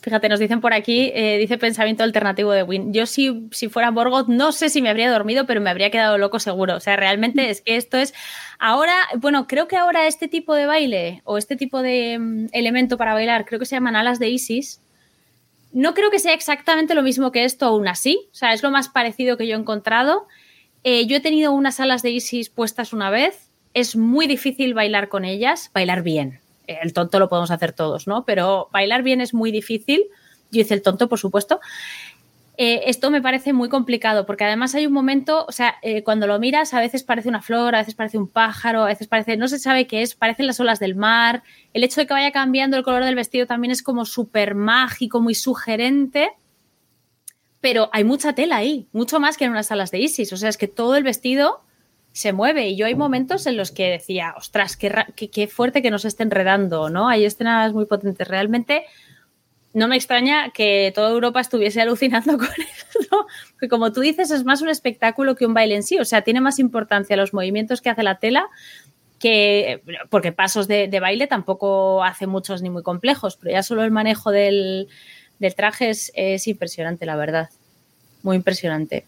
Fíjate, 0.06 0.28
nos 0.28 0.38
dicen 0.38 0.60
por 0.60 0.72
aquí, 0.72 1.10
eh, 1.16 1.36
dice 1.36 1.58
pensamiento 1.58 2.04
alternativo 2.04 2.52
de 2.52 2.62
Win. 2.62 2.92
Yo 2.92 3.06
si, 3.06 3.48
si 3.50 3.68
fuera 3.68 3.90
Morgoth, 3.90 4.28
no 4.28 4.52
sé 4.52 4.68
si 4.68 4.80
me 4.80 4.88
habría 4.88 5.10
dormido, 5.10 5.46
pero 5.46 5.60
me 5.60 5.68
habría 5.68 5.90
quedado 5.90 6.16
loco 6.16 6.38
seguro. 6.38 6.76
O 6.76 6.80
sea, 6.80 6.94
realmente 6.94 7.50
es 7.50 7.60
que 7.60 7.74
esto 7.74 7.96
es... 7.96 8.14
Ahora, 8.60 8.94
bueno, 9.16 9.48
creo 9.48 9.66
que 9.66 9.76
ahora 9.76 10.06
este 10.06 10.28
tipo 10.28 10.54
de 10.54 10.66
baile 10.66 11.22
o 11.24 11.38
este 11.38 11.56
tipo 11.56 11.82
de 11.82 12.20
mm, 12.20 12.46
elemento 12.52 12.96
para 12.96 13.14
bailar, 13.14 13.46
creo 13.46 13.58
que 13.58 13.66
se 13.66 13.74
llaman 13.74 13.96
alas 13.96 14.20
de 14.20 14.28
Isis. 14.28 14.80
No 15.72 15.92
creo 15.92 16.12
que 16.12 16.20
sea 16.20 16.34
exactamente 16.34 16.94
lo 16.94 17.02
mismo 17.02 17.32
que 17.32 17.42
esto 17.42 17.66
aún 17.66 17.88
así. 17.88 18.28
O 18.30 18.34
sea, 18.36 18.52
es 18.52 18.62
lo 18.62 18.70
más 18.70 18.88
parecido 18.88 19.36
que 19.36 19.48
yo 19.48 19.56
he 19.56 19.58
encontrado. 19.58 20.28
Eh, 20.84 21.06
yo 21.06 21.16
he 21.16 21.20
tenido 21.20 21.50
unas 21.50 21.80
alas 21.80 22.02
de 22.02 22.10
Isis 22.10 22.48
puestas 22.48 22.92
una 22.92 23.10
vez. 23.10 23.45
Es 23.76 23.94
muy 23.94 24.26
difícil 24.26 24.74
bailar 24.74 25.08
con 25.08 25.24
ellas, 25.24 25.70
bailar 25.72 26.02
bien 26.02 26.40
el 26.66 26.92
tonto 26.92 27.18
lo 27.18 27.28
podemos 27.28 27.50
hacer 27.50 27.72
todos, 27.72 28.06
¿no? 28.06 28.24
Pero 28.24 28.68
bailar 28.72 29.02
bien 29.02 29.20
es 29.20 29.34
muy 29.34 29.50
difícil. 29.50 30.04
Yo 30.50 30.60
hice 30.60 30.74
el 30.74 30.82
tonto, 30.82 31.08
por 31.08 31.18
supuesto. 31.18 31.60
Eh, 32.58 32.84
esto 32.88 33.10
me 33.10 33.20
parece 33.20 33.52
muy 33.52 33.68
complicado 33.68 34.24
porque 34.24 34.44
además 34.44 34.74
hay 34.74 34.86
un 34.86 34.92
momento, 34.94 35.44
o 35.46 35.52
sea, 35.52 35.76
eh, 35.82 36.02
cuando 36.02 36.26
lo 36.26 36.38
miras 36.38 36.72
a 36.72 36.80
veces 36.80 37.02
parece 37.02 37.28
una 37.28 37.42
flor, 37.42 37.74
a 37.74 37.80
veces 37.80 37.94
parece 37.94 38.16
un 38.16 38.28
pájaro, 38.28 38.82
a 38.82 38.86
veces 38.86 39.08
parece, 39.08 39.36
no 39.36 39.46
se 39.46 39.58
sabe 39.58 39.86
qué 39.86 40.00
es, 40.00 40.14
parecen 40.14 40.46
las 40.46 40.58
olas 40.58 40.80
del 40.80 40.94
mar. 40.94 41.42
El 41.74 41.84
hecho 41.84 42.00
de 42.00 42.06
que 42.06 42.14
vaya 42.14 42.32
cambiando 42.32 42.76
el 42.78 42.82
color 42.82 43.04
del 43.04 43.14
vestido 43.14 43.46
también 43.46 43.72
es 43.72 43.82
como 43.82 44.06
súper 44.06 44.54
mágico, 44.54 45.20
muy 45.20 45.34
sugerente. 45.34 46.30
Pero 47.60 47.90
hay 47.92 48.04
mucha 48.04 48.34
tela 48.34 48.56
ahí, 48.56 48.86
mucho 48.92 49.18
más 49.18 49.36
que 49.36 49.44
en 49.44 49.50
unas 49.50 49.70
alas 49.72 49.90
de 49.90 49.98
Isis. 49.98 50.32
O 50.32 50.36
sea, 50.36 50.48
es 50.48 50.56
que 50.56 50.68
todo 50.68 50.94
el 50.96 51.02
vestido 51.02 51.65
se 52.16 52.32
mueve. 52.32 52.68
Y 52.70 52.76
yo 52.76 52.86
hay 52.86 52.94
momentos 52.94 53.46
en 53.46 53.58
los 53.58 53.70
que 53.70 53.90
decía, 53.90 54.34
ostras, 54.38 54.78
qué, 54.78 54.90
qué, 55.14 55.46
fuerte 55.48 55.82
que 55.82 55.90
nos 55.90 56.06
esté 56.06 56.22
enredando, 56.22 56.88
¿no? 56.88 57.10
Hay 57.10 57.26
escenas 57.26 57.74
muy 57.74 57.84
potentes. 57.84 58.26
Realmente 58.26 58.86
no 59.74 59.86
me 59.86 59.96
extraña 59.96 60.50
que 60.50 60.92
toda 60.94 61.10
Europa 61.10 61.40
estuviese 61.40 61.82
alucinando 61.82 62.38
con 62.38 62.48
eso, 62.48 63.26
porque 63.52 63.68
como 63.68 63.92
tú 63.92 64.00
dices, 64.00 64.30
es 64.30 64.44
más 64.44 64.62
un 64.62 64.70
espectáculo 64.70 65.36
que 65.36 65.44
un 65.44 65.52
baile 65.52 65.74
en 65.74 65.82
sí. 65.82 65.98
O 65.98 66.06
sea, 66.06 66.22
tiene 66.22 66.40
más 66.40 66.58
importancia 66.58 67.18
los 67.18 67.34
movimientos 67.34 67.82
que 67.82 67.90
hace 67.90 68.02
la 68.02 68.18
tela 68.18 68.48
que, 69.18 69.82
porque 70.08 70.32
pasos 70.32 70.68
de, 70.68 70.88
baile 70.98 71.26
tampoco 71.26 72.02
hace 72.02 72.26
muchos 72.26 72.62
ni 72.62 72.70
muy 72.70 72.82
complejos, 72.82 73.36
pero 73.36 73.52
ya 73.52 73.62
solo 73.62 73.84
el 73.84 73.90
manejo 73.90 74.30
del, 74.30 74.88
traje 75.54 75.90
es 75.90 76.46
impresionante, 76.46 77.04
la 77.04 77.16
verdad. 77.16 77.50
Muy 78.22 78.36
impresionante. 78.36 79.04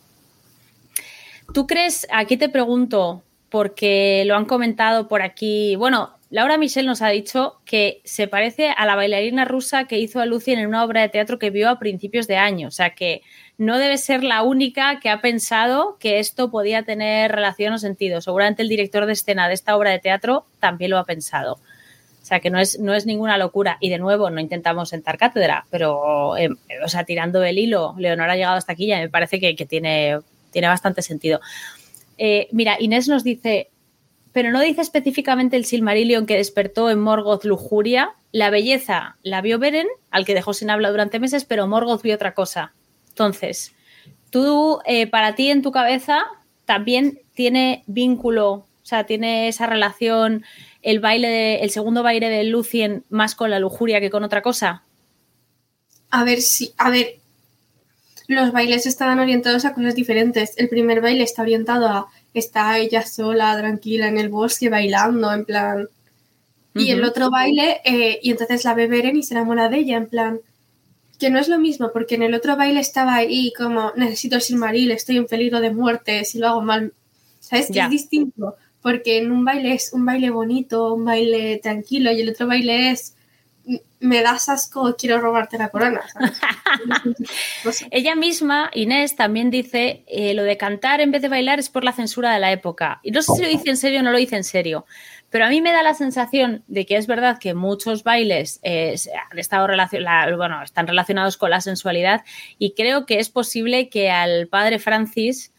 ¿Tú 1.52 1.66
crees, 1.66 2.06
aquí 2.12 2.36
te 2.36 2.48
pregunto, 2.48 3.22
porque 3.48 4.24
lo 4.26 4.36
han 4.36 4.44
comentado 4.44 5.08
por 5.08 5.22
aquí, 5.22 5.76
bueno, 5.76 6.14
Laura 6.30 6.58
Michel 6.58 6.84
nos 6.84 7.00
ha 7.00 7.08
dicho 7.08 7.58
que 7.64 8.02
se 8.04 8.28
parece 8.28 8.68
a 8.68 8.84
la 8.84 8.96
bailarina 8.96 9.46
rusa 9.46 9.84
que 9.84 9.98
hizo 9.98 10.20
a 10.20 10.26
Lucien 10.26 10.58
en 10.58 10.66
una 10.66 10.84
obra 10.84 11.00
de 11.00 11.08
teatro 11.08 11.38
que 11.38 11.48
vio 11.48 11.70
a 11.70 11.78
principios 11.78 12.26
de 12.26 12.36
año, 12.36 12.68
o 12.68 12.70
sea 12.70 12.90
que 12.90 13.22
no 13.56 13.78
debe 13.78 13.96
ser 13.96 14.22
la 14.22 14.42
única 14.42 15.00
que 15.00 15.08
ha 15.08 15.22
pensado 15.22 15.96
que 15.98 16.18
esto 16.18 16.50
podía 16.50 16.82
tener 16.82 17.32
relación 17.32 17.72
o 17.72 17.78
sentido. 17.78 18.20
Seguramente 18.20 18.62
el 18.62 18.68
director 18.68 19.06
de 19.06 19.14
escena 19.14 19.48
de 19.48 19.54
esta 19.54 19.74
obra 19.74 19.90
de 19.90 19.98
teatro 19.98 20.44
también 20.60 20.90
lo 20.90 20.98
ha 20.98 21.04
pensado. 21.04 21.54
O 21.54 22.24
sea 22.28 22.40
que 22.40 22.50
no 22.50 22.60
es, 22.60 22.78
no 22.78 22.94
es 22.94 23.06
ninguna 23.06 23.38
locura. 23.38 23.78
Y 23.80 23.88
de 23.88 23.98
nuevo, 23.98 24.30
no 24.30 24.38
intentamos 24.38 24.90
sentar 24.90 25.16
cátedra, 25.16 25.66
pero, 25.70 26.36
eh, 26.36 26.50
o 26.84 26.88
sea, 26.88 27.02
tirando 27.04 27.42
el 27.42 27.58
hilo, 27.58 27.94
Leonor 27.98 28.30
ha 28.30 28.36
llegado 28.36 28.56
hasta 28.56 28.74
aquí 28.74 28.92
y 28.92 28.94
me 28.94 29.08
parece 29.08 29.40
que, 29.40 29.56
que 29.56 29.66
tiene 29.66 30.18
tiene 30.50 30.68
bastante 30.68 31.02
sentido. 31.02 31.40
Eh, 32.16 32.48
mira, 32.52 32.76
Inés 32.80 33.08
nos 33.08 33.24
dice, 33.24 33.70
pero 34.32 34.50
no 34.50 34.60
dice 34.60 34.80
específicamente 34.80 35.56
el 35.56 35.64
Silmarillion 35.64 36.26
que 36.26 36.36
despertó 36.36 36.90
en 36.90 37.00
Morgoth 37.00 37.44
lujuria. 37.44 38.10
La 38.32 38.50
belleza 38.50 39.16
la 39.22 39.40
vio 39.40 39.58
Beren, 39.58 39.86
al 40.10 40.24
que 40.24 40.34
dejó 40.34 40.52
sin 40.52 40.70
habla 40.70 40.90
durante 40.90 41.20
meses, 41.20 41.44
pero 41.44 41.66
Morgoth 41.66 42.02
vio 42.02 42.14
otra 42.14 42.34
cosa. 42.34 42.74
Entonces, 43.08 43.72
tú, 44.30 44.80
eh, 44.84 45.06
para 45.06 45.34
ti 45.34 45.50
en 45.50 45.62
tu 45.62 45.72
cabeza, 45.72 46.24
también 46.64 47.20
tiene 47.34 47.84
vínculo, 47.86 48.50
o 48.52 48.66
sea, 48.82 49.04
tiene 49.04 49.48
esa 49.48 49.66
relación 49.66 50.44
el 50.82 51.00
baile, 51.00 51.62
el 51.62 51.70
segundo 51.70 52.02
baile 52.02 52.28
de 52.28 52.44
Lucien 52.44 53.04
más 53.08 53.34
con 53.34 53.50
la 53.50 53.58
lujuria 53.58 54.00
que 54.00 54.10
con 54.10 54.24
otra 54.24 54.42
cosa. 54.42 54.84
A 56.10 56.24
ver, 56.24 56.40
sí, 56.40 56.72
a 56.78 56.90
ver, 56.90 57.16
los 58.28 58.52
bailes 58.52 58.86
estaban 58.86 59.18
orientados 59.18 59.64
a 59.64 59.72
cosas 59.72 59.94
diferentes. 59.94 60.52
El 60.58 60.68
primer 60.68 61.00
baile 61.00 61.24
está 61.24 61.42
orientado 61.42 61.88
a 61.88 62.08
está 62.34 62.78
ella 62.78 63.04
sola, 63.04 63.56
tranquila 63.56 64.06
en 64.06 64.18
el 64.18 64.28
bosque, 64.28 64.68
bailando, 64.68 65.32
en 65.32 65.44
plan. 65.44 65.88
Y 66.74 66.90
el 66.90 67.02
otro 67.02 67.30
baile, 67.30 67.80
eh, 67.84 68.20
y 68.22 68.30
entonces 68.30 68.64
la 68.64 68.74
ve 68.74 68.86
Beren 68.86 69.16
y 69.16 69.22
se 69.22 69.34
enamora 69.34 69.68
de 69.68 69.78
ella, 69.78 69.96
en 69.96 70.06
plan. 70.06 70.40
Que 71.18 71.30
no 71.30 71.40
es 71.40 71.48
lo 71.48 71.58
mismo, 71.58 71.90
porque 71.92 72.14
en 72.14 72.22
el 72.22 72.34
otro 72.34 72.56
baile 72.56 72.80
estaba 72.80 73.16
ahí 73.16 73.52
como 73.56 73.92
necesito 73.96 74.36
el 74.36 74.42
Silmaril, 74.42 74.92
estoy 74.92 75.16
en 75.16 75.26
peligro 75.26 75.60
de 75.60 75.72
muerte, 75.72 76.24
si 76.24 76.38
lo 76.38 76.48
hago 76.48 76.62
mal. 76.62 76.92
¿Sabes? 77.40 77.70
Que 77.72 77.80
es 77.80 77.90
distinto, 77.90 78.56
porque 78.82 79.18
en 79.18 79.32
un 79.32 79.44
baile 79.44 79.72
es 79.72 79.92
un 79.94 80.04
baile 80.04 80.28
bonito, 80.28 80.94
un 80.94 81.06
baile 81.06 81.58
tranquilo, 81.62 82.12
y 82.12 82.20
el 82.20 82.28
otro 82.28 82.46
baile 82.46 82.90
es 82.90 83.14
me 84.00 84.22
das 84.22 84.48
asco, 84.48 84.94
quiero 84.96 85.20
robarte 85.20 85.58
la 85.58 85.70
corona. 85.70 86.02
Ella 87.90 88.14
misma, 88.14 88.70
Inés, 88.74 89.16
también 89.16 89.50
dice 89.50 90.04
eh, 90.06 90.34
lo 90.34 90.44
de 90.44 90.56
cantar 90.56 91.00
en 91.00 91.10
vez 91.10 91.22
de 91.22 91.28
bailar 91.28 91.58
es 91.58 91.68
por 91.68 91.84
la 91.84 91.92
censura 91.92 92.32
de 92.32 92.40
la 92.40 92.52
época. 92.52 93.00
Y 93.02 93.10
no 93.10 93.22
sé 93.22 93.32
si 93.34 93.42
lo 93.42 93.48
dice 93.48 93.70
en 93.70 93.76
serio 93.76 94.00
o 94.00 94.02
no 94.02 94.12
lo 94.12 94.18
dice 94.18 94.36
en 94.36 94.44
serio. 94.44 94.86
Pero 95.30 95.44
a 95.44 95.48
mí 95.48 95.60
me 95.60 95.72
da 95.72 95.82
la 95.82 95.94
sensación 95.94 96.62
de 96.68 96.86
que 96.86 96.96
es 96.96 97.06
verdad 97.06 97.38
que 97.38 97.54
muchos 97.54 98.02
bailes 98.02 98.60
eh, 98.62 98.96
han 99.30 99.38
estado 99.38 99.66
bueno, 100.36 100.62
están 100.62 100.86
relacionados 100.86 101.36
con 101.36 101.50
la 101.50 101.60
sensualidad 101.60 102.24
y 102.58 102.72
creo 102.72 103.04
que 103.04 103.18
es 103.18 103.28
posible 103.28 103.88
que 103.90 104.10
al 104.10 104.46
padre 104.48 104.78
Francis 104.78 105.52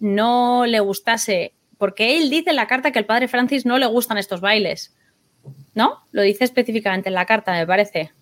no 0.00 0.64
le 0.66 0.80
gustase, 0.80 1.52
porque 1.76 2.16
él 2.16 2.30
dice 2.30 2.50
en 2.50 2.56
la 2.56 2.66
carta 2.66 2.90
que 2.90 2.98
al 2.98 3.06
padre 3.06 3.28
Francis 3.28 3.66
no 3.66 3.78
le 3.78 3.86
gustan 3.86 4.16
estos 4.16 4.40
bailes. 4.40 4.94
¿No? 5.74 6.04
Lo 6.12 6.22
dice 6.22 6.44
específicamente 6.44 7.08
en 7.08 7.14
la 7.14 7.26
carta, 7.26 7.52
me 7.52 7.66
parece. 7.66 8.12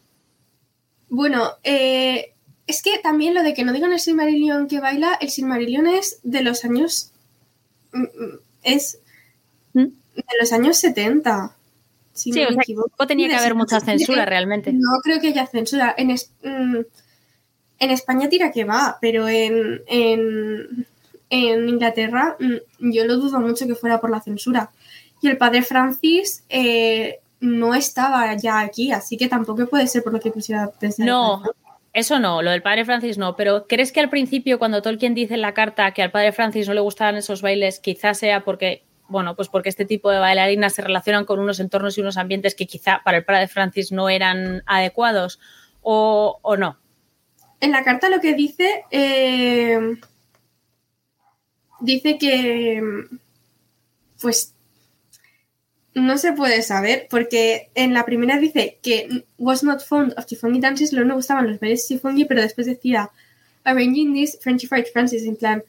Bueno, 1.09 1.51
eh, 1.65 2.33
es 2.67 2.83
que 2.83 2.99
también 2.99 3.35
lo 3.35 3.43
de 3.43 3.53
que 3.53 3.65
no 3.65 3.73
digan 3.73 3.93
el 3.93 3.99
Silmarillion 3.99 4.69
que 4.69 4.81
baila, 4.81 5.19
el 5.21 5.31
Silmarillion 5.31 5.89
es 5.89 6.21
de 6.23 6.43
los 6.43 6.65
años. 6.65 7.11
Mm, 7.93 8.03
mm, 8.03 8.39
es 8.63 9.01
¿Mm? 9.73 9.87
de 10.15 10.39
los 10.39 10.53
años 10.53 10.77
70. 10.77 11.57
sí, 12.13 12.31
o 12.31 12.35
sea, 12.35 13.07
tenía 13.09 13.29
que 13.29 13.35
haber 13.35 13.55
mucha 13.55 13.81
censura 13.81 14.25
realmente. 14.25 14.73
No 14.73 15.01
creo 15.03 15.21
que 15.21 15.29
haya 15.29 15.47
censura. 15.47 15.95
En, 15.99 16.11
en 17.81 17.91
España 17.91 18.29
tira 18.29 18.53
que 18.53 18.65
va, 18.65 18.99
pero 19.01 19.29
en, 19.29 19.83
en, 19.89 20.87
en, 21.31 21.69
Inglaterra 21.69 22.37
yo 22.79 23.05
lo 23.05 23.17
dudo 23.17 23.41
mucho 23.41 23.67
que 23.67 23.75
fuera 23.75 24.01
por 24.01 24.11
la 24.11 24.21
censura. 24.21 24.71
Y 25.23 25.29
el 25.29 25.39
padre 25.39 25.63
Francis 25.63 26.45
eh, 26.49 27.21
no 27.41 27.75
estaba 27.75 28.35
ya 28.37 28.61
aquí, 28.61 28.93
así 28.93 29.17
que 29.17 29.29
tampoco 29.29 29.67
puede 29.67 29.87
ser 29.87 30.03
por 30.03 30.13
lo 30.13 30.21
que 30.21 30.31
pusiera 30.31 30.71
pensar. 30.71 31.07
No, 31.07 31.43
eso 31.93 32.21
no, 32.21 32.43
lo 32.43 32.51
del 32.51 32.63
padre 32.63 32.85
Francis 32.85 33.19
no, 33.19 33.35
pero 33.35 33.67
¿crees 33.67 33.91
que 33.93 34.01
al 34.01 34.11
principio 34.11 34.59
cuando 34.59 34.83
Tolkien 34.83 35.15
dice 35.15 35.35
en 35.35 35.41
la 35.41 35.55
carta 35.55 35.93
que 35.93 36.03
al 36.03 36.11
padre 36.11 36.33
Francis 36.33 36.69
no 36.69 36.75
le 36.75 36.81
gustaban 36.81 37.17
esos 37.17 37.43
bailes, 37.43 37.81
quizás 37.81 38.19
sea 38.19 38.45
porque, 38.45 38.85
bueno, 39.09 39.35
pues 39.35 39.49
porque 39.49 39.71
este 39.71 39.87
tipo 39.87 40.11
de 40.11 40.19
bailarinas 40.19 40.75
se 40.75 40.83
relacionan 40.83 41.25
con 41.25 41.41
unos 41.41 41.59
entornos 41.59 41.97
y 41.97 42.03
unos 42.03 42.17
ambientes 42.17 42.55
que 42.55 42.67
quizá 42.67 43.01
para 43.05 43.19
el 43.19 43.25
padre 43.25 43.49
Francis 43.49 43.91
no 43.91 44.09
eran 44.09 44.63
adecuados 44.67 45.41
o, 45.83 46.39
no? 46.59 46.79
En 47.61 47.73
la 47.73 47.83
carta 47.83 48.09
lo 48.11 48.21
que 48.21 48.35
dice, 48.35 48.85
eh, 48.91 49.97
dice 51.81 52.19
que, 52.19 52.83
pues 54.21 54.55
no 55.95 56.19
se 56.19 56.33
puede 56.33 56.63
saber, 56.63 57.07
porque 57.11 57.71
en 57.75 57.95
la 57.95 58.05
primera 58.05 58.39
dice 58.39 58.79
que 58.83 59.25
was 59.39 59.63
not 59.63 59.83
fond 59.83 60.15
of 60.17 60.27
Tifongi 60.27 60.61
dances, 60.61 60.93
no 60.93 61.05
le 61.05 61.15
gustaban 61.15 61.49
los 61.49 61.59
bailes 61.59 61.87
Tifongi, 61.87 62.25
pero 62.25 62.43
después 62.43 62.67
decía 62.67 63.11
arranging 63.65 64.15
this 64.15 64.39
Fried 64.41 64.87
Francis, 64.93 65.25
en 65.25 65.37
plan, 65.37 65.63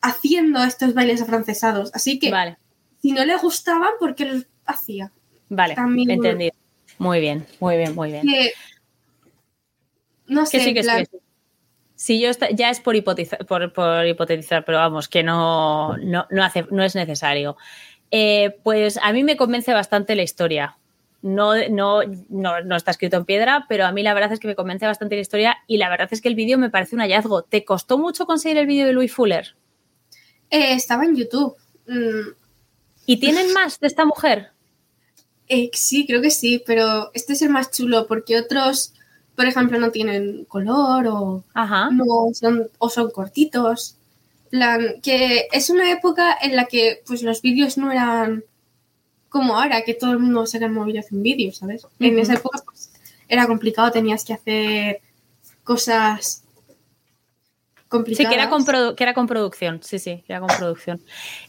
haciendo 0.00 0.62
estos 0.62 0.94
bailes 0.94 1.22
afrancesados. 1.22 1.90
Así 1.94 2.18
que, 2.18 2.30
vale. 2.30 2.56
si 3.00 3.12
no 3.12 3.24
le 3.24 3.36
gustaban, 3.36 3.92
¿por 3.98 4.14
qué 4.14 4.26
los 4.26 4.46
hacía? 4.66 5.12
Vale, 5.48 5.74
entendido. 6.08 6.54
Muy 6.98 7.20
bien, 7.20 7.46
muy 7.58 7.76
bien, 7.76 7.94
muy 7.94 8.12
bien. 8.12 8.26
no 10.26 10.46
sé, 10.46 10.74
Sí, 12.02 12.20
yo 12.20 12.30
ya 12.54 12.70
es 12.70 12.80
por 12.80 12.96
hipotetizar, 12.96 13.46
por, 13.46 14.04
hipotetizar, 14.08 14.64
pero 14.64 14.78
vamos, 14.78 15.08
que 15.08 15.22
no, 15.22 15.96
no, 15.98 16.26
hace, 16.42 16.66
no 16.72 16.82
es 16.82 16.96
necesario. 16.96 17.56
Eh, 18.12 18.56
pues 18.62 18.98
a 19.02 19.12
mí 19.12 19.24
me 19.24 19.36
convence 19.36 19.72
bastante 19.72 20.14
la 20.14 20.22
historia. 20.22 20.76
No, 21.22 21.54
no, 21.68 22.02
no, 22.28 22.76
está 22.76 22.92
escrito 22.92 23.16
en 23.16 23.24
piedra, 23.24 23.66
pero 23.68 23.86
a 23.86 23.92
mí 23.92 24.02
la 24.02 24.14
verdad 24.14 24.32
es 24.32 24.38
que 24.38 24.48
me 24.48 24.54
convence 24.54 24.86
bastante 24.86 25.16
la 25.16 25.20
historia 25.20 25.56
y 25.66 25.78
la 25.78 25.88
verdad 25.88 26.08
es 26.10 26.20
que 26.20 26.28
el 26.28 26.34
vídeo 26.34 26.58
me 26.58 26.70
parece 26.70 26.94
un 26.94 27.00
hallazgo. 27.00 27.42
¿Te 27.42 27.64
costó 27.64 27.98
mucho 27.98 28.26
conseguir 28.26 28.58
el 28.58 28.66
vídeo 28.66 28.86
de 28.86 28.92
Louis 28.92 29.12
Fuller? 29.12 29.56
Eh, 30.50 30.74
estaba 30.74 31.04
en 31.04 31.16
YouTube. 31.16 31.56
Mm. 31.88 32.34
¿Y 33.06 33.16
tienen 33.18 33.52
más 33.54 33.80
de 33.80 33.88
esta 33.88 34.04
mujer? 34.04 34.50
Eh, 35.48 35.70
sí, 35.72 36.06
creo 36.06 36.22
que 36.22 36.30
sí, 36.30 36.62
pero 36.64 37.10
este 37.14 37.32
es 37.32 37.42
el 37.42 37.50
más 37.50 37.72
chulo 37.72 38.06
porque 38.06 38.38
otros 38.38 38.94
por 39.34 39.46
ejemplo, 39.46 39.78
no 39.78 39.90
tienen 39.90 40.44
color 40.44 41.06
o, 41.08 41.44
son, 42.34 42.70
o 42.78 42.90
son 42.90 43.10
cortitos. 43.10 43.96
Plan, 44.52 45.00
que 45.02 45.48
es 45.50 45.70
una 45.70 45.90
época 45.90 46.36
en 46.42 46.56
la 46.56 46.66
que 46.66 47.02
pues 47.06 47.22
los 47.22 47.40
vídeos 47.40 47.78
no 47.78 47.90
eran 47.90 48.44
como 49.30 49.56
ahora, 49.56 49.80
que 49.82 49.94
todo 49.94 50.12
el 50.12 50.18
mundo 50.18 50.44
saca 50.44 50.66
el 50.66 50.72
móvil 50.72 50.96
y 50.96 50.98
hace 50.98 51.14
un 51.14 51.22
vídeo, 51.22 51.52
¿sabes? 51.52 51.86
En 51.98 52.18
esa 52.18 52.34
época 52.34 52.60
pues, 52.66 52.92
era 53.28 53.46
complicado, 53.46 53.90
tenías 53.90 54.26
que 54.26 54.34
hacer 54.34 55.00
cosas 55.64 56.44
complicadas. 57.88 58.30
Sí, 58.30 58.36
que 58.36 58.42
era 58.42 58.50
con, 58.50 58.94
que 58.94 59.02
era 59.02 59.14
con 59.14 59.26
producción, 59.26 59.80
sí, 59.82 59.98
sí, 59.98 60.22
que 60.26 60.34
era 60.34 60.40
con 60.40 60.54
producción. 60.54 61.00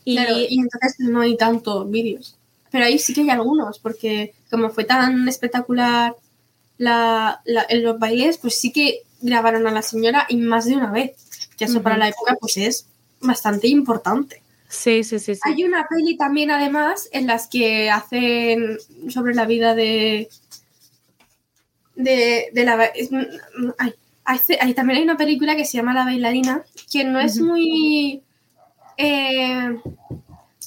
Y, 0.06 0.18
y 0.18 0.60
entonces 0.62 0.96
no 1.00 1.20
hay 1.20 1.36
tanto 1.36 1.84
vídeos. 1.84 2.38
Pero 2.72 2.86
ahí 2.86 3.00
sí 3.00 3.14
que 3.14 3.20
hay 3.20 3.30
algunos, 3.32 3.80
porque 3.80 4.34
como 4.50 4.70
fue 4.70 4.86
tan 4.86 5.28
espectacular 5.28 6.16
la, 6.78 7.42
en 7.68 7.84
los 7.84 8.00
bailes, 8.00 8.38
pues 8.38 8.58
sí 8.58 8.72
que 8.72 9.02
grabaron 9.20 9.68
a 9.68 9.72
la 9.72 9.82
señora 9.82 10.26
y 10.30 10.38
más 10.38 10.64
de 10.64 10.78
una 10.78 10.90
vez. 10.90 11.12
Que 11.58 11.66
eso 11.66 11.84
para 11.84 11.98
la 11.98 12.08
época, 12.08 12.36
pues 12.40 12.58
es 12.58 12.88
bastante 13.24 13.68
importante. 13.68 14.42
Sí, 14.68 15.04
sí, 15.04 15.20
sí, 15.20 15.34
Hay 15.44 15.64
una 15.64 15.88
peli 15.88 16.18
también, 16.18 16.50
además, 16.50 17.08
en 17.12 17.28
las 17.28 17.48
que 17.48 17.92
hacen 17.92 18.78
sobre 19.10 19.36
la 19.36 19.46
vida 19.46 19.76
de. 19.76 20.30
de, 21.96 22.50
la. 22.56 22.92
hay, 23.78 24.74
también 24.74 24.98
hay 24.98 25.04
una 25.04 25.18
película 25.18 25.56
que 25.56 25.66
se 25.66 25.78
llama 25.78 25.94
La 25.94 26.06
bailarina, 26.06 26.64
que 26.92 27.04
no 27.04 27.20
es 27.20 27.40
muy. 27.40 28.24
Eh, 28.98 29.78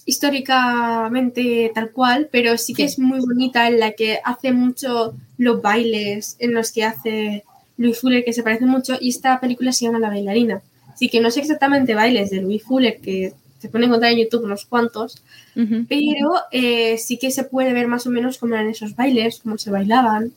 históricamente 0.07 1.73
tal 1.75 1.91
cual, 1.91 2.29
pero 2.31 2.57
sí 2.57 2.75
que 2.75 2.85
es 2.85 2.99
muy 2.99 3.19
bonita 3.19 3.67
en 3.67 3.81
la 3.81 3.93
que 3.93 4.21
hace 4.25 4.53
mucho 4.53 5.15
los 5.37 5.61
bailes 5.61 6.37
en 6.39 6.55
los 6.55 6.71
que 6.71 6.85
hace 6.85 7.45
Louis 7.77 7.99
Fuller, 7.99 8.25
que 8.25 8.33
se 8.33 8.45
parece 8.45 8.67
mucho, 8.67 8.97
y 9.01 9.11
esta 9.11 9.39
película 9.41 9.73
se 9.73 9.85
llama 9.85 9.99
La 9.99 10.09
bailarina. 10.09 10.63
Así 10.97 11.11
que 11.11 11.21
no 11.21 11.31
sé 11.31 11.41
exactamente 11.41 11.95
bailes 11.95 12.31
de 12.31 12.41
Louis 12.41 12.63
Fuller, 12.63 12.99
que 13.03 13.35
se 13.59 13.69
pueden 13.69 13.89
encontrar 13.89 14.13
en 14.13 14.21
YouTube 14.21 14.45
unos 14.45 14.65
cuantos, 14.65 15.23
pero 15.55 16.37
eh, 16.53 16.97
sí 16.97 17.19
que 17.19 17.31
se 17.31 17.45
puede 17.45 17.75
ver 17.75 17.87
más 17.87 18.07
o 18.07 18.11
menos 18.11 18.39
cómo 18.39 18.55
eran 18.55 18.71
esos 18.71 18.97
bailes, 18.97 19.41
cómo 19.41 19.59
se 19.59 19.71
bailaban. 19.71 20.33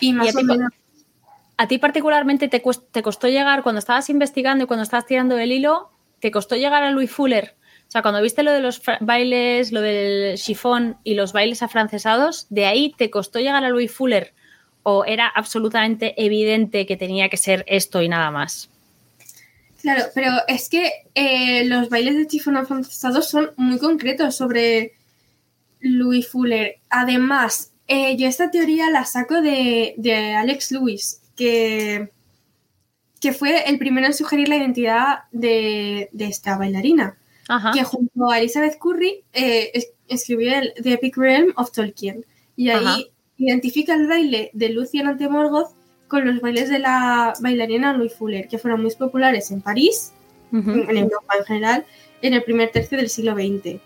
Y 0.00 0.12
más 0.12 0.34
o 0.34 0.42
menos... 0.42 0.72
¿A 1.56 1.68
ti 1.68 1.78
particularmente 1.78 2.48
te, 2.48 2.60
te 2.90 3.02
costó 3.02 3.28
llegar, 3.28 3.62
cuando 3.62 3.78
estabas 3.78 4.10
investigando 4.10 4.64
y 4.64 4.66
cuando 4.66 4.82
estabas 4.82 5.06
tirando 5.06 5.38
el 5.38 5.52
hilo, 5.52 5.90
te 6.18 6.32
costó 6.32 6.56
llegar 6.56 6.82
a 6.82 6.90
Louis 6.90 7.10
Fuller? 7.10 7.54
O 7.86 7.90
sea, 7.92 8.02
cuando 8.02 8.20
viste 8.20 8.42
lo 8.42 8.50
de 8.50 8.60
los 8.60 8.82
bailes, 8.98 9.70
lo 9.70 9.82
del 9.82 10.36
chifón 10.36 10.96
y 11.04 11.14
los 11.14 11.32
bailes 11.32 11.62
afrancesados, 11.62 12.48
¿de 12.50 12.66
ahí 12.66 12.92
te 12.98 13.08
costó 13.08 13.38
llegar 13.38 13.64
a 13.64 13.70
Louis 13.70 13.92
Fuller? 13.92 14.34
¿O 14.82 15.04
era 15.04 15.28
absolutamente 15.28 16.20
evidente 16.24 16.86
que 16.86 16.96
tenía 16.96 17.28
que 17.28 17.36
ser 17.36 17.64
esto 17.68 18.02
y 18.02 18.08
nada 18.08 18.32
más? 18.32 18.68
Claro, 19.86 20.04
pero 20.14 20.32
es 20.48 20.68
que 20.68 20.90
eh, 21.14 21.64
los 21.66 21.88
bailes 21.88 22.16
de 22.16 22.26
chifón 22.26 22.56
afrancesados 22.56 23.28
son 23.28 23.50
muy 23.56 23.78
concretos 23.78 24.34
sobre 24.34 24.94
Louis 25.78 26.26
Fuller. 26.26 26.80
Además, 26.90 27.72
eh, 27.86 28.16
yo 28.16 28.26
esta 28.26 28.50
teoría 28.50 28.90
la 28.90 29.04
saco 29.04 29.40
de, 29.40 30.34
Alex 30.36 30.72
Lewis, 30.72 31.20
que, 31.36 32.10
que, 33.20 33.32
fue 33.32 33.68
el 33.70 33.78
primero 33.78 34.08
en 34.08 34.14
sugerir 34.14 34.48
la 34.48 34.56
identidad 34.56 35.18
de 35.30 36.08
esta 36.18 36.58
bailarina 36.58 37.16
que 37.72 37.84
junto 37.84 38.30
a 38.30 38.38
Elizabeth 38.38 38.78
Curry 38.78 39.24
eh, 39.32 39.72
escribió 40.08 40.58
el 40.58 40.74
The 40.82 40.94
Epic 40.94 41.16
Realm 41.16 41.52
of 41.56 41.70
Tolkien. 41.70 42.24
Y 42.56 42.70
ahí 42.70 43.12
identifica 43.36 43.94
el 43.94 44.06
baile 44.06 44.50
de 44.52 44.70
Lucien 44.70 45.06
ante 45.06 45.28
Morgoth 45.28 45.72
con 46.08 46.24
los 46.24 46.40
bailes 46.40 46.68
de 46.68 46.78
la 46.78 47.34
bailarina 47.40 47.92
Louis 47.92 48.14
Fuller, 48.14 48.48
que 48.48 48.58
fueron 48.58 48.82
muy 48.82 48.94
populares 48.94 49.50
en 49.50 49.60
París, 49.60 50.12
en 50.52 50.96
Europa 50.96 51.34
en 51.38 51.44
general, 51.44 51.84
en 52.22 52.34
el 52.34 52.42
primer 52.42 52.70
tercio 52.70 52.96
del 52.96 53.08
siglo 53.08 53.34
XX. 53.34 53.80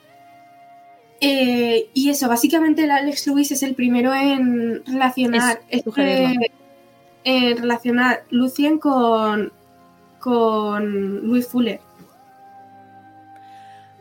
Eh, 1.22 1.90
y 1.92 2.08
eso, 2.08 2.28
básicamente 2.28 2.84
el 2.84 2.90
Alex 2.90 3.26
Lewis 3.26 3.50
es 3.52 3.62
el 3.62 3.74
primero 3.74 4.14
en 4.14 4.84
relacionar, 4.86 5.60
este, 5.68 6.52
en 7.24 7.58
relacionar 7.58 8.24
Lucien 8.30 8.78
con, 8.78 9.52
con 10.18 11.26
Louis 11.26 11.46
Fuller. 11.46 11.80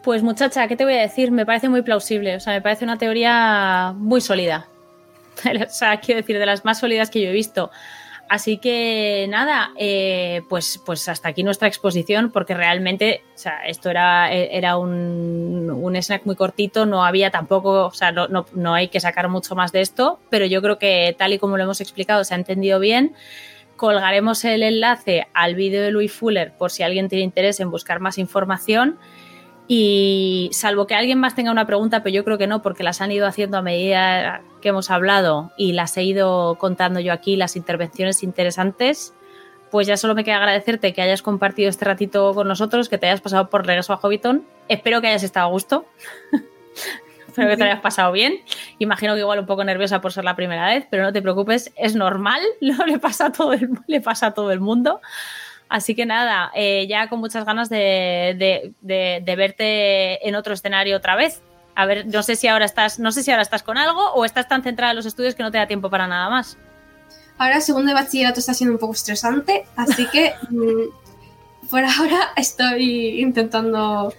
Pues 0.02 0.24
muchacha, 0.24 0.68
¿qué 0.68 0.78
te 0.78 0.86
voy 0.86 0.94
a 0.94 1.02
decir? 1.02 1.32
Me 1.32 1.46
parece 1.46 1.68
muy 1.68 1.82
plausible, 1.82 2.38
o 2.38 2.40
sea, 2.40 2.54
me 2.54 2.62
parece 2.62 2.86
una 2.86 2.98
teoría 2.98 3.94
muy 3.98 4.22
sólida. 4.22 4.68
o 5.68 5.70
sea, 5.70 6.00
quiero 6.00 6.22
decir, 6.22 6.40
de 6.40 6.46
las 6.46 6.64
más 6.64 6.80
sólidas 6.80 7.10
que 7.10 7.22
yo 7.22 7.30
he 7.30 7.34
visto. 7.34 7.70
Así 8.30 8.57
que 8.57 9.26
nada, 9.27 9.72
eh, 9.76 10.43
pues, 10.49 10.80
pues 10.85 11.10
hasta 11.10 11.30
aquí 11.30 11.41
nuestra 11.41 11.68
exposición, 11.68 12.31
porque 12.31 12.53
realmente, 12.53 13.23
o 13.34 13.38
sea, 13.38 13.65
esto 13.65 13.89
era, 13.89 14.31
era 14.31 14.77
un, 14.77 15.72
un 15.72 15.95
snack 15.95 16.26
muy 16.26 16.35
cortito, 16.35 16.85
no 16.85 17.03
había 17.03 17.31
tampoco, 17.31 17.88
o 17.88 17.91
sea, 17.91 18.11
no, 18.11 18.27
no, 18.27 18.45
no 18.53 18.76
hay 18.76 18.89
que 18.89 18.99
sacar 18.99 19.30
mucho 19.30 19.56
más 19.56 19.72
de 19.72 19.81
esto, 19.81 20.19
pero 20.30 20.45
yo 20.45 20.61
creo 20.61 20.77
que 20.77 21.15
tal 21.18 21.34
y 21.34 21.39
como 21.39 21.57
lo 21.57 21.64
hemos 21.64 21.81
explicado, 21.81 22.23
se 22.23 22.35
ha 22.35 22.38
entendido 22.38 22.80
bien 22.80 23.15
colgaremos 23.80 24.43
el 24.43 24.61
enlace 24.61 25.27
al 25.34 25.56
vídeo 25.56 25.81
de 25.81 25.91
Louis 25.91 26.11
Fuller 26.11 26.51
por 26.57 26.69
si 26.69 26.84
alguien 26.84 27.07
tiene 27.07 27.23
interés 27.23 27.61
en 27.61 27.72
buscar 27.72 28.01
más 28.01 28.18
información. 28.18 28.99
Y 29.72 30.50
salvo 30.52 30.88
que 30.88 30.96
alguien 30.96 31.20
más 31.20 31.36
tenga 31.36 31.52
una 31.52 31.68
pregunta, 31.68 32.02
pero 32.02 32.12
yo 32.12 32.26
creo 32.26 32.40
que 32.40 32.48
no, 32.48 32.64
porque 32.64 32.82
las 32.82 33.02
han 33.02 33.12
ido 33.12 33.28
haciendo 33.28 33.56
a 33.56 33.62
medida 33.62 34.41
que 34.62 34.70
hemos 34.70 34.90
hablado 34.90 35.52
y 35.58 35.74
las 35.74 35.96
he 35.96 36.02
ido 36.02 36.56
contando 36.56 37.00
yo 37.00 37.14
aquí, 37.14 37.36
las 37.36 37.56
intervenciones 37.56 38.24
interesantes, 38.24 39.14
pues 39.70 39.86
ya 39.86 39.96
solo 39.96 40.16
me 40.16 40.24
queda 40.24 40.38
agradecerte 40.38 40.91
que 40.91 41.04
hayas 41.04 41.22
compartido 41.22 41.70
este 41.70 41.86
ratito 41.86 42.34
con 42.34 42.48
nosotros, 42.48 42.90
que 42.90 42.98
te 42.98 43.06
hayas 43.06 43.22
pasado 43.22 43.52
por 43.52 43.64
regreso 43.64 43.94
a 43.94 43.98
Hobbiton. 43.98 44.44
Espero 44.70 45.02
que 45.02 45.08
hayas 45.10 45.22
estado 45.22 45.46
a 45.46 45.52
gusto. 45.52 45.86
Espero 47.28 47.48
que 47.48 47.58
te 47.58 47.64
hayas 47.66 47.82
pasado 47.82 48.12
bien. 48.12 48.40
Imagino 48.80 49.14
que 49.14 49.20
igual 49.20 49.38
un 49.38 49.46
poco 49.46 49.64
nerviosa 49.64 50.02
por 50.02 50.12
ser 50.12 50.24
la 50.24 50.36
primera 50.36 50.66
vez, 50.66 50.88
pero 50.90 51.04
no 51.04 51.14
te 51.14 51.22
preocupes, 51.22 51.72
es 51.76 51.94
normal, 51.94 52.41
no 52.62 52.88
le 52.88 52.98
pasa 52.98 53.28
a 53.28 53.32
todo 53.32 53.54
el, 53.54 53.70
le 53.86 54.02
pasa 54.02 54.28
a 54.28 54.34
todo 54.34 54.52
el 54.52 54.62
mundo. 54.62 55.00
Así 55.70 55.94
que 55.94 56.08
nada, 56.08 56.52
eh, 56.56 56.88
ya 56.90 57.08
con 57.10 57.20
muchas 57.20 57.46
ganas 57.46 57.70
de, 57.70 58.74
verte 58.82 60.28
en 60.28 60.36
otro 60.36 60.56
escenario 60.56 60.98
otra 60.98 61.16
vez. 61.16 61.44
A 61.76 61.86
ver, 61.86 62.08
no 62.08 62.24
sé 62.24 62.36
si 62.36 62.48
ahora 62.48 62.66
estás, 62.66 62.98
no 62.98 63.12
sé 63.12 63.22
si 63.22 63.30
ahora 63.30 63.44
estás 63.44 63.62
con 63.62 63.78
algo 63.78 64.12
o 64.14 64.26
estás 64.26 64.48
tan 64.48 64.64
centrada 64.64 64.91
en 64.91 64.98
los 64.98 65.06
estudios 65.06 65.36
que 65.36 65.44
no 65.44 65.52
te 65.52 65.60
da 65.60 65.68
tiempo 65.68 65.91
para 65.91 66.08
nada 66.08 66.28
más. 66.30 66.58
Ahora 67.38 67.62
segundo 67.62 67.90
de 67.90 67.94
bachillerato 67.94 68.40
está 68.40 68.54
siendo 68.56 68.74
un 68.74 68.80
poco 68.80 68.94
estresante, 68.94 69.66
así 69.76 70.08
que 70.08 70.34
mm, 70.50 71.70
por 71.70 71.86
ahora 71.86 72.34
estoy 72.36 73.22
intentando 73.22 74.12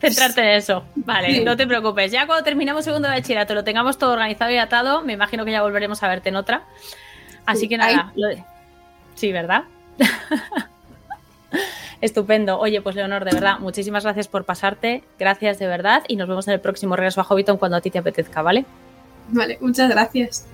centrarte 0.00 0.40
en 0.40 0.48
eso. 0.48 0.84
Vale, 0.96 1.44
no 1.44 1.56
te 1.56 1.68
preocupes. 1.68 2.10
Ya 2.10 2.26
cuando 2.26 2.42
terminemos 2.42 2.84
segundo 2.84 3.08
de 3.08 3.14
bachillerato, 3.14 3.54
lo 3.54 3.62
tengamos 3.62 3.96
todo 3.96 4.12
organizado 4.12 4.50
y 4.50 4.58
atado, 4.58 5.02
me 5.02 5.12
imagino 5.12 5.44
que 5.44 5.52
ya 5.52 5.62
volveremos 5.62 6.02
a 6.02 6.08
verte 6.08 6.30
en 6.30 6.36
otra. 6.36 6.64
Así 7.46 7.68
que 7.68 7.78
nada, 7.78 8.12
lo. 8.16 8.57
Sí, 9.18 9.32
¿verdad? 9.32 9.64
Estupendo. 12.00 12.60
Oye, 12.60 12.80
pues 12.80 12.94
Leonor, 12.94 13.24
de 13.24 13.32
verdad, 13.32 13.58
muchísimas 13.58 14.04
gracias 14.04 14.28
por 14.28 14.44
pasarte. 14.44 15.02
Gracias 15.18 15.58
de 15.58 15.66
verdad 15.66 16.04
y 16.06 16.14
nos 16.14 16.28
vemos 16.28 16.46
en 16.46 16.54
el 16.54 16.60
próximo 16.60 16.94
regreso 16.94 17.20
a 17.20 17.24
Hobbiton 17.24 17.56
cuando 17.56 17.76
a 17.76 17.80
ti 17.80 17.90
te 17.90 17.98
apetezca, 17.98 18.42
¿vale? 18.42 18.64
Vale, 19.30 19.58
muchas 19.60 19.90
gracias. 19.90 20.46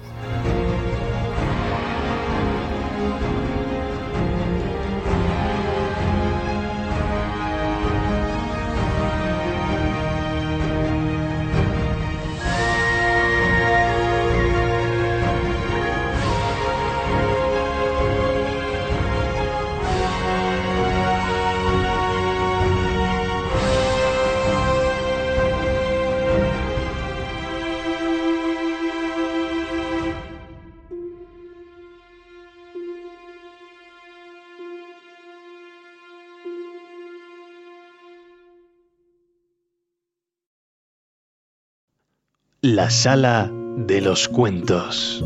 La 42.66 42.88
sala 42.88 43.52
de 43.76 44.00
los 44.00 44.26
cuentos. 44.26 45.22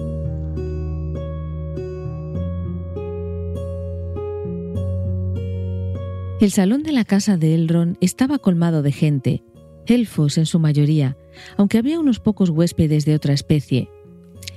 El 6.41 6.51
salón 6.51 6.83
de 6.83 6.91
la 6.91 7.05
casa 7.05 7.37
de 7.37 7.55
Elrond 7.55 7.97
estaba 8.01 8.41
colmado 8.41 8.83
de 8.83 8.91
gente, 8.91 9.45
elfos 9.87 10.37
en 10.37 10.47
su 10.47 10.59
mayoría, 10.59 11.17
aunque 11.57 11.79
había 11.79 12.01
unos 12.01 12.19
pocos 12.19 12.51
huéspedes 12.51 13.05
de 13.05 13.15
otra 13.15 13.35
especie. 13.35 13.89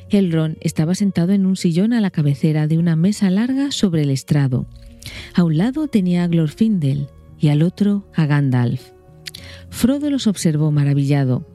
Elrond 0.09 0.57
estaba 0.61 0.95
sentado 0.95 1.33
en 1.33 1.45
un 1.45 1.57
sillón 1.57 1.93
a 1.93 2.01
la 2.01 2.09
cabecera 2.09 2.65
de 2.65 2.79
una 2.79 2.95
mesa 2.95 3.29
larga 3.29 3.69
sobre 3.69 4.01
el 4.01 4.09
estrado. 4.09 4.65
A 5.35 5.43
un 5.43 5.55
lado 5.55 5.87
tenía 5.87 6.23
a 6.23 6.27
Glorfindel 6.27 7.09
y 7.37 7.49
al 7.49 7.61
otro 7.61 8.07
a 8.15 8.25
Gandalf. 8.25 8.89
Frodo 9.69 10.09
los 10.09 10.25
observó 10.25 10.71
maravillado, 10.71 11.45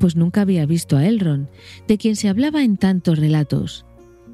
pues 0.00 0.16
nunca 0.16 0.40
había 0.40 0.64
visto 0.64 0.96
a 0.96 1.06
Elrond, 1.06 1.48
de 1.86 1.98
quien 1.98 2.16
se 2.16 2.28
hablaba 2.28 2.64
en 2.64 2.78
tantos 2.78 3.18
relatos. 3.18 3.84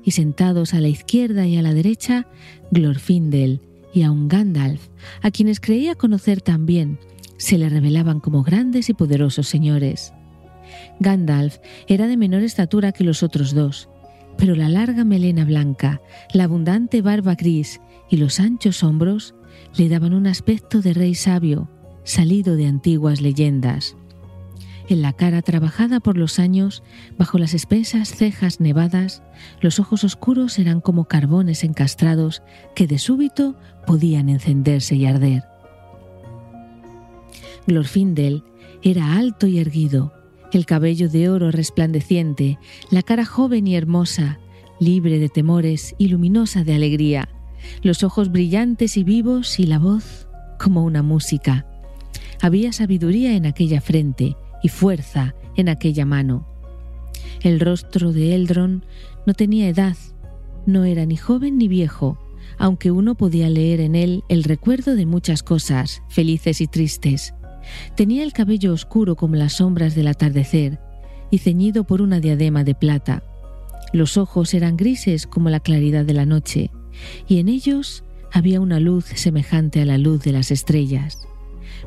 Y 0.05 0.13
sentados 0.13 0.73
a 0.73 0.81
la 0.81 0.87
izquierda 0.87 1.47
y 1.49 1.57
a 1.57 1.63
la 1.63 1.75
derecha, 1.75 2.29
Glorfindel 2.71 3.61
y 3.93 4.05
a 4.05 4.13
un 4.13 4.29
Gandalf, 4.29 4.89
a 5.23 5.33
quienes 5.33 5.59
creía 5.59 5.97
conocer 5.97 6.41
también, 6.41 7.01
se 7.37 7.59
le 7.59 7.69
revelaban 7.69 8.21
como 8.21 8.45
grandes 8.45 8.89
y 8.91 8.95
poderosos 8.95 9.49
señores. 9.49 10.13
Gandalf 11.01 11.59
era 11.89 12.07
de 12.07 12.17
menor 12.17 12.43
estatura 12.43 12.93
que 12.93 13.03
los 13.03 13.25
otros 13.25 13.53
dos, 13.53 13.89
pero 14.39 14.55
la 14.55 14.69
larga 14.69 15.05
melena 15.05 15.45
blanca, 15.45 16.01
la 16.33 16.45
abundante 16.45 17.03
barba 17.03 17.35
gris 17.35 17.81
y 18.09 18.19
los 18.19 18.39
anchos 18.39 18.85
hombros 18.85 19.35
le 19.77 19.89
daban 19.89 20.15
un 20.15 20.29
aspecto 20.29 20.81
de 20.81 20.95
rey 20.95 21.17
sabio, 21.17 21.69
salido 22.05 22.55
de 22.55 22.67
antiguas 22.67 23.21
leyendas. 23.21 23.97
En 24.89 25.03
la 25.03 25.13
cara 25.13 25.43
trabajada 25.43 25.99
por 25.99 26.17
los 26.17 26.39
años, 26.39 26.85
bajo 27.19 27.39
las 27.39 27.55
espesas 27.55 28.11
cejas 28.11 28.61
nevadas, 28.61 29.23
los 29.61 29.81
ojos 29.81 30.05
oscuros 30.05 30.59
eran 30.61 30.81
como 30.81 31.07
carbones 31.07 31.65
encastrados 31.65 32.43
que 32.77 32.87
de 32.87 32.99
súbito 32.99 33.57
podían 33.85 34.29
encenderse 34.29 34.95
y 34.95 35.07
arder. 35.07 35.43
Glorfindel 37.67 38.45
era 38.83 39.15
alto 39.17 39.49
y 39.49 39.59
erguido, 39.59 40.13
el 40.53 40.67
cabello 40.67 41.09
de 41.09 41.31
oro 41.31 41.51
resplandeciente, 41.51 42.59
la 42.91 43.03
cara 43.03 43.25
joven 43.25 43.67
y 43.67 43.75
hermosa, 43.75 44.39
libre 44.79 45.19
de 45.19 45.29
temores 45.29 45.97
y 45.99 46.09
luminosa 46.09 46.63
de 46.63 46.77
alegría, 46.77 47.29
los 47.83 48.05
ojos 48.05 48.31
brillantes 48.31 48.97
y 48.97 49.03
vivos 49.03 49.59
y 49.59 49.67
la 49.67 49.81
voz 49.81 50.29
como 50.61 50.85
una 50.85 51.03
música. 51.03 51.67
Había 52.41 52.73
sabiduría 52.73 53.35
en 53.35 53.47
aquella 53.47 53.81
frente 53.81 54.37
y 54.63 54.69
fuerza 54.69 55.35
en 55.57 55.69
aquella 55.69 56.05
mano. 56.05 56.47
El 57.43 57.61
rostro 57.61 58.13
de 58.13 58.35
Eldron 58.35 58.85
no 59.27 59.35
tenía 59.35 59.69
edad, 59.69 59.97
no 60.67 60.85
era 60.85 61.07
ni 61.07 61.17
joven 61.17 61.59
ni 61.59 61.69
viejo, 61.69 62.19
aunque 62.59 62.91
uno 62.91 63.15
podía 63.15 63.49
leer 63.49 63.81
en 63.81 63.95
él 63.95 64.25
el 64.29 64.45
recuerdo 64.45 64.95
de 64.95 65.07
muchas 65.07 65.43
cosas, 65.43 66.03
felices 66.09 66.61
y 66.61 66.67
tristes. 66.67 67.35
Tenía 67.97 68.23
el 68.23 68.33
cabello 68.33 68.73
oscuro 68.73 69.17
como 69.17 69.37
las 69.37 69.55
sombras 69.55 69.95
del 69.95 70.09
atardecer 70.09 70.79
y 71.31 71.39
ceñido 71.39 71.85
por 71.85 72.03
una 72.03 72.21
diadema 72.21 72.65
de 72.65 72.75
plata. 72.75 73.23
Los 73.93 74.17
ojos 74.17 74.55
eran 74.55 74.77
grises 74.77 75.27
como 75.27 75.51
la 75.51 75.61
claridad 75.61 76.05
de 76.05 76.15
la 76.15 76.27
noche, 76.27 76.71
y 77.29 77.39
en 77.39 77.49
ellos 77.49 78.05
había 78.33 78.61
una 78.61 78.81
luz 78.81 79.05
semejante 79.05 79.81
a 79.81 79.85
la 79.85 79.99
luz 79.99 80.23
de 80.23 80.33
las 80.33 80.51
estrellas. 80.51 81.27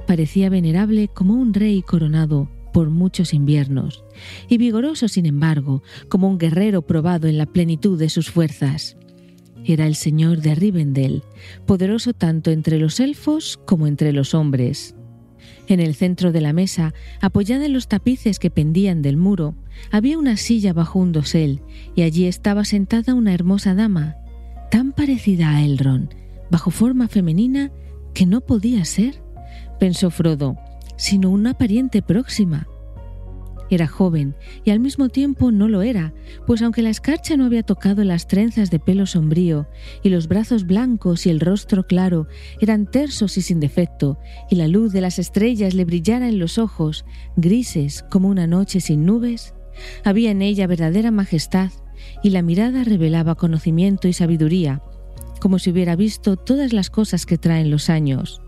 Parecía 0.08 0.50
venerable 0.50 1.08
como 1.08 1.36
un 1.36 1.54
rey 1.54 1.82
coronado 1.82 2.50
por 2.72 2.90
muchos 2.90 3.34
inviernos, 3.34 4.04
y 4.48 4.58
vigoroso, 4.58 5.08
sin 5.08 5.26
embargo, 5.26 5.84
como 6.08 6.28
un 6.28 6.38
guerrero 6.38 6.82
probado 6.82 7.28
en 7.28 7.38
la 7.38 7.46
plenitud 7.46 7.98
de 8.00 8.10
sus 8.10 8.30
fuerzas. 8.30 8.98
Era 9.66 9.86
el 9.86 9.96
señor 9.96 10.42
de 10.42 10.56
Rivendell, 10.56 11.24
poderoso 11.66 12.14
tanto 12.14 12.52
entre 12.52 12.78
los 12.80 13.00
elfos 13.00 13.60
como 13.66 13.88
entre 13.88 14.14
los 14.14 14.34
hombres. 14.34 14.96
En 15.68 15.80
el 15.80 15.94
centro 15.96 16.32
de 16.32 16.42
la 16.42 16.54
mesa, 16.54 16.94
apoyada 17.22 17.66
en 17.66 17.74
los 17.74 17.88
tapices 17.88 18.40
que 18.40 18.50
pendían 18.50 19.02
del 19.02 19.18
muro, 19.18 19.56
había 19.92 20.18
una 20.18 20.38
silla 20.38 20.74
bajo 20.74 21.00
un 21.00 21.12
dosel, 21.12 21.62
y 21.96 22.02
allí 22.02 22.26
estaba 22.26 22.66
sentada 22.66 23.14
una 23.14 23.34
hermosa 23.34 23.76
dama, 23.76 24.16
tan 24.72 24.94
parecida 24.94 25.50
a 25.56 25.64
Elrond, 25.64 26.16
bajo 26.50 26.72
forma 26.72 27.08
femenina, 27.08 27.72
que 28.14 28.26
no 28.26 28.42
podía 28.42 28.84
ser, 28.86 29.22
pensó 29.80 30.10
Frodo, 30.10 30.58
sino 31.00 31.30
una 31.30 31.58
pariente 31.58 32.02
próxima. 32.02 32.68
Era 33.72 33.88
joven 33.88 34.36
y 34.66 34.72
al 34.72 34.80
mismo 34.80 35.10
tiempo 35.10 35.52
no 35.52 35.68
lo 35.68 35.82
era, 35.82 36.14
pues 36.46 36.62
aunque 36.62 36.82
la 36.82 36.90
escarcha 36.90 37.38
no 37.38 37.46
había 37.46 37.64
tocado 37.64 38.04
las 38.04 38.28
trenzas 38.28 38.70
de 38.70 38.80
pelo 38.80 39.06
sombrío 39.06 39.68
y 40.04 40.10
los 40.10 40.28
brazos 40.28 40.66
blancos 40.66 41.26
y 41.26 41.30
el 41.30 41.40
rostro 41.40 41.88
claro 41.88 42.28
eran 42.60 42.86
tersos 42.86 43.38
y 43.38 43.42
sin 43.42 43.60
defecto, 43.60 44.20
y 44.50 44.56
la 44.56 44.68
luz 44.68 44.92
de 44.92 45.02
las 45.02 45.20
estrellas 45.20 45.74
le 45.74 45.86
brillara 45.86 46.28
en 46.28 46.38
los 46.38 46.58
ojos, 46.58 47.06
grises 47.38 48.04
como 48.10 48.28
una 48.28 48.46
noche 48.48 48.82
sin 48.82 49.06
nubes, 49.06 49.54
había 50.04 50.32
en 50.32 50.42
ella 50.42 50.68
verdadera 50.68 51.12
majestad 51.12 51.72
y 52.24 52.32
la 52.32 52.42
mirada 52.42 52.84
revelaba 52.84 53.36
conocimiento 53.36 54.10
y 54.10 54.14
sabiduría, 54.14 54.82
como 55.40 55.60
si 55.60 55.70
hubiera 55.70 55.96
visto 55.96 56.36
todas 56.36 56.74
las 56.74 56.90
cosas 56.90 57.26
que 57.26 57.38
traen 57.38 57.70
los 57.72 57.90
años. 57.90 58.42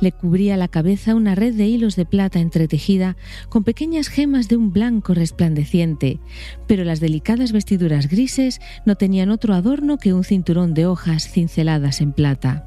Le 0.00 0.12
cubría 0.12 0.56
la 0.56 0.68
cabeza 0.68 1.14
una 1.14 1.34
red 1.34 1.54
de 1.54 1.66
hilos 1.66 1.96
de 1.96 2.04
plata 2.04 2.40
entretejida 2.40 3.16
con 3.48 3.64
pequeñas 3.64 4.08
gemas 4.08 4.48
de 4.48 4.56
un 4.56 4.72
blanco 4.72 5.14
resplandeciente, 5.14 6.18
pero 6.66 6.84
las 6.84 7.00
delicadas 7.00 7.52
vestiduras 7.52 8.08
grises 8.08 8.60
no 8.84 8.96
tenían 8.96 9.30
otro 9.30 9.54
adorno 9.54 9.98
que 9.98 10.12
un 10.12 10.24
cinturón 10.24 10.74
de 10.74 10.86
hojas 10.86 11.28
cinceladas 11.30 12.00
en 12.00 12.12
plata. 12.12 12.66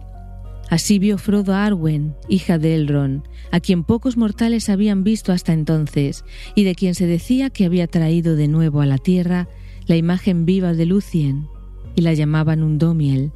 Así 0.70 1.00
vio 1.00 1.18
Frodo 1.18 1.54
a 1.54 1.66
Arwen, 1.66 2.16
hija 2.28 2.58
de 2.58 2.76
Elrond, 2.76 3.24
a 3.52 3.60
quien 3.60 3.84
pocos 3.84 4.18
mortales 4.18 4.68
habían 4.70 5.04
visto 5.04 5.32
hasta 5.32 5.54
entonces, 5.54 6.26
y 6.56 6.66
de 6.66 6.76
quien 6.76 6.94
se 6.94 7.08
decía 7.08 7.50
que 7.50 7.66
había 7.66 7.88
traído 7.88 8.36
de 8.36 8.50
nuevo 8.50 8.82
a 8.82 8.86
la 8.86 8.98
tierra 8.98 9.48
la 9.86 9.96
imagen 9.96 10.46
viva 10.46 10.74
de 10.74 10.86
Lucien, 10.86 11.48
y 11.96 12.02
la 12.02 12.14
llamaban 12.14 12.64
Undomiel, 12.64 13.32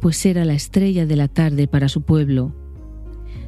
pues 0.00 0.24
era 0.24 0.44
la 0.44 0.54
estrella 0.54 1.04
de 1.06 1.16
la 1.16 1.26
tarde 1.26 1.66
para 1.66 1.88
su 1.88 2.02
pueblo 2.02 2.54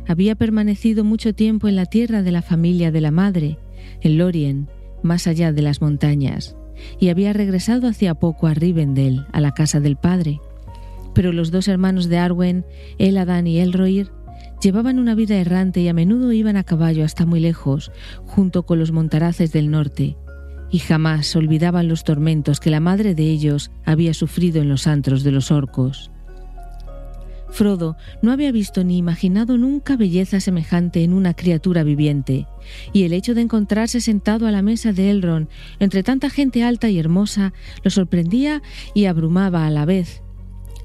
había 0.07 0.35
permanecido 0.35 1.05
mucho 1.05 1.35
tiempo 1.35 1.69
en 1.69 1.77
la 1.77 1.87
tierra 1.87 2.23
de 2.23 2.33
la 2.33 2.43
familia 2.43 2.91
de 2.91 3.01
la 3.01 3.11
madre, 3.11 3.59
en 4.01 4.19
Lorien, 4.19 4.69
más 5.03 5.27
allá 5.27 5.53
de 5.53 5.63
las 5.63 5.81
montañas, 5.81 6.57
y 6.99 7.09
había 7.09 7.33
regresado 7.33 7.89
hacía 7.89 8.15
poco 8.15 8.47
a 8.47 8.55
Rivendell, 8.55 9.27
a 9.33 9.41
la 9.41 9.53
casa 9.53 9.81
del 9.81 9.97
padre. 9.97 10.41
Pero 11.15 11.33
los 11.33 11.51
dos 11.51 11.69
hermanos 11.69 12.09
de 12.09 12.19
Arwen, 12.19 12.65
Eladan 12.99 13.47
y 13.47 13.59
Elroir, 13.59 14.11
llevaban 14.63 14.99
una 14.99 15.15
vida 15.15 15.37
errante 15.37 15.81
y 15.81 15.89
a 15.89 15.95
menudo 15.95 16.33
iban 16.33 16.57
a 16.57 16.65
caballo 16.65 17.05
hasta 17.05 17.27
muy 17.27 17.41
lejos, 17.41 17.93
junto 18.27 18.65
con 18.65 18.79
los 18.79 18.93
montaraces 18.93 19.53
del 19.53 19.71
norte, 19.71 20.17
y 20.71 20.79
jamás 20.79 21.35
olvidaban 21.35 21.89
los 21.89 22.05
tormentos 22.05 22.61
que 22.61 22.71
la 22.71 22.81
madre 22.81 23.15
de 23.15 23.25
ellos 23.25 23.71
había 23.85 24.15
sufrido 24.15 24.63
en 24.63 24.69
los 24.69 24.87
antros 24.87 25.25
de 25.25 25.33
los 25.33 25.51
orcos. 25.51 26.11
Frodo 27.51 27.97
no 28.23 28.33
había 28.33 28.53
visto 28.53 28.85
ni 28.85 28.99
imaginado 28.99 29.59
nunca 29.59 29.97
belleza 29.97 30.41
semejante 30.41 31.03
en 31.05 31.13
una 31.13 31.35
criatura 31.35 31.83
viviente, 31.83 32.47
y 32.93 33.05
el 33.05 33.13
hecho 33.13 33.35
de 33.35 33.43
encontrarse 33.43 34.01
sentado 34.01 34.47
a 34.47 34.51
la 34.51 34.63
mesa 34.63 34.93
de 34.93 35.11
Elrond 35.11 35.49
entre 35.79 36.03
tanta 36.03 36.31
gente 36.31 36.63
alta 36.63 36.89
y 36.89 36.99
hermosa 36.99 37.53
lo 37.83 37.91
sorprendía 37.91 38.63
y 38.95 39.07
abrumaba 39.07 39.67
a 39.67 39.71
la 39.71 39.85
vez. 39.85 40.23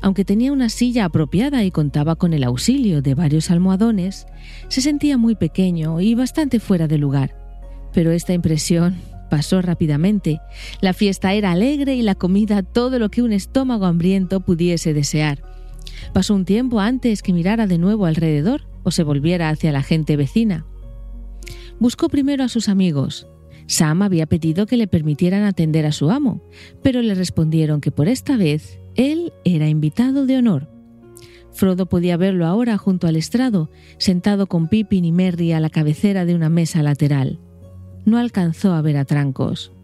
Aunque 0.02 0.26
tenía 0.26 0.52
una 0.52 0.70
silla 0.70 1.06
apropiada 1.06 1.64
y 1.64 1.72
contaba 1.72 2.16
con 2.16 2.34
el 2.34 2.44
auxilio 2.44 3.02
de 3.02 3.16
varios 3.16 3.50
almohadones, 3.50 4.28
se 4.68 4.82
sentía 4.82 5.18
muy 5.18 5.36
pequeño 5.36 6.02
y 6.02 6.14
bastante 6.16 6.60
fuera 6.60 6.88
de 6.88 6.98
lugar. 6.98 7.36
Pero 7.94 8.12
esta 8.12 8.34
impresión 8.34 8.96
pasó 9.30 9.62
rápidamente. 9.62 10.40
La 10.82 10.94
fiesta 10.94 11.34
era 11.34 11.52
alegre 11.52 11.96
y 11.96 12.02
la 12.02 12.16
comida 12.16 12.62
todo 12.62 13.00
lo 13.00 13.10
que 13.10 13.22
un 13.22 13.34
estómago 13.34 13.86
hambriento 13.86 14.42
pudiese 14.42 14.94
desear. 14.94 15.55
Pasó 16.14 16.36
un 16.36 16.46
tiempo 16.46 16.80
antes 16.80 17.22
que 17.22 17.34
mirara 17.34 17.68
de 17.68 17.78
nuevo 17.78 18.06
alrededor 18.06 18.68
o 18.84 18.92
se 18.92 19.04
volviera 19.04 19.50
hacia 19.50 19.72
la 19.72 19.84
gente 19.84 20.16
vecina. 20.16 20.66
Buscó 21.80 22.10
primero 22.10 22.44
a 22.44 22.50
sus 22.50 22.70
amigos. 22.70 23.28
Sam 23.68 24.04
había 24.04 24.28
pedido 24.28 24.66
que 24.66 24.78
le 24.78 24.88
permitieran 24.88 25.44
atender 25.44 25.86
a 25.86 25.92
su 25.92 26.12
amo, 26.12 26.42
pero 26.84 27.02
le 27.02 27.16
respondieron 27.16 27.82
que 27.82 27.92
por 27.92 28.08
esta 28.08 28.38
vez 28.38 28.80
él 28.96 29.34
era 29.44 29.68
invitado 29.68 30.26
de 30.26 30.38
honor. 30.38 30.70
Frodo 31.52 31.86
podía 31.88 32.18
verlo 32.18 32.46
ahora 32.46 32.78
junto 32.78 33.08
al 33.08 33.16
estrado, 33.16 33.70
sentado 33.98 34.48
con 34.48 34.68
Pippin 34.68 35.06
y 35.06 35.12
Merry 35.12 35.54
a 35.54 35.60
la 35.60 35.70
cabecera 35.70 36.26
de 36.26 36.36
una 36.36 36.50
mesa 36.50 36.84
lateral. 36.84 37.40
No 38.06 38.18
alcanzó 38.18 38.74
a 38.74 38.82
ver 38.82 38.98
a 38.98 39.06
Trancos. 39.06 39.75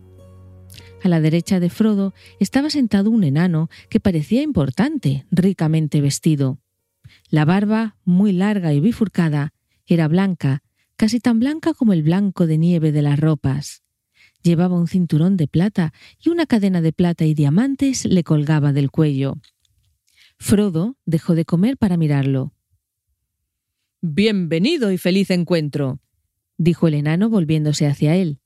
A 1.04 1.10
la 1.10 1.20
derecha 1.20 1.60
de 1.60 1.70
Frodo 1.70 2.14
estaba 2.40 2.70
sentado 2.70 3.10
un 3.10 3.24
enano 3.24 3.70
que 3.90 4.00
parecía 4.00 4.44
importante, 4.44 5.26
ricamente 5.32 6.00
vestido. 6.00 6.60
La 7.30 7.44
barba, 7.44 7.98
muy 8.06 8.32
larga 8.34 8.74
y 8.74 8.80
bifurcada, 8.80 9.54
era 9.88 10.08
blanca, 10.08 10.62
casi 10.96 11.20
tan 11.20 11.40
blanca 11.40 11.74
como 11.74 11.94
el 11.94 12.04
blanco 12.04 12.46
de 12.46 12.58
nieve 12.58 12.92
de 12.92 13.02
las 13.02 13.20
ropas. 13.20 13.84
Llevaba 14.44 14.76
un 14.76 14.88
cinturón 14.88 15.38
de 15.38 15.48
plata 15.48 15.94
y 16.20 16.30
una 16.30 16.46
cadena 16.46 16.82
de 16.82 16.94
plata 16.94 17.26
y 17.26 17.34
diamantes 17.34 18.06
le 18.06 18.24
colgaba 18.24 18.74
del 18.74 18.92
cuello. 18.92 19.40
Frodo 20.38 20.98
dejó 21.06 21.36
de 21.36 21.46
comer 21.46 21.78
para 21.78 21.98
mirarlo. 21.98 22.54
Bienvenido 24.02 24.92
y 24.92 24.98
feliz 24.98 25.30
encuentro, 25.30 26.00
dijo 26.58 26.88
el 26.88 26.96
enano 26.96 27.30
volviéndose 27.30 27.86
hacia 27.86 28.16
él, 28.16 28.40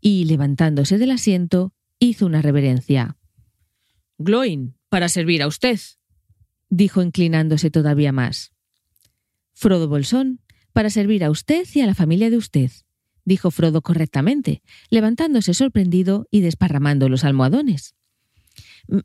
y, 0.00 0.24
levantándose 0.24 0.98
del 0.98 1.12
asiento, 1.12 1.72
hizo 1.98 2.26
una 2.26 2.42
reverencia. 2.42 3.16
Gloin, 4.18 4.76
para 4.88 5.08
servir 5.08 5.42
a 5.42 5.46
usted, 5.46 5.78
dijo 6.68 7.02
inclinándose 7.02 7.70
todavía 7.70 8.12
más. 8.12 8.52
Frodo 9.52 9.88
Bolsón, 9.88 10.40
para 10.72 10.90
servir 10.90 11.24
a 11.24 11.30
usted 11.30 11.66
y 11.74 11.80
a 11.80 11.86
la 11.86 11.94
familia 11.94 12.30
de 12.30 12.36
usted, 12.36 12.70
dijo 13.24 13.50
Frodo 13.50 13.82
correctamente, 13.82 14.62
levantándose 14.90 15.54
sorprendido 15.54 16.26
y 16.30 16.40
desparramando 16.40 17.08
los 17.08 17.24
almohadones. 17.24 17.94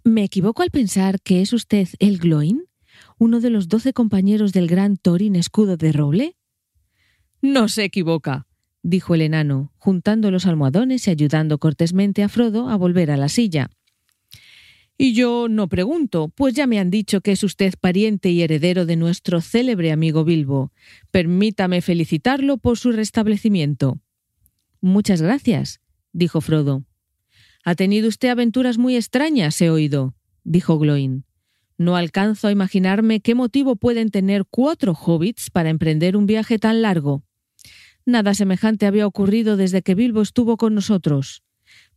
¿Me 0.03 0.23
equivoco 0.23 0.61
al 0.61 0.69
pensar 0.69 1.21
que 1.21 1.41
es 1.41 1.53
usted 1.53 1.87
el 1.99 2.17
Gloin? 2.17 2.63
¿Uno 3.17 3.39
de 3.39 3.49
los 3.49 3.67
doce 3.67 3.93
compañeros 3.93 4.53
del 4.53 4.67
gran 4.67 4.97
Thorin 4.97 5.35
escudo 5.35 5.77
de 5.77 5.91
roble? 5.91 6.37
No 7.41 7.67
se 7.67 7.83
equivoca, 7.83 8.47
dijo 8.83 9.15
el 9.15 9.21
enano, 9.21 9.71
juntando 9.77 10.31
los 10.31 10.45
almohadones 10.45 11.07
y 11.07 11.11
ayudando 11.11 11.57
cortésmente 11.57 12.23
a 12.23 12.29
Frodo 12.29 12.69
a 12.69 12.75
volver 12.75 13.11
a 13.11 13.17
la 13.17 13.29
silla. 13.29 13.69
Y 14.97 15.13
yo 15.13 15.47
no 15.49 15.67
pregunto, 15.67 16.29
pues 16.29 16.53
ya 16.53 16.67
me 16.67 16.79
han 16.79 16.91
dicho 16.91 17.21
que 17.21 17.31
es 17.31 17.43
usted 17.43 17.73
pariente 17.79 18.29
y 18.29 18.43
heredero 18.43 18.85
de 18.85 18.95
nuestro 18.95 19.41
célebre 19.41 19.91
amigo 19.91 20.23
Bilbo. 20.23 20.71
Permítame 21.09 21.81
felicitarlo 21.81 22.57
por 22.57 22.77
su 22.77 22.91
restablecimiento. 22.91 23.99
Muchas 24.79 25.21
gracias, 25.21 25.81
dijo 26.13 26.39
Frodo. 26.39 26.83
Ha 27.63 27.75
tenido 27.75 28.07
usted 28.07 28.29
aventuras 28.29 28.77
muy 28.77 28.95
extrañas, 28.95 29.59
he 29.61 29.69
oído, 29.69 30.15
dijo 30.43 30.77
Gloin. 30.77 31.25
No 31.77 31.95
alcanzo 31.95 32.47
a 32.47 32.51
imaginarme 32.51 33.21
qué 33.21 33.33
motivo 33.33 33.75
pueden 33.75 34.11
tener 34.11 34.45
cuatro 34.45 34.93
hobbits 34.93 35.49
para 35.49 35.69
emprender 35.69 36.15
un 36.15 36.27
viaje 36.27 36.59
tan 36.59 36.83
largo. 36.83 37.23
Nada 38.05 38.33
semejante 38.33 38.85
había 38.85 39.07
ocurrido 39.07 39.57
desde 39.57 39.81
que 39.81 39.95
Bilbo 39.95 40.21
estuvo 40.21 40.57
con 40.57 40.73
nosotros. 40.73 41.43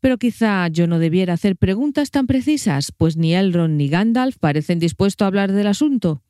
Pero 0.00 0.18
quizá 0.18 0.68
yo 0.68 0.86
no 0.86 0.98
debiera 0.98 1.32
hacer 1.32 1.56
preguntas 1.56 2.10
tan 2.10 2.26
precisas, 2.26 2.92
pues 2.92 3.16
ni 3.16 3.34
Elrond 3.34 3.76
ni 3.76 3.88
Gandalf 3.88 4.36
parecen 4.38 4.78
dispuestos 4.78 5.24
a 5.24 5.28
hablar 5.28 5.52
del 5.52 5.66
asunto. 5.66 6.22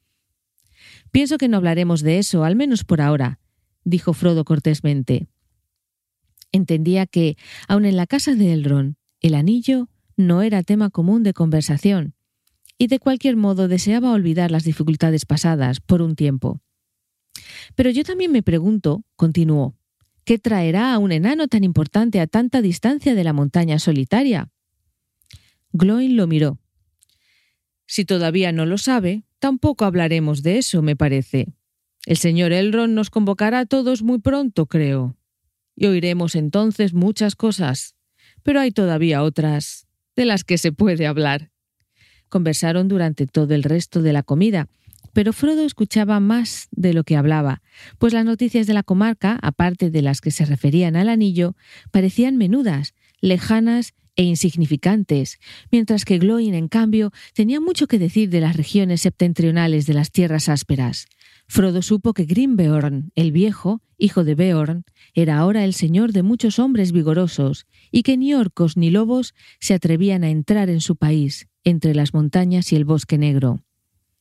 Pienso 1.11 1.39
que 1.39 1.49
no 1.49 1.57
hablaremos 1.57 2.03
de 2.03 2.19
eso, 2.19 2.45
al 2.45 2.57
menos 2.57 2.85
por 2.85 3.01
ahora, 3.01 3.39
dijo 3.85 4.13
Frodo 4.13 4.45
cortésmente. 4.45 5.29
Entendía 6.53 7.07
que, 7.07 7.37
aun 7.69 7.85
en 7.85 7.97
la 7.97 8.07
casa 8.07 8.35
de 8.35 8.53
Elrond, 8.53 8.97
el 9.21 9.35
anillo 9.35 9.89
no 10.17 10.43
era 10.43 10.63
tema 10.63 10.91
común 10.91 11.23
de 11.23 11.33
conversación, 11.33 12.15
y 12.79 12.87
de 12.87 12.99
cualquier 12.99 13.37
modo 13.37 13.69
deseaba 13.69 14.13
olvidar 14.13 14.51
las 14.51 14.65
dificultades 14.65 15.27
pasadas 15.27 15.81
por 15.81 16.03
un 16.03 16.15
tiempo. 16.15 16.61
Pero 17.75 17.91
yo 17.91 18.05
también 18.05 18.33
me 18.33 18.43
pregunto, 18.43 19.05
continuó, 19.17 19.77
¿qué 20.25 20.39
traerá 20.39 20.95
a 20.95 20.99
un 20.99 21.13
enano 21.13 21.49
tan 21.49 21.65
importante 21.65 22.21
a 22.21 22.27
tanta 22.27 22.63
distancia 22.63 23.15
de 23.15 23.25
la 23.25 23.33
montaña 23.33 23.79
solitaria? 23.79 24.51
Gloin 25.73 26.17
lo 26.17 26.27
miró. 26.27 26.59
Si 27.87 28.05
todavía 28.05 28.53
no 28.53 28.67
lo 28.67 28.79
sabe, 28.79 29.25
tampoco 29.39 29.85
hablaremos 29.85 30.43
de 30.43 30.59
eso, 30.59 30.83
me 30.83 30.97
parece. 30.97 31.49
El 32.07 32.17
señor 32.17 32.53
Elrond 32.53 32.95
nos 32.95 33.11
convocará 33.11 33.61
a 33.61 33.67
todos 33.67 34.03
muy 34.03 34.21
pronto, 34.21 34.67
creo 34.67 35.17
y 35.77 35.87
oiremos 35.87 36.35
entonces 36.35 36.95
muchas 36.95 37.35
cosas, 37.37 37.97
pero 38.43 38.61
hay 38.61 38.71
todavía 38.71 39.23
otras 39.23 39.87
de 40.17 40.25
las 40.25 40.45
que 40.45 40.59
se 40.59 40.73
puede 40.73 41.07
hablar. 41.07 41.51
Conversaron 42.29 42.89
durante 42.89 43.27
todo 43.27 43.55
el 43.55 43.63
resto 43.63 44.03
de 44.03 44.13
la 44.13 44.23
comida, 44.23 44.69
pero 45.15 45.33
Frodo 45.33 45.65
escuchaba 45.65 46.21
más 46.21 46.69
de 46.73 46.93
lo 46.93 47.05
que 47.05 47.17
hablaba, 47.17 47.63
pues 47.99 48.13
las 48.13 48.27
noticias 48.27 48.67
de 48.67 48.75
la 48.75 48.83
comarca, 48.83 49.39
aparte 49.41 49.91
de 49.91 50.03
las 50.03 50.21
que 50.21 50.31
se 50.31 50.45
referían 50.45 50.97
al 50.97 51.09
anillo, 51.09 51.57
parecían 51.91 52.37
menudas, 52.37 52.93
lejanas 53.23 53.95
e 54.17 54.25
insignificantes, 54.25 55.39
mientras 55.73 56.05
que 56.05 56.19
Gloin, 56.19 56.55
en 56.55 56.69
cambio, 56.69 57.11
tenía 57.33 57.61
mucho 57.61 57.87
que 57.87 57.99
decir 57.99 58.29
de 58.29 58.41
las 58.41 58.57
regiones 58.57 59.03
septentrionales 59.03 59.87
de 59.87 59.95
las 59.95 60.11
tierras 60.11 60.49
ásperas. 60.49 61.07
Frodo 61.47 61.83
supo 61.83 62.13
que 62.13 62.25
Grimbeorn, 62.25 63.11
el 63.15 63.33
viejo, 63.33 63.83
hijo 63.99 64.25
de 64.25 64.35
Beorn, 64.35 64.85
era 65.15 65.39
ahora 65.39 65.65
el 65.65 65.75
señor 65.75 66.13
de 66.13 66.23
muchos 66.23 66.59
hombres 66.59 66.93
vigorosos, 66.93 67.67
y 67.91 68.03
que 68.03 68.17
ni 68.17 68.35
orcos 68.35 68.77
ni 68.77 68.91
lobos 68.91 69.35
se 69.61 69.75
atrevían 69.75 70.25
a 70.25 70.31
entrar 70.31 70.71
en 70.71 70.81
su 70.81 70.97
país, 70.97 71.49
entre 71.65 71.95
las 71.95 72.15
montañas 72.15 72.73
y 72.73 72.77
el 72.77 72.85
bosque 72.85 73.19
negro. 73.19 73.63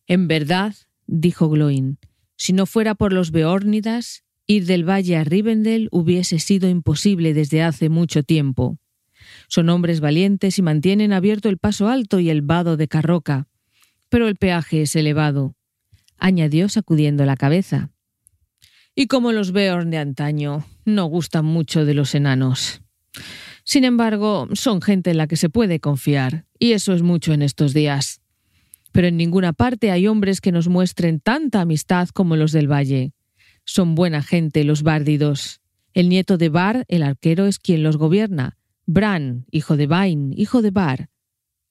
En 0.07 0.27
verdad, 0.27 0.75
dijo 1.07 1.49
Gloin, 1.49 1.97
si 2.35 2.53
no 2.53 2.65
fuera 2.65 2.95
por 2.95 3.13
los 3.13 3.31
Beórnidas, 3.31 4.23
ir 4.47 4.65
del 4.65 4.87
valle 4.87 5.17
a 5.17 5.23
Rivendell 5.23 5.87
hubiese 5.91 6.39
sido 6.39 6.69
imposible 6.69 7.33
desde 7.33 7.63
hace 7.63 7.89
mucho 7.89 8.23
tiempo. 8.23 8.77
Son 9.47 9.69
hombres 9.69 9.99
valientes 9.99 10.57
y 10.59 10.61
mantienen 10.61 11.13
abierto 11.13 11.49
el 11.49 11.57
paso 11.57 11.87
alto 11.87 12.19
y 12.19 12.29
el 12.29 12.41
vado 12.41 12.75
de 12.75 12.87
Carroca, 12.87 13.47
pero 14.09 14.27
el 14.27 14.35
peaje 14.35 14.81
es 14.81 14.95
elevado 14.95 15.55
añadió 16.23 16.69
sacudiendo 16.69 17.25
la 17.25 17.35
cabeza. 17.35 17.91
Y 18.95 19.07
como 19.07 19.33
los 19.33 19.51
Beorn 19.51 19.91
de 19.91 19.97
antaño, 19.97 20.65
no 20.85 21.05
gustan 21.05 21.43
mucho 21.43 21.83
de 21.83 21.93
los 21.93 22.15
enanos. 22.15 22.81
Sin 23.65 23.83
embargo, 23.83 24.47
son 24.53 24.81
gente 24.81 25.11
en 25.11 25.17
la 25.17 25.27
que 25.27 25.35
se 25.35 25.49
puede 25.49 25.81
confiar, 25.81 26.45
y 26.57 26.71
eso 26.71 26.93
es 26.93 27.01
mucho 27.01 27.33
en 27.33 27.41
estos 27.41 27.73
días. 27.73 28.21
Pero 28.93 29.07
en 29.07 29.17
ninguna 29.17 29.51
parte 29.51 29.91
hay 29.91 30.07
hombres 30.07 30.39
que 30.39 30.53
nos 30.53 30.69
muestren 30.69 31.19
tanta 31.19 31.59
amistad 31.59 32.07
como 32.07 32.37
los 32.37 32.53
del 32.53 32.71
valle. 32.71 33.11
Son 33.65 33.95
buena 33.95 34.23
gente 34.23 34.63
los 34.63 34.83
bárdidos. 34.83 35.59
El 35.93 36.07
nieto 36.07 36.37
de 36.37 36.47
Bar, 36.47 36.85
el 36.87 37.03
arquero, 37.03 37.45
es 37.47 37.59
quien 37.59 37.83
los 37.83 37.97
gobierna. 37.97 38.57
Bran, 38.85 39.45
hijo 39.51 39.75
de 39.75 39.87
Bain, 39.87 40.33
hijo 40.37 40.61
de 40.61 40.71
Bar, 40.71 41.09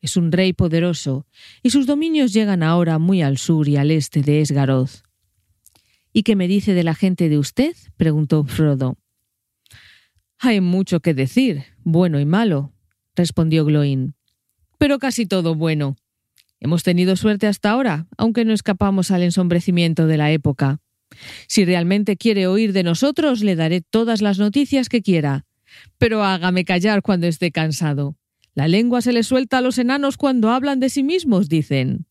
es 0.02 0.16
un 0.16 0.32
rey 0.32 0.52
poderoso, 0.52 1.26
y 1.62 1.70
sus 1.70 1.86
dominios 1.86 2.32
llegan 2.32 2.64
ahora 2.64 2.98
muy 2.98 3.22
al 3.22 3.38
sur 3.38 3.68
y 3.68 3.76
al 3.76 3.92
este 3.92 4.20
de 4.20 4.40
Esgaroz. 4.40 5.04
¿Y 6.12 6.24
qué 6.24 6.34
me 6.34 6.48
dice 6.48 6.74
de 6.74 6.82
la 6.82 6.94
gente 6.94 7.28
de 7.28 7.38
usted? 7.38 7.74
preguntó 7.96 8.44
Frodo. 8.44 8.98
Hay 10.38 10.60
mucho 10.60 11.00
que 11.00 11.14
decir, 11.14 11.62
bueno 11.84 12.18
y 12.18 12.24
malo, 12.26 12.72
respondió 13.14 13.64
Gloin. 13.64 14.16
Pero 14.76 14.98
casi 14.98 15.24
todo 15.24 15.54
bueno. 15.54 15.96
Hemos 16.64 16.84
tenido 16.84 17.16
suerte 17.16 17.48
hasta 17.48 17.72
ahora, 17.72 18.06
aunque 18.16 18.44
no 18.44 18.52
escapamos 18.52 19.10
al 19.10 19.24
ensombrecimiento 19.24 20.06
de 20.06 20.16
la 20.16 20.30
época. 20.30 20.78
Si 21.48 21.64
realmente 21.64 22.16
quiere 22.16 22.46
oír 22.46 22.72
de 22.72 22.84
nosotros, 22.84 23.42
le 23.42 23.56
daré 23.56 23.80
todas 23.80 24.22
las 24.22 24.38
noticias 24.38 24.88
que 24.88 25.02
quiera. 25.02 25.44
Pero 25.98 26.22
hágame 26.22 26.64
callar 26.64 27.02
cuando 27.02 27.26
esté 27.26 27.50
cansado. 27.50 28.16
La 28.54 28.68
lengua 28.68 29.00
se 29.02 29.12
les 29.12 29.26
suelta 29.26 29.58
a 29.58 29.60
los 29.60 29.76
enanos 29.76 30.16
cuando 30.16 30.50
hablan 30.50 30.78
de 30.78 30.88
sí 30.88 31.02
mismos, 31.02 31.48
dicen. 31.48 32.06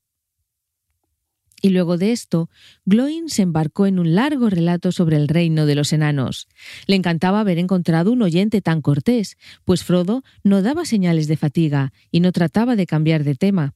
Y 1.62 1.70
luego 1.70 1.98
de 1.98 2.12
esto, 2.12 2.50
Gloin 2.84 3.30
se 3.30 3.44
embarcó 3.44 3.86
en 3.86 4.00
un 4.00 4.16
largo 4.16 4.50
relato 4.50 4.92
sobre 4.92 5.16
el 5.16 5.30
reino 5.30 5.66
de 5.66 5.76
los 5.76 5.94
enanos. 5.94 6.50
Le 6.88 6.98
encantaba 6.98 7.40
haber 7.40 7.58
encontrado 7.58 8.12
un 8.12 8.22
oyente 8.22 8.62
tan 8.62 8.82
cortés, 8.82 9.38
pues 9.64 9.86
Frodo 9.86 10.24
no 10.44 10.62
daba 10.62 10.84
señales 10.84 11.30
de 11.30 11.38
fatiga 11.38 11.94
y 12.12 12.20
no 12.20 12.34
trataba 12.34 12.76
de 12.76 12.86
cambiar 12.86 13.24
de 13.24 13.36
tema, 13.36 13.76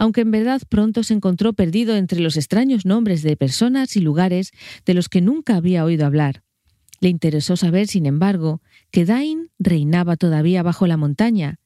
aunque 0.00 0.22
en 0.22 0.30
verdad 0.30 0.62
pronto 0.66 1.02
se 1.02 1.12
encontró 1.12 1.52
perdido 1.52 1.94
entre 1.94 2.20
los 2.20 2.38
extraños 2.38 2.86
nombres 2.86 3.22
de 3.22 3.36
personas 3.36 3.96
y 3.96 4.00
lugares 4.00 4.50
de 4.86 4.94
los 4.94 5.10
que 5.10 5.20
nunca 5.20 5.56
había 5.56 5.84
oído 5.84 6.06
hablar. 6.06 6.42
Le 7.00 7.10
interesó 7.10 7.54
saber, 7.54 7.86
sin 7.86 8.06
embargo, 8.06 8.62
que 8.90 9.04
Dain 9.04 9.50
reinaba 9.58 10.16
todavía 10.16 10.62
bajo 10.62 10.86
la 10.86 10.96
montaña, 10.96 11.60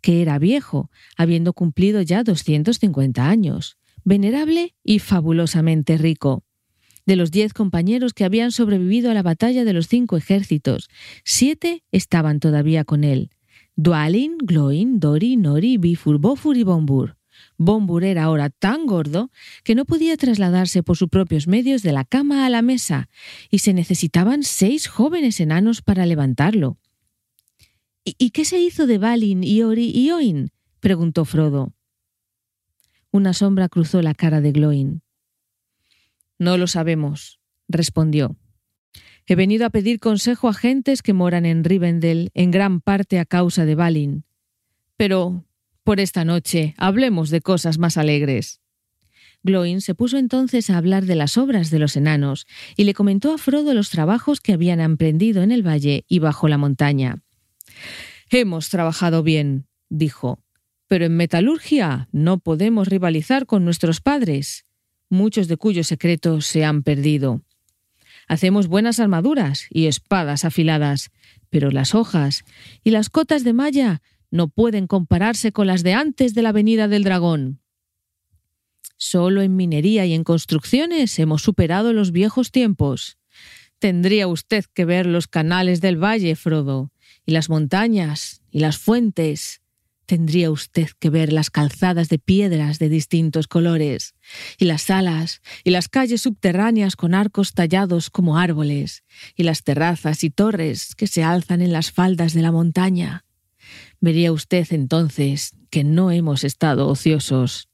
que 0.00 0.22
era 0.22 0.38
viejo, 0.38 0.92
habiendo 1.16 1.54
cumplido 1.54 2.02
ya 2.02 2.22
250 2.22 3.28
años, 3.28 3.78
venerable 4.04 4.76
y 4.84 5.00
fabulosamente 5.00 5.98
rico. 5.98 6.44
De 7.04 7.16
los 7.16 7.32
diez 7.32 7.52
compañeros 7.52 8.14
que 8.14 8.24
habían 8.24 8.52
sobrevivido 8.52 9.10
a 9.10 9.14
la 9.14 9.24
batalla 9.24 9.64
de 9.64 9.72
los 9.72 9.88
cinco 9.88 10.16
ejércitos, 10.16 10.88
siete 11.24 11.82
estaban 11.90 12.38
todavía 12.38 12.84
con 12.84 13.02
él. 13.02 13.30
Dualin, 13.74 14.38
Gloin, 14.38 15.00
Dori, 15.00 15.36
Nori, 15.36 15.78
Bifur, 15.78 16.18
Bofur 16.18 16.56
y 16.56 16.62
Bombur. 16.62 17.16
Bombur 17.64 18.04
era 18.04 18.24
ahora 18.24 18.50
tan 18.50 18.86
gordo 18.86 19.30
que 19.64 19.74
no 19.74 19.84
podía 19.84 20.16
trasladarse 20.16 20.82
por 20.82 20.96
sus 20.96 21.08
propios 21.08 21.46
medios 21.46 21.82
de 21.82 21.92
la 21.92 22.04
cama 22.04 22.46
a 22.46 22.50
la 22.50 22.62
mesa, 22.62 23.08
y 23.50 23.58
se 23.58 23.72
necesitaban 23.72 24.42
seis 24.42 24.86
jóvenes 24.86 25.40
enanos 25.40 25.82
para 25.82 26.06
levantarlo. 26.06 26.78
¿Y, 28.04 28.30
qué 28.30 28.44
se 28.44 28.58
hizo 28.58 28.86
de 28.86 28.98
Balin, 28.98 29.44
Ori 29.62 29.90
y 29.94 30.10
Oin? 30.10 30.50
preguntó 30.80 31.24
Frodo. 31.24 31.72
Una 33.12 33.32
sombra 33.32 33.68
cruzó 33.68 34.02
la 34.02 34.14
cara 34.14 34.40
de 34.40 34.52
Gloin. 34.52 35.02
No 36.38 36.56
lo 36.56 36.66
sabemos, 36.66 37.38
respondió. 37.68 38.36
He 39.26 39.36
venido 39.36 39.66
a 39.66 39.70
pedir 39.70 40.00
consejo 40.00 40.48
a 40.48 40.54
gentes 40.54 41.02
que 41.02 41.12
moran 41.12 41.46
en 41.46 41.62
Rivendell, 41.62 42.30
en 42.34 42.50
gran 42.50 42.80
parte 42.80 43.20
a 43.20 43.24
causa 43.24 43.64
de 43.64 43.76
Balin. 43.76 44.24
Pero, 44.96 45.44
por 45.84 46.00
esta 46.00 46.24
noche, 46.24 46.74
hablemos 46.76 47.30
de 47.30 47.40
cosas 47.40 47.78
más 47.78 47.96
alegres. 47.96 48.60
Gloin 49.42 49.80
se 49.80 49.94
puso 49.94 50.18
entonces 50.18 50.70
a 50.70 50.78
hablar 50.78 51.04
de 51.04 51.16
las 51.16 51.36
obras 51.36 51.70
de 51.70 51.80
los 51.80 51.96
enanos 51.96 52.46
y 52.76 52.84
le 52.84 52.94
comentó 52.94 53.34
a 53.34 53.38
Frodo 53.38 53.74
los 53.74 53.90
trabajos 53.90 54.40
que 54.40 54.52
habían 54.52 54.80
emprendido 54.80 55.42
en 55.42 55.50
el 55.50 55.66
valle 55.66 56.04
y 56.08 56.20
bajo 56.20 56.46
la 56.46 56.58
montaña. 56.58 57.22
Hemos 58.30 58.68
trabajado 58.68 59.22
bien, 59.22 59.66
dijo, 59.88 60.42
pero 60.86 61.06
en 61.06 61.16
metalurgia 61.16 62.08
no 62.12 62.38
podemos 62.38 62.86
rivalizar 62.86 63.46
con 63.46 63.64
nuestros 63.64 64.00
padres, 64.00 64.64
muchos 65.08 65.48
de 65.48 65.56
cuyos 65.56 65.88
secretos 65.88 66.46
se 66.46 66.64
han 66.64 66.82
perdido. 66.82 67.42
Hacemos 68.28 68.68
buenas 68.68 69.00
armaduras 69.00 69.66
y 69.70 69.86
espadas 69.86 70.44
afiladas, 70.44 71.10
pero 71.50 71.70
las 71.70 71.94
hojas 71.94 72.44
y 72.84 72.90
las 72.90 73.10
cotas 73.10 73.42
de 73.42 73.52
malla 73.52 74.02
no 74.32 74.48
pueden 74.48 74.88
compararse 74.88 75.52
con 75.52 75.68
las 75.68 75.84
de 75.84 75.92
antes 75.92 76.34
de 76.34 76.42
la 76.42 76.50
venida 76.50 76.88
del 76.88 77.04
dragón. 77.04 77.60
Solo 78.96 79.42
en 79.42 79.54
minería 79.54 80.06
y 80.06 80.14
en 80.14 80.24
construcciones 80.24 81.18
hemos 81.18 81.42
superado 81.42 81.92
los 81.92 82.10
viejos 82.10 82.50
tiempos. 82.50 83.18
Tendría 83.78 84.26
usted 84.26 84.64
que 84.72 84.84
ver 84.84 85.06
los 85.06 85.28
canales 85.28 85.80
del 85.80 86.02
valle, 86.02 86.34
Frodo, 86.34 86.92
y 87.26 87.32
las 87.32 87.50
montañas, 87.50 88.42
y 88.50 88.60
las 88.60 88.78
fuentes, 88.78 89.60
tendría 90.06 90.50
usted 90.50 90.88
que 90.98 91.10
ver 91.10 91.32
las 91.32 91.50
calzadas 91.50 92.08
de 92.08 92.18
piedras 92.18 92.78
de 92.78 92.88
distintos 92.88 93.48
colores, 93.48 94.14
y 94.58 94.64
las 94.64 94.82
salas, 94.82 95.42
y 95.64 95.70
las 95.70 95.88
calles 95.88 96.22
subterráneas 96.22 96.96
con 96.96 97.14
arcos 97.14 97.54
tallados 97.54 98.08
como 98.08 98.38
árboles, 98.38 99.04
y 99.36 99.42
las 99.42 99.62
terrazas 99.62 100.24
y 100.24 100.30
torres 100.30 100.94
que 100.94 101.06
se 101.06 101.22
alzan 101.22 101.60
en 101.60 101.72
las 101.72 101.92
faldas 101.92 102.34
de 102.34 102.42
la 102.42 102.52
montaña. 102.52 103.24
Vería 104.02 104.32
usted 104.32 104.66
entonces 104.70 105.52
que 105.70 105.84
no 105.84 106.10
hemos 106.10 106.42
estado 106.42 106.88
ociosos. 106.88 107.68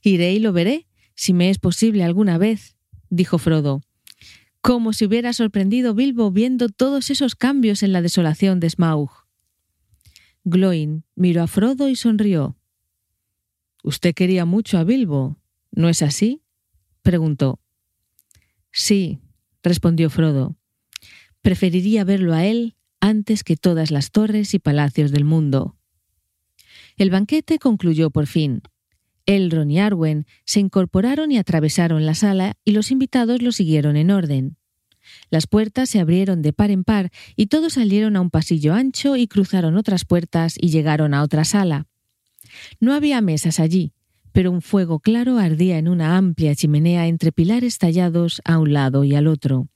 Iré 0.00 0.32
y 0.32 0.38
lo 0.38 0.52
veré, 0.52 0.86
si 1.16 1.32
me 1.32 1.50
es 1.50 1.58
posible 1.58 2.04
alguna 2.04 2.38
vez, 2.38 2.76
dijo 3.10 3.38
Frodo, 3.38 3.82
como 4.60 4.92
si 4.92 5.06
hubiera 5.06 5.32
sorprendido 5.32 5.92
Bilbo 5.92 6.30
viendo 6.30 6.68
todos 6.68 7.10
esos 7.10 7.34
cambios 7.34 7.82
en 7.82 7.92
la 7.92 8.00
desolación 8.00 8.60
de 8.60 8.70
Smaug. 8.70 9.10
Gloin 10.44 11.02
miró 11.16 11.42
a 11.42 11.48
Frodo 11.48 11.88
y 11.88 11.96
sonrió. 11.96 12.56
Usted 13.82 14.14
quería 14.14 14.44
mucho 14.44 14.78
a 14.78 14.84
Bilbo, 14.84 15.36
¿no 15.72 15.88
es 15.88 16.02
así? 16.02 16.42
preguntó. 17.02 17.58
Sí, 18.70 19.18
respondió 19.64 20.10
Frodo. 20.10 20.56
Preferiría 21.42 22.04
verlo 22.04 22.34
a 22.34 22.46
él 22.46 22.76
antes 23.00 23.44
que 23.44 23.56
todas 23.56 23.90
las 23.90 24.10
torres 24.10 24.54
y 24.54 24.58
palacios 24.58 25.10
del 25.10 25.24
mundo. 25.24 25.76
El 26.96 27.10
banquete 27.10 27.58
concluyó 27.58 28.10
por 28.10 28.26
fin. 28.26 28.62
Elrond 29.26 29.70
y 29.70 29.78
Arwen 29.78 30.26
se 30.44 30.60
incorporaron 30.60 31.30
y 31.30 31.38
atravesaron 31.38 32.06
la 32.06 32.14
sala 32.14 32.56
y 32.64 32.72
los 32.72 32.90
invitados 32.90 33.42
lo 33.42 33.52
siguieron 33.52 33.96
en 33.96 34.10
orden. 34.10 34.56
Las 35.30 35.46
puertas 35.46 35.90
se 35.90 36.00
abrieron 36.00 36.42
de 36.42 36.52
par 36.52 36.70
en 36.70 36.84
par 36.84 37.10
y 37.36 37.46
todos 37.46 37.74
salieron 37.74 38.16
a 38.16 38.20
un 38.20 38.30
pasillo 38.30 38.74
ancho 38.74 39.16
y 39.16 39.26
cruzaron 39.26 39.76
otras 39.76 40.04
puertas 40.04 40.56
y 40.58 40.70
llegaron 40.70 41.14
a 41.14 41.22
otra 41.22 41.44
sala. 41.44 41.86
No 42.80 42.94
había 42.94 43.20
mesas 43.20 43.60
allí, 43.60 43.92
pero 44.32 44.50
un 44.50 44.62
fuego 44.62 45.00
claro 45.00 45.38
ardía 45.38 45.78
en 45.78 45.88
una 45.88 46.16
amplia 46.16 46.54
chimenea 46.54 47.06
entre 47.06 47.32
pilares 47.32 47.78
tallados 47.78 48.40
a 48.44 48.58
un 48.58 48.72
lado 48.72 49.04
y 49.04 49.14
al 49.14 49.26
otro. 49.26 49.68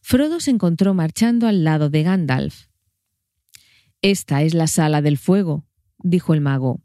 Frodo 0.00 0.40
se 0.40 0.50
encontró 0.50 0.94
marchando 0.94 1.46
al 1.46 1.64
lado 1.64 1.90
de 1.90 2.02
Gandalf. 2.02 2.66
Esta 4.02 4.42
es 4.42 4.54
la 4.54 4.66
sala 4.66 5.02
del 5.02 5.18
fuego, 5.18 5.66
dijo 5.98 6.34
el 6.34 6.40
mago. 6.40 6.80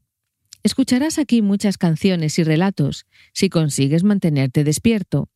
Escucharás 0.64 1.20
aquí 1.20 1.42
muchas 1.42 1.78
canciones 1.78 2.38
y 2.40 2.44
relatos, 2.44 3.06
si 3.34 3.50
consigues 3.50 4.04
mantenerte 4.04 4.64
despierto 4.64 5.30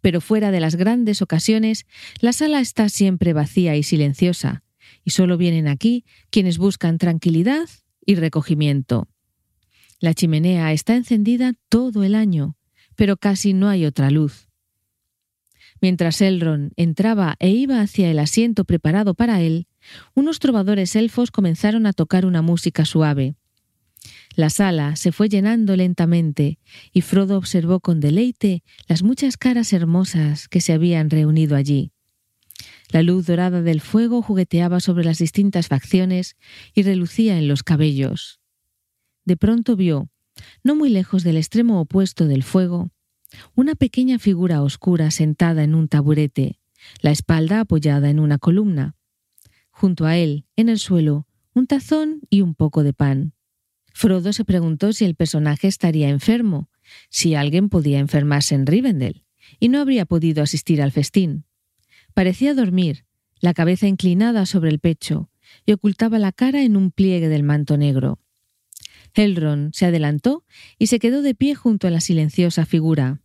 pero 0.00 0.20
fuera 0.20 0.50
de 0.50 0.60
las 0.60 0.76
grandes 0.76 1.22
ocasiones, 1.22 1.86
la 2.20 2.32
sala 2.32 2.60
está 2.60 2.88
siempre 2.88 3.32
vacía 3.32 3.76
y 3.76 3.82
silenciosa, 3.82 4.62
y 5.04 5.10
solo 5.10 5.36
vienen 5.36 5.68
aquí 5.68 6.04
quienes 6.30 6.58
buscan 6.58 6.98
tranquilidad 6.98 7.68
y 8.04 8.14
recogimiento. 8.14 9.08
La 9.98 10.14
chimenea 10.14 10.72
está 10.72 10.96
encendida 10.96 11.52
todo 11.68 12.04
el 12.04 12.14
año, 12.14 12.56
pero 12.96 13.16
casi 13.16 13.52
no 13.52 13.68
hay 13.68 13.84
otra 13.84 14.10
luz. 14.10 14.48
Mientras 15.80 16.20
Elrond 16.20 16.72
entraba 16.76 17.36
e 17.38 17.50
iba 17.50 17.80
hacia 17.80 18.10
el 18.10 18.18
asiento 18.18 18.64
preparado 18.64 19.14
para 19.14 19.40
él, 19.40 19.66
unos 20.14 20.38
trovadores 20.38 20.94
elfos 20.94 21.30
comenzaron 21.30 21.86
a 21.86 21.92
tocar 21.92 22.26
una 22.26 22.42
música 22.42 22.84
suave. 22.84 23.34
La 24.36 24.50
sala 24.50 24.96
se 24.96 25.12
fue 25.12 25.28
llenando 25.28 25.76
lentamente 25.76 26.58
y 26.92 27.00
Frodo 27.00 27.36
observó 27.36 27.80
con 27.80 28.00
deleite 28.00 28.62
las 28.86 29.02
muchas 29.02 29.36
caras 29.36 29.72
hermosas 29.72 30.48
que 30.48 30.60
se 30.60 30.72
habían 30.72 31.10
reunido 31.10 31.56
allí. 31.56 31.92
La 32.90 33.02
luz 33.02 33.26
dorada 33.26 33.62
del 33.62 33.80
fuego 33.80 34.22
jugueteaba 34.22 34.80
sobre 34.80 35.04
las 35.04 35.18
distintas 35.18 35.68
facciones 35.68 36.36
y 36.74 36.82
relucía 36.82 37.38
en 37.38 37.48
los 37.48 37.62
cabellos. 37.62 38.40
De 39.24 39.36
pronto 39.36 39.76
vio, 39.76 40.10
no 40.64 40.74
muy 40.74 40.90
lejos 40.90 41.22
del 41.22 41.36
extremo 41.36 41.80
opuesto 41.80 42.26
del 42.26 42.42
fuego, 42.42 42.90
una 43.54 43.74
pequeña 43.74 44.18
figura 44.18 44.62
oscura 44.62 45.10
sentada 45.10 45.62
en 45.62 45.74
un 45.74 45.88
taburete, 45.88 46.58
la 47.00 47.10
espalda 47.10 47.60
apoyada 47.60 48.10
en 48.10 48.20
una 48.20 48.38
columna. 48.38 48.96
Junto 49.70 50.06
a 50.06 50.16
él, 50.16 50.46
en 50.56 50.68
el 50.68 50.78
suelo, 50.78 51.26
un 51.54 51.66
tazón 51.66 52.20
y 52.30 52.40
un 52.42 52.54
poco 52.54 52.82
de 52.82 52.92
pan. 52.92 53.34
Frodo 53.92 54.32
se 54.32 54.44
preguntó 54.44 54.92
si 54.92 55.04
el 55.04 55.14
personaje 55.14 55.68
estaría 55.68 56.08
enfermo, 56.08 56.70
si 57.08 57.34
alguien 57.34 57.68
podía 57.68 57.98
enfermarse 57.98 58.54
en 58.54 58.66
Rivendell, 58.66 59.24
y 59.58 59.68
no 59.68 59.80
habría 59.80 60.06
podido 60.06 60.42
asistir 60.42 60.82
al 60.82 60.92
festín. 60.92 61.44
Parecía 62.14 62.54
dormir, 62.54 63.04
la 63.40 63.54
cabeza 63.54 63.86
inclinada 63.86 64.46
sobre 64.46 64.70
el 64.70 64.80
pecho, 64.80 65.30
y 65.66 65.72
ocultaba 65.72 66.18
la 66.18 66.32
cara 66.32 66.62
en 66.62 66.76
un 66.76 66.90
pliegue 66.90 67.28
del 67.28 67.42
manto 67.42 67.76
negro. 67.76 68.18
Elrond 69.14 69.72
se 69.74 69.86
adelantó 69.86 70.44
y 70.78 70.86
se 70.86 70.98
quedó 70.98 71.22
de 71.22 71.34
pie 71.34 71.54
junto 71.54 71.86
a 71.86 71.90
la 71.90 72.00
silenciosa 72.00 72.66
figura. 72.66 73.20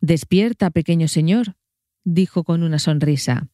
Despierta, 0.00 0.70
pequeño 0.70 1.08
señor, 1.08 1.56
dijo 2.04 2.44
con 2.44 2.62
una 2.62 2.78
sonrisa. 2.78 3.48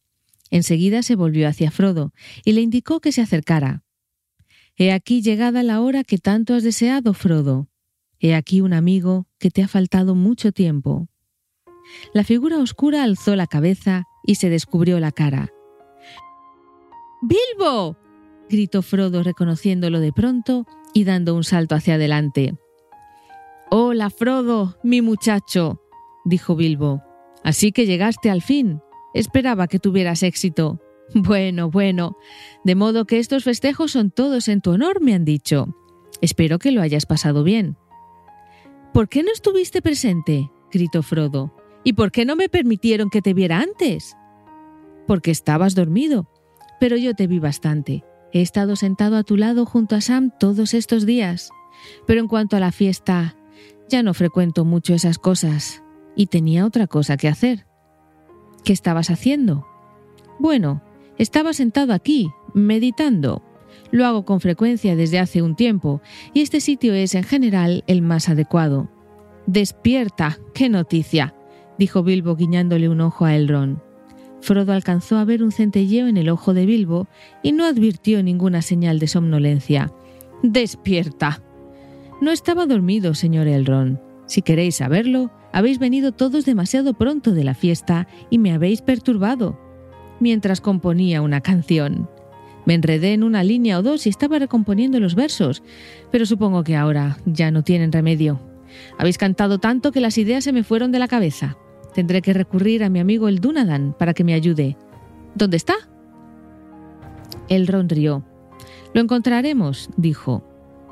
Enseguida 0.51 1.03
se 1.03 1.17
volvió 1.17 1.49
hacia 1.49 1.71
Frodo 1.71 2.13
y 2.45 2.53
le 2.53 2.61
indicó 2.61 3.01
que 3.01 3.13
se 3.13 3.23
acercara. 3.23 3.83
He 4.77 4.93
aquí 4.93 5.23
llegada 5.23 5.63
la 5.63 5.81
hora 5.81 6.05
que 6.05 6.19
tanto 6.19 6.55
has 6.55 6.63
deseado, 6.63 7.15
Frodo. 7.15 7.69
He 8.21 8.35
aquí 8.35 8.61
un 8.61 8.73
amigo 8.73 9.27
que 9.39 9.51
te 9.51 9.63
ha 9.63 9.69
faltado 9.69 10.15
mucho 10.15 10.53
tiempo. 10.53 11.09
La 12.15 12.25
figura 12.25 12.59
oscura 12.59 13.03
alzó 13.03 13.37
la 13.37 13.47
cabeza 13.47 14.05
y 14.25 14.37
se 14.37 14.49
descubrió 14.49 15.01
la 15.01 15.13
cara. 15.13 15.51
¡Bilbo! 17.23 17.97
gritó 18.49 18.83
Frodo 18.83 19.23
reconociéndolo 19.23 20.01
de 20.01 20.13
pronto 20.13 20.67
y 20.93 21.05
dando 21.05 21.35
un 21.35 21.45
salto 21.45 21.75
hacia 21.75 21.95
adelante. 21.95 22.55
Hola, 23.71 24.11
Frodo, 24.11 24.77
mi 24.83 25.01
muchacho, 25.01 25.81
dijo 26.25 26.57
Bilbo. 26.57 27.03
Así 27.43 27.73
que 27.73 27.87
llegaste 27.87 28.31
al 28.31 28.43
fin. 28.43 28.81
Esperaba 29.15 29.67
que 29.69 29.79
tuvieras 29.79 30.23
éxito. 30.23 30.81
Bueno, 31.15 31.71
bueno. 31.71 32.17
De 32.65 32.75
modo 32.75 33.05
que 33.05 33.19
estos 33.19 33.45
festejos 33.45 33.91
son 33.91 34.11
todos 34.11 34.49
en 34.49 34.63
tu 34.63 34.71
honor, 34.71 35.03
me 35.03 35.13
han 35.13 35.27
dicho. 35.27 35.69
Espero 36.23 36.59
que 36.59 36.73
lo 36.73 36.81
hayas 36.81 37.05
pasado 37.05 37.45
bien. 37.45 37.77
¿Por 38.95 39.11
qué 39.11 39.23
no 39.23 39.31
estuviste 39.31 39.83
presente? 39.83 40.51
gritó 40.71 41.03
Frodo. 41.03 41.55
¿Y 41.85 41.95
por 41.95 42.13
qué 42.13 42.25
no 42.25 42.35
me 42.35 42.49
permitieron 42.49 43.11
que 43.11 43.21
te 43.21 43.35
viera 43.35 43.61
antes? 43.61 44.17
Porque 45.07 45.31
estabas 45.31 45.75
dormido. 45.75 46.31
Pero 46.81 46.97
yo 46.97 47.15
te 47.15 47.27
vi 47.27 47.39
bastante. 47.41 48.05
He 48.33 48.41
estado 48.41 48.77
sentado 48.77 49.17
a 49.17 49.25
tu 49.25 49.37
lado 49.37 49.67
junto 49.67 49.95
a 49.95 50.01
Sam 50.01 50.31
todos 50.39 50.75
estos 50.75 51.05
días. 51.07 51.51
Pero 52.07 52.21
en 52.21 52.29
cuanto 52.29 52.57
a 52.57 52.61
la 52.61 52.73
fiesta, 52.73 53.37
ya 53.89 54.03
no 54.03 54.15
frecuento 54.15 54.65
mucho 54.65 54.95
esas 54.95 55.19
cosas. 55.19 55.83
Y 56.17 56.27
tenía 56.27 56.65
otra 56.65 56.87
cosa 56.87 57.17
que 57.17 57.29
hacer. 57.29 57.67
¿Qué 58.65 58.73
estabas 58.73 59.11
haciendo? 59.11 59.67
Bueno, 60.39 60.83
estaba 61.19 61.53
sentado 61.53 61.93
aquí, 61.93 62.31
meditando. 62.55 63.43
Lo 63.91 64.07
hago 64.07 64.25
con 64.25 64.41
frecuencia 64.41 64.97
desde 64.97 65.19
hace 65.19 65.43
un 65.43 65.57
tiempo, 65.57 66.01
y 66.33 66.41
este 66.41 66.61
sitio 66.61 66.95
es 66.95 67.15
en 67.15 67.25
general 67.25 67.85
el 67.87 68.03
más 68.03 68.29
adecuado. 68.29 68.91
Despierta, 69.47 70.39
qué 70.55 70.69
noticia, 70.69 71.35
dijo 71.79 72.03
Bilbo 72.03 72.37
guiñándole 72.37 72.89
un 72.89 73.01
ojo 73.01 73.25
a 73.25 73.35
Elrond. 73.35 73.79
Frodo 74.43 74.73
alcanzó 74.73 75.17
a 75.19 75.25
ver 75.25 75.43
un 75.43 75.53
centelleo 75.53 76.09
en 76.09 76.17
el 76.17 76.29
ojo 76.29 76.53
de 76.53 76.67
Bilbo 76.67 77.07
y 77.43 77.53
no 77.53 77.65
advirtió 77.65 78.23
ninguna 78.23 78.61
señal 78.61 78.99
de 78.99 79.07
somnolencia. 79.07 79.93
Despierta. 80.43 81.41
No 82.21 82.33
estaba 82.33 82.67
dormido, 82.67 83.15
señor 83.15 83.47
Elrond. 83.47 84.01
Si 84.27 84.43
queréis 84.43 84.77
saberlo, 84.77 85.31
habéis 85.53 85.79
venido 85.79 86.13
todos 86.13 86.45
demasiado 86.45 86.95
pronto 86.95 87.33
de 87.33 87.45
la 87.45 87.55
fiesta 87.55 88.09
y 88.31 88.39
me 88.39 88.53
habéis 88.53 88.83
perturbado 88.83 89.59
mientras 90.19 90.61
componía 90.61 91.23
una 91.23 91.41
canción. 91.41 92.09
Me 92.65 92.75
enredé 92.75 93.13
en 93.13 93.25
una 93.25 93.43
línea 93.43 93.79
o 93.79 93.83
dos 93.83 94.07
y 94.07 94.09
estaba 94.09 94.39
recomponiendo 94.39 95.01
los 95.01 95.15
versos, 95.15 95.63
pero 96.11 96.27
supongo 96.27 96.63
que 96.65 96.77
ahora 96.77 97.19
ya 97.27 97.51
no 97.51 97.63
tienen 97.63 97.93
remedio. 97.93 98.41
Habéis 98.99 99.19
cantado 99.19 99.59
tanto 99.59 99.93
que 99.93 100.01
las 100.01 100.19
ideas 100.19 100.45
se 100.45 100.53
me 100.53 100.65
fueron 100.65 100.93
de 100.93 100.99
la 100.99 101.09
cabeza. 101.09 101.57
Tendré 101.95 102.23
que 102.23 102.33
recurrir 102.33 102.85
a 102.85 102.89
mi 102.89 103.01
amigo 103.01 103.29
el 103.29 103.41
Dunadan 103.41 103.95
para 103.99 104.15
que 104.15 104.25
me 104.25 104.35
ayude. 104.35 104.77
¿Dónde 105.35 105.57
está? 105.57 105.75
Él 107.49 107.67
ronrió. 107.67 108.25
Lo 108.95 109.01
encontraremos, 109.01 109.91
dijo. 109.97 110.45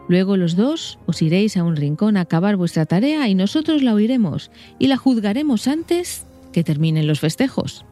Luego 0.08 0.36
los 0.36 0.56
dos 0.56 0.98
os 1.06 1.22
iréis 1.22 1.56
a 1.56 1.62
un 1.62 1.76
rincón 1.76 2.16
a 2.16 2.22
acabar 2.22 2.56
vuestra 2.56 2.86
tarea 2.86 3.28
y 3.28 3.34
nosotros 3.34 3.82
la 3.82 3.94
oiremos 3.94 4.50
y 4.78 4.88
la 4.88 4.96
juzgaremos 4.96 5.68
antes 5.68 6.26
que 6.52 6.64
terminen 6.64 7.06
los 7.06 7.20
festejos. 7.20 7.84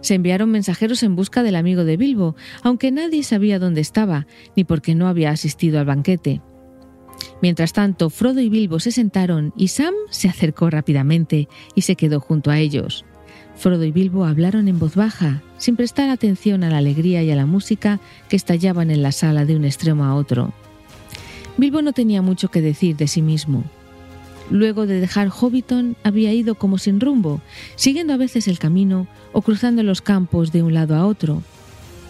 Se 0.00 0.14
enviaron 0.14 0.50
mensajeros 0.50 1.02
en 1.02 1.16
busca 1.16 1.42
del 1.42 1.56
amigo 1.56 1.84
de 1.84 1.96
Bilbo, 1.96 2.36
aunque 2.62 2.92
nadie 2.92 3.22
sabía 3.24 3.58
dónde 3.58 3.80
estaba, 3.80 4.26
ni 4.56 4.64
por 4.64 4.80
qué 4.80 4.94
no 4.94 5.08
había 5.08 5.30
asistido 5.30 5.80
al 5.80 5.86
banquete. 5.86 6.40
Mientras 7.40 7.72
tanto, 7.72 8.10
Frodo 8.10 8.40
y 8.40 8.48
Bilbo 8.48 8.80
se 8.80 8.92
sentaron 8.92 9.52
y 9.56 9.68
Sam 9.68 9.94
se 10.10 10.28
acercó 10.28 10.70
rápidamente 10.70 11.48
y 11.74 11.82
se 11.82 11.96
quedó 11.96 12.20
junto 12.20 12.50
a 12.50 12.58
ellos. 12.58 13.04
Frodo 13.56 13.84
y 13.84 13.90
Bilbo 13.90 14.24
hablaron 14.24 14.68
en 14.68 14.78
voz 14.78 14.94
baja, 14.94 15.42
sin 15.56 15.76
prestar 15.76 16.10
atención 16.10 16.62
a 16.62 16.70
la 16.70 16.78
alegría 16.78 17.22
y 17.22 17.30
a 17.30 17.36
la 17.36 17.46
música 17.46 18.00
que 18.28 18.36
estallaban 18.36 18.90
en 18.90 19.02
la 19.02 19.12
sala 19.12 19.44
de 19.44 19.56
un 19.56 19.64
extremo 19.64 20.04
a 20.04 20.14
otro. 20.14 20.52
Bilbo 21.56 21.82
no 21.82 21.92
tenía 21.92 22.22
mucho 22.22 22.50
que 22.50 22.60
decir 22.60 22.96
de 22.96 23.08
sí 23.08 23.20
mismo. 23.20 23.64
Luego 24.50 24.86
de 24.86 25.00
dejar 25.00 25.28
Hobbiton 25.28 25.96
había 26.04 26.32
ido 26.32 26.54
como 26.54 26.78
sin 26.78 27.00
rumbo, 27.00 27.40
siguiendo 27.74 28.12
a 28.12 28.16
veces 28.16 28.48
el 28.48 28.58
camino 28.58 29.08
o 29.32 29.42
cruzando 29.42 29.82
los 29.82 30.00
campos 30.00 30.52
de 30.52 30.62
un 30.62 30.72
lado 30.72 30.94
a 30.94 31.04
otro, 31.04 31.42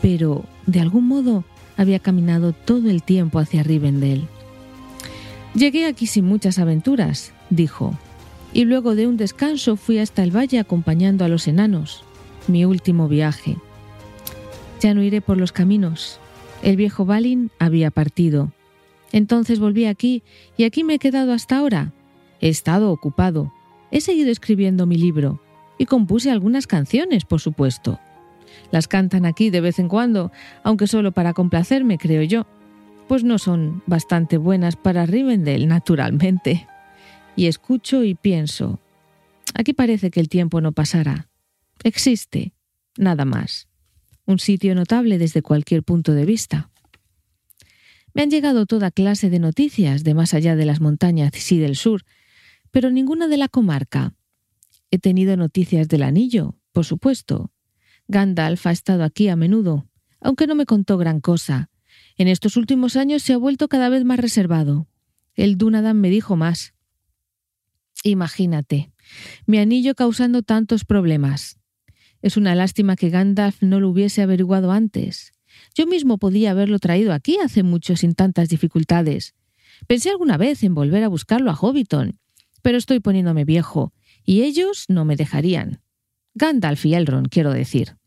pero 0.03 0.45
de 0.67 0.81
algún 0.81 1.09
modo 1.09 1.45
había 1.77 1.99
caminado 1.99 2.53
todo 2.53 2.91
el 2.91 3.03
tiempo 3.03 3.39
hacia 3.39 3.63
Rivendell. 3.63 4.29
Llegué 5.59 5.87
aquí 5.87 6.07
sin 6.07 6.25
muchas 6.25 6.61
aventuras, 6.61 7.33
dijo, 7.51 7.99
y 8.53 8.65
luego 8.65 8.95
de 8.95 9.09
un 9.09 9.17
descanso 9.17 9.75
fui 9.75 9.99
hasta 9.99 10.23
el 10.23 10.31
valle 10.31 10.61
acompañando 10.61 11.25
a 11.25 11.29
los 11.29 11.49
enanos, 11.49 12.05
mi 12.47 12.65
último 12.65 13.09
viaje. 13.09 13.57
Ya 14.81 14.95
no 14.95 15.03
iré 15.03 15.21
por 15.21 15.37
los 15.37 15.51
caminos. 15.51 16.21
El 16.63 16.77
viejo 16.77 17.05
Balin 17.05 17.51
había 17.59 17.91
partido. 17.91 18.53
Entonces 19.11 19.59
volví 19.59 19.87
aquí 19.87 20.23
y 20.57 20.63
aquí 20.63 20.85
me 20.85 20.95
he 20.95 20.99
quedado 21.01 21.33
hasta 21.33 21.59
ahora, 21.59 21.93
He 22.41 22.49
estado 22.49 22.93
ocupado. 22.93 23.53
He 23.91 24.01
seguido 24.01 24.31
escribiendo 24.31 24.87
mi 24.87 24.97
libro 24.97 25.41
y 25.77 25.87
compuse 25.87 26.31
algunas 26.31 26.69
canciones, 26.69 27.25
por 27.25 27.41
supuesto. 27.41 27.99
Las 28.71 28.87
cantan 28.87 29.27
aquí 29.27 29.51
de 29.51 29.61
vez 29.61 29.81
en 29.81 29.89
cuando, 29.89 30.31
aunque 30.63 30.87
solo 30.87 31.11
para 31.11 31.35
complacerme, 31.35 31.99
creo 31.99 32.23
yo, 32.23 32.47
pues 33.09 33.25
no 33.25 33.39
son 33.39 33.83
bastante 33.87 34.37
buenas 34.37 34.77
para 34.77 35.07
Rivendell, 35.07 35.67
naturalmente. 35.67 36.69
Y 37.37 37.47
escucho 37.47 38.05
y 38.05 38.15
pienso, 38.15 38.81
aquí 39.55 39.73
parece 39.73 40.11
que 40.11 40.21
el 40.21 40.29
tiempo 40.29 40.61
no 40.61 40.73
pasará. 40.73 41.29
Existe, 41.83 42.53
nada 42.97 43.25
más. 43.25 43.69
Un 44.27 44.39
sitio 44.39 44.75
notable 44.75 45.17
desde 45.17 45.41
cualquier 45.41 45.83
punto 45.83 46.13
de 46.13 46.27
vista. 46.27 46.71
Me 48.13 48.23
han 48.23 48.31
llegado 48.31 48.67
toda 48.67 48.91
clase 48.91 49.31
de 49.31 49.39
noticias 49.39 50.05
de 50.05 50.15
más 50.15 50.35
allá 50.35 50.55
de 50.55 50.67
las 50.67 50.81
montañas 50.81 51.53
y 51.53 51.59
del 51.59 51.77
sur, 51.77 52.03
pero 52.71 52.91
ninguna 52.91 53.29
de 53.29 53.39
la 53.39 53.49
comarca. 53.49 54.15
He 54.91 54.99
tenido 54.99 55.37
noticias 55.37 55.89
del 55.89 56.03
anillo, 56.03 56.57
por 56.73 56.85
supuesto. 56.85 57.53
Gandalf 58.07 58.67
ha 58.67 58.73
estado 58.73 59.05
aquí 59.05 59.29
a 59.29 59.37
menudo, 59.37 59.87
aunque 60.21 60.47
no 60.47 60.55
me 60.55 60.67
contó 60.67 60.99
gran 60.99 61.21
cosa. 61.21 61.71
En 62.19 62.27
estos 62.27 62.57
últimos 62.57 62.97
años 62.97 63.23
se 63.23 63.33
ha 63.33 63.37
vuelto 63.37 63.69
cada 63.69 63.89
vez 63.89 64.05
más 64.05 64.19
reservado. 64.19 64.89
El 65.35 65.57
Dunadan 65.57 66.01
me 66.01 66.11
dijo 66.11 66.35
más. 66.37 66.75
Imagínate, 68.03 68.91
mi 69.47 69.59
anillo 69.59 69.95
causando 69.95 70.43
tantos 70.43 70.85
problemas. 70.85 71.59
Es 72.21 72.37
una 72.37 72.57
lástima 72.57 72.97
que 72.97 73.11
Gandalf 73.11 73.63
no 73.63 73.79
lo 73.79 73.89
hubiese 73.89 74.23
averiguado 74.23 74.73
antes. 74.73 75.33
Yo 75.77 75.87
mismo 75.87 76.19
podía 76.19 76.51
haberlo 76.51 76.81
traído 76.81 77.13
aquí 77.13 77.39
hace 77.43 77.63
mucho 77.63 77.97
sin 77.97 78.15
tantas 78.15 78.49
dificultades. 78.49 79.35
Pensé 79.87 80.11
alguna 80.11 80.37
vez 80.37 80.65
en 80.65 80.75
volver 80.75 81.05
a 81.05 81.09
buscarlo 81.09 81.53
a 81.53 81.55
Hobbiton, 81.55 82.19
pero 82.63 82.79
estoy 82.79 82.99
poniéndome 82.99 83.45
viejo, 83.45 83.93
y 84.25 84.43
ellos 84.43 84.87
no 84.89 85.05
me 85.05 85.15
dejarían. 85.15 85.81
Gandalf 86.35 86.85
y 86.85 86.95
Elrond, 86.95 87.29
quiero 87.29 87.53
decir. 87.53 87.98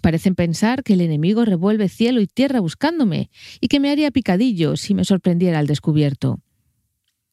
Parecen 0.00 0.34
pensar 0.34 0.82
que 0.82 0.94
el 0.94 1.02
enemigo 1.02 1.44
revuelve 1.44 1.88
cielo 1.88 2.20
y 2.20 2.26
tierra 2.26 2.60
buscándome, 2.60 3.30
y 3.60 3.68
que 3.68 3.80
me 3.80 3.90
haría 3.90 4.10
picadillo 4.10 4.76
si 4.76 4.94
me 4.94 5.04
sorprendiera 5.04 5.58
al 5.58 5.66
descubierto. 5.66 6.40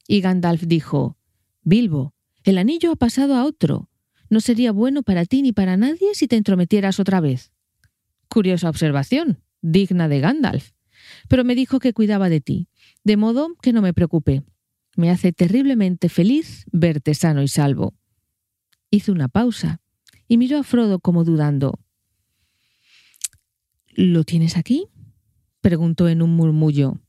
Y 0.07 0.21
Gandalf 0.21 0.63
dijo, 0.63 1.17
Bilbo, 1.63 2.13
el 2.43 2.57
anillo 2.57 2.91
ha 2.91 2.95
pasado 2.95 3.35
a 3.35 3.45
otro. 3.45 3.89
No 4.29 4.41
sería 4.41 4.71
bueno 4.71 5.03
para 5.03 5.25
ti 5.25 5.41
ni 5.41 5.53
para 5.53 5.77
nadie 5.77 6.13
si 6.13 6.27
te 6.27 6.35
entrometieras 6.35 6.99
otra 6.99 7.21
vez. 7.21 7.51
Curiosa 8.29 8.69
observación, 8.69 9.41
digna 9.61 10.07
de 10.07 10.19
Gandalf. 10.19 10.71
Pero 11.29 11.43
me 11.43 11.55
dijo 11.55 11.79
que 11.79 11.93
cuidaba 11.93 12.29
de 12.29 12.41
ti, 12.41 12.67
de 13.03 13.17
modo 13.17 13.55
que 13.61 13.73
no 13.73 13.81
me 13.81 13.93
preocupe. 13.93 14.43
Me 14.95 15.09
hace 15.09 15.31
terriblemente 15.31 16.09
feliz 16.09 16.65
verte 16.71 17.13
sano 17.13 17.41
y 17.43 17.47
salvo. 17.47 17.93
Hizo 18.89 19.11
una 19.11 19.27
pausa 19.27 19.81
y 20.27 20.37
miró 20.37 20.57
a 20.57 20.63
Frodo 20.63 20.99
como 20.99 21.23
dudando. 21.23 21.79
¿Lo 23.97 24.23
tienes 24.23 24.57
aquí? 24.57 24.89
preguntó 25.59 26.07
en 26.07 26.21
un 26.21 26.35
murmullo. 26.35 27.01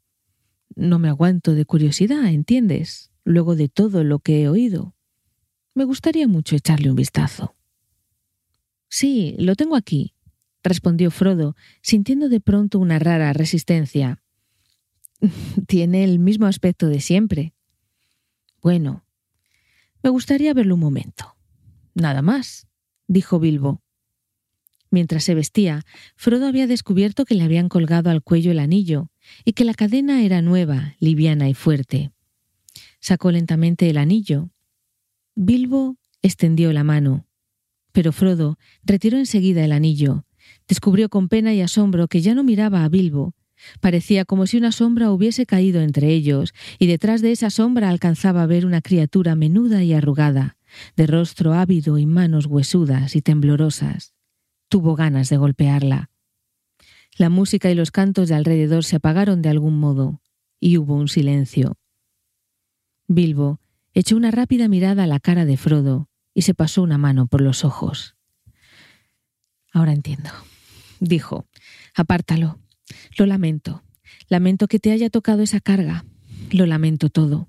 No 0.74 0.98
me 0.98 1.10
aguanto 1.10 1.52
de 1.52 1.66
curiosidad, 1.66 2.24
¿entiendes? 2.28 3.12
Luego 3.24 3.56
de 3.56 3.68
todo 3.68 4.04
lo 4.04 4.20
que 4.20 4.40
he 4.40 4.48
oído. 4.48 4.94
Me 5.74 5.84
gustaría 5.84 6.26
mucho 6.26 6.56
echarle 6.56 6.88
un 6.88 6.96
vistazo. 6.96 7.54
Sí, 8.88 9.36
lo 9.38 9.54
tengo 9.54 9.76
aquí, 9.76 10.14
respondió 10.62 11.10
Frodo, 11.10 11.56
sintiendo 11.82 12.30
de 12.30 12.40
pronto 12.40 12.78
una 12.78 12.98
rara 12.98 13.34
resistencia. 13.34 14.22
Tiene 15.66 16.04
el 16.04 16.18
mismo 16.18 16.46
aspecto 16.46 16.86
de 16.86 17.00
siempre. 17.00 17.52
Bueno, 18.62 19.04
me 20.02 20.08
gustaría 20.08 20.54
verlo 20.54 20.76
un 20.76 20.80
momento. 20.80 21.36
Nada 21.92 22.22
más, 22.22 22.66
dijo 23.08 23.38
Bilbo. 23.38 23.82
Mientras 24.90 25.24
se 25.24 25.34
vestía, 25.34 25.84
Frodo 26.16 26.46
había 26.46 26.66
descubierto 26.66 27.24
que 27.24 27.34
le 27.34 27.44
habían 27.44 27.68
colgado 27.68 28.10
al 28.10 28.22
cuello 28.22 28.50
el 28.50 28.58
anillo 28.58 29.10
y 29.44 29.52
que 29.52 29.64
la 29.64 29.74
cadena 29.74 30.22
era 30.22 30.42
nueva, 30.42 30.94
liviana 30.98 31.48
y 31.48 31.54
fuerte. 31.54 32.10
Sacó 33.00 33.30
lentamente 33.30 33.90
el 33.90 33.98
anillo. 33.98 34.50
Bilbo 35.34 35.96
extendió 36.22 36.72
la 36.72 36.84
mano, 36.84 37.26
pero 37.92 38.12
Frodo 38.12 38.58
retiró 38.82 39.18
enseguida 39.18 39.64
el 39.64 39.72
anillo. 39.72 40.24
Descubrió 40.66 41.08
con 41.08 41.28
pena 41.28 41.52
y 41.52 41.60
asombro 41.60 42.08
que 42.08 42.22
ya 42.22 42.34
no 42.34 42.42
miraba 42.42 42.84
a 42.84 42.88
Bilbo, 42.88 43.34
Parecía 43.80 44.24
como 44.24 44.46
si 44.46 44.56
una 44.56 44.72
sombra 44.72 45.10
hubiese 45.10 45.46
caído 45.46 45.80
entre 45.80 46.08
ellos, 46.08 46.54
y 46.78 46.86
detrás 46.86 47.22
de 47.22 47.32
esa 47.32 47.50
sombra 47.50 47.88
alcanzaba 47.88 48.42
a 48.42 48.46
ver 48.46 48.66
una 48.66 48.80
criatura 48.80 49.34
menuda 49.34 49.82
y 49.82 49.92
arrugada, 49.92 50.56
de 50.96 51.06
rostro 51.06 51.54
ávido 51.54 51.98
y 51.98 52.06
manos 52.06 52.46
huesudas 52.46 53.16
y 53.16 53.22
temblorosas. 53.22 54.14
Tuvo 54.68 54.96
ganas 54.96 55.28
de 55.30 55.36
golpearla. 55.36 56.10
La 57.16 57.30
música 57.30 57.70
y 57.70 57.74
los 57.74 57.90
cantos 57.90 58.28
de 58.28 58.34
alrededor 58.34 58.84
se 58.84 58.96
apagaron 58.96 59.42
de 59.42 59.48
algún 59.48 59.78
modo, 59.78 60.22
y 60.60 60.76
hubo 60.78 60.94
un 60.94 61.08
silencio. 61.08 61.78
Bilbo 63.06 63.60
echó 63.94 64.16
una 64.16 64.30
rápida 64.30 64.68
mirada 64.68 65.04
a 65.04 65.06
la 65.06 65.18
cara 65.18 65.44
de 65.44 65.56
Frodo 65.56 66.08
y 66.34 66.42
se 66.42 66.54
pasó 66.54 66.82
una 66.82 66.98
mano 66.98 67.26
por 67.26 67.40
los 67.40 67.64
ojos. 67.64 68.16
Ahora 69.72 69.92
entiendo, 69.92 70.30
dijo. 71.00 71.46
Apártalo. 71.94 72.60
Lo 73.16 73.26
lamento. 73.26 73.82
Lamento 74.28 74.68
que 74.68 74.78
te 74.78 74.92
haya 74.92 75.10
tocado 75.10 75.42
esa 75.42 75.60
carga. 75.60 76.04
Lo 76.50 76.66
lamento 76.66 77.08
todo. 77.08 77.48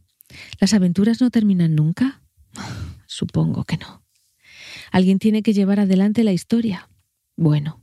¿Las 0.60 0.74
aventuras 0.74 1.22
no 1.22 1.30
terminan 1.30 1.76
nunca? 1.76 2.22
Supongo 3.06 3.64
que 3.66 3.78
no. 3.78 4.04
Alguien 4.91 5.20
tiene 5.20 5.44
que 5.44 5.54
llevar 5.54 5.80
adelante 5.80 6.24
la 6.24 6.34
historia. 6.34 6.90
Bueno, 7.41 7.80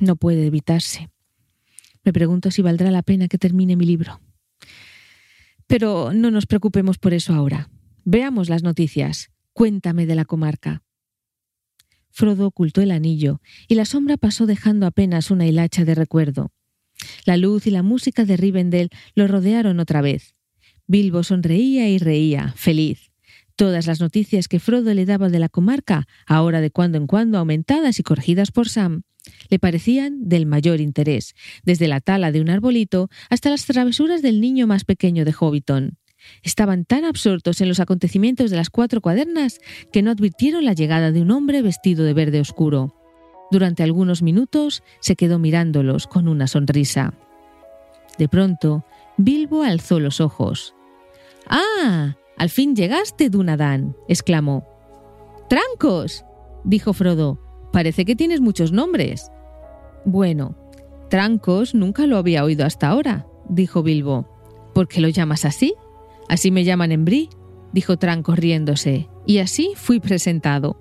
no 0.00 0.16
puede 0.16 0.44
evitarse. 0.44 1.08
Me 2.02 2.12
pregunto 2.12 2.50
si 2.50 2.62
valdrá 2.62 2.90
la 2.90 3.04
pena 3.04 3.28
que 3.28 3.38
termine 3.38 3.76
mi 3.76 3.86
libro. 3.86 4.20
Pero 5.68 6.12
no 6.12 6.32
nos 6.32 6.46
preocupemos 6.46 6.98
por 6.98 7.14
eso 7.14 7.32
ahora. 7.32 7.70
Veamos 8.04 8.48
las 8.48 8.64
noticias. 8.64 9.30
Cuéntame 9.52 10.04
de 10.04 10.16
la 10.16 10.24
comarca. 10.24 10.82
Frodo 12.10 12.48
ocultó 12.48 12.80
el 12.80 12.90
anillo, 12.90 13.40
y 13.68 13.76
la 13.76 13.84
sombra 13.84 14.16
pasó 14.16 14.46
dejando 14.46 14.86
apenas 14.86 15.30
una 15.30 15.46
hilacha 15.46 15.84
de 15.84 15.94
recuerdo. 15.94 16.50
La 17.24 17.36
luz 17.36 17.68
y 17.68 17.70
la 17.70 17.84
música 17.84 18.24
de 18.24 18.36
Rivendell 18.36 18.90
lo 19.14 19.28
rodearon 19.28 19.78
otra 19.78 20.00
vez. 20.00 20.34
Bilbo 20.88 21.22
sonreía 21.22 21.88
y 21.88 21.98
reía, 21.98 22.52
feliz. 22.56 23.05
Todas 23.56 23.86
las 23.86 24.00
noticias 24.00 24.48
que 24.48 24.60
Frodo 24.60 24.92
le 24.92 25.06
daba 25.06 25.30
de 25.30 25.38
la 25.38 25.48
comarca, 25.48 26.06
ahora 26.26 26.60
de 26.60 26.70
cuando 26.70 26.98
en 26.98 27.06
cuando 27.06 27.38
aumentadas 27.38 27.98
y 27.98 28.02
corregidas 28.02 28.50
por 28.50 28.68
Sam, 28.68 29.02
le 29.48 29.58
parecían 29.58 30.28
del 30.28 30.44
mayor 30.44 30.80
interés, 30.80 31.34
desde 31.64 31.88
la 31.88 32.00
tala 32.00 32.32
de 32.32 32.42
un 32.42 32.50
arbolito 32.50 33.08
hasta 33.30 33.48
las 33.48 33.64
travesuras 33.64 34.20
del 34.20 34.42
niño 34.42 34.66
más 34.66 34.84
pequeño 34.84 35.24
de 35.24 35.32
Hobbiton. 35.32 35.98
Estaban 36.42 36.84
tan 36.84 37.06
absortos 37.06 37.60
en 37.62 37.68
los 37.68 37.80
acontecimientos 37.80 38.50
de 38.50 38.56
las 38.56 38.68
cuatro 38.68 39.00
cuadernas 39.00 39.58
que 39.90 40.02
no 40.02 40.10
advirtieron 40.10 40.66
la 40.66 40.74
llegada 40.74 41.10
de 41.10 41.22
un 41.22 41.30
hombre 41.30 41.62
vestido 41.62 42.04
de 42.04 42.12
verde 42.12 42.40
oscuro. 42.40 42.94
Durante 43.50 43.82
algunos 43.82 44.22
minutos 44.22 44.82
se 45.00 45.16
quedó 45.16 45.38
mirándolos 45.38 46.06
con 46.06 46.28
una 46.28 46.46
sonrisa. 46.46 47.14
De 48.18 48.28
pronto, 48.28 48.84
Bilbo 49.16 49.62
alzó 49.62 49.98
los 49.98 50.20
ojos. 50.20 50.74
¡Ah! 51.48 52.16
Al 52.36 52.50
fin 52.50 52.76
llegaste, 52.76 53.30
Dunadan, 53.30 53.96
exclamó. 54.08 54.66
¡Trancos! 55.48 56.24
dijo 56.64 56.92
Frodo. 56.92 57.40
Parece 57.72 58.04
que 58.04 58.16
tienes 58.16 58.40
muchos 58.40 58.72
nombres. 58.72 59.30
Bueno, 60.04 60.56
Trancos 61.08 61.74
nunca 61.74 62.06
lo 62.06 62.16
había 62.16 62.44
oído 62.44 62.64
hasta 62.64 62.88
ahora, 62.88 63.26
dijo 63.48 63.82
Bilbo. 63.82 64.26
¿Por 64.74 64.88
qué 64.88 65.00
lo 65.00 65.08
llamas 65.08 65.44
así? 65.44 65.74
Así 66.28 66.50
me 66.50 66.64
llaman 66.64 66.92
en 66.92 67.04
Bri, 67.04 67.28
dijo 67.72 67.96
Trancos 67.96 68.38
riéndose, 68.38 69.08
y 69.26 69.38
así 69.38 69.72
fui 69.76 70.00
presentado. 70.00 70.80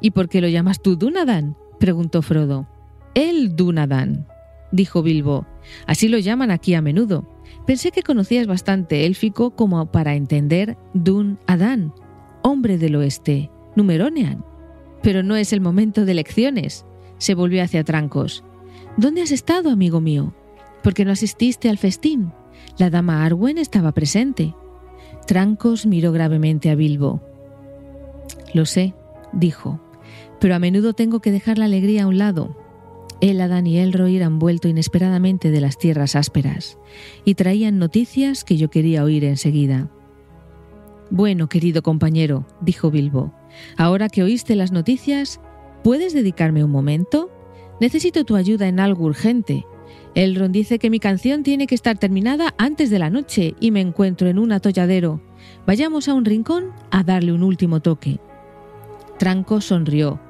¿Y 0.00 0.10
por 0.10 0.28
qué 0.28 0.40
lo 0.40 0.48
llamas 0.48 0.82
tú 0.82 0.96
Dunadan? 0.96 1.56
preguntó 1.78 2.22
Frodo. 2.22 2.66
El 3.14 3.54
Dunadan, 3.56 4.26
dijo 4.72 5.02
Bilbo. 5.02 5.46
Así 5.86 6.08
lo 6.08 6.18
llaman 6.18 6.50
aquí 6.50 6.74
a 6.74 6.82
menudo. 6.82 7.28
Pensé 7.66 7.92
que 7.92 8.02
conocías 8.02 8.46
bastante 8.46 9.06
élfico 9.06 9.50
como 9.50 9.86
para 9.90 10.14
entender 10.14 10.76
Dun 10.92 11.38
Adán, 11.46 11.94
hombre 12.42 12.76
del 12.76 12.96
oeste, 12.96 13.50
Numeronean. 13.74 14.44
Pero 15.02 15.22
no 15.22 15.36
es 15.36 15.52
el 15.52 15.60
momento 15.60 16.04
de 16.04 16.14
lecciones. 16.14 16.84
Se 17.18 17.34
volvió 17.34 17.62
hacia 17.62 17.84
Trancos. 17.84 18.44
¿Dónde 18.96 19.22
has 19.22 19.32
estado, 19.32 19.70
amigo 19.70 20.00
mío? 20.00 20.34
¿Por 20.82 20.92
qué 20.92 21.04
no 21.04 21.12
asististe 21.12 21.70
al 21.70 21.78
festín? 21.78 22.32
La 22.76 22.90
dama 22.90 23.24
Arwen 23.24 23.56
estaba 23.56 23.92
presente. 23.92 24.54
Trancos 25.26 25.86
miró 25.86 26.12
gravemente 26.12 26.70
a 26.70 26.74
Bilbo. 26.74 27.22
Lo 28.52 28.66
sé, 28.66 28.94
dijo, 29.32 29.80
pero 30.38 30.54
a 30.54 30.58
menudo 30.58 30.92
tengo 30.92 31.20
que 31.20 31.30
dejar 31.30 31.56
la 31.56 31.64
alegría 31.64 32.04
a 32.04 32.06
un 32.06 32.18
lado. 32.18 32.63
Adán 33.40 33.66
y 33.66 33.78
Elroy 33.78 34.20
han 34.20 34.38
vuelto 34.38 34.68
inesperadamente 34.68 35.50
de 35.50 35.60
las 35.62 35.78
tierras 35.78 36.14
ásperas 36.14 36.78
y 37.24 37.34
traían 37.34 37.78
noticias 37.78 38.44
que 38.44 38.58
yo 38.58 38.68
quería 38.68 39.02
oír 39.02 39.24
enseguida. 39.24 39.88
Bueno, 41.10 41.48
querido 41.48 41.82
compañero, 41.82 42.46
dijo 42.60 42.90
Bilbo, 42.90 43.32
ahora 43.78 44.10
que 44.10 44.22
oíste 44.22 44.56
las 44.56 44.72
noticias, 44.72 45.40
¿puedes 45.82 46.12
dedicarme 46.12 46.64
un 46.64 46.70
momento? 46.70 47.30
Necesito 47.80 48.24
tu 48.24 48.36
ayuda 48.36 48.68
en 48.68 48.78
algo 48.78 49.04
urgente. 49.04 49.64
Elrond 50.14 50.52
dice 50.52 50.78
que 50.78 50.90
mi 50.90 51.00
canción 51.00 51.42
tiene 51.42 51.66
que 51.66 51.74
estar 51.74 51.98
terminada 51.98 52.54
antes 52.58 52.90
de 52.90 52.98
la 52.98 53.10
noche 53.10 53.54
y 53.58 53.70
me 53.70 53.80
encuentro 53.80 54.28
en 54.28 54.38
un 54.38 54.52
atolladero. 54.52 55.22
Vayamos 55.66 56.08
a 56.08 56.14
un 56.14 56.26
rincón 56.26 56.72
a 56.90 57.02
darle 57.02 57.32
un 57.32 57.42
último 57.42 57.80
toque. 57.80 58.20
Tranco 59.18 59.60
sonrió. 59.60 60.20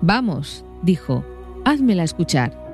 Vamos, 0.00 0.64
dijo, 0.82 1.24
házmela 1.66 2.04
escuchar. 2.04 2.65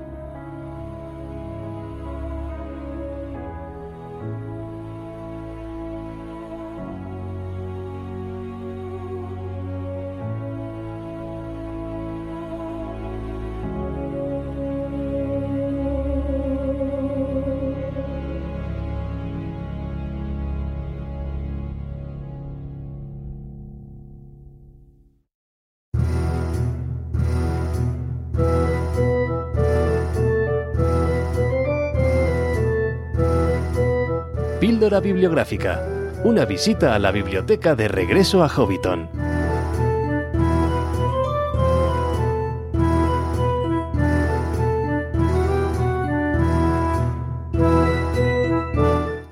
Bibliográfica. 35.00 35.82
Una 36.24 36.44
visita 36.44 36.94
a 36.94 36.98
la 36.98 37.10
biblioteca 37.10 37.74
de 37.74 37.88
regreso 37.88 38.42
a 38.44 38.48
Hobbiton. 38.48 39.08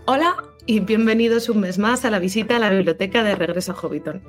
Hola 0.07 0.37
y 0.67 0.81
bienvenidos 0.81 1.49
un 1.49 1.61
mes 1.61 1.79
más 1.79 2.05
a 2.05 2.11
la 2.11 2.19
visita 2.19 2.57
a 2.57 2.59
la 2.59 2.71
biblioteca 2.71 3.23
de 3.23 3.35
regreso 3.35 3.73
a 3.73 3.75
Hobbiton. 3.75 4.23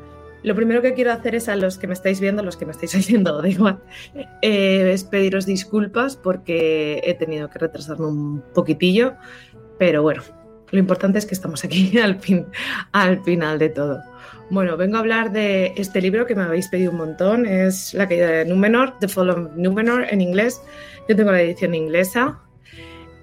Lo 0.44 0.56
primero 0.56 0.82
que 0.82 0.94
quiero 0.94 1.12
hacer 1.12 1.36
es 1.36 1.48
a 1.50 1.56
los 1.56 1.78
que 1.78 1.88
me 1.88 1.94
estáis 1.94 2.20
viendo, 2.20 2.44
los 2.44 2.58
que 2.58 2.66
me 2.66 2.72
estáis 2.72 2.96
oyendo, 3.08 3.42
da 3.42 3.48
igual, 3.48 3.82
eh, 4.42 4.92
es 4.94 5.04
pediros 5.04 5.46
disculpas 5.46 6.18
porque 6.18 7.02
he 7.04 7.14
tenido 7.14 7.50
que 7.50 7.60
retrasarme 7.60 8.08
un 8.08 8.44
poquitillo, 8.54 9.14
pero 9.78 10.02
bueno, 10.02 10.24
lo 10.72 10.80
importante 10.80 11.20
es 11.20 11.26
que 11.26 11.34
estamos 11.34 11.64
aquí 11.64 11.98
al, 12.04 12.20
fin, 12.20 12.46
al 12.92 13.24
final 13.24 13.60
de 13.60 13.70
todo. 13.70 14.02
Bueno, 14.50 14.76
vengo 14.76 14.98
a 14.98 15.00
hablar 15.00 15.32
de 15.32 15.74
este 15.78 16.02
libro 16.02 16.26
que 16.26 16.36
me 16.36 16.44
habéis 16.44 16.68
pedido 16.68 16.92
un 16.92 16.98
montón. 16.98 17.46
Es 17.46 17.94
La 17.94 18.08
caída 18.08 18.28
de 18.30 18.46
Númenor, 18.46 19.00
The 19.00 19.08
Fall 19.08 19.30
of 19.30 19.56
Númenor 19.56 20.06
en 20.10 20.20
inglés. 20.20 20.62
Yo 21.08 21.16
tengo 21.16 21.32
la 21.32 21.42
edición 21.42 21.74
inglesa. 21.74 22.40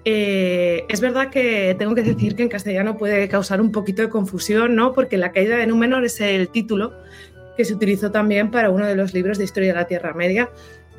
Eh, 0.05 0.85
es 0.89 1.01
verdad 1.01 1.29
que 1.29 1.75
tengo 1.77 1.93
que 1.93 2.01
decir 2.01 2.35
que 2.35 2.41
en 2.41 2.49
castellano 2.49 2.97
puede 2.97 3.27
causar 3.29 3.61
un 3.61 3.71
poquito 3.71 4.01
de 4.01 4.09
confusión, 4.09 4.75
¿no? 4.75 4.93
Porque 4.93 5.17
La 5.17 5.31
caída 5.31 5.57
de 5.57 5.67
Númenor 5.67 6.03
es 6.03 6.19
el 6.19 6.49
título 6.49 6.93
que 7.55 7.65
se 7.65 7.73
utilizó 7.73 8.09
también 8.09 8.49
para 8.49 8.69
uno 8.71 8.87
de 8.87 8.95
los 8.95 9.13
libros 9.13 9.37
de 9.37 9.43
historia 9.43 9.73
de 9.73 9.79
la 9.79 9.85
Tierra 9.85 10.13
Media. 10.13 10.49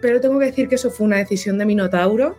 Pero 0.00 0.20
tengo 0.20 0.38
que 0.38 0.46
decir 0.46 0.68
que 0.68 0.76
eso 0.76 0.90
fue 0.90 1.06
una 1.06 1.16
decisión 1.16 1.58
de 1.58 1.66
Minotauro, 1.66 2.36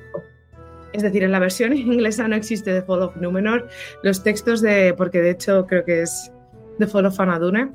es 0.94 1.04
decir, 1.04 1.24
en 1.24 1.32
la 1.32 1.40
versión 1.40 1.74
inglesa 1.78 2.28
no 2.28 2.36
existe 2.36 2.74
The 2.74 2.82
Fall 2.82 3.02
of 3.02 3.16
Numenor. 3.18 3.68
Los 4.04 4.24
textos 4.24 4.62
de, 4.62 4.94
porque 4.96 5.22
de 5.22 5.32
hecho 5.32 5.66
creo 5.68 5.84
que 5.84 6.02
es 6.02 6.32
The 6.80 6.88
Fall 6.88 7.06
of 7.06 7.20
Anadune, 7.20 7.72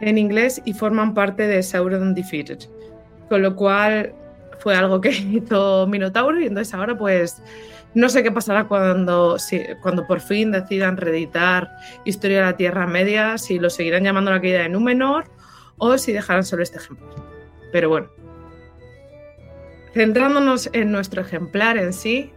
en 0.00 0.18
inglés 0.18 0.60
y 0.64 0.72
forman 0.72 1.14
parte 1.14 1.46
de 1.46 1.62
Sauron 1.62 2.14
Defeated. 2.14 2.58
Con 3.28 3.42
lo 3.42 3.56
cual 3.56 4.14
fue 4.58 4.74
algo 4.74 5.00
que 5.00 5.10
hizo 5.32 5.86
Minotauro 5.86 6.40
y 6.40 6.46
entonces 6.46 6.72
ahora 6.74 6.96
pues 6.96 7.42
no 7.94 8.10
sé 8.10 8.22
qué 8.22 8.30
pasará 8.30 8.68
cuando, 8.68 9.38
cuando 9.80 10.06
por 10.06 10.20
fin 10.20 10.52
decidan 10.52 10.98
reeditar 10.98 11.70
Historia 12.04 12.40
de 12.40 12.44
la 12.44 12.56
Tierra 12.56 12.86
Media, 12.86 13.38
si 13.38 13.58
lo 13.58 13.70
seguirán 13.70 14.04
llamando 14.04 14.30
la 14.30 14.40
caída 14.40 14.60
de 14.60 14.68
Númenor 14.68 15.24
o 15.78 15.96
si 15.96 16.12
dejarán 16.12 16.44
solo 16.44 16.62
este 16.62 16.76
ejemplo. 16.76 17.06
Pero 17.72 17.88
bueno, 17.88 18.08
Centrándonos 19.96 20.68
en 20.74 20.92
nuestro 20.92 21.22
ejemplar 21.22 21.78
en 21.78 21.94
sí, 21.94 22.30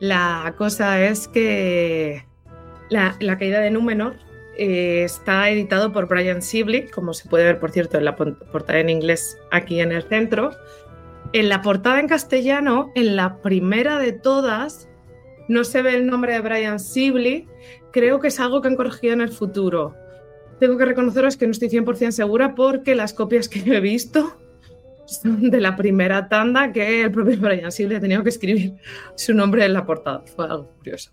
la 0.00 0.54
cosa 0.56 1.04
es 1.04 1.28
que 1.28 2.24
la, 2.88 3.18
caída 3.38 3.60
de 3.60 3.70
Númenor 3.70 4.14
eh, 4.56 5.02
está 5.04 5.50
editado 5.50 5.92
por 5.92 6.08
Brian 6.08 6.40
Sibley, 6.40 6.88
como 6.88 7.12
se 7.12 7.28
puede 7.28 7.44
ver, 7.44 7.60
por 7.60 7.72
cierto, 7.72 7.98
en 7.98 8.06
la 8.06 8.16
portada 8.16 8.78
en 8.78 8.88
inglés 8.88 9.36
aquí 9.50 9.80
en 9.80 9.92
el 9.92 10.04
centro. 10.04 10.52
En 11.34 11.50
la 11.50 11.60
portada 11.60 12.00
en 12.00 12.08
castellano, 12.08 12.90
en 12.94 13.16
la 13.16 13.42
primera 13.42 13.98
de 13.98 14.12
todas, 14.12 14.88
no 15.46 15.64
se 15.64 15.82
ve 15.82 15.96
el 15.96 16.06
nombre 16.06 16.32
de 16.32 16.40
Brian 16.40 16.80
Sibley. 16.80 17.46
Creo 17.92 18.18
que 18.18 18.28
es 18.28 18.40
algo 18.40 18.62
que 18.62 18.68
han 18.68 18.76
corregido 18.76 19.12
en 19.12 19.20
el 19.20 19.30
futuro. 19.30 19.94
Tengo 20.58 20.78
que 20.78 20.86
reconoceros 20.86 21.36
que 21.36 21.44
no 21.44 21.50
estoy 21.50 21.68
100% 21.68 22.12
segura 22.12 22.54
porque 22.54 22.94
las 22.94 23.12
copias 23.12 23.50
que 23.50 23.58
he 23.58 23.80
visto 23.80 24.38
de 25.24 25.60
la 25.60 25.76
primera 25.76 26.28
tanda 26.28 26.72
que 26.72 27.02
el 27.02 27.10
propio 27.10 27.38
Brian 27.38 27.72
Sibley 27.72 27.96
ha 27.96 28.00
tenido 28.00 28.22
que 28.22 28.30
escribir 28.30 28.74
su 29.16 29.34
nombre 29.34 29.64
en 29.64 29.72
la 29.72 29.86
portada. 29.86 30.22
Fue 30.34 30.44
algo 30.44 30.70
curioso. 30.78 31.12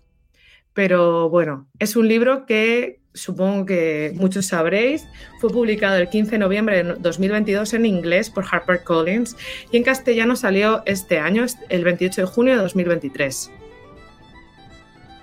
Pero 0.74 1.28
bueno, 1.28 1.68
es 1.78 1.96
un 1.96 2.08
libro 2.08 2.46
que 2.46 3.00
supongo 3.14 3.66
que 3.66 4.12
muchos 4.14 4.46
sabréis. 4.46 5.06
Fue 5.40 5.50
publicado 5.50 5.96
el 5.96 6.08
15 6.08 6.32
de 6.32 6.38
noviembre 6.38 6.82
de 6.82 6.94
2022 6.94 7.74
en 7.74 7.86
inglés 7.86 8.30
por 8.30 8.44
HarperCollins 8.44 9.36
y 9.70 9.76
en 9.76 9.82
castellano 9.82 10.36
salió 10.36 10.82
este 10.86 11.18
año, 11.18 11.44
el 11.68 11.84
28 11.84 12.22
de 12.22 12.26
junio 12.26 12.54
de 12.54 12.62
2023. 12.62 13.50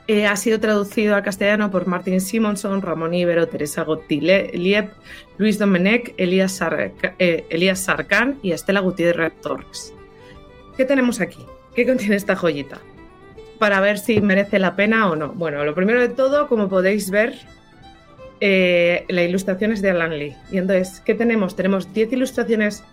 Eh, 0.09 0.25
ha 0.25 0.35
sido 0.37 0.59
traducido 0.59 1.15
al 1.15 1.21
castellano 1.21 1.69
por 1.69 1.85
Martin 1.85 2.19
Simonson, 2.19 2.81
Ramón 2.81 3.13
Ibero, 3.13 3.47
Teresa 3.47 3.83
Gottlieb, 3.83 4.89
Luis 5.37 5.59
Domenech, 5.59 6.15
Elías, 6.17 6.59
eh, 7.19 7.45
Elías 7.51 7.79
Sarkán 7.81 8.39
y 8.41 8.51
Estela 8.51 8.79
Gutiérrez 8.79 9.39
Torres. 9.39 9.93
¿Qué 10.75 10.83
tenemos 10.85 11.21
aquí? 11.21 11.45
¿Qué 11.75 11.85
contiene 11.85 12.15
esta 12.15 12.35
joyita? 12.35 12.79
Para 13.59 13.81
ver 13.81 13.99
si 13.99 14.19
merece 14.19 14.57
la 14.57 14.75
pena 14.75 15.11
o 15.11 15.15
no. 15.15 15.29
Bueno, 15.33 15.63
lo 15.63 15.75
primero 15.75 16.01
de 16.01 16.09
todo, 16.09 16.47
como 16.47 16.69
podéis 16.69 17.11
ver, 17.11 17.35
eh, 18.41 19.05
la 19.09 19.21
ilustración 19.21 19.73
es 19.73 19.83
de 19.83 19.91
Alan 19.91 20.17
Lee. 20.17 20.35
Y 20.51 20.57
entonces, 20.57 21.03
¿qué 21.05 21.13
tenemos? 21.13 21.55
Tenemos 21.55 21.93
10 21.93 22.13
ilustraciones 22.13 22.83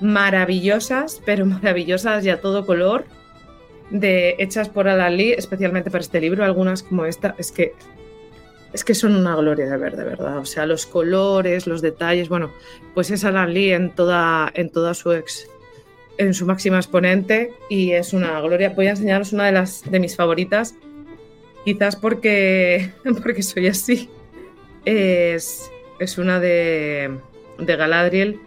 maravillosas, 0.00 1.20
pero 1.26 1.44
maravillosas 1.44 2.24
y 2.24 2.30
a 2.30 2.40
todo 2.40 2.64
color, 2.64 3.04
de, 3.92 4.34
hechas 4.38 4.68
por 4.68 4.88
Alan 4.88 5.16
Lee, 5.16 5.32
especialmente 5.32 5.90
para 5.90 6.02
este 6.02 6.20
libro. 6.20 6.44
Algunas 6.44 6.82
como 6.82 7.04
esta, 7.06 7.34
es 7.38 7.52
que, 7.52 7.74
es 8.72 8.84
que 8.84 8.94
son 8.94 9.14
una 9.14 9.36
gloria 9.36 9.66
de 9.66 9.76
ver, 9.76 9.96
de 9.96 10.04
verdad. 10.04 10.38
O 10.38 10.44
sea, 10.44 10.66
los 10.66 10.86
colores, 10.86 11.66
los 11.66 11.82
detalles, 11.82 12.28
bueno, 12.28 12.50
pues 12.94 13.10
es 13.10 13.24
Alan 13.24 13.54
Lee 13.54 13.72
en 13.72 13.94
toda, 13.94 14.50
en 14.54 14.70
toda 14.70 14.94
su 14.94 15.12
ex, 15.12 15.46
en 16.18 16.34
su 16.34 16.46
máxima 16.46 16.78
exponente 16.78 17.52
y 17.68 17.92
es 17.92 18.12
una 18.12 18.40
gloria. 18.40 18.70
Voy 18.70 18.88
a 18.88 18.90
enseñaros 18.90 19.32
una 19.32 19.46
de 19.46 19.52
las 19.52 19.88
de 19.88 20.00
mis 20.00 20.16
favoritas, 20.16 20.74
quizás 21.64 21.94
porque, 21.94 22.90
porque 23.22 23.42
soy 23.42 23.68
así 23.68 24.10
es, 24.84 25.70
es 25.98 26.18
una 26.18 26.40
de, 26.40 27.18
de 27.58 27.76
Galadriel 27.76 28.40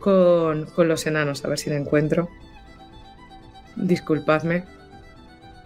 con, 0.00 0.66
con, 0.66 0.88
los 0.88 1.06
enanos, 1.06 1.44
a 1.44 1.48
ver 1.48 1.58
si 1.58 1.70
la 1.70 1.76
encuentro. 1.76 2.28
Disculpadme. 3.76 4.64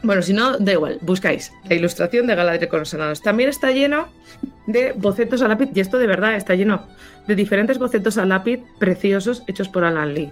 Bueno, 0.02 0.22
si 0.22 0.32
no, 0.32 0.58
da 0.58 0.72
igual, 0.72 0.98
buscáis 1.02 1.52
la 1.68 1.74
ilustración 1.74 2.28
de 2.28 2.36
Galadriel 2.36 2.68
con 2.68 2.80
los 2.80 2.94
enanos. 2.94 3.20
También 3.20 3.48
está 3.48 3.72
lleno 3.72 4.08
de 4.66 4.92
bocetos 4.92 5.42
a 5.42 5.48
lápiz, 5.48 5.70
y 5.74 5.80
esto 5.80 5.98
de 5.98 6.06
verdad 6.06 6.36
está 6.36 6.54
lleno 6.54 6.86
de 7.26 7.34
diferentes 7.34 7.78
bocetos 7.78 8.16
a 8.16 8.24
lápiz 8.24 8.60
preciosos 8.78 9.42
hechos 9.48 9.68
por 9.68 9.84
Alan 9.84 10.14
Lee. 10.14 10.30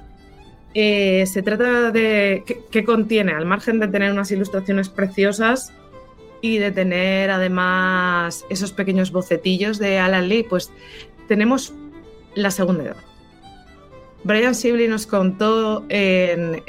Eh, 0.75 1.25
se 1.27 1.43
trata 1.43 1.91
de. 1.91 2.45
¿Qué 2.71 2.85
contiene? 2.85 3.33
Al 3.33 3.47
margen 3.47 3.81
de 3.81 3.89
tener 3.89 4.13
unas 4.13 4.31
ilustraciones 4.31 4.89
preciosas, 4.89 5.73
y 6.41 6.59
de 6.59 6.71
tener 6.71 7.31
además 7.31 8.45
esos 8.51 8.73
pequeños 8.73 9.11
bocetillos 9.13 9.79
de 9.79 9.99
Alan 9.99 10.29
Lee, 10.29 10.45
pues 10.49 10.71
tenemos 11.29 11.75
la 12.35 12.51
segunda 12.51 12.85
edad. 12.85 12.97
Brian 14.25 14.55
Sibley 14.55 14.89
nos 14.89 15.07
contó 15.07 15.85
en, 15.89 16.63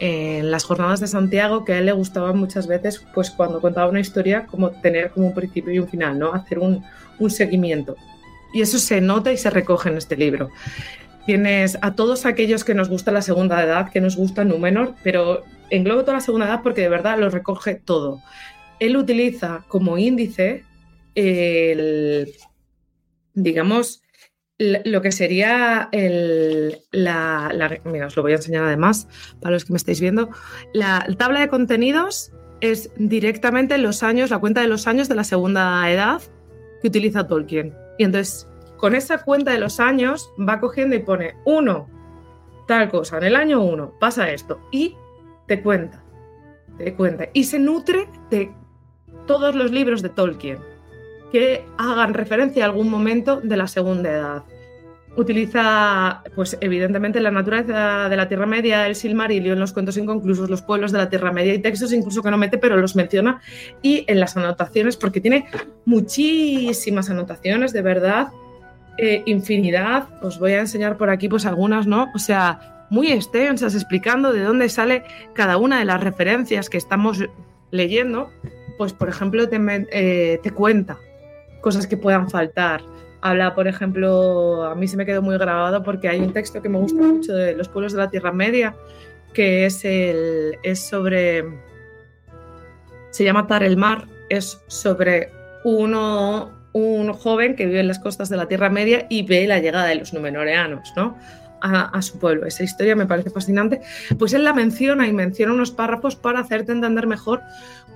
las 0.52 0.64
jornadas 0.64 0.99
de 0.99 1.07
Santiago 1.07 1.65
que 1.65 1.74
a 1.74 1.80
él 1.80 1.88
le 1.88 1.91
gustaba 1.91 2.34
muchas 2.34 2.68
veces, 2.68 3.03
pues 3.14 3.32
cuando 3.32 3.61
contaba 3.61 3.90
una 3.90 3.99
historia, 3.99 4.45
como 4.45 4.69
tener 4.69 5.11
como 5.11 5.28
un 5.28 5.34
principio 5.34 5.74
y 5.74 5.80
un 5.80 5.88
final, 5.88 6.19
¿no? 6.19 6.34
Hacer 6.34 6.60
un, 6.60 6.84
un 7.19 7.32
seguimiento. 7.32 7.95
Y 8.53 8.61
eso 8.61 8.78
se 8.78 9.02
nota 9.02 9.32
y 9.32 9.38
se 9.38 9.49
recoge 9.49 9.90
en 9.90 9.98
este 9.98 10.15
libro. 10.15 10.49
Tienes 11.26 11.78
a 11.82 11.95
todos 11.95 12.26
aquellos 12.26 12.64
que 12.64 12.74
nos 12.74 12.90
gusta 12.90 13.11
la 13.11 13.22
segunda 13.22 13.61
edad, 13.64 13.91
que 13.91 14.02
nos 14.02 14.15
gusta 14.15 14.45
Númenor, 14.45 14.94
pero 15.03 15.44
englobo 15.69 16.02
toda 16.02 16.14
la 16.14 16.22
segunda 16.22 16.45
edad 16.48 16.61
porque 16.64 16.82
de 16.82 16.90
verdad 16.90 17.18
lo 17.18 17.30
recoge 17.30 17.76
todo 17.76 18.22
él 18.80 18.98
utiliza 18.98 19.65
como 19.68 19.98
índice 19.98 20.64
el, 21.15 22.32
digamos, 23.34 24.02
lo 24.60 25.02
que 25.02 25.12
sería 25.12 25.90
el, 25.92 26.80
la, 26.92 27.80
Mira, 27.86 28.08
os 28.08 28.16
lo 28.16 28.24
voy 28.24 28.32
a 28.32 28.36
enseñar 28.36 28.64
además 28.64 29.08
para 29.40 29.54
los 29.54 29.66
que 29.66 29.74
me 29.74 29.78
estáis 29.78 30.02
viendo. 30.02 30.30
La, 30.74 31.06
tabla 31.18 31.42
de 31.42 31.48
contenidos 31.48 32.32
es 32.60 32.90
directamente 32.98 33.78
los 33.78 34.02
años, 34.02 34.32
la 34.32 34.40
cuenta 34.40 34.62
de 34.62 34.68
los 34.68 34.88
años 34.88 35.08
de 35.08 35.16
la 35.16 35.24
segunda 35.24 35.90
edad 35.92 36.22
que 36.82 36.88
utiliza 36.88 37.28
Tolkien. 37.28 37.76
Y 38.00 38.04
entonces, 38.04 38.48
con 38.78 38.96
esa 38.96 39.24
cuenta 39.24 39.52
de 39.52 39.60
los 39.60 39.80
años, 39.80 40.32
va 40.38 40.60
cogiendo 40.60 40.96
y 40.96 41.00
pone 41.00 41.36
uno, 41.46 41.88
tal 42.68 42.90
cosa, 42.90 43.18
en 43.18 43.26
el 43.26 43.36
año 43.36 43.62
uno 43.62 43.94
pasa 44.00 44.32
esto, 44.32 44.60
y 44.72 44.96
te 45.48 45.62
cuenta, 45.62 46.04
te 46.78 46.96
cuenta. 46.96 47.30
Y 47.34 47.44
se 47.44 47.60
nutre 47.60 48.10
de 48.32 48.52
todos 49.28 49.54
los 49.54 49.72
libros 49.72 50.02
de 50.02 50.10
Tolkien 50.10 50.58
que 51.32 51.66
hagan 51.78 52.14
referencia 52.14 52.64
a 52.64 52.68
algún 52.68 52.90
momento 52.90 53.41
de 53.41 53.58
la 53.58 53.68
segunda 53.68 54.10
edad. 54.10 54.44
Utiliza, 55.16 56.22
pues 56.36 56.58
evidentemente, 56.62 57.20
la 57.20 57.32
naturaleza 57.32 58.08
de 58.08 58.16
la 58.16 58.28
Tierra 58.28 58.45
Media, 58.45 58.86
el 58.86 58.95
Silmarillion, 58.95 59.60
los 59.60 59.74
cuentos 59.74 59.98
inconclusos, 59.98 60.48
los 60.48 60.62
pueblos 60.62 60.91
de 60.91 60.99
la 60.99 61.10
Tierra 61.10 61.32
Media 61.32 61.56
y 61.56 61.60
textos 61.60 61.91
incluso 61.91 62.22
que 62.22 62.30
no 62.30 62.38
mete, 62.38 62.60
pero 62.60 62.78
los 62.78 62.95
menciona. 62.95 63.41
Y 63.82 64.06
en 64.08 64.20
las 64.20 64.38
anotaciones, 64.38 64.95
porque 64.95 65.20
tiene 65.20 65.45
muchísimas 65.86 67.10
anotaciones, 67.10 67.74
de 67.74 67.82
verdad, 67.82 68.28
eh, 68.99 69.24
infinidad. 69.26 70.08
Os 70.22 70.40
voy 70.40 70.52
a 70.52 70.60
enseñar 70.60 70.98
por 70.98 71.10
aquí, 71.10 71.28
pues 71.28 71.48
algunas, 71.48 71.88
¿no? 71.88 72.10
O 72.14 72.20
sea, 72.20 72.86
muy 72.91 73.12
extensas, 73.12 73.74
explicando 73.74 74.32
de 74.32 74.44
dónde 74.44 74.70
sale 74.70 75.04
cada 75.34 75.58
una 75.58 75.80
de 75.80 75.86
las 75.86 76.04
referencias 76.04 76.70
que 76.70 76.78
estamos 76.78 77.24
leyendo 77.72 78.30
pues 78.78 78.94
por 78.94 79.10
ejemplo 79.10 79.44
eh, 79.52 80.40
te, 80.41 80.52
cuenta 80.52 80.98
cosas 81.62 81.88
que 81.88 81.98
puedan 81.98 82.30
faltar. 82.30 82.82
Habla, 83.22 83.56
por 83.56 83.68
ejemplo, 83.68 84.64
a 84.64 84.76
mí 84.76 84.88
se 84.88 84.96
me 84.96 85.06
quedó 85.06 85.22
muy 85.22 85.38
grabado 85.38 85.84
porque 85.84 86.08
hay 86.08 86.20
un 86.20 86.34
texto 86.34 86.62
que 86.62 86.70
me 86.70 86.78
gusta 86.78 87.02
mucho 87.02 87.34
de 87.34 87.56
los 87.56 87.68
pueblos 87.68 87.94
de 87.94 88.00
la 88.00 88.10
Tierra 88.10 88.32
Media, 88.32 88.76
que 89.34 89.66
es, 89.66 89.84
el, 89.86 90.58
es 90.64 90.80
sobre, 90.80 91.44
se 93.10 93.24
llama 93.24 93.48
Tar 93.48 93.64
el 93.64 93.76
Mar, 93.76 94.08
es 94.30 94.62
sobre 94.68 95.30
uno, 95.64 96.52
un 96.74 97.12
joven 97.14 97.56
que 97.56 97.66
vive 97.66 97.80
en 97.80 97.88
las 97.88 98.00
costas 98.00 98.30
de 98.30 98.38
la 98.38 98.48
Tierra 98.48 98.70
Media 98.70 99.08
y 99.10 99.24
ve 99.24 99.48
la 99.48 99.60
llegada 99.60 99.86
de 99.86 99.96
los 99.96 100.14
numenoreanos, 100.14 100.94
¿no? 100.96 101.18
A, 101.60 102.02
su 102.04 102.20
pueblo. 102.20 102.46
Esa 102.46 102.64
historia 102.64 102.96
me 102.96 103.08
parece 103.08 103.32
fascinante. 103.32 103.82
Pues 104.20 104.34
él 104.34 104.44
la 104.44 104.54
menciona 104.54 105.08
y 105.08 105.12
menciona 105.12 105.54
unos 105.54 105.72
párrafos 105.72 106.16
para 106.16 106.40
hacerte 106.40 106.72
entender 106.72 107.08
mejor 107.08 107.42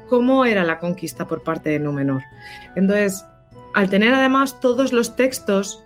cómo 0.09 0.45
era 0.45 0.63
la 0.63 0.79
conquista 0.79 1.27
por 1.27 1.43
parte 1.43 1.69
de 1.69 1.79
Númenor. 1.79 2.23
Entonces, 2.75 3.23
al 3.73 3.89
tener 3.89 4.13
además 4.13 4.59
todos 4.59 4.93
los 4.93 5.15
textos, 5.15 5.83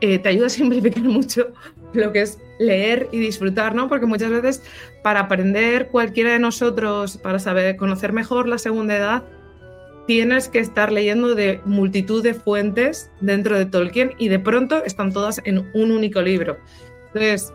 eh, 0.00 0.18
te 0.18 0.28
ayuda 0.28 0.46
a 0.46 0.50
simplificar 0.50 1.02
mucho 1.04 1.48
lo 1.92 2.12
que 2.12 2.22
es 2.22 2.38
leer 2.58 3.08
y 3.12 3.18
disfrutar, 3.18 3.74
¿no? 3.74 3.88
Porque 3.88 4.06
muchas 4.06 4.30
veces 4.30 4.62
para 5.02 5.20
aprender 5.20 5.88
cualquiera 5.88 6.32
de 6.32 6.38
nosotros, 6.38 7.16
para 7.18 7.38
saber 7.38 7.76
conocer 7.76 8.12
mejor 8.12 8.48
la 8.48 8.58
segunda 8.58 8.96
edad, 8.96 9.24
tienes 10.06 10.48
que 10.48 10.60
estar 10.60 10.92
leyendo 10.92 11.34
de 11.34 11.60
multitud 11.64 12.22
de 12.22 12.34
fuentes 12.34 13.10
dentro 13.20 13.58
de 13.58 13.66
Tolkien 13.66 14.14
y 14.18 14.28
de 14.28 14.38
pronto 14.38 14.84
están 14.84 15.12
todas 15.12 15.40
en 15.44 15.70
un 15.74 15.90
único 15.90 16.22
libro. 16.22 16.58
Entonces, 17.08 17.52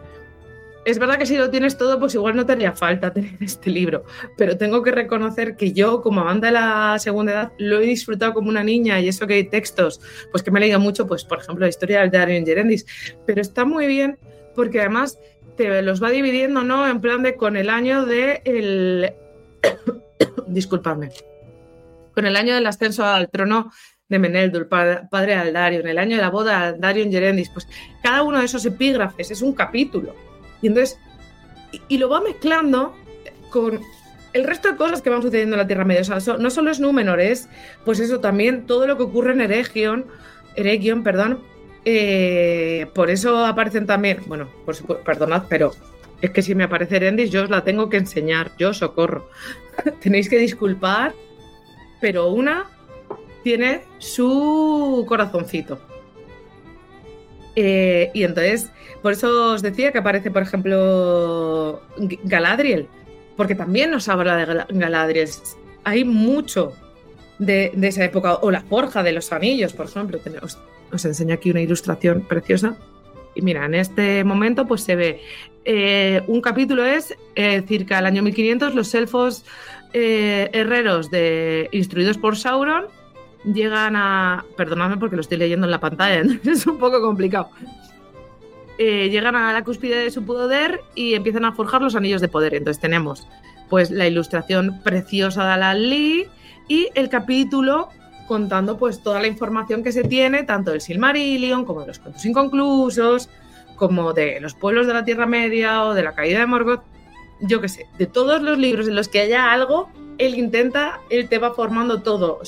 es 0.83 0.97
verdad 0.97 1.17
que 1.17 1.25
si 1.25 1.37
lo 1.37 1.49
tienes 1.49 1.77
todo, 1.77 1.99
pues 1.99 2.15
igual 2.15 2.35
no 2.35 2.45
te 2.45 2.53
haría 2.53 2.71
falta 2.71 3.13
tener 3.13 3.37
este 3.41 3.69
libro, 3.69 4.03
pero 4.37 4.57
tengo 4.57 4.81
que 4.81 4.91
reconocer 4.91 5.55
que 5.55 5.73
yo, 5.73 6.01
como 6.01 6.21
amante 6.21 6.47
de 6.47 6.53
la 6.53 6.97
segunda 6.99 7.31
edad, 7.31 7.51
lo 7.57 7.79
he 7.79 7.85
disfrutado 7.85 8.33
como 8.33 8.49
una 8.49 8.63
niña 8.63 8.99
y 8.99 9.07
eso 9.07 9.27
que 9.27 9.35
hay 9.35 9.43
textos, 9.43 10.01
pues 10.31 10.43
que 10.43 10.51
me 10.51 10.59
he 10.59 10.61
leído 10.61 10.79
mucho, 10.79 11.07
pues 11.07 11.23
por 11.23 11.39
ejemplo 11.39 11.65
la 11.65 11.69
historia 11.69 12.01
del 12.01 12.11
Dario 12.11 12.43
Gerendis, 12.45 12.85
pero 13.25 13.41
está 13.41 13.65
muy 13.65 13.87
bien 13.87 14.17
porque 14.55 14.79
además 14.79 15.19
te 15.55 15.81
los 15.81 16.01
va 16.01 16.09
dividiendo, 16.09 16.63
¿no? 16.63 16.87
En 16.87 17.01
plan 17.01 17.23
de 17.23 17.35
con 17.35 17.57
el 17.57 17.69
año 17.69 18.05
de 18.05 18.41
el... 18.45 19.13
disculpadme, 20.47 21.09
con 22.13 22.25
el 22.25 22.35
año 22.35 22.55
del 22.55 22.65
ascenso 22.65 23.05
al 23.05 23.29
trono 23.29 23.71
de 24.09 24.19
Meneldur, 24.19 24.67
padre 24.67 25.07
de 25.11 25.33
Aldario, 25.35 25.79
en 25.79 25.87
el 25.87 25.97
año 25.97 26.17
de 26.17 26.21
la 26.21 26.29
boda 26.29 26.73
de 26.73 26.79
Dario 26.79 27.09
Gerendis, 27.09 27.49
pues 27.49 27.67
cada 28.03 28.23
uno 28.23 28.39
de 28.39 28.45
esos 28.45 28.65
epígrafes 28.65 29.31
es 29.31 29.41
un 29.41 29.53
capítulo 29.53 30.30
y 30.61 30.67
entonces, 30.67 30.99
y, 31.87 31.97
lo 31.97 32.09
va 32.09 32.21
mezclando 32.21 32.95
con 33.49 33.81
el 34.33 34.43
resto 34.43 34.71
de 34.71 34.77
cosas 34.77 35.01
que 35.01 35.09
van 35.09 35.21
sucediendo 35.21 35.55
en 35.55 35.59
la 35.61 35.67
Tierra 35.67 35.85
Media. 35.85 36.01
O 36.01 36.19
sea, 36.19 36.37
no 36.37 36.49
solo 36.49 36.71
es 36.71 36.79
Númenor, 36.79 37.19
es 37.19 37.49
pues 37.85 37.99
eso 37.99 38.19
también 38.19 38.65
todo 38.65 38.87
lo 38.87 38.97
que 38.97 39.03
ocurre 39.03 39.33
en 39.33 39.41
Eregion, 39.41 40.05
Eregion, 40.55 41.03
perdón. 41.03 41.41
Eh, 41.83 42.87
por 42.93 43.09
eso 43.09 43.43
aparecen 43.45 43.87
también, 43.87 44.19
bueno, 44.27 44.49
por 44.65 44.75
supuesto, 44.75 45.03
perdonad, 45.03 45.43
pero 45.49 45.73
es 46.21 46.29
que 46.29 46.43
si 46.43 46.53
me 46.53 46.63
aparece 46.63 46.97
Erendis, 46.97 47.31
yo 47.31 47.43
os 47.43 47.49
la 47.49 47.63
tengo 47.63 47.89
que 47.89 47.97
enseñar, 47.97 48.51
yo 48.57 48.73
socorro. 48.73 49.29
Tenéis 50.01 50.29
que 50.29 50.37
disculpar, 50.37 51.13
pero 51.99 52.29
una 52.29 52.69
tiene 53.43 53.81
su 53.97 55.03
corazoncito. 55.07 55.90
Eh, 57.55 58.11
y 58.13 58.23
entonces, 58.23 58.69
por 59.01 59.13
eso 59.13 59.53
os 59.53 59.61
decía 59.61 59.91
que 59.91 59.99
aparece, 59.99 60.31
por 60.31 60.41
ejemplo, 60.41 61.81
Galadriel, 62.23 62.87
porque 63.35 63.55
también 63.55 63.91
nos 63.91 64.07
habla 64.07 64.37
de 64.37 64.65
Galadriel. 64.69 65.29
Hay 65.83 66.03
mucho 66.03 66.73
de, 67.39 67.71
esa 67.81 68.05
época, 68.05 68.35
o 68.35 68.51
la 68.51 68.61
forja 68.61 69.03
de 69.03 69.11
los 69.11 69.31
anillos, 69.31 69.73
por 69.73 69.87
ejemplo. 69.87 70.19
Os, 70.91 71.05
enseño 71.05 71.33
aquí 71.33 71.51
una 71.51 71.61
ilustración 71.61 72.21
preciosa. 72.21 72.77
Y 73.33 73.41
mira, 73.41 73.65
en 73.65 73.75
este 73.75 74.25
momento 74.25 74.67
pues 74.67 74.81
se 74.81 74.95
ve, 74.95 75.21
eh, 75.63 76.21
un 76.27 76.41
capítulo 76.41 76.85
es 76.85 77.15
eh, 77.35 77.63
circa 77.65 77.99
el 77.99 78.05
año 78.05 78.23
1500, 78.23 78.75
los 78.75 78.93
elfos 78.93 79.45
herreros 79.93 81.11
de, 81.11 81.67
instruidos 81.73 82.17
por 82.17 82.37
Sauron 82.37 82.85
llegan 83.43 83.95
a. 83.95 84.45
Perdonadme 84.55 84.97
porque 84.97 85.15
lo 85.15 85.21
estoy 85.21 85.37
leyendo 85.37 85.65
en 85.67 85.71
la 85.71 85.79
pantalla, 85.79 86.23
es 86.43 86.67
un 86.67 86.77
poco 86.77 87.01
complicado. 87.01 87.49
Eh, 88.77 89.09
llegan 89.09 89.35
a 89.35 89.53
la 89.53 89.63
cúspide 89.63 89.97
de 89.97 90.11
su 90.11 90.25
poder 90.25 90.81
y 90.95 91.13
empiezan 91.13 91.45
a 91.45 91.51
forjar 91.51 91.81
los 91.81 91.95
anillos 91.95 92.21
de 92.21 92.27
poder. 92.27 92.55
Entonces 92.55 92.81
tenemos 92.81 93.27
pues 93.69 93.91
la 93.91 94.07
ilustración 94.07 94.81
preciosa 94.83 95.45
de 95.45 95.51
Alan 95.51 95.89
Lee 95.89 96.27
y 96.67 96.89
el 96.95 97.09
capítulo 97.09 97.89
contando 98.27 98.77
pues 98.77 99.03
toda 99.03 99.19
la 99.19 99.27
información 99.27 99.83
que 99.83 99.91
se 99.91 100.03
tiene, 100.03 100.43
tanto 100.43 100.71
del 100.71 100.81
Silmarillion 100.81 101.65
como 101.65 101.81
de 101.81 101.87
los 101.87 101.99
cuentos 101.99 102.25
inconclusos, 102.25 103.29
como 103.75 104.13
de 104.13 104.39
los 104.39 104.53
pueblos 104.53 104.87
de 104.87 104.93
la 104.93 105.03
Tierra 105.03 105.25
Media 105.25 105.83
o 105.83 105.93
de 105.93 106.03
la 106.03 106.13
caída 106.13 106.39
de 106.39 106.45
Morgoth, 106.45 106.83
yo 107.41 107.59
qué 107.59 107.67
sé, 107.67 107.87
de 107.97 108.07
todos 108.07 108.41
los 108.41 108.57
libros 108.57 108.87
en 108.87 108.95
los 108.95 109.09
que 109.09 109.19
haya 109.19 109.51
algo, 109.51 109.89
él 110.17 110.35
intenta, 110.35 111.01
él 111.09 111.27
te 111.27 111.39
va 111.39 111.53
formando 111.53 112.01
todo. 112.03 112.39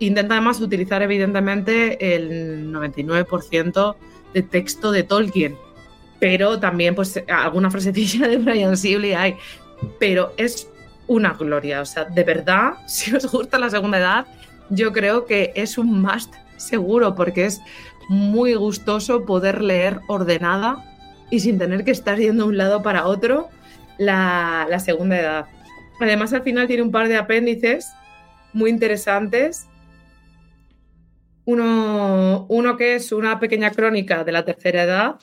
Intenta 0.00 0.34
además 0.34 0.60
utilizar 0.60 1.02
evidentemente 1.02 2.16
el 2.16 2.72
99% 2.72 3.96
de 4.34 4.42
texto 4.42 4.92
de 4.92 5.02
Tolkien, 5.02 5.56
pero 6.18 6.58
también 6.58 6.94
pues 6.94 7.22
alguna 7.28 7.70
frasecilla 7.70 8.28
de 8.28 8.38
Brian 8.38 8.76
Sibley 8.76 9.12
hay, 9.12 9.36
pero 9.98 10.32
es 10.36 10.68
una 11.06 11.34
gloria, 11.34 11.80
o 11.80 11.84
sea, 11.84 12.04
de 12.04 12.24
verdad, 12.24 12.74
si 12.86 13.14
os 13.14 13.30
gusta 13.30 13.58
la 13.58 13.70
segunda 13.70 13.98
edad, 13.98 14.26
yo 14.70 14.92
creo 14.92 15.26
que 15.26 15.52
es 15.54 15.78
un 15.78 16.00
must 16.00 16.34
seguro 16.56 17.14
porque 17.14 17.46
es 17.46 17.60
muy 18.08 18.54
gustoso 18.54 19.24
poder 19.24 19.62
leer 19.62 20.00
ordenada 20.08 20.84
y 21.30 21.40
sin 21.40 21.58
tener 21.58 21.84
que 21.84 21.90
estar 21.90 22.18
yendo 22.18 22.44
de 22.44 22.50
un 22.50 22.56
lado 22.56 22.82
para 22.82 23.06
otro 23.06 23.48
la, 23.98 24.66
la 24.68 24.78
segunda 24.78 25.18
edad. 25.18 25.46
Además, 26.00 26.32
al 26.32 26.42
final 26.42 26.66
tiene 26.66 26.82
un 26.82 26.90
par 26.90 27.08
de 27.08 27.16
apéndices 27.16 27.92
muy 28.52 28.70
interesantes. 28.70 29.68
Uno, 31.44 32.46
uno, 32.48 32.76
que 32.76 32.94
es 32.94 33.12
una 33.12 33.40
pequeña 33.40 33.70
crónica 33.70 34.24
de 34.24 34.32
la 34.32 34.44
tercera 34.44 34.84
edad, 34.84 35.16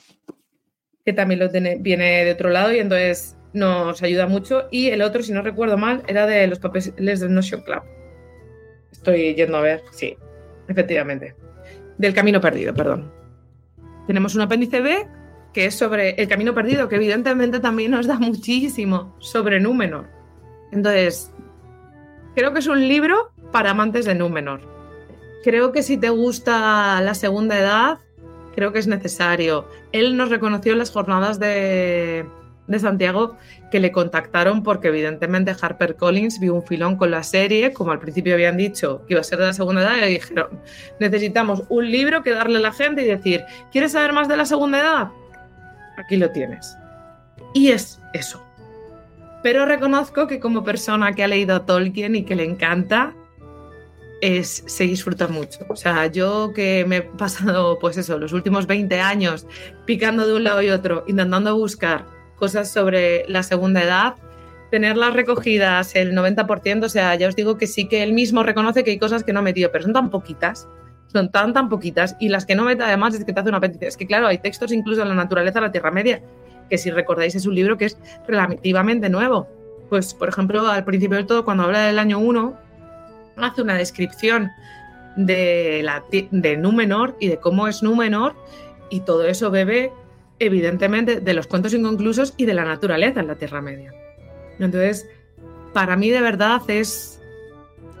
que 1.04 1.12
también 1.12 1.40
lo 1.40 1.50
tiene, 1.50 1.76
viene 1.80 2.24
de 2.24 2.32
otro 2.32 2.50
lado 2.50 2.72
y 2.72 2.78
entonces 2.78 3.36
nos 3.52 4.02
ayuda 4.02 4.26
mucho. 4.26 4.68
Y 4.70 4.88
el 4.88 5.02
otro, 5.02 5.22
si 5.22 5.32
no 5.32 5.42
recuerdo 5.42 5.76
mal, 5.78 6.02
era 6.06 6.26
de 6.26 6.46
los 6.46 6.58
papeles 6.58 7.20
del 7.20 7.34
Notion 7.34 7.62
Club. 7.62 7.82
Estoy 8.92 9.34
yendo 9.34 9.56
a 9.56 9.62
ver, 9.62 9.82
sí, 9.92 10.16
efectivamente. 10.68 11.34
Del 11.96 12.14
camino 12.14 12.40
perdido, 12.40 12.74
perdón. 12.74 13.12
Tenemos 14.06 14.34
un 14.34 14.42
apéndice 14.42 14.80
B 14.80 15.06
que 15.52 15.66
es 15.66 15.74
sobre 15.74 16.10
el 16.10 16.28
camino 16.28 16.54
perdido, 16.54 16.88
que 16.88 16.96
evidentemente 16.96 17.60
también 17.60 17.90
nos 17.90 18.06
da 18.06 18.18
muchísimo 18.18 19.16
sobre 19.18 19.60
Númenor. 19.60 20.06
Entonces, 20.72 21.32
creo 22.34 22.52
que 22.52 22.58
es 22.58 22.66
un 22.66 22.86
libro 22.86 23.32
para 23.50 23.70
amantes 23.70 24.04
de 24.04 24.14
Númenor. 24.14 24.77
Creo 25.48 25.72
que 25.72 25.82
si 25.82 25.96
te 25.96 26.10
gusta 26.10 27.00
la 27.00 27.14
segunda 27.14 27.58
edad, 27.58 28.00
creo 28.54 28.70
que 28.70 28.80
es 28.80 28.86
necesario. 28.86 29.66
Él 29.92 30.14
nos 30.14 30.28
reconoció 30.28 30.72
en 30.72 30.78
las 30.78 30.90
jornadas 30.90 31.40
de, 31.40 32.26
de 32.66 32.78
Santiago 32.78 33.34
que 33.70 33.80
le 33.80 33.90
contactaron 33.90 34.62
porque 34.62 34.88
evidentemente 34.88 35.56
Harper 35.58 35.96
Collins 35.96 36.38
vio 36.38 36.54
un 36.54 36.66
filón 36.66 36.96
con 36.96 37.10
la 37.10 37.22
serie, 37.22 37.72
como 37.72 37.92
al 37.92 37.98
principio 37.98 38.34
habían 38.34 38.58
dicho 38.58 39.06
que 39.06 39.14
iba 39.14 39.22
a 39.22 39.24
ser 39.24 39.38
de 39.38 39.46
la 39.46 39.54
segunda 39.54 39.80
edad, 39.80 39.96
y 39.96 40.00
le 40.00 40.06
dijeron, 40.08 40.48
necesitamos 41.00 41.62
un 41.70 41.90
libro 41.90 42.22
que 42.22 42.32
darle 42.32 42.58
a 42.58 42.60
la 42.60 42.72
gente 42.72 43.00
y 43.00 43.06
decir, 43.06 43.42
¿quieres 43.72 43.92
saber 43.92 44.12
más 44.12 44.28
de 44.28 44.36
la 44.36 44.44
segunda 44.44 44.80
edad? 44.80 45.08
Aquí 45.96 46.18
lo 46.18 46.30
tienes. 46.30 46.76
Y 47.54 47.68
es 47.68 48.02
eso. 48.12 48.44
Pero 49.42 49.64
reconozco 49.64 50.26
que 50.26 50.40
como 50.40 50.62
persona 50.62 51.14
que 51.14 51.24
ha 51.24 51.26
leído 51.26 51.56
a 51.56 51.64
Tolkien 51.64 52.16
y 52.16 52.24
que 52.24 52.36
le 52.36 52.44
encanta, 52.44 53.14
es, 54.20 54.64
se 54.66 54.84
disfruta 54.84 55.28
mucho. 55.28 55.60
O 55.68 55.76
sea, 55.76 56.06
yo 56.06 56.52
que 56.54 56.84
me 56.86 56.96
he 56.98 57.02
pasado, 57.02 57.78
pues 57.78 57.96
eso, 57.96 58.18
los 58.18 58.32
últimos 58.32 58.66
20 58.66 59.00
años 59.00 59.46
picando 59.84 60.26
de 60.26 60.34
un 60.34 60.44
lado 60.44 60.62
y 60.62 60.70
otro, 60.70 61.04
intentando 61.06 61.56
buscar 61.56 62.06
cosas 62.36 62.70
sobre 62.70 63.28
la 63.28 63.42
segunda 63.42 63.82
edad, 63.82 64.14
tenerlas 64.70 65.14
recogidas 65.14 65.94
el 65.94 66.12
90%, 66.12 66.84
o 66.84 66.88
sea, 66.88 67.14
ya 67.14 67.28
os 67.28 67.36
digo 67.36 67.58
que 67.58 67.66
sí 67.66 67.88
que 67.88 68.02
él 68.02 68.12
mismo 68.12 68.42
reconoce 68.42 68.84
que 68.84 68.90
hay 68.92 68.98
cosas 68.98 69.24
que 69.24 69.32
no 69.32 69.40
ha 69.40 69.42
metido, 69.42 69.70
pero 69.72 69.84
son 69.84 69.92
tan 69.92 70.10
poquitas, 70.10 70.68
son 71.06 71.30
tan, 71.30 71.52
tan 71.52 71.68
poquitas, 71.68 72.16
y 72.20 72.28
las 72.28 72.44
que 72.44 72.54
no 72.54 72.64
mete 72.64 72.82
además 72.82 73.14
es 73.14 73.24
que 73.24 73.32
te 73.32 73.40
hace 73.40 73.48
una 73.48 73.58
apéndice. 73.58 73.86
Es 73.86 73.96
que 73.96 74.06
claro, 74.06 74.26
hay 74.26 74.38
textos 74.38 74.72
incluso 74.72 75.02
en 75.02 75.08
la 75.08 75.14
naturaleza 75.14 75.60
de 75.60 75.66
la 75.66 75.72
Tierra 75.72 75.90
Media, 75.90 76.22
que 76.68 76.78
si 76.78 76.90
recordáis 76.90 77.34
es 77.34 77.46
un 77.46 77.54
libro 77.54 77.78
que 77.78 77.86
es 77.86 77.98
relativamente 78.26 79.08
nuevo. 79.08 79.48
Pues, 79.88 80.12
por 80.12 80.28
ejemplo, 80.28 80.68
al 80.68 80.84
principio 80.84 81.16
del 81.16 81.26
todo, 81.26 81.46
cuando 81.46 81.64
habla 81.64 81.86
del 81.86 81.98
año 81.98 82.18
1, 82.18 82.67
hace 83.44 83.62
una 83.62 83.74
descripción 83.74 84.50
de, 85.16 85.84
Númenor 86.58 87.16
y 87.20 87.28
de 87.28 87.38
cómo 87.38 87.68
es 87.68 87.82
Númenor, 87.82 88.34
y 88.90 89.00
todo 89.00 89.26
eso 89.26 89.50
bebe 89.50 89.92
evidentemente, 90.38 91.20
de 91.20 91.34
los 91.34 91.46
cuentos 91.46 91.74
inconclusos 91.74 92.34
y 92.36 92.44
de 92.44 92.54
la 92.54 92.64
naturaleza 92.64 93.20
en 93.20 93.26
la 93.26 93.34
Tierra 93.36 93.60
Media. 93.60 93.92
Entonces, 94.58 95.08
para 95.72 95.96
mí 95.96 96.10
de 96.10 96.20
verdad 96.20 96.62
es, 96.68 97.20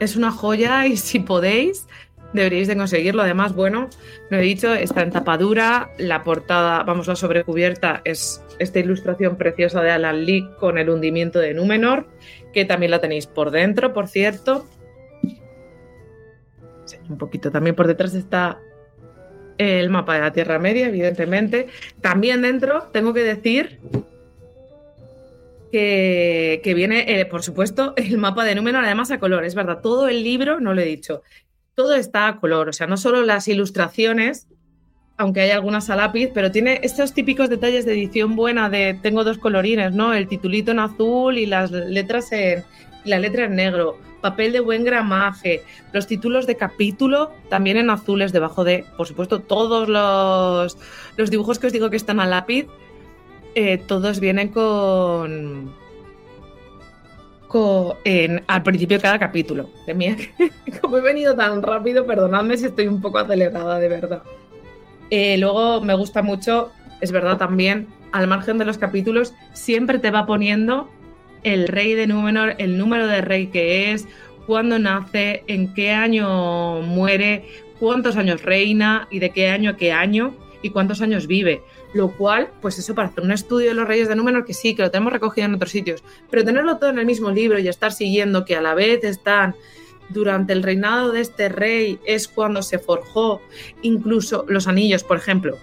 es 0.00 0.16
una 0.16 0.30
joya 0.30 0.86
y 0.86 0.96
si 0.96 1.20
podéis, 1.20 1.86
deberíais 2.32 2.68
de 2.68 2.76
conseguirlo. 2.76 3.22
Además, 3.22 3.54
bueno, 3.54 3.88
lo 4.30 4.38
he 4.38 4.42
dicho, 4.42 4.74
está 4.74 5.02
en 5.02 5.10
tapadura, 5.10 5.90
la 5.98 6.24
portada, 6.24 6.82
vamos, 6.82 7.06
la 7.06 7.16
sobrecubierta 7.16 8.02
es 8.04 8.42
esta 8.58 8.78
ilustración 8.78 9.36
preciosa 9.36 9.82
de 9.82 9.90
Alan 9.90 10.24
Lee 10.24 10.48
con 10.58 10.78
el 10.78 10.90
hundimiento 10.90 11.38
de 11.38 11.54
Númenor, 11.54 12.08
que 12.52 12.64
también 12.64 12.90
la 12.90 13.00
tenéis 13.00 13.26
por 13.26 13.50
dentro, 13.50 13.92
por 13.92 14.08
cierto. 14.08 14.66
Un 17.08 17.18
poquito 17.18 17.50
también 17.50 17.76
por 17.76 17.86
detrás 17.86 18.14
está 18.14 18.58
el 19.58 19.90
mapa 19.90 20.14
de 20.14 20.20
la 20.20 20.32
Tierra 20.32 20.58
Media, 20.58 20.86
evidentemente. 20.86 21.66
También 22.00 22.42
dentro 22.42 22.84
tengo 22.92 23.12
que 23.12 23.24
decir 23.24 23.80
que, 25.70 26.72
viene, 26.74 27.20
eh, 27.20 27.26
por 27.26 27.42
supuesto, 27.42 27.92
el 27.96 28.16
mapa 28.18 28.44
de 28.44 28.54
Númenor, 28.54 28.84
además 28.84 29.10
a 29.10 29.18
color. 29.18 29.44
Es 29.44 29.54
verdad, 29.54 29.80
todo 29.82 30.08
el 30.08 30.22
libro, 30.22 30.60
no 30.60 30.74
lo 30.74 30.80
he 30.80 30.86
dicho, 30.86 31.22
todo 31.74 31.94
está 31.94 32.28
a 32.28 32.40
color. 32.40 32.68
O 32.68 32.72
sea, 32.72 32.86
no 32.86 32.96
solo 32.96 33.22
las 33.24 33.48
ilustraciones, 33.48 34.48
aunque 35.16 35.40
hay 35.40 35.50
algunas 35.50 35.90
a 35.90 35.96
lápiz, 35.96 36.30
pero 36.32 36.52
tiene 36.52 36.80
estos 36.84 37.12
típicos 37.12 37.50
detalles 37.50 37.84
de 37.84 37.92
edición 37.92 38.36
buena 38.36 38.70
de 38.70 38.98
tengo 39.02 39.24
dos 39.24 39.38
colorines, 39.38 39.92
¿no? 39.92 40.14
El 40.14 40.28
titulito 40.28 40.70
en 40.70 40.78
azul 40.78 41.38
y 41.38 41.46
las 41.46 41.72
letras 41.72 42.30
en, 42.30 42.64
la 43.04 43.18
letra 43.18 43.44
en 43.44 43.56
negro 43.56 43.98
papel 44.20 44.52
de 44.52 44.60
buen 44.60 44.84
gramaje, 44.84 45.62
los 45.92 46.06
títulos 46.06 46.46
de 46.46 46.56
capítulo 46.56 47.30
también 47.48 47.76
en 47.76 47.90
azules 47.90 48.32
debajo 48.32 48.64
de, 48.64 48.84
por 48.96 49.06
supuesto, 49.06 49.40
todos 49.40 49.88
los, 49.88 50.76
los 51.16 51.30
dibujos 51.30 51.58
que 51.58 51.68
os 51.68 51.72
digo 51.72 51.90
que 51.90 51.96
están 51.96 52.20
a 52.20 52.26
lápiz, 52.26 52.66
eh, 53.54 53.78
todos 53.78 54.20
vienen 54.20 54.48
con, 54.48 55.72
con 57.46 57.96
en, 58.04 58.42
al 58.46 58.62
principio 58.62 58.98
de 58.98 59.02
cada 59.02 59.18
capítulo. 59.18 59.70
como 60.82 60.98
he 60.98 61.00
venido 61.00 61.34
tan 61.34 61.62
rápido, 61.62 62.06
perdonadme 62.06 62.56
si 62.56 62.66
estoy 62.66 62.88
un 62.88 63.00
poco 63.00 63.18
acelerada, 63.18 63.78
de 63.78 63.88
verdad. 63.88 64.22
Eh, 65.10 65.38
luego 65.38 65.80
me 65.80 65.94
gusta 65.94 66.22
mucho, 66.22 66.70
es 67.00 67.12
verdad 67.12 67.38
también, 67.38 67.88
al 68.12 68.26
margen 68.26 68.58
de 68.58 68.64
los 68.64 68.78
capítulos, 68.78 69.32
siempre 69.52 69.98
te 69.98 70.10
va 70.10 70.26
poniendo 70.26 70.90
el 71.48 71.68
rey 71.68 71.94
de 71.94 72.06
Númenor, 72.06 72.54
el 72.58 72.78
número 72.78 73.06
de 73.06 73.20
rey 73.20 73.48
que 73.48 73.92
es, 73.92 74.06
cuándo 74.46 74.78
nace, 74.78 75.44
en 75.46 75.74
qué 75.74 75.90
año 75.90 76.80
muere, 76.82 77.44
cuántos 77.78 78.16
años 78.16 78.42
reina 78.42 79.08
y 79.10 79.18
de 79.18 79.30
qué 79.30 79.48
año 79.48 79.70
a 79.70 79.76
qué 79.76 79.92
año 79.92 80.34
y 80.62 80.70
cuántos 80.70 81.02
años 81.02 81.26
vive. 81.26 81.62
Lo 81.94 82.10
cual, 82.10 82.50
pues 82.60 82.78
eso, 82.78 82.94
para 82.94 83.08
hacer 83.08 83.24
un 83.24 83.32
estudio 83.32 83.68
de 83.68 83.74
los 83.74 83.88
reyes 83.88 84.08
de 84.08 84.16
Númenor, 84.16 84.44
que 84.44 84.54
sí, 84.54 84.74
que 84.74 84.82
lo 84.82 84.90
tenemos 84.90 85.12
recogido 85.12 85.46
en 85.46 85.54
otros 85.54 85.70
sitios, 85.70 86.02
pero 86.30 86.44
tenerlo 86.44 86.78
todo 86.78 86.90
en 86.90 86.98
el 86.98 87.06
mismo 87.06 87.30
libro 87.30 87.58
y 87.58 87.68
estar 87.68 87.92
siguiendo 87.92 88.44
que 88.44 88.56
a 88.56 88.62
la 88.62 88.74
vez 88.74 89.04
están 89.04 89.54
durante 90.08 90.52
el 90.52 90.62
reinado 90.62 91.12
de 91.12 91.20
este 91.20 91.48
rey 91.48 91.98
es 92.06 92.28
cuando 92.28 92.62
se 92.62 92.78
forjó 92.78 93.40
incluso 93.82 94.44
los 94.48 94.66
anillos, 94.66 95.04
por 95.04 95.16
ejemplo. 95.16 95.58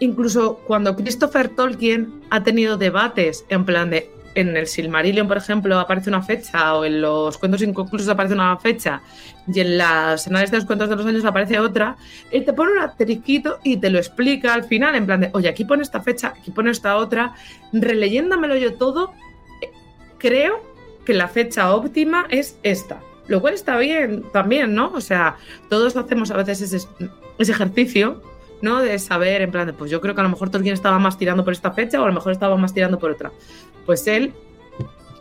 Incluso 0.00 0.60
cuando 0.66 0.94
Christopher 0.94 1.48
Tolkien 1.48 2.20
ha 2.30 2.44
tenido 2.44 2.76
debates 2.76 3.44
en 3.48 3.64
plan 3.64 3.90
de 3.90 4.10
en 4.40 4.56
el 4.56 4.66
Silmarillion, 4.66 5.28
por 5.28 5.36
ejemplo, 5.36 5.78
aparece 5.78 6.10
una 6.10 6.22
fecha, 6.22 6.74
o 6.74 6.84
en 6.84 7.00
los 7.00 7.38
cuentos 7.38 7.62
inconclusos 7.62 8.08
aparece 8.08 8.34
una 8.34 8.56
fecha, 8.58 9.02
y 9.46 9.60
en 9.60 9.78
las 9.78 10.26
anales 10.26 10.50
de 10.50 10.58
los 10.58 10.66
cuentos 10.66 10.88
de 10.88 10.96
los 10.96 11.06
años 11.06 11.24
aparece 11.24 11.58
otra, 11.58 11.96
él 12.30 12.44
te 12.44 12.52
pone 12.52 12.72
un 12.72 12.78
asterisquito 12.78 13.58
y 13.62 13.76
te 13.76 13.90
lo 13.90 13.98
explica 13.98 14.54
al 14.54 14.64
final, 14.64 14.94
en 14.94 15.06
plan 15.06 15.20
de, 15.20 15.30
oye, 15.32 15.48
aquí 15.48 15.64
pone 15.64 15.82
esta 15.82 16.00
fecha, 16.00 16.34
aquí 16.38 16.50
pone 16.50 16.70
esta 16.70 16.96
otra, 16.96 17.34
releyéndomelo 17.72 18.56
yo 18.56 18.74
todo, 18.74 19.12
creo 20.18 20.62
que 21.04 21.14
la 21.14 21.28
fecha 21.28 21.74
óptima 21.74 22.26
es 22.28 22.58
esta. 22.62 23.00
Lo 23.28 23.42
cual 23.42 23.54
está 23.54 23.76
bien 23.76 24.24
también, 24.32 24.74
¿no? 24.74 24.90
O 24.94 25.02
sea, 25.02 25.36
todos 25.68 25.96
hacemos 25.96 26.30
a 26.30 26.36
veces 26.38 26.72
ese, 26.72 26.88
ese 27.38 27.52
ejercicio 27.52 28.22
¿no? 28.62 28.80
De 28.80 28.98
saber, 28.98 29.42
en 29.42 29.50
plan, 29.50 29.66
de, 29.66 29.72
pues 29.72 29.90
yo 29.90 30.00
creo 30.00 30.14
que 30.14 30.20
a 30.20 30.24
lo 30.24 30.30
mejor 30.30 30.50
Tolkien 30.50 30.74
estaba 30.74 30.98
más 30.98 31.18
tirando 31.18 31.44
por 31.44 31.52
esta 31.52 31.72
fecha 31.72 32.00
o 32.00 32.04
a 32.04 32.08
lo 32.08 32.12
mejor 32.12 32.32
estaba 32.32 32.56
más 32.56 32.74
tirando 32.74 32.98
por 32.98 33.10
otra. 33.10 33.32
Pues 33.86 34.06
él 34.06 34.32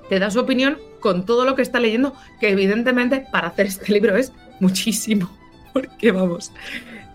te 0.10 0.20
da 0.20 0.32
su 0.32 0.40
opinión 0.40 0.78
con 1.00 1.26
todo 1.26 1.46
lo 1.46 1.56
que 1.56 1.62
está 1.62 1.80
leyendo, 1.80 2.14
que 2.40 2.50
evidentemente 2.50 3.26
para 3.32 3.48
hacer 3.48 3.68
este 3.68 3.92
libro 3.92 4.16
es 4.16 4.34
muchísimo, 4.60 5.30
porque 5.74 6.12
vamos, 6.12 6.52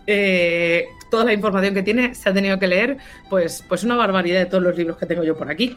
eh, 0.07 0.87
toda 1.11 1.25
la 1.25 1.33
información 1.33 1.75
que 1.75 1.83
tiene 1.83 2.15
se 2.15 2.29
ha 2.29 2.35
tenido 2.35 2.59
que 2.59 2.67
leer, 2.67 2.99
pues, 3.29 3.65
pues 3.69 3.85
una 3.85 3.97
barbaridad 3.97 4.41
de 4.41 4.47
todos 4.47 4.63
los 4.63 4.77
libros 4.77 4.97
que 4.97 5.07
tengo 5.07 5.25
yo 5.25 5.37
por 5.37 5.51
aquí. 5.51 5.77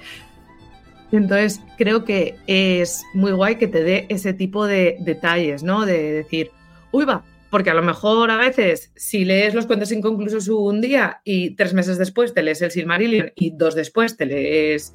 Entonces, 1.11 1.61
creo 1.77 2.03
que 2.03 2.35
es 2.47 3.03
muy 3.13 3.31
guay 3.31 3.55
que 3.55 3.67
te 3.67 3.83
dé 3.83 4.05
ese 4.09 4.33
tipo 4.33 4.65
de 4.65 4.97
detalles, 4.99 5.63
¿no? 5.63 5.85
De 5.85 6.11
decir, 6.11 6.51
uy 6.91 7.05
va, 7.05 7.23
porque 7.55 7.69
a 7.69 7.73
lo 7.73 7.83
mejor 7.83 8.31
a 8.31 8.35
veces 8.35 8.91
si 8.97 9.23
lees 9.23 9.53
los 9.53 9.65
cuentos 9.65 9.89
inconclusos 9.93 10.49
un 10.49 10.81
día 10.81 11.21
y 11.23 11.51
tres 11.51 11.73
meses 11.73 11.97
después 11.97 12.33
te 12.33 12.43
lees 12.43 12.61
el 12.61 12.69
Silmarillion 12.69 13.31
y 13.33 13.51
dos 13.51 13.75
después 13.75 14.17
te 14.17 14.25
lees 14.25 14.93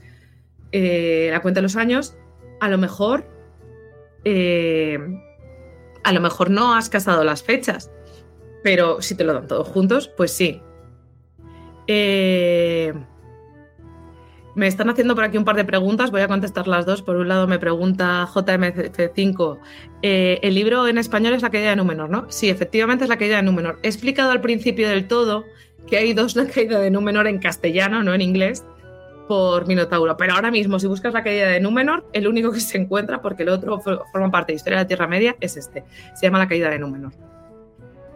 eh, 0.70 1.28
la 1.30 1.40
cuenta 1.40 1.60
de 1.60 1.62
los 1.62 1.76
años, 1.76 2.18
a 2.60 2.68
lo 2.68 2.76
mejor 2.76 3.24
eh, 4.26 4.98
a 6.04 6.12
lo 6.12 6.20
mejor 6.20 6.50
no 6.50 6.74
has 6.74 6.90
casado 6.90 7.24
las 7.24 7.42
fechas, 7.42 7.90
pero 8.62 9.00
si 9.00 9.14
te 9.14 9.24
lo 9.24 9.32
dan 9.32 9.46
todos 9.46 9.66
juntos, 9.66 10.08
pues 10.14 10.30
sí. 10.30 10.60
Eh, 11.86 12.59
me 14.60 14.66
están 14.66 14.90
haciendo 14.90 15.14
por 15.14 15.24
aquí 15.24 15.38
un 15.38 15.46
par 15.46 15.56
de 15.56 15.64
preguntas, 15.64 16.10
voy 16.10 16.20
a 16.20 16.28
contestar 16.28 16.68
las 16.68 16.84
dos. 16.84 17.00
Por 17.00 17.16
un 17.16 17.28
lado 17.28 17.46
me 17.46 17.58
pregunta 17.58 18.28
JMC5, 18.30 19.58
eh, 20.02 20.38
el 20.42 20.54
libro 20.54 20.86
en 20.86 20.98
español 20.98 21.32
es 21.32 21.40
La 21.40 21.48
caída 21.48 21.70
de 21.70 21.76
Númenor, 21.76 22.10
¿no? 22.10 22.26
Sí, 22.28 22.50
efectivamente 22.50 23.04
es 23.04 23.08
La 23.08 23.16
caída 23.16 23.36
de 23.36 23.42
Númenor. 23.42 23.78
He 23.82 23.86
explicado 23.86 24.32
al 24.32 24.42
principio 24.42 24.86
del 24.90 25.08
todo 25.08 25.46
que 25.88 25.96
hay 25.96 26.12
dos 26.12 26.36
La 26.36 26.44
caída 26.46 26.78
de 26.78 26.90
Númenor 26.90 27.26
en 27.26 27.38
castellano, 27.38 28.02
no 28.02 28.12
en 28.12 28.20
inglés, 28.20 28.62
por 29.26 29.66
Minotauro. 29.66 30.14
Pero 30.18 30.34
ahora 30.34 30.50
mismo, 30.50 30.78
si 30.78 30.86
buscas 30.86 31.14
La 31.14 31.24
caída 31.24 31.48
de 31.48 31.60
Númenor, 31.60 32.06
el 32.12 32.28
único 32.28 32.52
que 32.52 32.60
se 32.60 32.76
encuentra, 32.76 33.22
porque 33.22 33.44
el 33.44 33.48
otro 33.48 33.80
forma 33.80 34.30
parte 34.30 34.52
de 34.52 34.56
Historia 34.56 34.76
de 34.76 34.84
la 34.84 34.88
Tierra 34.88 35.06
Media, 35.06 35.36
es 35.40 35.56
este. 35.56 35.84
Se 36.14 36.26
llama 36.26 36.38
La 36.38 36.48
caída 36.48 36.68
de 36.68 36.78
Númenor. 36.78 37.12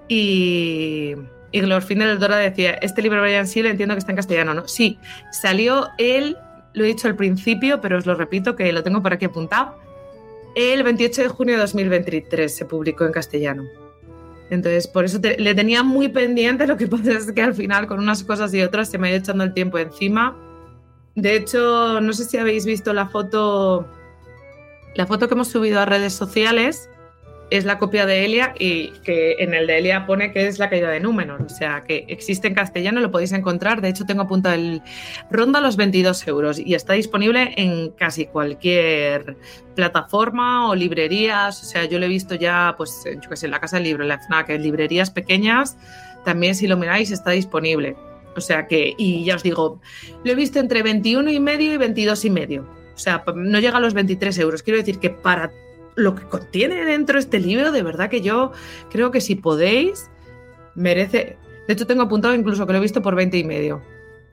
Y... 0.08 1.14
Y 1.54 1.60
Glorfindel 1.60 2.08
del 2.08 2.18
Dora 2.18 2.36
decía, 2.38 2.72
este 2.82 3.00
libro 3.00 3.22
de 3.22 3.28
Brian 3.28 3.46
Seal 3.46 3.66
entiendo 3.66 3.94
que 3.94 4.00
está 4.00 4.10
en 4.10 4.16
castellano, 4.16 4.54
¿no? 4.54 4.66
Sí, 4.66 4.98
salió 5.30 5.88
él, 5.98 6.36
lo 6.72 6.82
he 6.82 6.88
dicho 6.88 7.06
al 7.06 7.14
principio, 7.14 7.80
pero 7.80 7.96
os 7.96 8.06
lo 8.06 8.16
repito 8.16 8.56
que 8.56 8.72
lo 8.72 8.82
tengo 8.82 9.00
por 9.00 9.12
aquí 9.12 9.26
apuntado. 9.26 9.78
El 10.56 10.82
28 10.82 11.22
de 11.22 11.28
junio 11.28 11.54
de 11.54 11.60
2023 11.60 12.56
se 12.56 12.64
publicó 12.64 13.04
en 13.04 13.12
castellano. 13.12 13.62
Entonces, 14.50 14.88
por 14.88 15.04
eso 15.04 15.20
le 15.22 15.54
tenía 15.54 15.84
muy 15.84 16.08
pendiente, 16.08 16.66
lo 16.66 16.76
que 16.76 16.86
pasa 16.88 17.12
es 17.12 17.30
que 17.30 17.42
al 17.42 17.54
final 17.54 17.86
con 17.86 18.00
unas 18.00 18.24
cosas 18.24 18.52
y 18.52 18.60
otras 18.60 18.90
se 18.90 18.98
me 18.98 19.06
ha 19.06 19.10
ido 19.10 19.20
echando 19.20 19.44
el 19.44 19.54
tiempo 19.54 19.78
encima. 19.78 20.36
De 21.14 21.36
hecho, 21.36 22.00
no 22.00 22.12
sé 22.14 22.24
si 22.24 22.36
habéis 22.36 22.66
visto 22.66 22.92
la 22.92 23.06
foto, 23.06 23.86
la 24.96 25.06
foto 25.06 25.28
que 25.28 25.34
hemos 25.34 25.46
subido 25.46 25.78
a 25.78 25.84
redes 25.84 26.14
sociales, 26.14 26.90
es 27.56 27.64
la 27.64 27.78
copia 27.78 28.06
de 28.06 28.24
Elia 28.24 28.54
y 28.58 28.90
que 29.04 29.36
en 29.38 29.54
el 29.54 29.66
de 29.66 29.78
Elia 29.78 30.06
pone 30.06 30.32
que 30.32 30.46
es 30.46 30.58
la 30.58 30.70
caída 30.70 30.90
de 30.90 31.00
Númenor. 31.00 31.42
O 31.42 31.48
sea, 31.48 31.84
que 31.84 32.04
existe 32.08 32.48
en 32.48 32.54
castellano, 32.54 33.00
lo 33.00 33.10
podéis 33.10 33.32
encontrar. 33.32 33.80
De 33.80 33.88
hecho, 33.88 34.04
tengo 34.04 34.22
apuntado 34.22 34.54
el 34.54 34.82
ronda 35.30 35.60
los 35.60 35.76
22 35.76 36.26
euros 36.28 36.58
y 36.58 36.74
está 36.74 36.94
disponible 36.94 37.54
en 37.56 37.90
casi 37.90 38.26
cualquier 38.26 39.36
plataforma 39.74 40.68
o 40.68 40.74
librerías. 40.74 41.62
O 41.62 41.66
sea, 41.66 41.84
yo 41.84 41.98
lo 41.98 42.06
he 42.06 42.08
visto 42.08 42.34
ya, 42.34 42.74
pues, 42.76 43.04
yo 43.04 43.28
que 43.28 43.36
sé, 43.36 43.46
en 43.46 43.52
la 43.52 43.60
Casa 43.60 43.76
del 43.76 43.84
Libro, 43.84 44.02
en 44.02 44.08
la 44.08 44.18
FNAC, 44.18 44.50
en 44.50 44.62
librerías 44.62 45.10
pequeñas. 45.10 45.76
También, 46.24 46.54
si 46.54 46.66
lo 46.66 46.76
miráis, 46.76 47.10
está 47.10 47.30
disponible. 47.30 47.96
O 48.36 48.40
sea 48.40 48.66
que, 48.66 48.94
y 48.98 49.24
ya 49.24 49.36
os 49.36 49.42
digo, 49.42 49.80
lo 50.24 50.32
he 50.32 50.34
visto 50.34 50.58
entre 50.58 50.82
21 50.82 51.30
y 51.30 51.40
medio 51.40 51.72
y 51.72 51.76
22 51.76 52.24
y 52.24 52.30
medio. 52.30 52.66
O 52.94 52.98
sea, 52.98 53.24
no 53.34 53.58
llega 53.58 53.78
a 53.78 53.80
los 53.80 53.94
23 53.94 54.38
euros. 54.38 54.62
Quiero 54.62 54.78
decir 54.78 54.98
que 54.98 55.10
para 55.10 55.50
lo 55.96 56.14
que 56.14 56.24
contiene 56.24 56.84
dentro 56.84 57.18
este 57.18 57.38
libro, 57.38 57.72
de 57.72 57.82
verdad 57.82 58.10
que 58.10 58.20
yo 58.20 58.52
creo 58.90 59.10
que 59.10 59.20
si 59.20 59.36
podéis, 59.36 60.10
merece. 60.74 61.36
De 61.66 61.74
hecho, 61.74 61.86
tengo 61.86 62.02
apuntado 62.02 62.34
incluso 62.34 62.66
que 62.66 62.72
lo 62.72 62.78
he 62.78 62.82
visto 62.82 63.02
por 63.02 63.14
20 63.14 63.38
y 63.38 63.44
medio. 63.44 63.82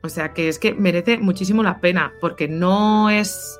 O 0.03 0.09
sea 0.09 0.33
que 0.33 0.49
es 0.49 0.57
que 0.57 0.73
merece 0.73 1.17
muchísimo 1.17 1.61
la 1.63 1.79
pena, 1.79 2.13
porque 2.19 2.47
no 2.47 3.09
es, 3.09 3.59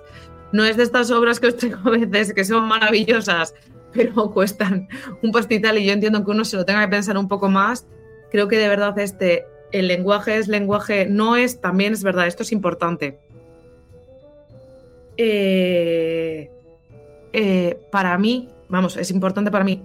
no 0.52 0.66
es 0.66 0.78
de 0.78 0.84
estas 0.84 1.12
obras 1.12 1.40
que 1.40 1.48
os 1.48 1.58
traigo 1.58 1.80
a 1.86 1.92
veces 1.92 2.34
que 2.34 2.44
son 2.44 2.68
maravillosas, 2.68 3.54
pero 3.94 4.32
cuestan 4.32 4.88
un 5.22 5.32
postital 5.32 5.78
y 5.78 5.86
yo 5.86 5.94
entiendo 5.94 6.24
que 6.26 6.32
uno 6.32 6.44
se 6.44 6.58
lo 6.58 6.66
tenga 6.66 6.82
que 6.82 6.92
pensar 6.92 7.18
un 7.18 7.28
poco 7.28 7.50
más. 7.50 7.86
Creo 8.32 8.48
que 8.48 8.58
de 8.58 8.68
verdad 8.68 8.98
este, 8.98 9.46
el 9.72 9.88
lenguaje 9.88 10.38
es 10.38 10.48
lenguaje, 10.48 11.06
no 11.06 11.36
es, 11.36 11.62
también 11.62 11.94
es 11.94 12.04
verdad, 12.04 12.28
esto 12.28 12.44
es 12.44 12.52
importante. 12.52 13.20
Eh, 15.18 16.50
eh, 17.34 17.80
para 17.92 18.18
mí, 18.18 18.50
vamos, 18.70 18.98
es 18.98 19.12
importante 19.12 19.52
para 19.52 19.64
mí. 19.64 19.84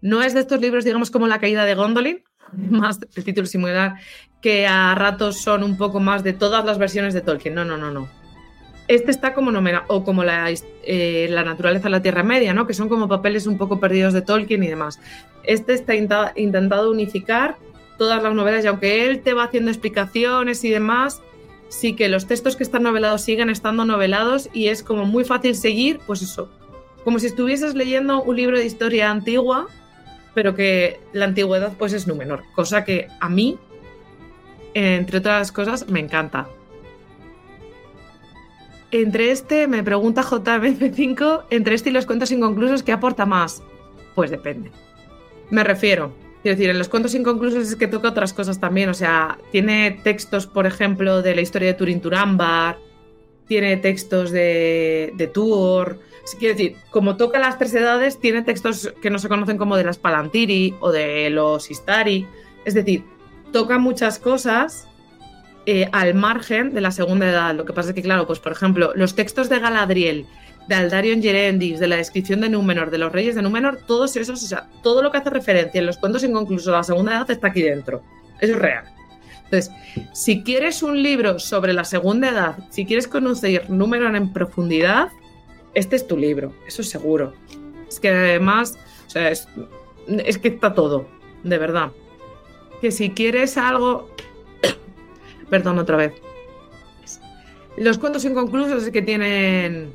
No 0.00 0.22
es 0.22 0.34
de 0.34 0.40
estos 0.40 0.60
libros, 0.60 0.84
digamos, 0.84 1.10
como 1.10 1.26
La 1.26 1.40
caída 1.40 1.64
de 1.64 1.74
Gondolin, 1.74 2.22
más 2.52 3.00
el 3.14 3.24
título 3.24 3.46
similar, 3.46 3.96
que 4.40 4.66
a 4.66 4.94
ratos 4.94 5.38
son 5.38 5.62
un 5.62 5.76
poco 5.76 6.00
más 6.00 6.22
de 6.22 6.32
todas 6.32 6.64
las 6.64 6.78
versiones 6.78 7.14
de 7.14 7.20
Tolkien. 7.20 7.54
No, 7.54 7.64
no, 7.64 7.76
no, 7.76 7.90
no. 7.90 8.08
Este 8.86 9.10
está 9.10 9.34
como 9.34 9.50
nomena, 9.50 9.84
o 9.88 10.02
como 10.02 10.24
la, 10.24 10.50
eh, 10.50 11.26
la 11.30 11.44
naturaleza 11.44 11.84
de 11.84 11.90
la 11.90 12.00
Tierra 12.00 12.22
Media, 12.22 12.54
¿no? 12.54 12.66
Que 12.66 12.72
son 12.72 12.88
como 12.88 13.06
papeles 13.06 13.46
un 13.46 13.58
poco 13.58 13.80
perdidos 13.80 14.14
de 14.14 14.22
Tolkien 14.22 14.62
y 14.62 14.68
demás. 14.68 14.98
Este 15.44 15.74
está 15.74 15.94
intentado 15.94 16.90
unificar 16.90 17.56
todas 17.98 18.22
las 18.22 18.32
novelas 18.32 18.64
y 18.64 18.68
aunque 18.68 19.06
él 19.06 19.20
te 19.20 19.34
va 19.34 19.44
haciendo 19.44 19.70
explicaciones 19.70 20.64
y 20.64 20.70
demás, 20.70 21.20
sí 21.68 21.94
que 21.94 22.08
los 22.08 22.26
textos 22.26 22.56
que 22.56 22.62
están 22.62 22.82
novelados 22.84 23.20
siguen 23.20 23.50
estando 23.50 23.84
novelados 23.84 24.48
y 24.54 24.68
es 24.68 24.82
como 24.82 25.04
muy 25.04 25.24
fácil 25.24 25.54
seguir, 25.54 26.00
pues 26.06 26.22
eso, 26.22 26.50
como 27.08 27.20
si 27.20 27.26
estuvieses 27.28 27.74
leyendo 27.74 28.22
un 28.22 28.36
libro 28.36 28.58
de 28.58 28.66
historia 28.66 29.10
antigua, 29.10 29.66
pero 30.34 30.54
que 30.54 31.00
la 31.14 31.24
antigüedad 31.24 31.72
pues 31.78 31.94
es 31.94 32.06
Númenor, 32.06 32.44
cosa 32.54 32.84
que 32.84 33.08
a 33.18 33.30
mí, 33.30 33.58
entre 34.74 35.16
otras 35.16 35.50
cosas, 35.50 35.88
me 35.88 36.00
encanta. 36.00 36.48
Entre 38.90 39.30
este, 39.30 39.66
me 39.68 39.82
pregunta 39.82 40.22
JMF5, 40.22 41.44
entre 41.48 41.76
este 41.76 41.88
y 41.88 41.92
los 41.94 42.04
cuentos 42.04 42.30
inconclusos, 42.30 42.82
¿qué 42.82 42.92
aporta 42.92 43.24
más? 43.24 43.62
Pues 44.14 44.30
depende. 44.30 44.70
Me 45.48 45.64
refiero, 45.64 46.12
quiero 46.42 46.58
decir, 46.58 46.68
en 46.68 46.76
los 46.76 46.90
cuentos 46.90 47.14
inconclusos 47.14 47.68
es 47.68 47.76
que 47.76 47.88
toca 47.88 48.10
otras 48.10 48.34
cosas 48.34 48.60
también, 48.60 48.90
o 48.90 48.94
sea, 48.94 49.38
tiene 49.50 49.98
textos, 50.04 50.46
por 50.46 50.66
ejemplo, 50.66 51.22
de 51.22 51.34
la 51.34 51.40
historia 51.40 51.68
de 51.68 51.74
Turin 51.74 52.02
Turambar, 52.02 52.76
tiene 53.46 53.78
textos 53.78 54.30
de, 54.30 55.14
de 55.16 55.26
Tuor, 55.26 56.06
Quiero 56.38 56.54
decir, 56.54 56.76
como 56.90 57.16
toca 57.16 57.38
las 57.38 57.58
tres 57.58 57.74
edades, 57.74 58.18
tiene 58.18 58.42
textos 58.42 58.92
que 59.00 59.10
no 59.10 59.18
se 59.18 59.28
conocen 59.28 59.58
como 59.58 59.76
de 59.76 59.84
las 59.84 59.98
Palantiri 59.98 60.74
o 60.80 60.90
de 60.90 61.30
los 61.30 61.70
Istari. 61.70 62.26
Es 62.64 62.74
decir, 62.74 63.04
toca 63.52 63.78
muchas 63.78 64.18
cosas 64.18 64.88
eh, 65.66 65.88
al 65.92 66.14
margen 66.14 66.72
de 66.74 66.80
la 66.80 66.90
segunda 66.90 67.28
edad. 67.28 67.54
Lo 67.54 67.64
que 67.64 67.72
pasa 67.72 67.90
es 67.90 67.94
que, 67.94 68.02
claro, 68.02 68.26
pues 68.26 68.38
por 68.38 68.52
ejemplo, 68.52 68.92
los 68.94 69.14
textos 69.14 69.48
de 69.48 69.58
Galadriel, 69.58 70.26
de 70.68 70.74
Aldarion 70.74 71.22
Gerendis, 71.22 71.80
de 71.80 71.88
la 71.88 71.96
descripción 71.96 72.40
de 72.40 72.48
Númenor, 72.48 72.90
de 72.90 72.98
los 72.98 73.12
reyes 73.12 73.34
de 73.34 73.42
Númenor, 73.42 73.80
todos 73.86 74.16
esos, 74.16 74.42
o 74.42 74.46
sea, 74.46 74.68
todo 74.82 75.02
lo 75.02 75.10
que 75.10 75.18
hace 75.18 75.30
referencia 75.30 75.78
en 75.78 75.86
los 75.86 75.98
cuentos 75.98 76.24
inconclusos 76.24 76.66
de 76.66 76.72
la 76.72 76.84
segunda 76.84 77.12
edad 77.12 77.30
está 77.30 77.48
aquí 77.48 77.62
dentro. 77.62 78.02
Eso 78.40 78.52
es 78.52 78.58
real. 78.58 78.84
Entonces, 79.44 79.70
si 80.12 80.42
quieres 80.42 80.82
un 80.82 81.02
libro 81.02 81.38
sobre 81.38 81.72
la 81.72 81.84
segunda 81.84 82.28
edad, 82.28 82.56
si 82.70 82.84
quieres 82.84 83.08
conocer 83.08 83.70
Númenor 83.70 84.14
en 84.14 84.32
profundidad, 84.32 85.08
este 85.74 85.96
es 85.96 86.06
tu 86.06 86.16
libro, 86.16 86.52
eso 86.66 86.82
es 86.82 86.90
seguro. 86.90 87.32
Es 87.88 88.00
que 88.00 88.08
además, 88.08 88.76
o 89.06 89.10
sea, 89.10 89.30
es, 89.30 89.46
que 90.38 90.48
está 90.48 90.74
todo, 90.74 91.08
de 91.42 91.58
verdad. 91.58 91.92
Que 92.80 92.90
si 92.90 93.10
quieres 93.10 93.56
algo... 93.56 94.10
Perdón, 95.50 95.78
otra 95.78 95.96
vez. 95.96 96.12
Los 97.76 97.98
cuentos 97.98 98.24
inconclusos 98.24 98.82
es 98.82 98.90
que 98.90 99.02
tienen 99.02 99.92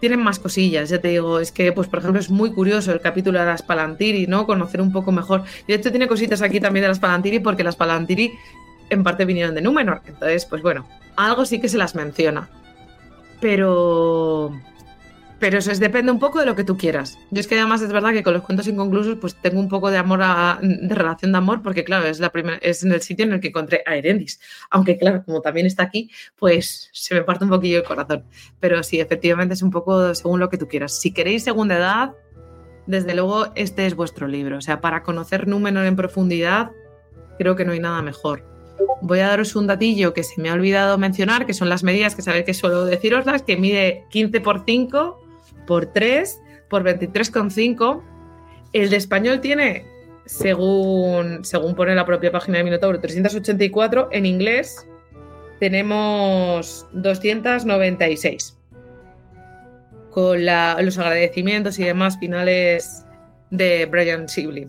tienen 0.00 0.22
más 0.22 0.38
cosillas, 0.38 0.90
ya 0.90 1.00
te 1.00 1.08
digo, 1.08 1.40
es 1.40 1.50
que, 1.50 1.72
pues, 1.72 1.88
por 1.88 2.00
ejemplo, 2.00 2.20
es 2.20 2.28
muy 2.28 2.52
curioso 2.52 2.92
el 2.92 3.00
capítulo 3.00 3.38
de 3.38 3.46
las 3.46 3.62
Palantiri, 3.62 4.26
¿no? 4.26 4.44
Conocer 4.44 4.82
un 4.82 4.92
poco 4.92 5.12
mejor. 5.12 5.44
Y 5.66 5.72
hecho 5.72 5.90
tiene 5.90 6.06
cositas 6.06 6.42
aquí 6.42 6.60
también 6.60 6.82
de 6.82 6.88
las 6.88 6.98
Palantiri, 6.98 7.38
porque 7.38 7.64
las 7.64 7.74
Palantiri 7.74 8.34
en 8.90 9.02
parte 9.02 9.24
vinieron 9.24 9.54
de 9.54 9.62
Númenor. 9.62 10.02
Entonces, 10.04 10.44
pues 10.44 10.60
bueno, 10.60 10.86
algo 11.16 11.46
sí 11.46 11.58
que 11.58 11.70
se 11.70 11.78
las 11.78 11.94
menciona. 11.94 12.50
Pero 13.40 14.52
pero 15.44 15.58
eso 15.58 15.70
es, 15.70 15.78
depende 15.78 16.10
un 16.10 16.18
poco 16.18 16.40
de 16.40 16.46
lo 16.46 16.56
que 16.56 16.64
tú 16.64 16.78
quieras. 16.78 17.18
Yo 17.30 17.38
es 17.38 17.46
que 17.46 17.54
además 17.54 17.82
es 17.82 17.92
verdad 17.92 18.14
que 18.14 18.22
con 18.22 18.32
los 18.32 18.44
cuentos 18.44 18.66
inconclusos 18.66 19.18
pues 19.20 19.34
tengo 19.34 19.60
un 19.60 19.68
poco 19.68 19.90
de 19.90 19.98
amor, 19.98 20.20
de 20.62 20.94
relación 20.94 21.32
de 21.32 21.36
amor, 21.36 21.60
porque 21.60 21.84
claro, 21.84 22.06
es, 22.06 22.18
la 22.18 22.32
es 22.62 22.82
en 22.82 22.92
el 22.92 23.02
sitio 23.02 23.26
en 23.26 23.34
el 23.34 23.40
que 23.40 23.48
encontré 23.48 23.82
a 23.84 23.94
Erendis. 23.94 24.40
Aunque 24.70 24.96
claro, 24.96 25.22
como 25.22 25.42
también 25.42 25.66
está 25.66 25.82
aquí, 25.82 26.10
pues 26.38 26.88
se 26.94 27.14
me 27.14 27.24
parte 27.24 27.44
un 27.44 27.50
poquillo 27.50 27.76
el 27.76 27.84
corazón. 27.84 28.24
Pero 28.58 28.82
sí, 28.82 29.00
efectivamente 29.00 29.52
es 29.52 29.60
un 29.60 29.70
poco 29.70 30.14
según 30.14 30.40
lo 30.40 30.48
que 30.48 30.56
tú 30.56 30.66
quieras. 30.66 30.98
Si 30.98 31.12
queréis 31.12 31.44
segunda 31.44 31.76
edad, 31.76 32.12
desde 32.86 33.14
luego 33.14 33.48
este 33.54 33.84
es 33.84 33.94
vuestro 33.94 34.26
libro. 34.26 34.56
O 34.56 34.62
sea, 34.62 34.80
para 34.80 35.02
conocer 35.02 35.46
Númenor 35.46 35.84
en 35.84 35.94
profundidad, 35.94 36.70
creo 37.38 37.54
que 37.54 37.66
no 37.66 37.72
hay 37.72 37.80
nada 37.80 38.00
mejor. 38.00 38.46
Voy 39.02 39.18
a 39.18 39.28
daros 39.28 39.54
un 39.56 39.66
datillo 39.66 40.14
que 40.14 40.22
se 40.22 40.40
me 40.40 40.48
ha 40.48 40.54
olvidado 40.54 40.96
mencionar, 40.96 41.44
que 41.44 41.52
son 41.52 41.68
las 41.68 41.84
medidas 41.84 42.14
que 42.14 42.22
sabéis 42.22 42.46
que 42.46 42.54
suelo 42.54 42.86
deciroslas, 42.86 43.42
que 43.42 43.58
mide 43.58 44.06
15 44.08 44.40
por 44.40 44.64
5 44.64 45.20
por 45.66 45.86
3 45.86 46.40
por 46.68 46.82
23,5. 46.82 48.02
El 48.72 48.90
de 48.90 48.96
español 48.96 49.40
tiene, 49.40 49.86
según, 50.26 51.44
según 51.44 51.74
pone 51.74 51.94
la 51.94 52.04
propia 52.04 52.32
página 52.32 52.58
de 52.58 52.64
Minotauro, 52.64 53.00
384. 53.00 54.08
En 54.12 54.26
inglés 54.26 54.86
tenemos 55.60 56.86
296. 56.92 58.58
Con 60.10 60.44
los 60.44 60.98
agradecimientos 60.98 61.78
y 61.78 61.84
demás 61.84 62.18
finales 62.18 63.04
de 63.50 63.86
Brian 63.86 64.28
Sibley. 64.28 64.68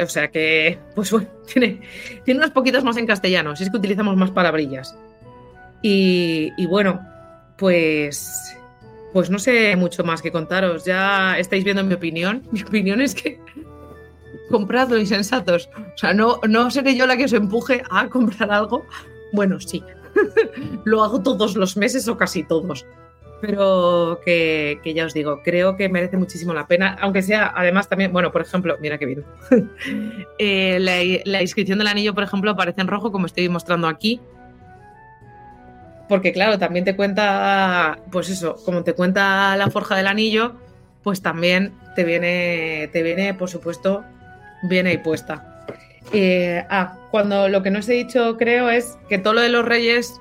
O 0.00 0.06
sea 0.06 0.28
que, 0.28 0.78
pues 0.94 1.10
bueno, 1.10 1.28
tiene, 1.52 1.80
tiene 2.24 2.38
unos 2.38 2.50
poquitos 2.50 2.84
más 2.84 2.96
en 2.96 3.06
castellano, 3.06 3.54
si 3.56 3.64
es 3.64 3.70
que 3.70 3.76
utilizamos 3.76 4.16
más 4.16 4.30
palabrillas. 4.30 4.96
Y, 5.82 6.52
y 6.56 6.66
bueno, 6.66 7.00
pues, 7.56 8.56
pues 9.14 9.30
no 9.30 9.38
sé 9.38 9.76
mucho 9.76 10.02
más 10.02 10.20
que 10.20 10.32
contaros. 10.32 10.84
Ya 10.84 11.38
estáis 11.38 11.62
viendo 11.62 11.84
mi 11.84 11.94
opinión. 11.94 12.42
Mi 12.52 12.62
opinión 12.62 13.00
es 13.00 13.14
que 13.14 13.40
compradlo 14.50 14.98
insensatos. 14.98 15.70
O 15.76 15.96
sea, 15.96 16.12
no, 16.12 16.40
no 16.48 16.70
seré 16.70 16.96
yo 16.96 17.06
la 17.06 17.16
que 17.16 17.24
os 17.24 17.32
empuje 17.32 17.82
a 17.90 18.08
comprar 18.08 18.50
algo. 18.50 18.84
Bueno, 19.32 19.60
sí. 19.60 19.82
Lo 20.84 21.04
hago 21.04 21.22
todos 21.22 21.54
los 21.54 21.76
meses 21.76 22.08
o 22.08 22.16
casi 22.16 22.42
todos. 22.42 22.84
Pero 23.40 24.20
que, 24.24 24.80
que, 24.82 24.94
ya 24.94 25.06
os 25.06 25.14
digo, 25.14 25.42
creo 25.44 25.76
que 25.76 25.88
merece 25.88 26.16
muchísimo 26.16 26.52
la 26.52 26.66
pena, 26.66 26.96
aunque 27.00 27.22
sea, 27.22 27.52
además 27.54 27.88
también, 27.88 28.12
bueno, 28.12 28.32
por 28.32 28.40
ejemplo, 28.40 28.78
mira 28.80 28.96
qué 28.96 29.06
bien. 29.06 29.24
eh, 30.38 30.78
la, 30.80 30.94
la, 31.24 31.42
inscripción 31.42 31.78
del 31.78 31.88
anillo, 31.88 32.14
por 32.14 32.24
ejemplo, 32.24 32.50
aparece 32.50 32.80
en 32.80 32.88
rojo, 32.88 33.12
como 33.12 33.26
estoy 33.26 33.48
mostrando 33.48 33.86
aquí. 33.86 34.20
Porque 36.08 36.32
claro, 36.32 36.58
también 36.58 36.84
te 36.84 36.96
cuenta, 36.96 37.98
pues 38.12 38.28
eso, 38.28 38.56
como 38.64 38.84
te 38.84 38.92
cuenta 38.92 39.56
la 39.56 39.70
forja 39.70 39.96
del 39.96 40.06
anillo, 40.06 40.54
pues 41.02 41.22
también 41.22 41.72
te 41.94 42.04
viene, 42.04 42.88
te 42.92 43.02
viene, 43.02 43.34
por 43.34 43.48
supuesto, 43.48 44.04
viene 44.64 44.90
ahí 44.90 44.98
puesta. 44.98 45.66
Eh, 46.12 46.64
ah, 46.68 46.98
cuando 47.10 47.48
lo 47.48 47.62
que 47.62 47.70
no 47.70 47.78
os 47.78 47.88
he 47.88 47.94
dicho, 47.94 48.36
creo, 48.36 48.70
es 48.70 48.98
que 49.08 49.18
todo 49.18 49.34
lo 49.34 49.40
de 49.40 49.48
los 49.48 49.64
reyes 49.64 50.20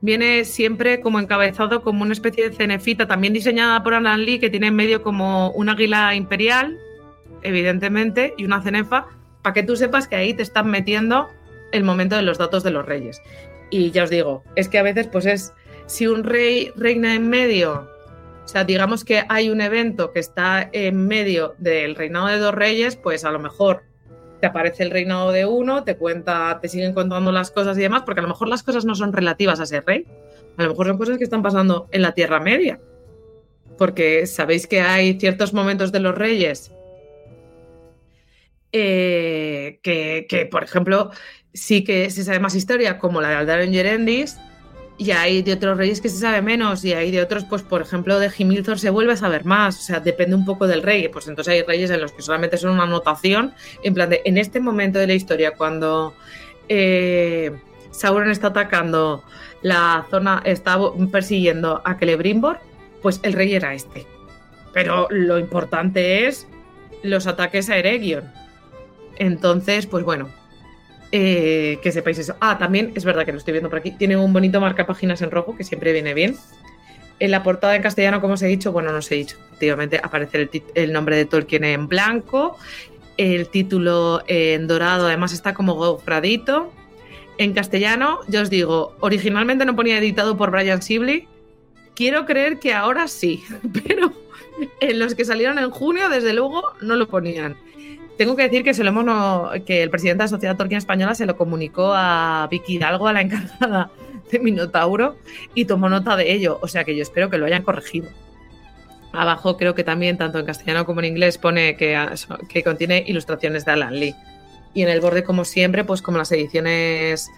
viene 0.00 0.44
siempre 0.44 1.00
como 1.00 1.18
encabezado 1.18 1.82
como 1.82 2.02
una 2.02 2.12
especie 2.12 2.48
de 2.48 2.56
cenefita, 2.56 3.06
también 3.06 3.32
diseñada 3.32 3.82
por 3.82 3.94
Alan 3.94 4.24
Lee, 4.24 4.38
que 4.38 4.50
tiene 4.50 4.68
en 4.68 4.76
medio 4.76 5.02
como 5.02 5.50
un 5.50 5.68
águila 5.68 6.14
imperial, 6.14 6.78
evidentemente, 7.42 8.34
y 8.36 8.44
una 8.44 8.62
cenefa, 8.62 9.06
para 9.42 9.54
que 9.54 9.62
tú 9.62 9.76
sepas 9.76 10.08
que 10.08 10.16
ahí 10.16 10.34
te 10.34 10.42
están 10.42 10.70
metiendo 10.70 11.28
el 11.72 11.84
momento 11.84 12.16
de 12.16 12.22
los 12.22 12.38
datos 12.38 12.62
de 12.62 12.70
los 12.70 12.86
reyes. 12.86 13.20
Y 13.70 13.90
ya 13.90 14.04
os 14.04 14.10
digo, 14.10 14.42
es 14.54 14.68
que 14.68 14.78
a 14.78 14.82
veces, 14.82 15.06
pues 15.08 15.26
es, 15.26 15.52
si 15.86 16.06
un 16.06 16.24
rey 16.24 16.72
reina 16.76 17.14
en 17.14 17.28
medio, 17.28 17.88
o 18.44 18.48
sea, 18.48 18.64
digamos 18.64 19.04
que 19.04 19.24
hay 19.28 19.50
un 19.50 19.60
evento 19.60 20.12
que 20.12 20.20
está 20.20 20.68
en 20.72 21.06
medio 21.06 21.54
del 21.58 21.94
reinado 21.94 22.28
de 22.28 22.38
dos 22.38 22.54
reyes, 22.54 22.96
pues 22.96 23.24
a 23.24 23.30
lo 23.30 23.38
mejor 23.38 23.82
te 24.40 24.46
aparece 24.46 24.84
el 24.84 24.90
reinado 24.90 25.32
de 25.32 25.44
uno, 25.44 25.84
te 25.84 25.96
cuenta, 25.96 26.58
te 26.62 26.68
siguen 26.68 26.94
contando 26.94 27.32
las 27.32 27.50
cosas 27.50 27.76
y 27.76 27.82
demás, 27.82 28.02
porque 28.06 28.20
a 28.20 28.22
lo 28.22 28.28
mejor 28.28 28.48
las 28.48 28.62
cosas 28.62 28.84
no 28.84 28.94
son 28.94 29.12
relativas 29.12 29.60
a 29.60 29.64
ese 29.64 29.80
rey. 29.80 30.06
A 30.56 30.62
lo 30.62 30.70
mejor 30.70 30.86
son 30.86 30.98
cosas 30.98 31.18
que 31.18 31.24
están 31.24 31.42
pasando 31.42 31.88
en 31.90 32.02
la 32.02 32.12
Tierra 32.12 32.40
Media. 32.40 32.80
Porque 33.76 34.26
sabéis 34.26 34.66
que 34.66 34.80
hay 34.80 35.18
ciertos 35.20 35.52
momentos 35.52 35.92
de 35.92 36.00
los 36.00 36.14
reyes 36.14 36.72
eh, 38.72 39.78
que, 39.82 40.26
que, 40.28 40.46
por 40.46 40.64
ejemplo, 40.64 41.10
sí 41.58 41.84
que 41.84 42.10
se 42.10 42.24
sabe 42.24 42.40
más 42.40 42.54
historia, 42.54 42.98
como 42.98 43.20
la 43.20 43.30
de 43.30 43.34
Aldarion 43.36 43.72
Gerendis, 43.72 44.38
y 44.96 45.12
hay 45.12 45.42
de 45.42 45.52
otros 45.52 45.78
reyes 45.78 46.00
que 46.00 46.08
se 46.08 46.18
sabe 46.18 46.42
menos, 46.42 46.84
y 46.84 46.92
hay 46.92 47.10
de 47.10 47.22
otros, 47.22 47.44
pues 47.44 47.62
por 47.62 47.82
ejemplo, 47.82 48.18
de 48.18 48.30
Himilthor 48.36 48.78
se 48.78 48.90
vuelve 48.90 49.12
a 49.12 49.16
saber 49.16 49.44
más, 49.44 49.78
o 49.78 49.82
sea, 49.82 50.00
depende 50.00 50.34
un 50.34 50.44
poco 50.44 50.66
del 50.66 50.82
rey, 50.82 51.08
pues 51.08 51.28
entonces 51.28 51.52
hay 51.52 51.62
reyes 51.62 51.90
en 51.90 52.00
los 52.00 52.12
que 52.12 52.22
solamente 52.22 52.56
son 52.56 52.72
una 52.72 52.84
anotación, 52.84 53.54
en 53.82 53.94
plan 53.94 54.10
de, 54.10 54.22
en 54.24 54.38
este 54.38 54.60
momento 54.60 54.98
de 54.98 55.06
la 55.06 55.14
historia, 55.14 55.52
cuando 55.52 56.14
eh, 56.68 57.52
Sauron 57.90 58.30
está 58.30 58.48
atacando 58.48 59.24
la 59.62 60.06
zona, 60.10 60.42
está 60.44 60.78
persiguiendo 61.10 61.82
a 61.84 61.94
Celebrimbor, 61.94 62.60
pues 63.02 63.20
el 63.22 63.32
rey 63.32 63.54
era 63.54 63.74
este. 63.74 64.06
Pero 64.72 65.08
lo 65.10 65.38
importante 65.38 66.26
es 66.26 66.46
los 67.02 67.26
ataques 67.26 67.70
a 67.70 67.76
Eregion. 67.76 68.30
Entonces, 69.16 69.86
pues 69.86 70.04
bueno, 70.04 70.28
eh, 71.12 71.78
que 71.82 71.92
sepáis 71.92 72.18
eso. 72.18 72.36
Ah, 72.40 72.58
también 72.58 72.92
es 72.94 73.04
verdad 73.04 73.24
que 73.24 73.32
lo 73.32 73.38
estoy 73.38 73.52
viendo 73.52 73.70
por 73.70 73.78
aquí. 73.78 73.92
Tiene 73.92 74.16
un 74.16 74.32
bonito 74.32 74.60
marcapáginas 74.60 75.22
en 75.22 75.30
rojo 75.30 75.56
que 75.56 75.64
siempre 75.64 75.92
viene 75.92 76.14
bien. 76.14 76.36
En 77.20 77.30
la 77.30 77.42
portada 77.42 77.74
en 77.74 77.82
castellano, 77.82 78.20
como 78.20 78.34
os 78.34 78.42
he 78.42 78.46
dicho, 78.46 78.72
bueno, 78.72 78.92
no 78.92 78.98
os 78.98 79.10
he 79.10 79.16
dicho. 79.16 79.36
Efectivamente, 79.48 80.00
aparece 80.02 80.42
el, 80.42 80.62
el 80.74 80.92
nombre 80.92 81.16
de 81.16 81.24
Tolkien 81.24 81.64
en 81.64 81.88
blanco. 81.88 82.56
El 83.16 83.48
título 83.48 84.22
en 84.28 84.66
dorado, 84.68 85.06
además, 85.06 85.32
está 85.32 85.54
como 85.54 85.74
gofradito. 85.74 86.72
En 87.38 87.52
castellano, 87.52 88.20
yo 88.28 88.42
os 88.42 88.50
digo, 88.50 88.96
originalmente 89.00 89.64
no 89.64 89.76
ponía 89.76 89.98
editado 89.98 90.36
por 90.36 90.50
Brian 90.50 90.82
Sibley. 90.82 91.26
Quiero 91.94 92.26
creer 92.26 92.58
que 92.58 92.74
ahora 92.74 93.08
sí, 93.08 93.42
pero 93.84 94.12
en 94.80 94.98
los 94.98 95.14
que 95.14 95.24
salieron 95.24 95.58
en 95.58 95.70
junio, 95.70 96.08
desde 96.08 96.32
luego, 96.32 96.62
no 96.80 96.96
lo 96.96 97.08
ponían. 97.08 97.56
Tengo 98.18 98.34
que 98.34 98.42
decir 98.42 98.64
que, 98.64 98.74
se 98.74 98.82
lo 98.82 98.90
hemos 98.90 99.04
no, 99.04 99.50
que 99.64 99.80
el 99.80 99.90
presidente 99.90 100.18
de 100.18 100.24
la 100.24 100.28
Sociedad 100.28 100.56
Tolkien 100.56 100.78
Española 100.78 101.14
se 101.14 101.24
lo 101.24 101.36
comunicó 101.36 101.92
a 101.94 102.48
Vicky 102.50 102.74
Hidalgo, 102.74 103.06
a 103.06 103.12
la 103.12 103.20
encargada 103.22 103.92
de 104.30 104.40
Minotauro, 104.40 105.16
y 105.54 105.66
tomó 105.66 105.88
nota 105.88 106.16
de 106.16 106.32
ello. 106.32 106.58
O 106.60 106.66
sea 106.66 106.82
que 106.82 106.96
yo 106.96 107.02
espero 107.02 107.30
que 107.30 107.38
lo 107.38 107.46
hayan 107.46 107.62
corregido. 107.62 108.10
Abajo 109.12 109.56
creo 109.56 109.76
que 109.76 109.84
también, 109.84 110.18
tanto 110.18 110.40
en 110.40 110.46
castellano 110.46 110.84
como 110.84 110.98
en 110.98 111.06
inglés, 111.06 111.38
pone 111.38 111.76
que, 111.76 111.96
que 112.48 112.64
contiene 112.64 113.04
ilustraciones 113.06 113.64
de 113.64 113.70
Alan 113.70 113.98
Lee. 113.98 114.16
Y 114.74 114.82
en 114.82 114.88
el 114.88 115.00
borde, 115.00 115.22
como 115.22 115.44
siempre, 115.44 115.84
pues 115.84 116.02
como 116.02 116.18
las 116.18 116.32
ediciones 116.32 117.30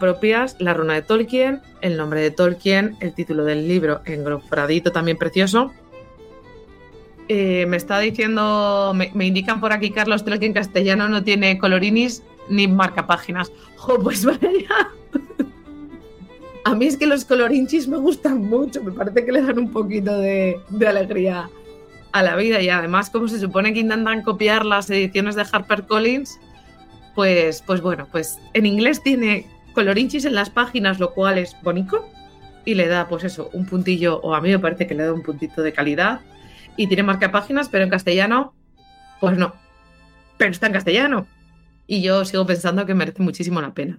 propias, 0.00 0.56
la 0.58 0.72
runa 0.72 0.94
de 0.94 1.02
Tolkien, 1.02 1.60
el 1.82 1.98
nombre 1.98 2.22
de 2.22 2.30
Tolkien, 2.30 2.96
el 3.00 3.12
título 3.12 3.44
del 3.44 3.68
libro 3.68 4.00
engrofradito 4.06 4.90
también 4.90 5.18
precioso, 5.18 5.72
eh, 7.28 7.66
me 7.66 7.76
está 7.76 7.98
diciendo, 8.00 8.94
me, 8.94 9.26
indican 9.26 9.60
por 9.60 9.72
aquí, 9.72 9.90
Carlos, 9.90 10.22
que 10.22 10.46
en 10.46 10.52
castellano 10.54 11.08
no 11.08 11.22
tiene 11.22 11.58
colorinis 11.58 12.22
ni 12.48 12.66
marcapáginas. 12.66 13.52
¡Jo, 13.76 13.98
pues 14.02 14.24
vaya! 14.24 14.90
A 16.64 16.74
mí 16.74 16.86
es 16.86 16.96
que 16.96 17.06
los 17.06 17.24
colorinchis 17.24 17.88
me 17.88 17.96
gustan 17.96 18.42
mucho, 18.42 18.82
me 18.82 18.92
parece 18.92 19.24
que 19.24 19.32
le 19.32 19.42
dan 19.42 19.58
un 19.58 19.70
poquito 19.70 20.18
de, 20.18 20.60
de 20.68 20.86
alegría 20.86 21.48
a 22.12 22.22
la 22.22 22.36
vida 22.36 22.60
y 22.60 22.68
además 22.68 23.10
como 23.10 23.28
se 23.28 23.38
supone 23.38 23.72
que 23.72 23.80
intentan 23.80 24.22
copiar 24.22 24.64
las 24.66 24.90
ediciones 24.90 25.34
de 25.34 25.46
HarperCollins, 25.50 26.38
pues, 27.14 27.62
pues 27.66 27.80
bueno, 27.80 28.06
pues 28.10 28.38
en 28.54 28.66
inglés 28.66 29.02
tiene 29.02 29.46
colorinchis 29.74 30.24
en 30.24 30.34
las 30.34 30.50
páginas, 30.50 30.98
lo 30.98 31.12
cual 31.14 31.38
es 31.38 31.56
bonito 31.62 32.06
y 32.64 32.74
le 32.74 32.86
da 32.86 33.08
pues 33.08 33.24
eso, 33.24 33.50
un 33.52 33.64
puntillo, 33.66 34.20
o 34.20 34.34
a 34.34 34.40
mí 34.40 34.50
me 34.50 34.58
parece 34.58 34.86
que 34.86 34.94
le 34.94 35.04
da 35.04 35.12
un 35.12 35.22
puntito 35.22 35.62
de 35.62 35.72
calidad 35.72 36.20
y 36.78 36.86
tiene 36.86 37.02
marcapáginas, 37.02 37.68
pero 37.68 37.84
en 37.84 37.90
castellano, 37.90 38.54
pues 39.20 39.36
no. 39.36 39.52
Pero 40.38 40.52
está 40.52 40.68
en 40.68 40.72
castellano. 40.72 41.26
Y 41.86 42.02
yo 42.02 42.24
sigo 42.24 42.46
pensando 42.46 42.86
que 42.86 42.94
merece 42.94 43.22
muchísimo 43.22 43.60
la 43.60 43.74
pena. 43.74 43.98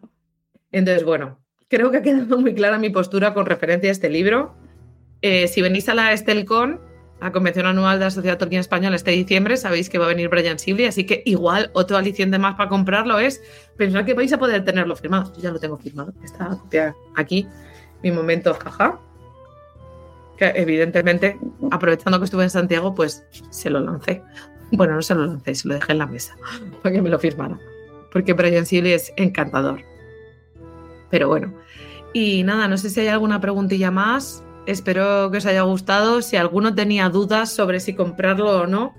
Entonces, 0.71 1.03
bueno, 1.03 1.39
creo 1.67 1.91
que 1.91 1.97
ha 1.97 2.01
quedado 2.01 2.39
muy 2.39 2.55
clara 2.55 2.79
mi 2.79 2.89
postura 2.89 3.33
con 3.33 3.45
referencia 3.45 3.89
a 3.89 3.91
este 3.91 4.09
libro. 4.09 4.55
Eh, 5.21 5.49
si 5.49 5.61
venís 5.61 5.89
a 5.89 5.93
la 5.93 6.13
Estelcon, 6.13 6.79
a 7.19 7.33
Convención 7.33 7.65
Anual 7.65 7.99
de 7.99 8.05
la 8.05 8.11
Sociedad 8.11 8.37
Tolkien 8.37 8.61
Española 8.61 8.95
este 8.95 9.11
diciembre, 9.11 9.57
sabéis 9.57 9.89
que 9.89 9.97
va 9.97 10.05
a 10.05 10.09
venir 10.09 10.29
Brian 10.29 10.57
Sibley, 10.57 10.85
así 10.85 11.05
que 11.05 11.21
igual 11.25 11.71
otro 11.73 11.97
aliciente 11.97 12.39
más 12.39 12.55
para 12.55 12.69
comprarlo 12.69 13.19
es 13.19 13.41
pensar 13.75 14.05
que 14.05 14.13
vais 14.13 14.31
a 14.31 14.39
poder 14.39 14.63
tenerlo 14.63 14.95
firmado. 14.95 15.33
Yo 15.35 15.41
ya 15.41 15.51
lo 15.51 15.59
tengo 15.59 15.77
firmado, 15.77 16.13
está 16.23 16.57
aquí, 17.17 17.45
mi 18.01 18.11
momento, 18.11 18.53
jaja 18.53 19.01
que 20.39 20.53
evidentemente, 20.55 21.37
aprovechando 21.69 22.17
que 22.17 22.25
estuve 22.25 22.43
en 22.43 22.49
Santiago, 22.49 22.95
pues 22.95 23.25
se 23.49 23.69
lo 23.69 23.81
lancé. 23.81 24.23
Bueno, 24.71 24.95
no 24.95 25.01
se 25.01 25.13
lo 25.13 25.25
lancé, 25.25 25.53
se 25.53 25.67
lo 25.67 25.73
dejé 25.75 25.91
en 25.91 25.97
la 25.97 26.07
mesa 26.07 26.35
para 26.81 26.95
que 26.95 27.01
me 27.01 27.09
lo 27.09 27.19
firmara. 27.19 27.59
Porque 28.11 28.33
Brian 28.33 28.65
es 28.71 29.13
encantador. 29.17 29.81
Pero 31.11 31.27
bueno. 31.27 31.53
Y 32.13 32.43
nada, 32.43 32.67
no 32.67 32.77
sé 32.77 32.89
si 32.89 33.01
hay 33.01 33.07
alguna 33.07 33.39
preguntilla 33.39 33.91
más. 33.91 34.43
Espero 34.65 35.29
que 35.29 35.37
os 35.37 35.45
haya 35.45 35.61
gustado. 35.61 36.21
Si 36.21 36.37
alguno 36.37 36.73
tenía 36.73 37.09
dudas 37.09 37.51
sobre 37.51 37.79
si 37.79 37.93
comprarlo 37.93 38.61
o 38.61 38.67
no, 38.67 38.95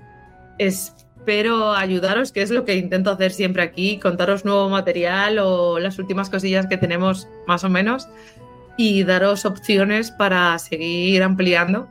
espero 0.59 1.73
ayudaros, 1.73 2.31
que 2.31 2.43
es 2.43 2.51
lo 2.51 2.65
que 2.65 2.77
intento 2.77 3.11
hacer 3.11 3.33
siempre 3.33 3.63
aquí, 3.63 3.99
contaros 3.99 4.45
nuevo 4.45 4.69
material 4.69 5.39
o 5.39 5.81
las 5.81 5.99
últimas 5.99 6.31
cosillas 6.31 6.67
que 6.67 6.77
tenemos 6.77 7.29
más 7.47 7.65
o 7.65 7.69
menos 7.69 8.09
y 8.77 9.05
daros 9.05 9.45
opciones 9.45 10.11
para 10.11 10.59
seguir 10.59 11.23
ampliando 11.23 11.89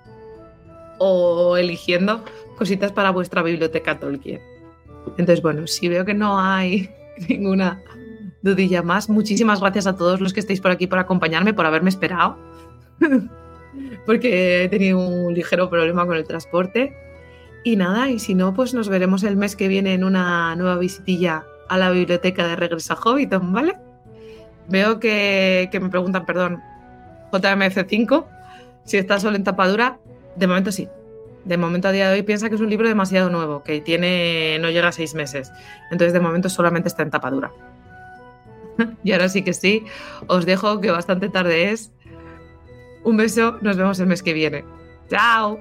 o 0.97 1.57
eligiendo 1.57 2.23
cositas 2.57 2.91
para 2.91 3.11
vuestra 3.11 3.41
biblioteca 3.41 3.99
Tolkien. 3.99 4.41
Entonces, 5.17 5.41
bueno, 5.41 5.65
si 5.67 5.87
veo 5.87 6.05
que 6.05 6.13
no 6.13 6.39
hay 6.39 6.89
ninguna 7.29 7.81
dudilla 8.41 8.81
más, 8.83 9.09
muchísimas 9.09 9.59
gracias 9.59 9.87
a 9.87 9.95
todos 9.95 10.21
los 10.21 10.33
que 10.33 10.39
estáis 10.39 10.61
por 10.61 10.71
aquí 10.71 10.87
por 10.87 10.99
acompañarme, 10.99 11.53
por 11.53 11.65
haberme 11.65 11.89
esperado, 11.89 12.37
porque 14.05 14.63
he 14.63 14.69
tenido 14.69 14.99
un 14.99 15.33
ligero 15.33 15.69
problema 15.69 16.05
con 16.05 16.15
el 16.15 16.25
transporte. 16.25 16.95
Y 17.63 17.75
nada, 17.75 18.09
y 18.09 18.19
si 18.19 18.35
no, 18.35 18.53
pues 18.53 18.73
nos 18.73 18.87
veremos 18.87 19.23
el 19.23 19.35
mes 19.35 19.55
que 19.55 19.67
viene 19.67 19.93
en 19.93 20.03
una 20.03 20.55
nueva 20.55 20.77
visitilla 20.77 21.45
a 21.67 21.77
la 21.77 21.91
biblioteca 21.91 22.47
de 22.47 22.55
Regreso 22.55 22.93
a 22.93 22.95
Hobbiton, 22.95 23.51
¿vale? 23.51 23.75
Veo 24.69 24.99
que, 24.99 25.69
me 25.81 25.89
preguntan, 25.89 26.25
perdón, 26.25 26.61
JMF5, 27.31 28.25
si 28.83 28.97
está 28.97 29.19
solo 29.19 29.35
en 29.35 29.43
tapadura, 29.43 29.97
de 30.35 30.47
momento 30.47 30.71
sí. 30.71 30.87
De 31.45 31.57
momento 31.57 31.87
a 31.87 31.91
día 31.91 32.09
de 32.09 32.15
hoy 32.15 32.23
piensa 32.23 32.49
que 32.49 32.55
es 32.55 32.61
un 32.61 32.69
libro 32.69 32.87
demasiado 32.87 33.29
nuevo, 33.29 33.63
que 33.63 33.81
tiene 33.81 34.57
no 34.59 34.69
llega 34.69 34.89
a 34.89 34.91
seis 34.91 35.15
meses. 35.15 35.51
Entonces 35.89 36.13
de 36.13 36.19
momento 36.19 36.49
solamente 36.49 36.89
está 36.89 37.03
en 37.03 37.09
tapadura. 37.09 37.51
y 39.03 39.11
ahora 39.11 39.29
sí 39.29 39.41
que 39.41 39.53
sí, 39.53 39.85
os 40.27 40.45
dejo 40.45 40.81
que 40.81 40.91
bastante 40.91 41.29
tarde 41.29 41.71
es. 41.71 41.91
Un 43.03 43.17
beso, 43.17 43.57
nos 43.61 43.77
vemos 43.77 43.99
el 43.99 44.07
mes 44.07 44.21
que 44.21 44.33
viene. 44.33 44.65
¡Chao! 45.09 45.59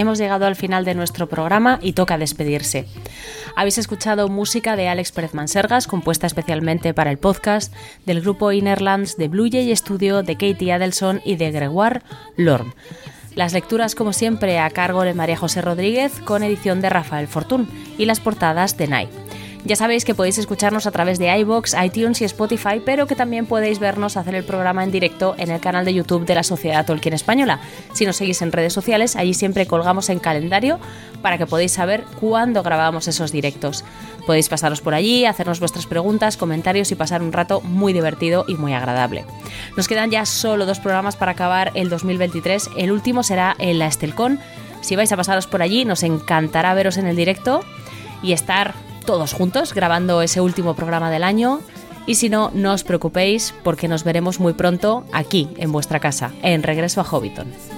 Hemos 0.00 0.18
llegado 0.18 0.46
al 0.46 0.56
final 0.56 0.84
de 0.84 0.94
nuestro 0.94 1.28
programa 1.28 1.78
y 1.82 1.92
toca 1.92 2.18
despedirse. 2.18 2.86
Habéis 3.56 3.78
escuchado 3.78 4.28
música 4.28 4.76
de 4.76 4.88
Alex 4.88 5.12
Pérez 5.12 5.34
Mansergas, 5.34 5.86
compuesta 5.86 6.26
especialmente 6.26 6.92
para 6.94 7.10
el 7.10 7.18
podcast, 7.18 7.72
del 8.04 8.20
grupo 8.20 8.52
Innerlands, 8.52 9.16
de 9.16 9.28
Blue 9.28 9.48
Jay 9.50 9.74
Studio, 9.74 10.22
de 10.22 10.34
Katie 10.34 10.72
Adelson 10.72 11.20
y 11.24 11.36
de 11.36 11.50
Gregoire 11.50 12.02
Lorne. 12.36 12.74
Las 13.34 13.52
lecturas, 13.52 13.94
como 13.94 14.12
siempre, 14.12 14.58
a 14.58 14.70
cargo 14.70 15.02
de 15.02 15.14
María 15.14 15.36
José 15.36 15.60
Rodríguez, 15.60 16.20
con 16.20 16.42
edición 16.42 16.80
de 16.80 16.90
Rafael 16.90 17.28
Fortún, 17.28 17.68
y 17.98 18.06
las 18.06 18.20
portadas 18.20 18.76
de 18.76 18.88
Nai. 18.88 19.25
Ya 19.66 19.74
sabéis 19.74 20.04
que 20.04 20.14
podéis 20.14 20.38
escucharnos 20.38 20.86
a 20.86 20.92
través 20.92 21.18
de 21.18 21.36
iBox, 21.40 21.74
iTunes 21.84 22.20
y 22.20 22.24
Spotify, 22.24 22.80
pero 22.84 23.08
que 23.08 23.16
también 23.16 23.46
podéis 23.46 23.80
vernos 23.80 24.16
hacer 24.16 24.36
el 24.36 24.44
programa 24.44 24.84
en 24.84 24.92
directo 24.92 25.34
en 25.38 25.50
el 25.50 25.58
canal 25.58 25.84
de 25.84 25.92
YouTube 25.92 26.24
de 26.24 26.36
la 26.36 26.44
Sociedad 26.44 26.86
Tolkien 26.86 27.14
Española. 27.14 27.58
Si 27.92 28.06
nos 28.06 28.14
seguís 28.14 28.42
en 28.42 28.52
redes 28.52 28.72
sociales, 28.72 29.16
allí 29.16 29.34
siempre 29.34 29.66
colgamos 29.66 30.08
en 30.08 30.20
calendario 30.20 30.78
para 31.20 31.36
que 31.36 31.46
podáis 31.46 31.72
saber 31.72 32.04
cuándo 32.20 32.62
grabamos 32.62 33.08
esos 33.08 33.32
directos. 33.32 33.84
Podéis 34.24 34.48
pasaros 34.48 34.80
por 34.80 34.94
allí, 34.94 35.24
hacernos 35.24 35.58
vuestras 35.58 35.86
preguntas, 35.86 36.36
comentarios 36.36 36.92
y 36.92 36.94
pasar 36.94 37.20
un 37.20 37.32
rato 37.32 37.60
muy 37.60 37.92
divertido 37.92 38.44
y 38.46 38.54
muy 38.54 38.72
agradable. 38.72 39.24
Nos 39.76 39.88
quedan 39.88 40.12
ya 40.12 40.26
solo 40.26 40.64
dos 40.64 40.78
programas 40.78 41.16
para 41.16 41.32
acabar 41.32 41.72
el 41.74 41.88
2023. 41.88 42.70
El 42.76 42.92
último 42.92 43.24
será 43.24 43.56
en 43.58 43.80
la 43.80 43.88
Estelcon. 43.88 44.38
Si 44.80 44.94
vais 44.94 45.10
a 45.10 45.16
pasaros 45.16 45.48
por 45.48 45.60
allí, 45.60 45.84
nos 45.84 46.04
encantará 46.04 46.72
veros 46.74 46.98
en 46.98 47.08
el 47.08 47.16
directo 47.16 47.64
y 48.22 48.30
estar 48.30 48.85
todos 49.06 49.32
juntos 49.32 49.72
grabando 49.72 50.20
ese 50.20 50.42
último 50.42 50.74
programa 50.74 51.10
del 51.10 51.24
año. 51.24 51.60
Y 52.06 52.16
si 52.16 52.28
no, 52.28 52.50
no 52.52 52.72
os 52.72 52.84
preocupéis 52.84 53.54
porque 53.64 53.88
nos 53.88 54.04
veremos 54.04 54.38
muy 54.38 54.52
pronto 54.52 55.04
aquí, 55.12 55.48
en 55.56 55.72
vuestra 55.72 56.00
casa, 56.00 56.32
en 56.42 56.62
Regreso 56.62 57.00
a 57.00 57.04
Hobbiton. 57.04 57.75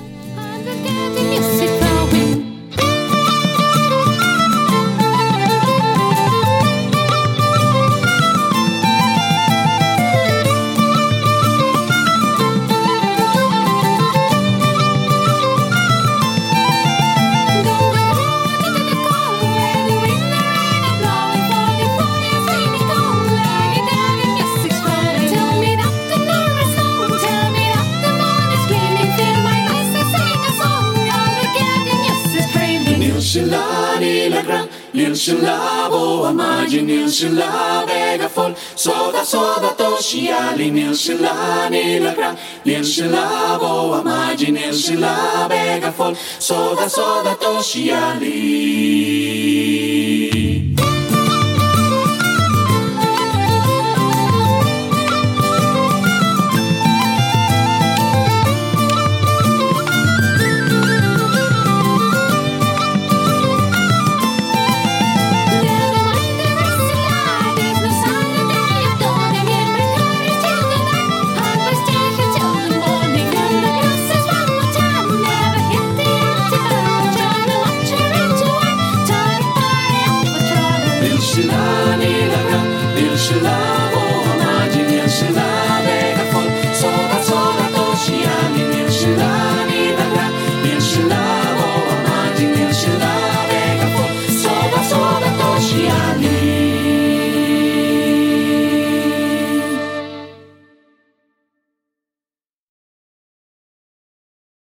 של 35.18 35.36
לב 35.42 35.92
או 35.92 36.26
המג'י 36.26 36.82
ניר 36.82 37.08
שלה 37.08 37.82
בגפון 37.88 38.52
סודה 38.76 39.24
סודה 39.24 39.68
תושייה 39.76 40.52
לי 40.56 40.70
ניר 40.70 40.94
שלה 40.94 41.68
נילקרה 41.70 42.32
ניר 42.66 42.84
שלה 42.84 43.56
או 43.60 43.96
המג'י 43.96 44.50
ניר 44.50 44.76
שלה 44.76 45.46
בגפון 45.50 46.14
סודה 46.40 46.88
סודה 46.88 47.34
תושייה 47.34 48.14
לי 48.20 50.37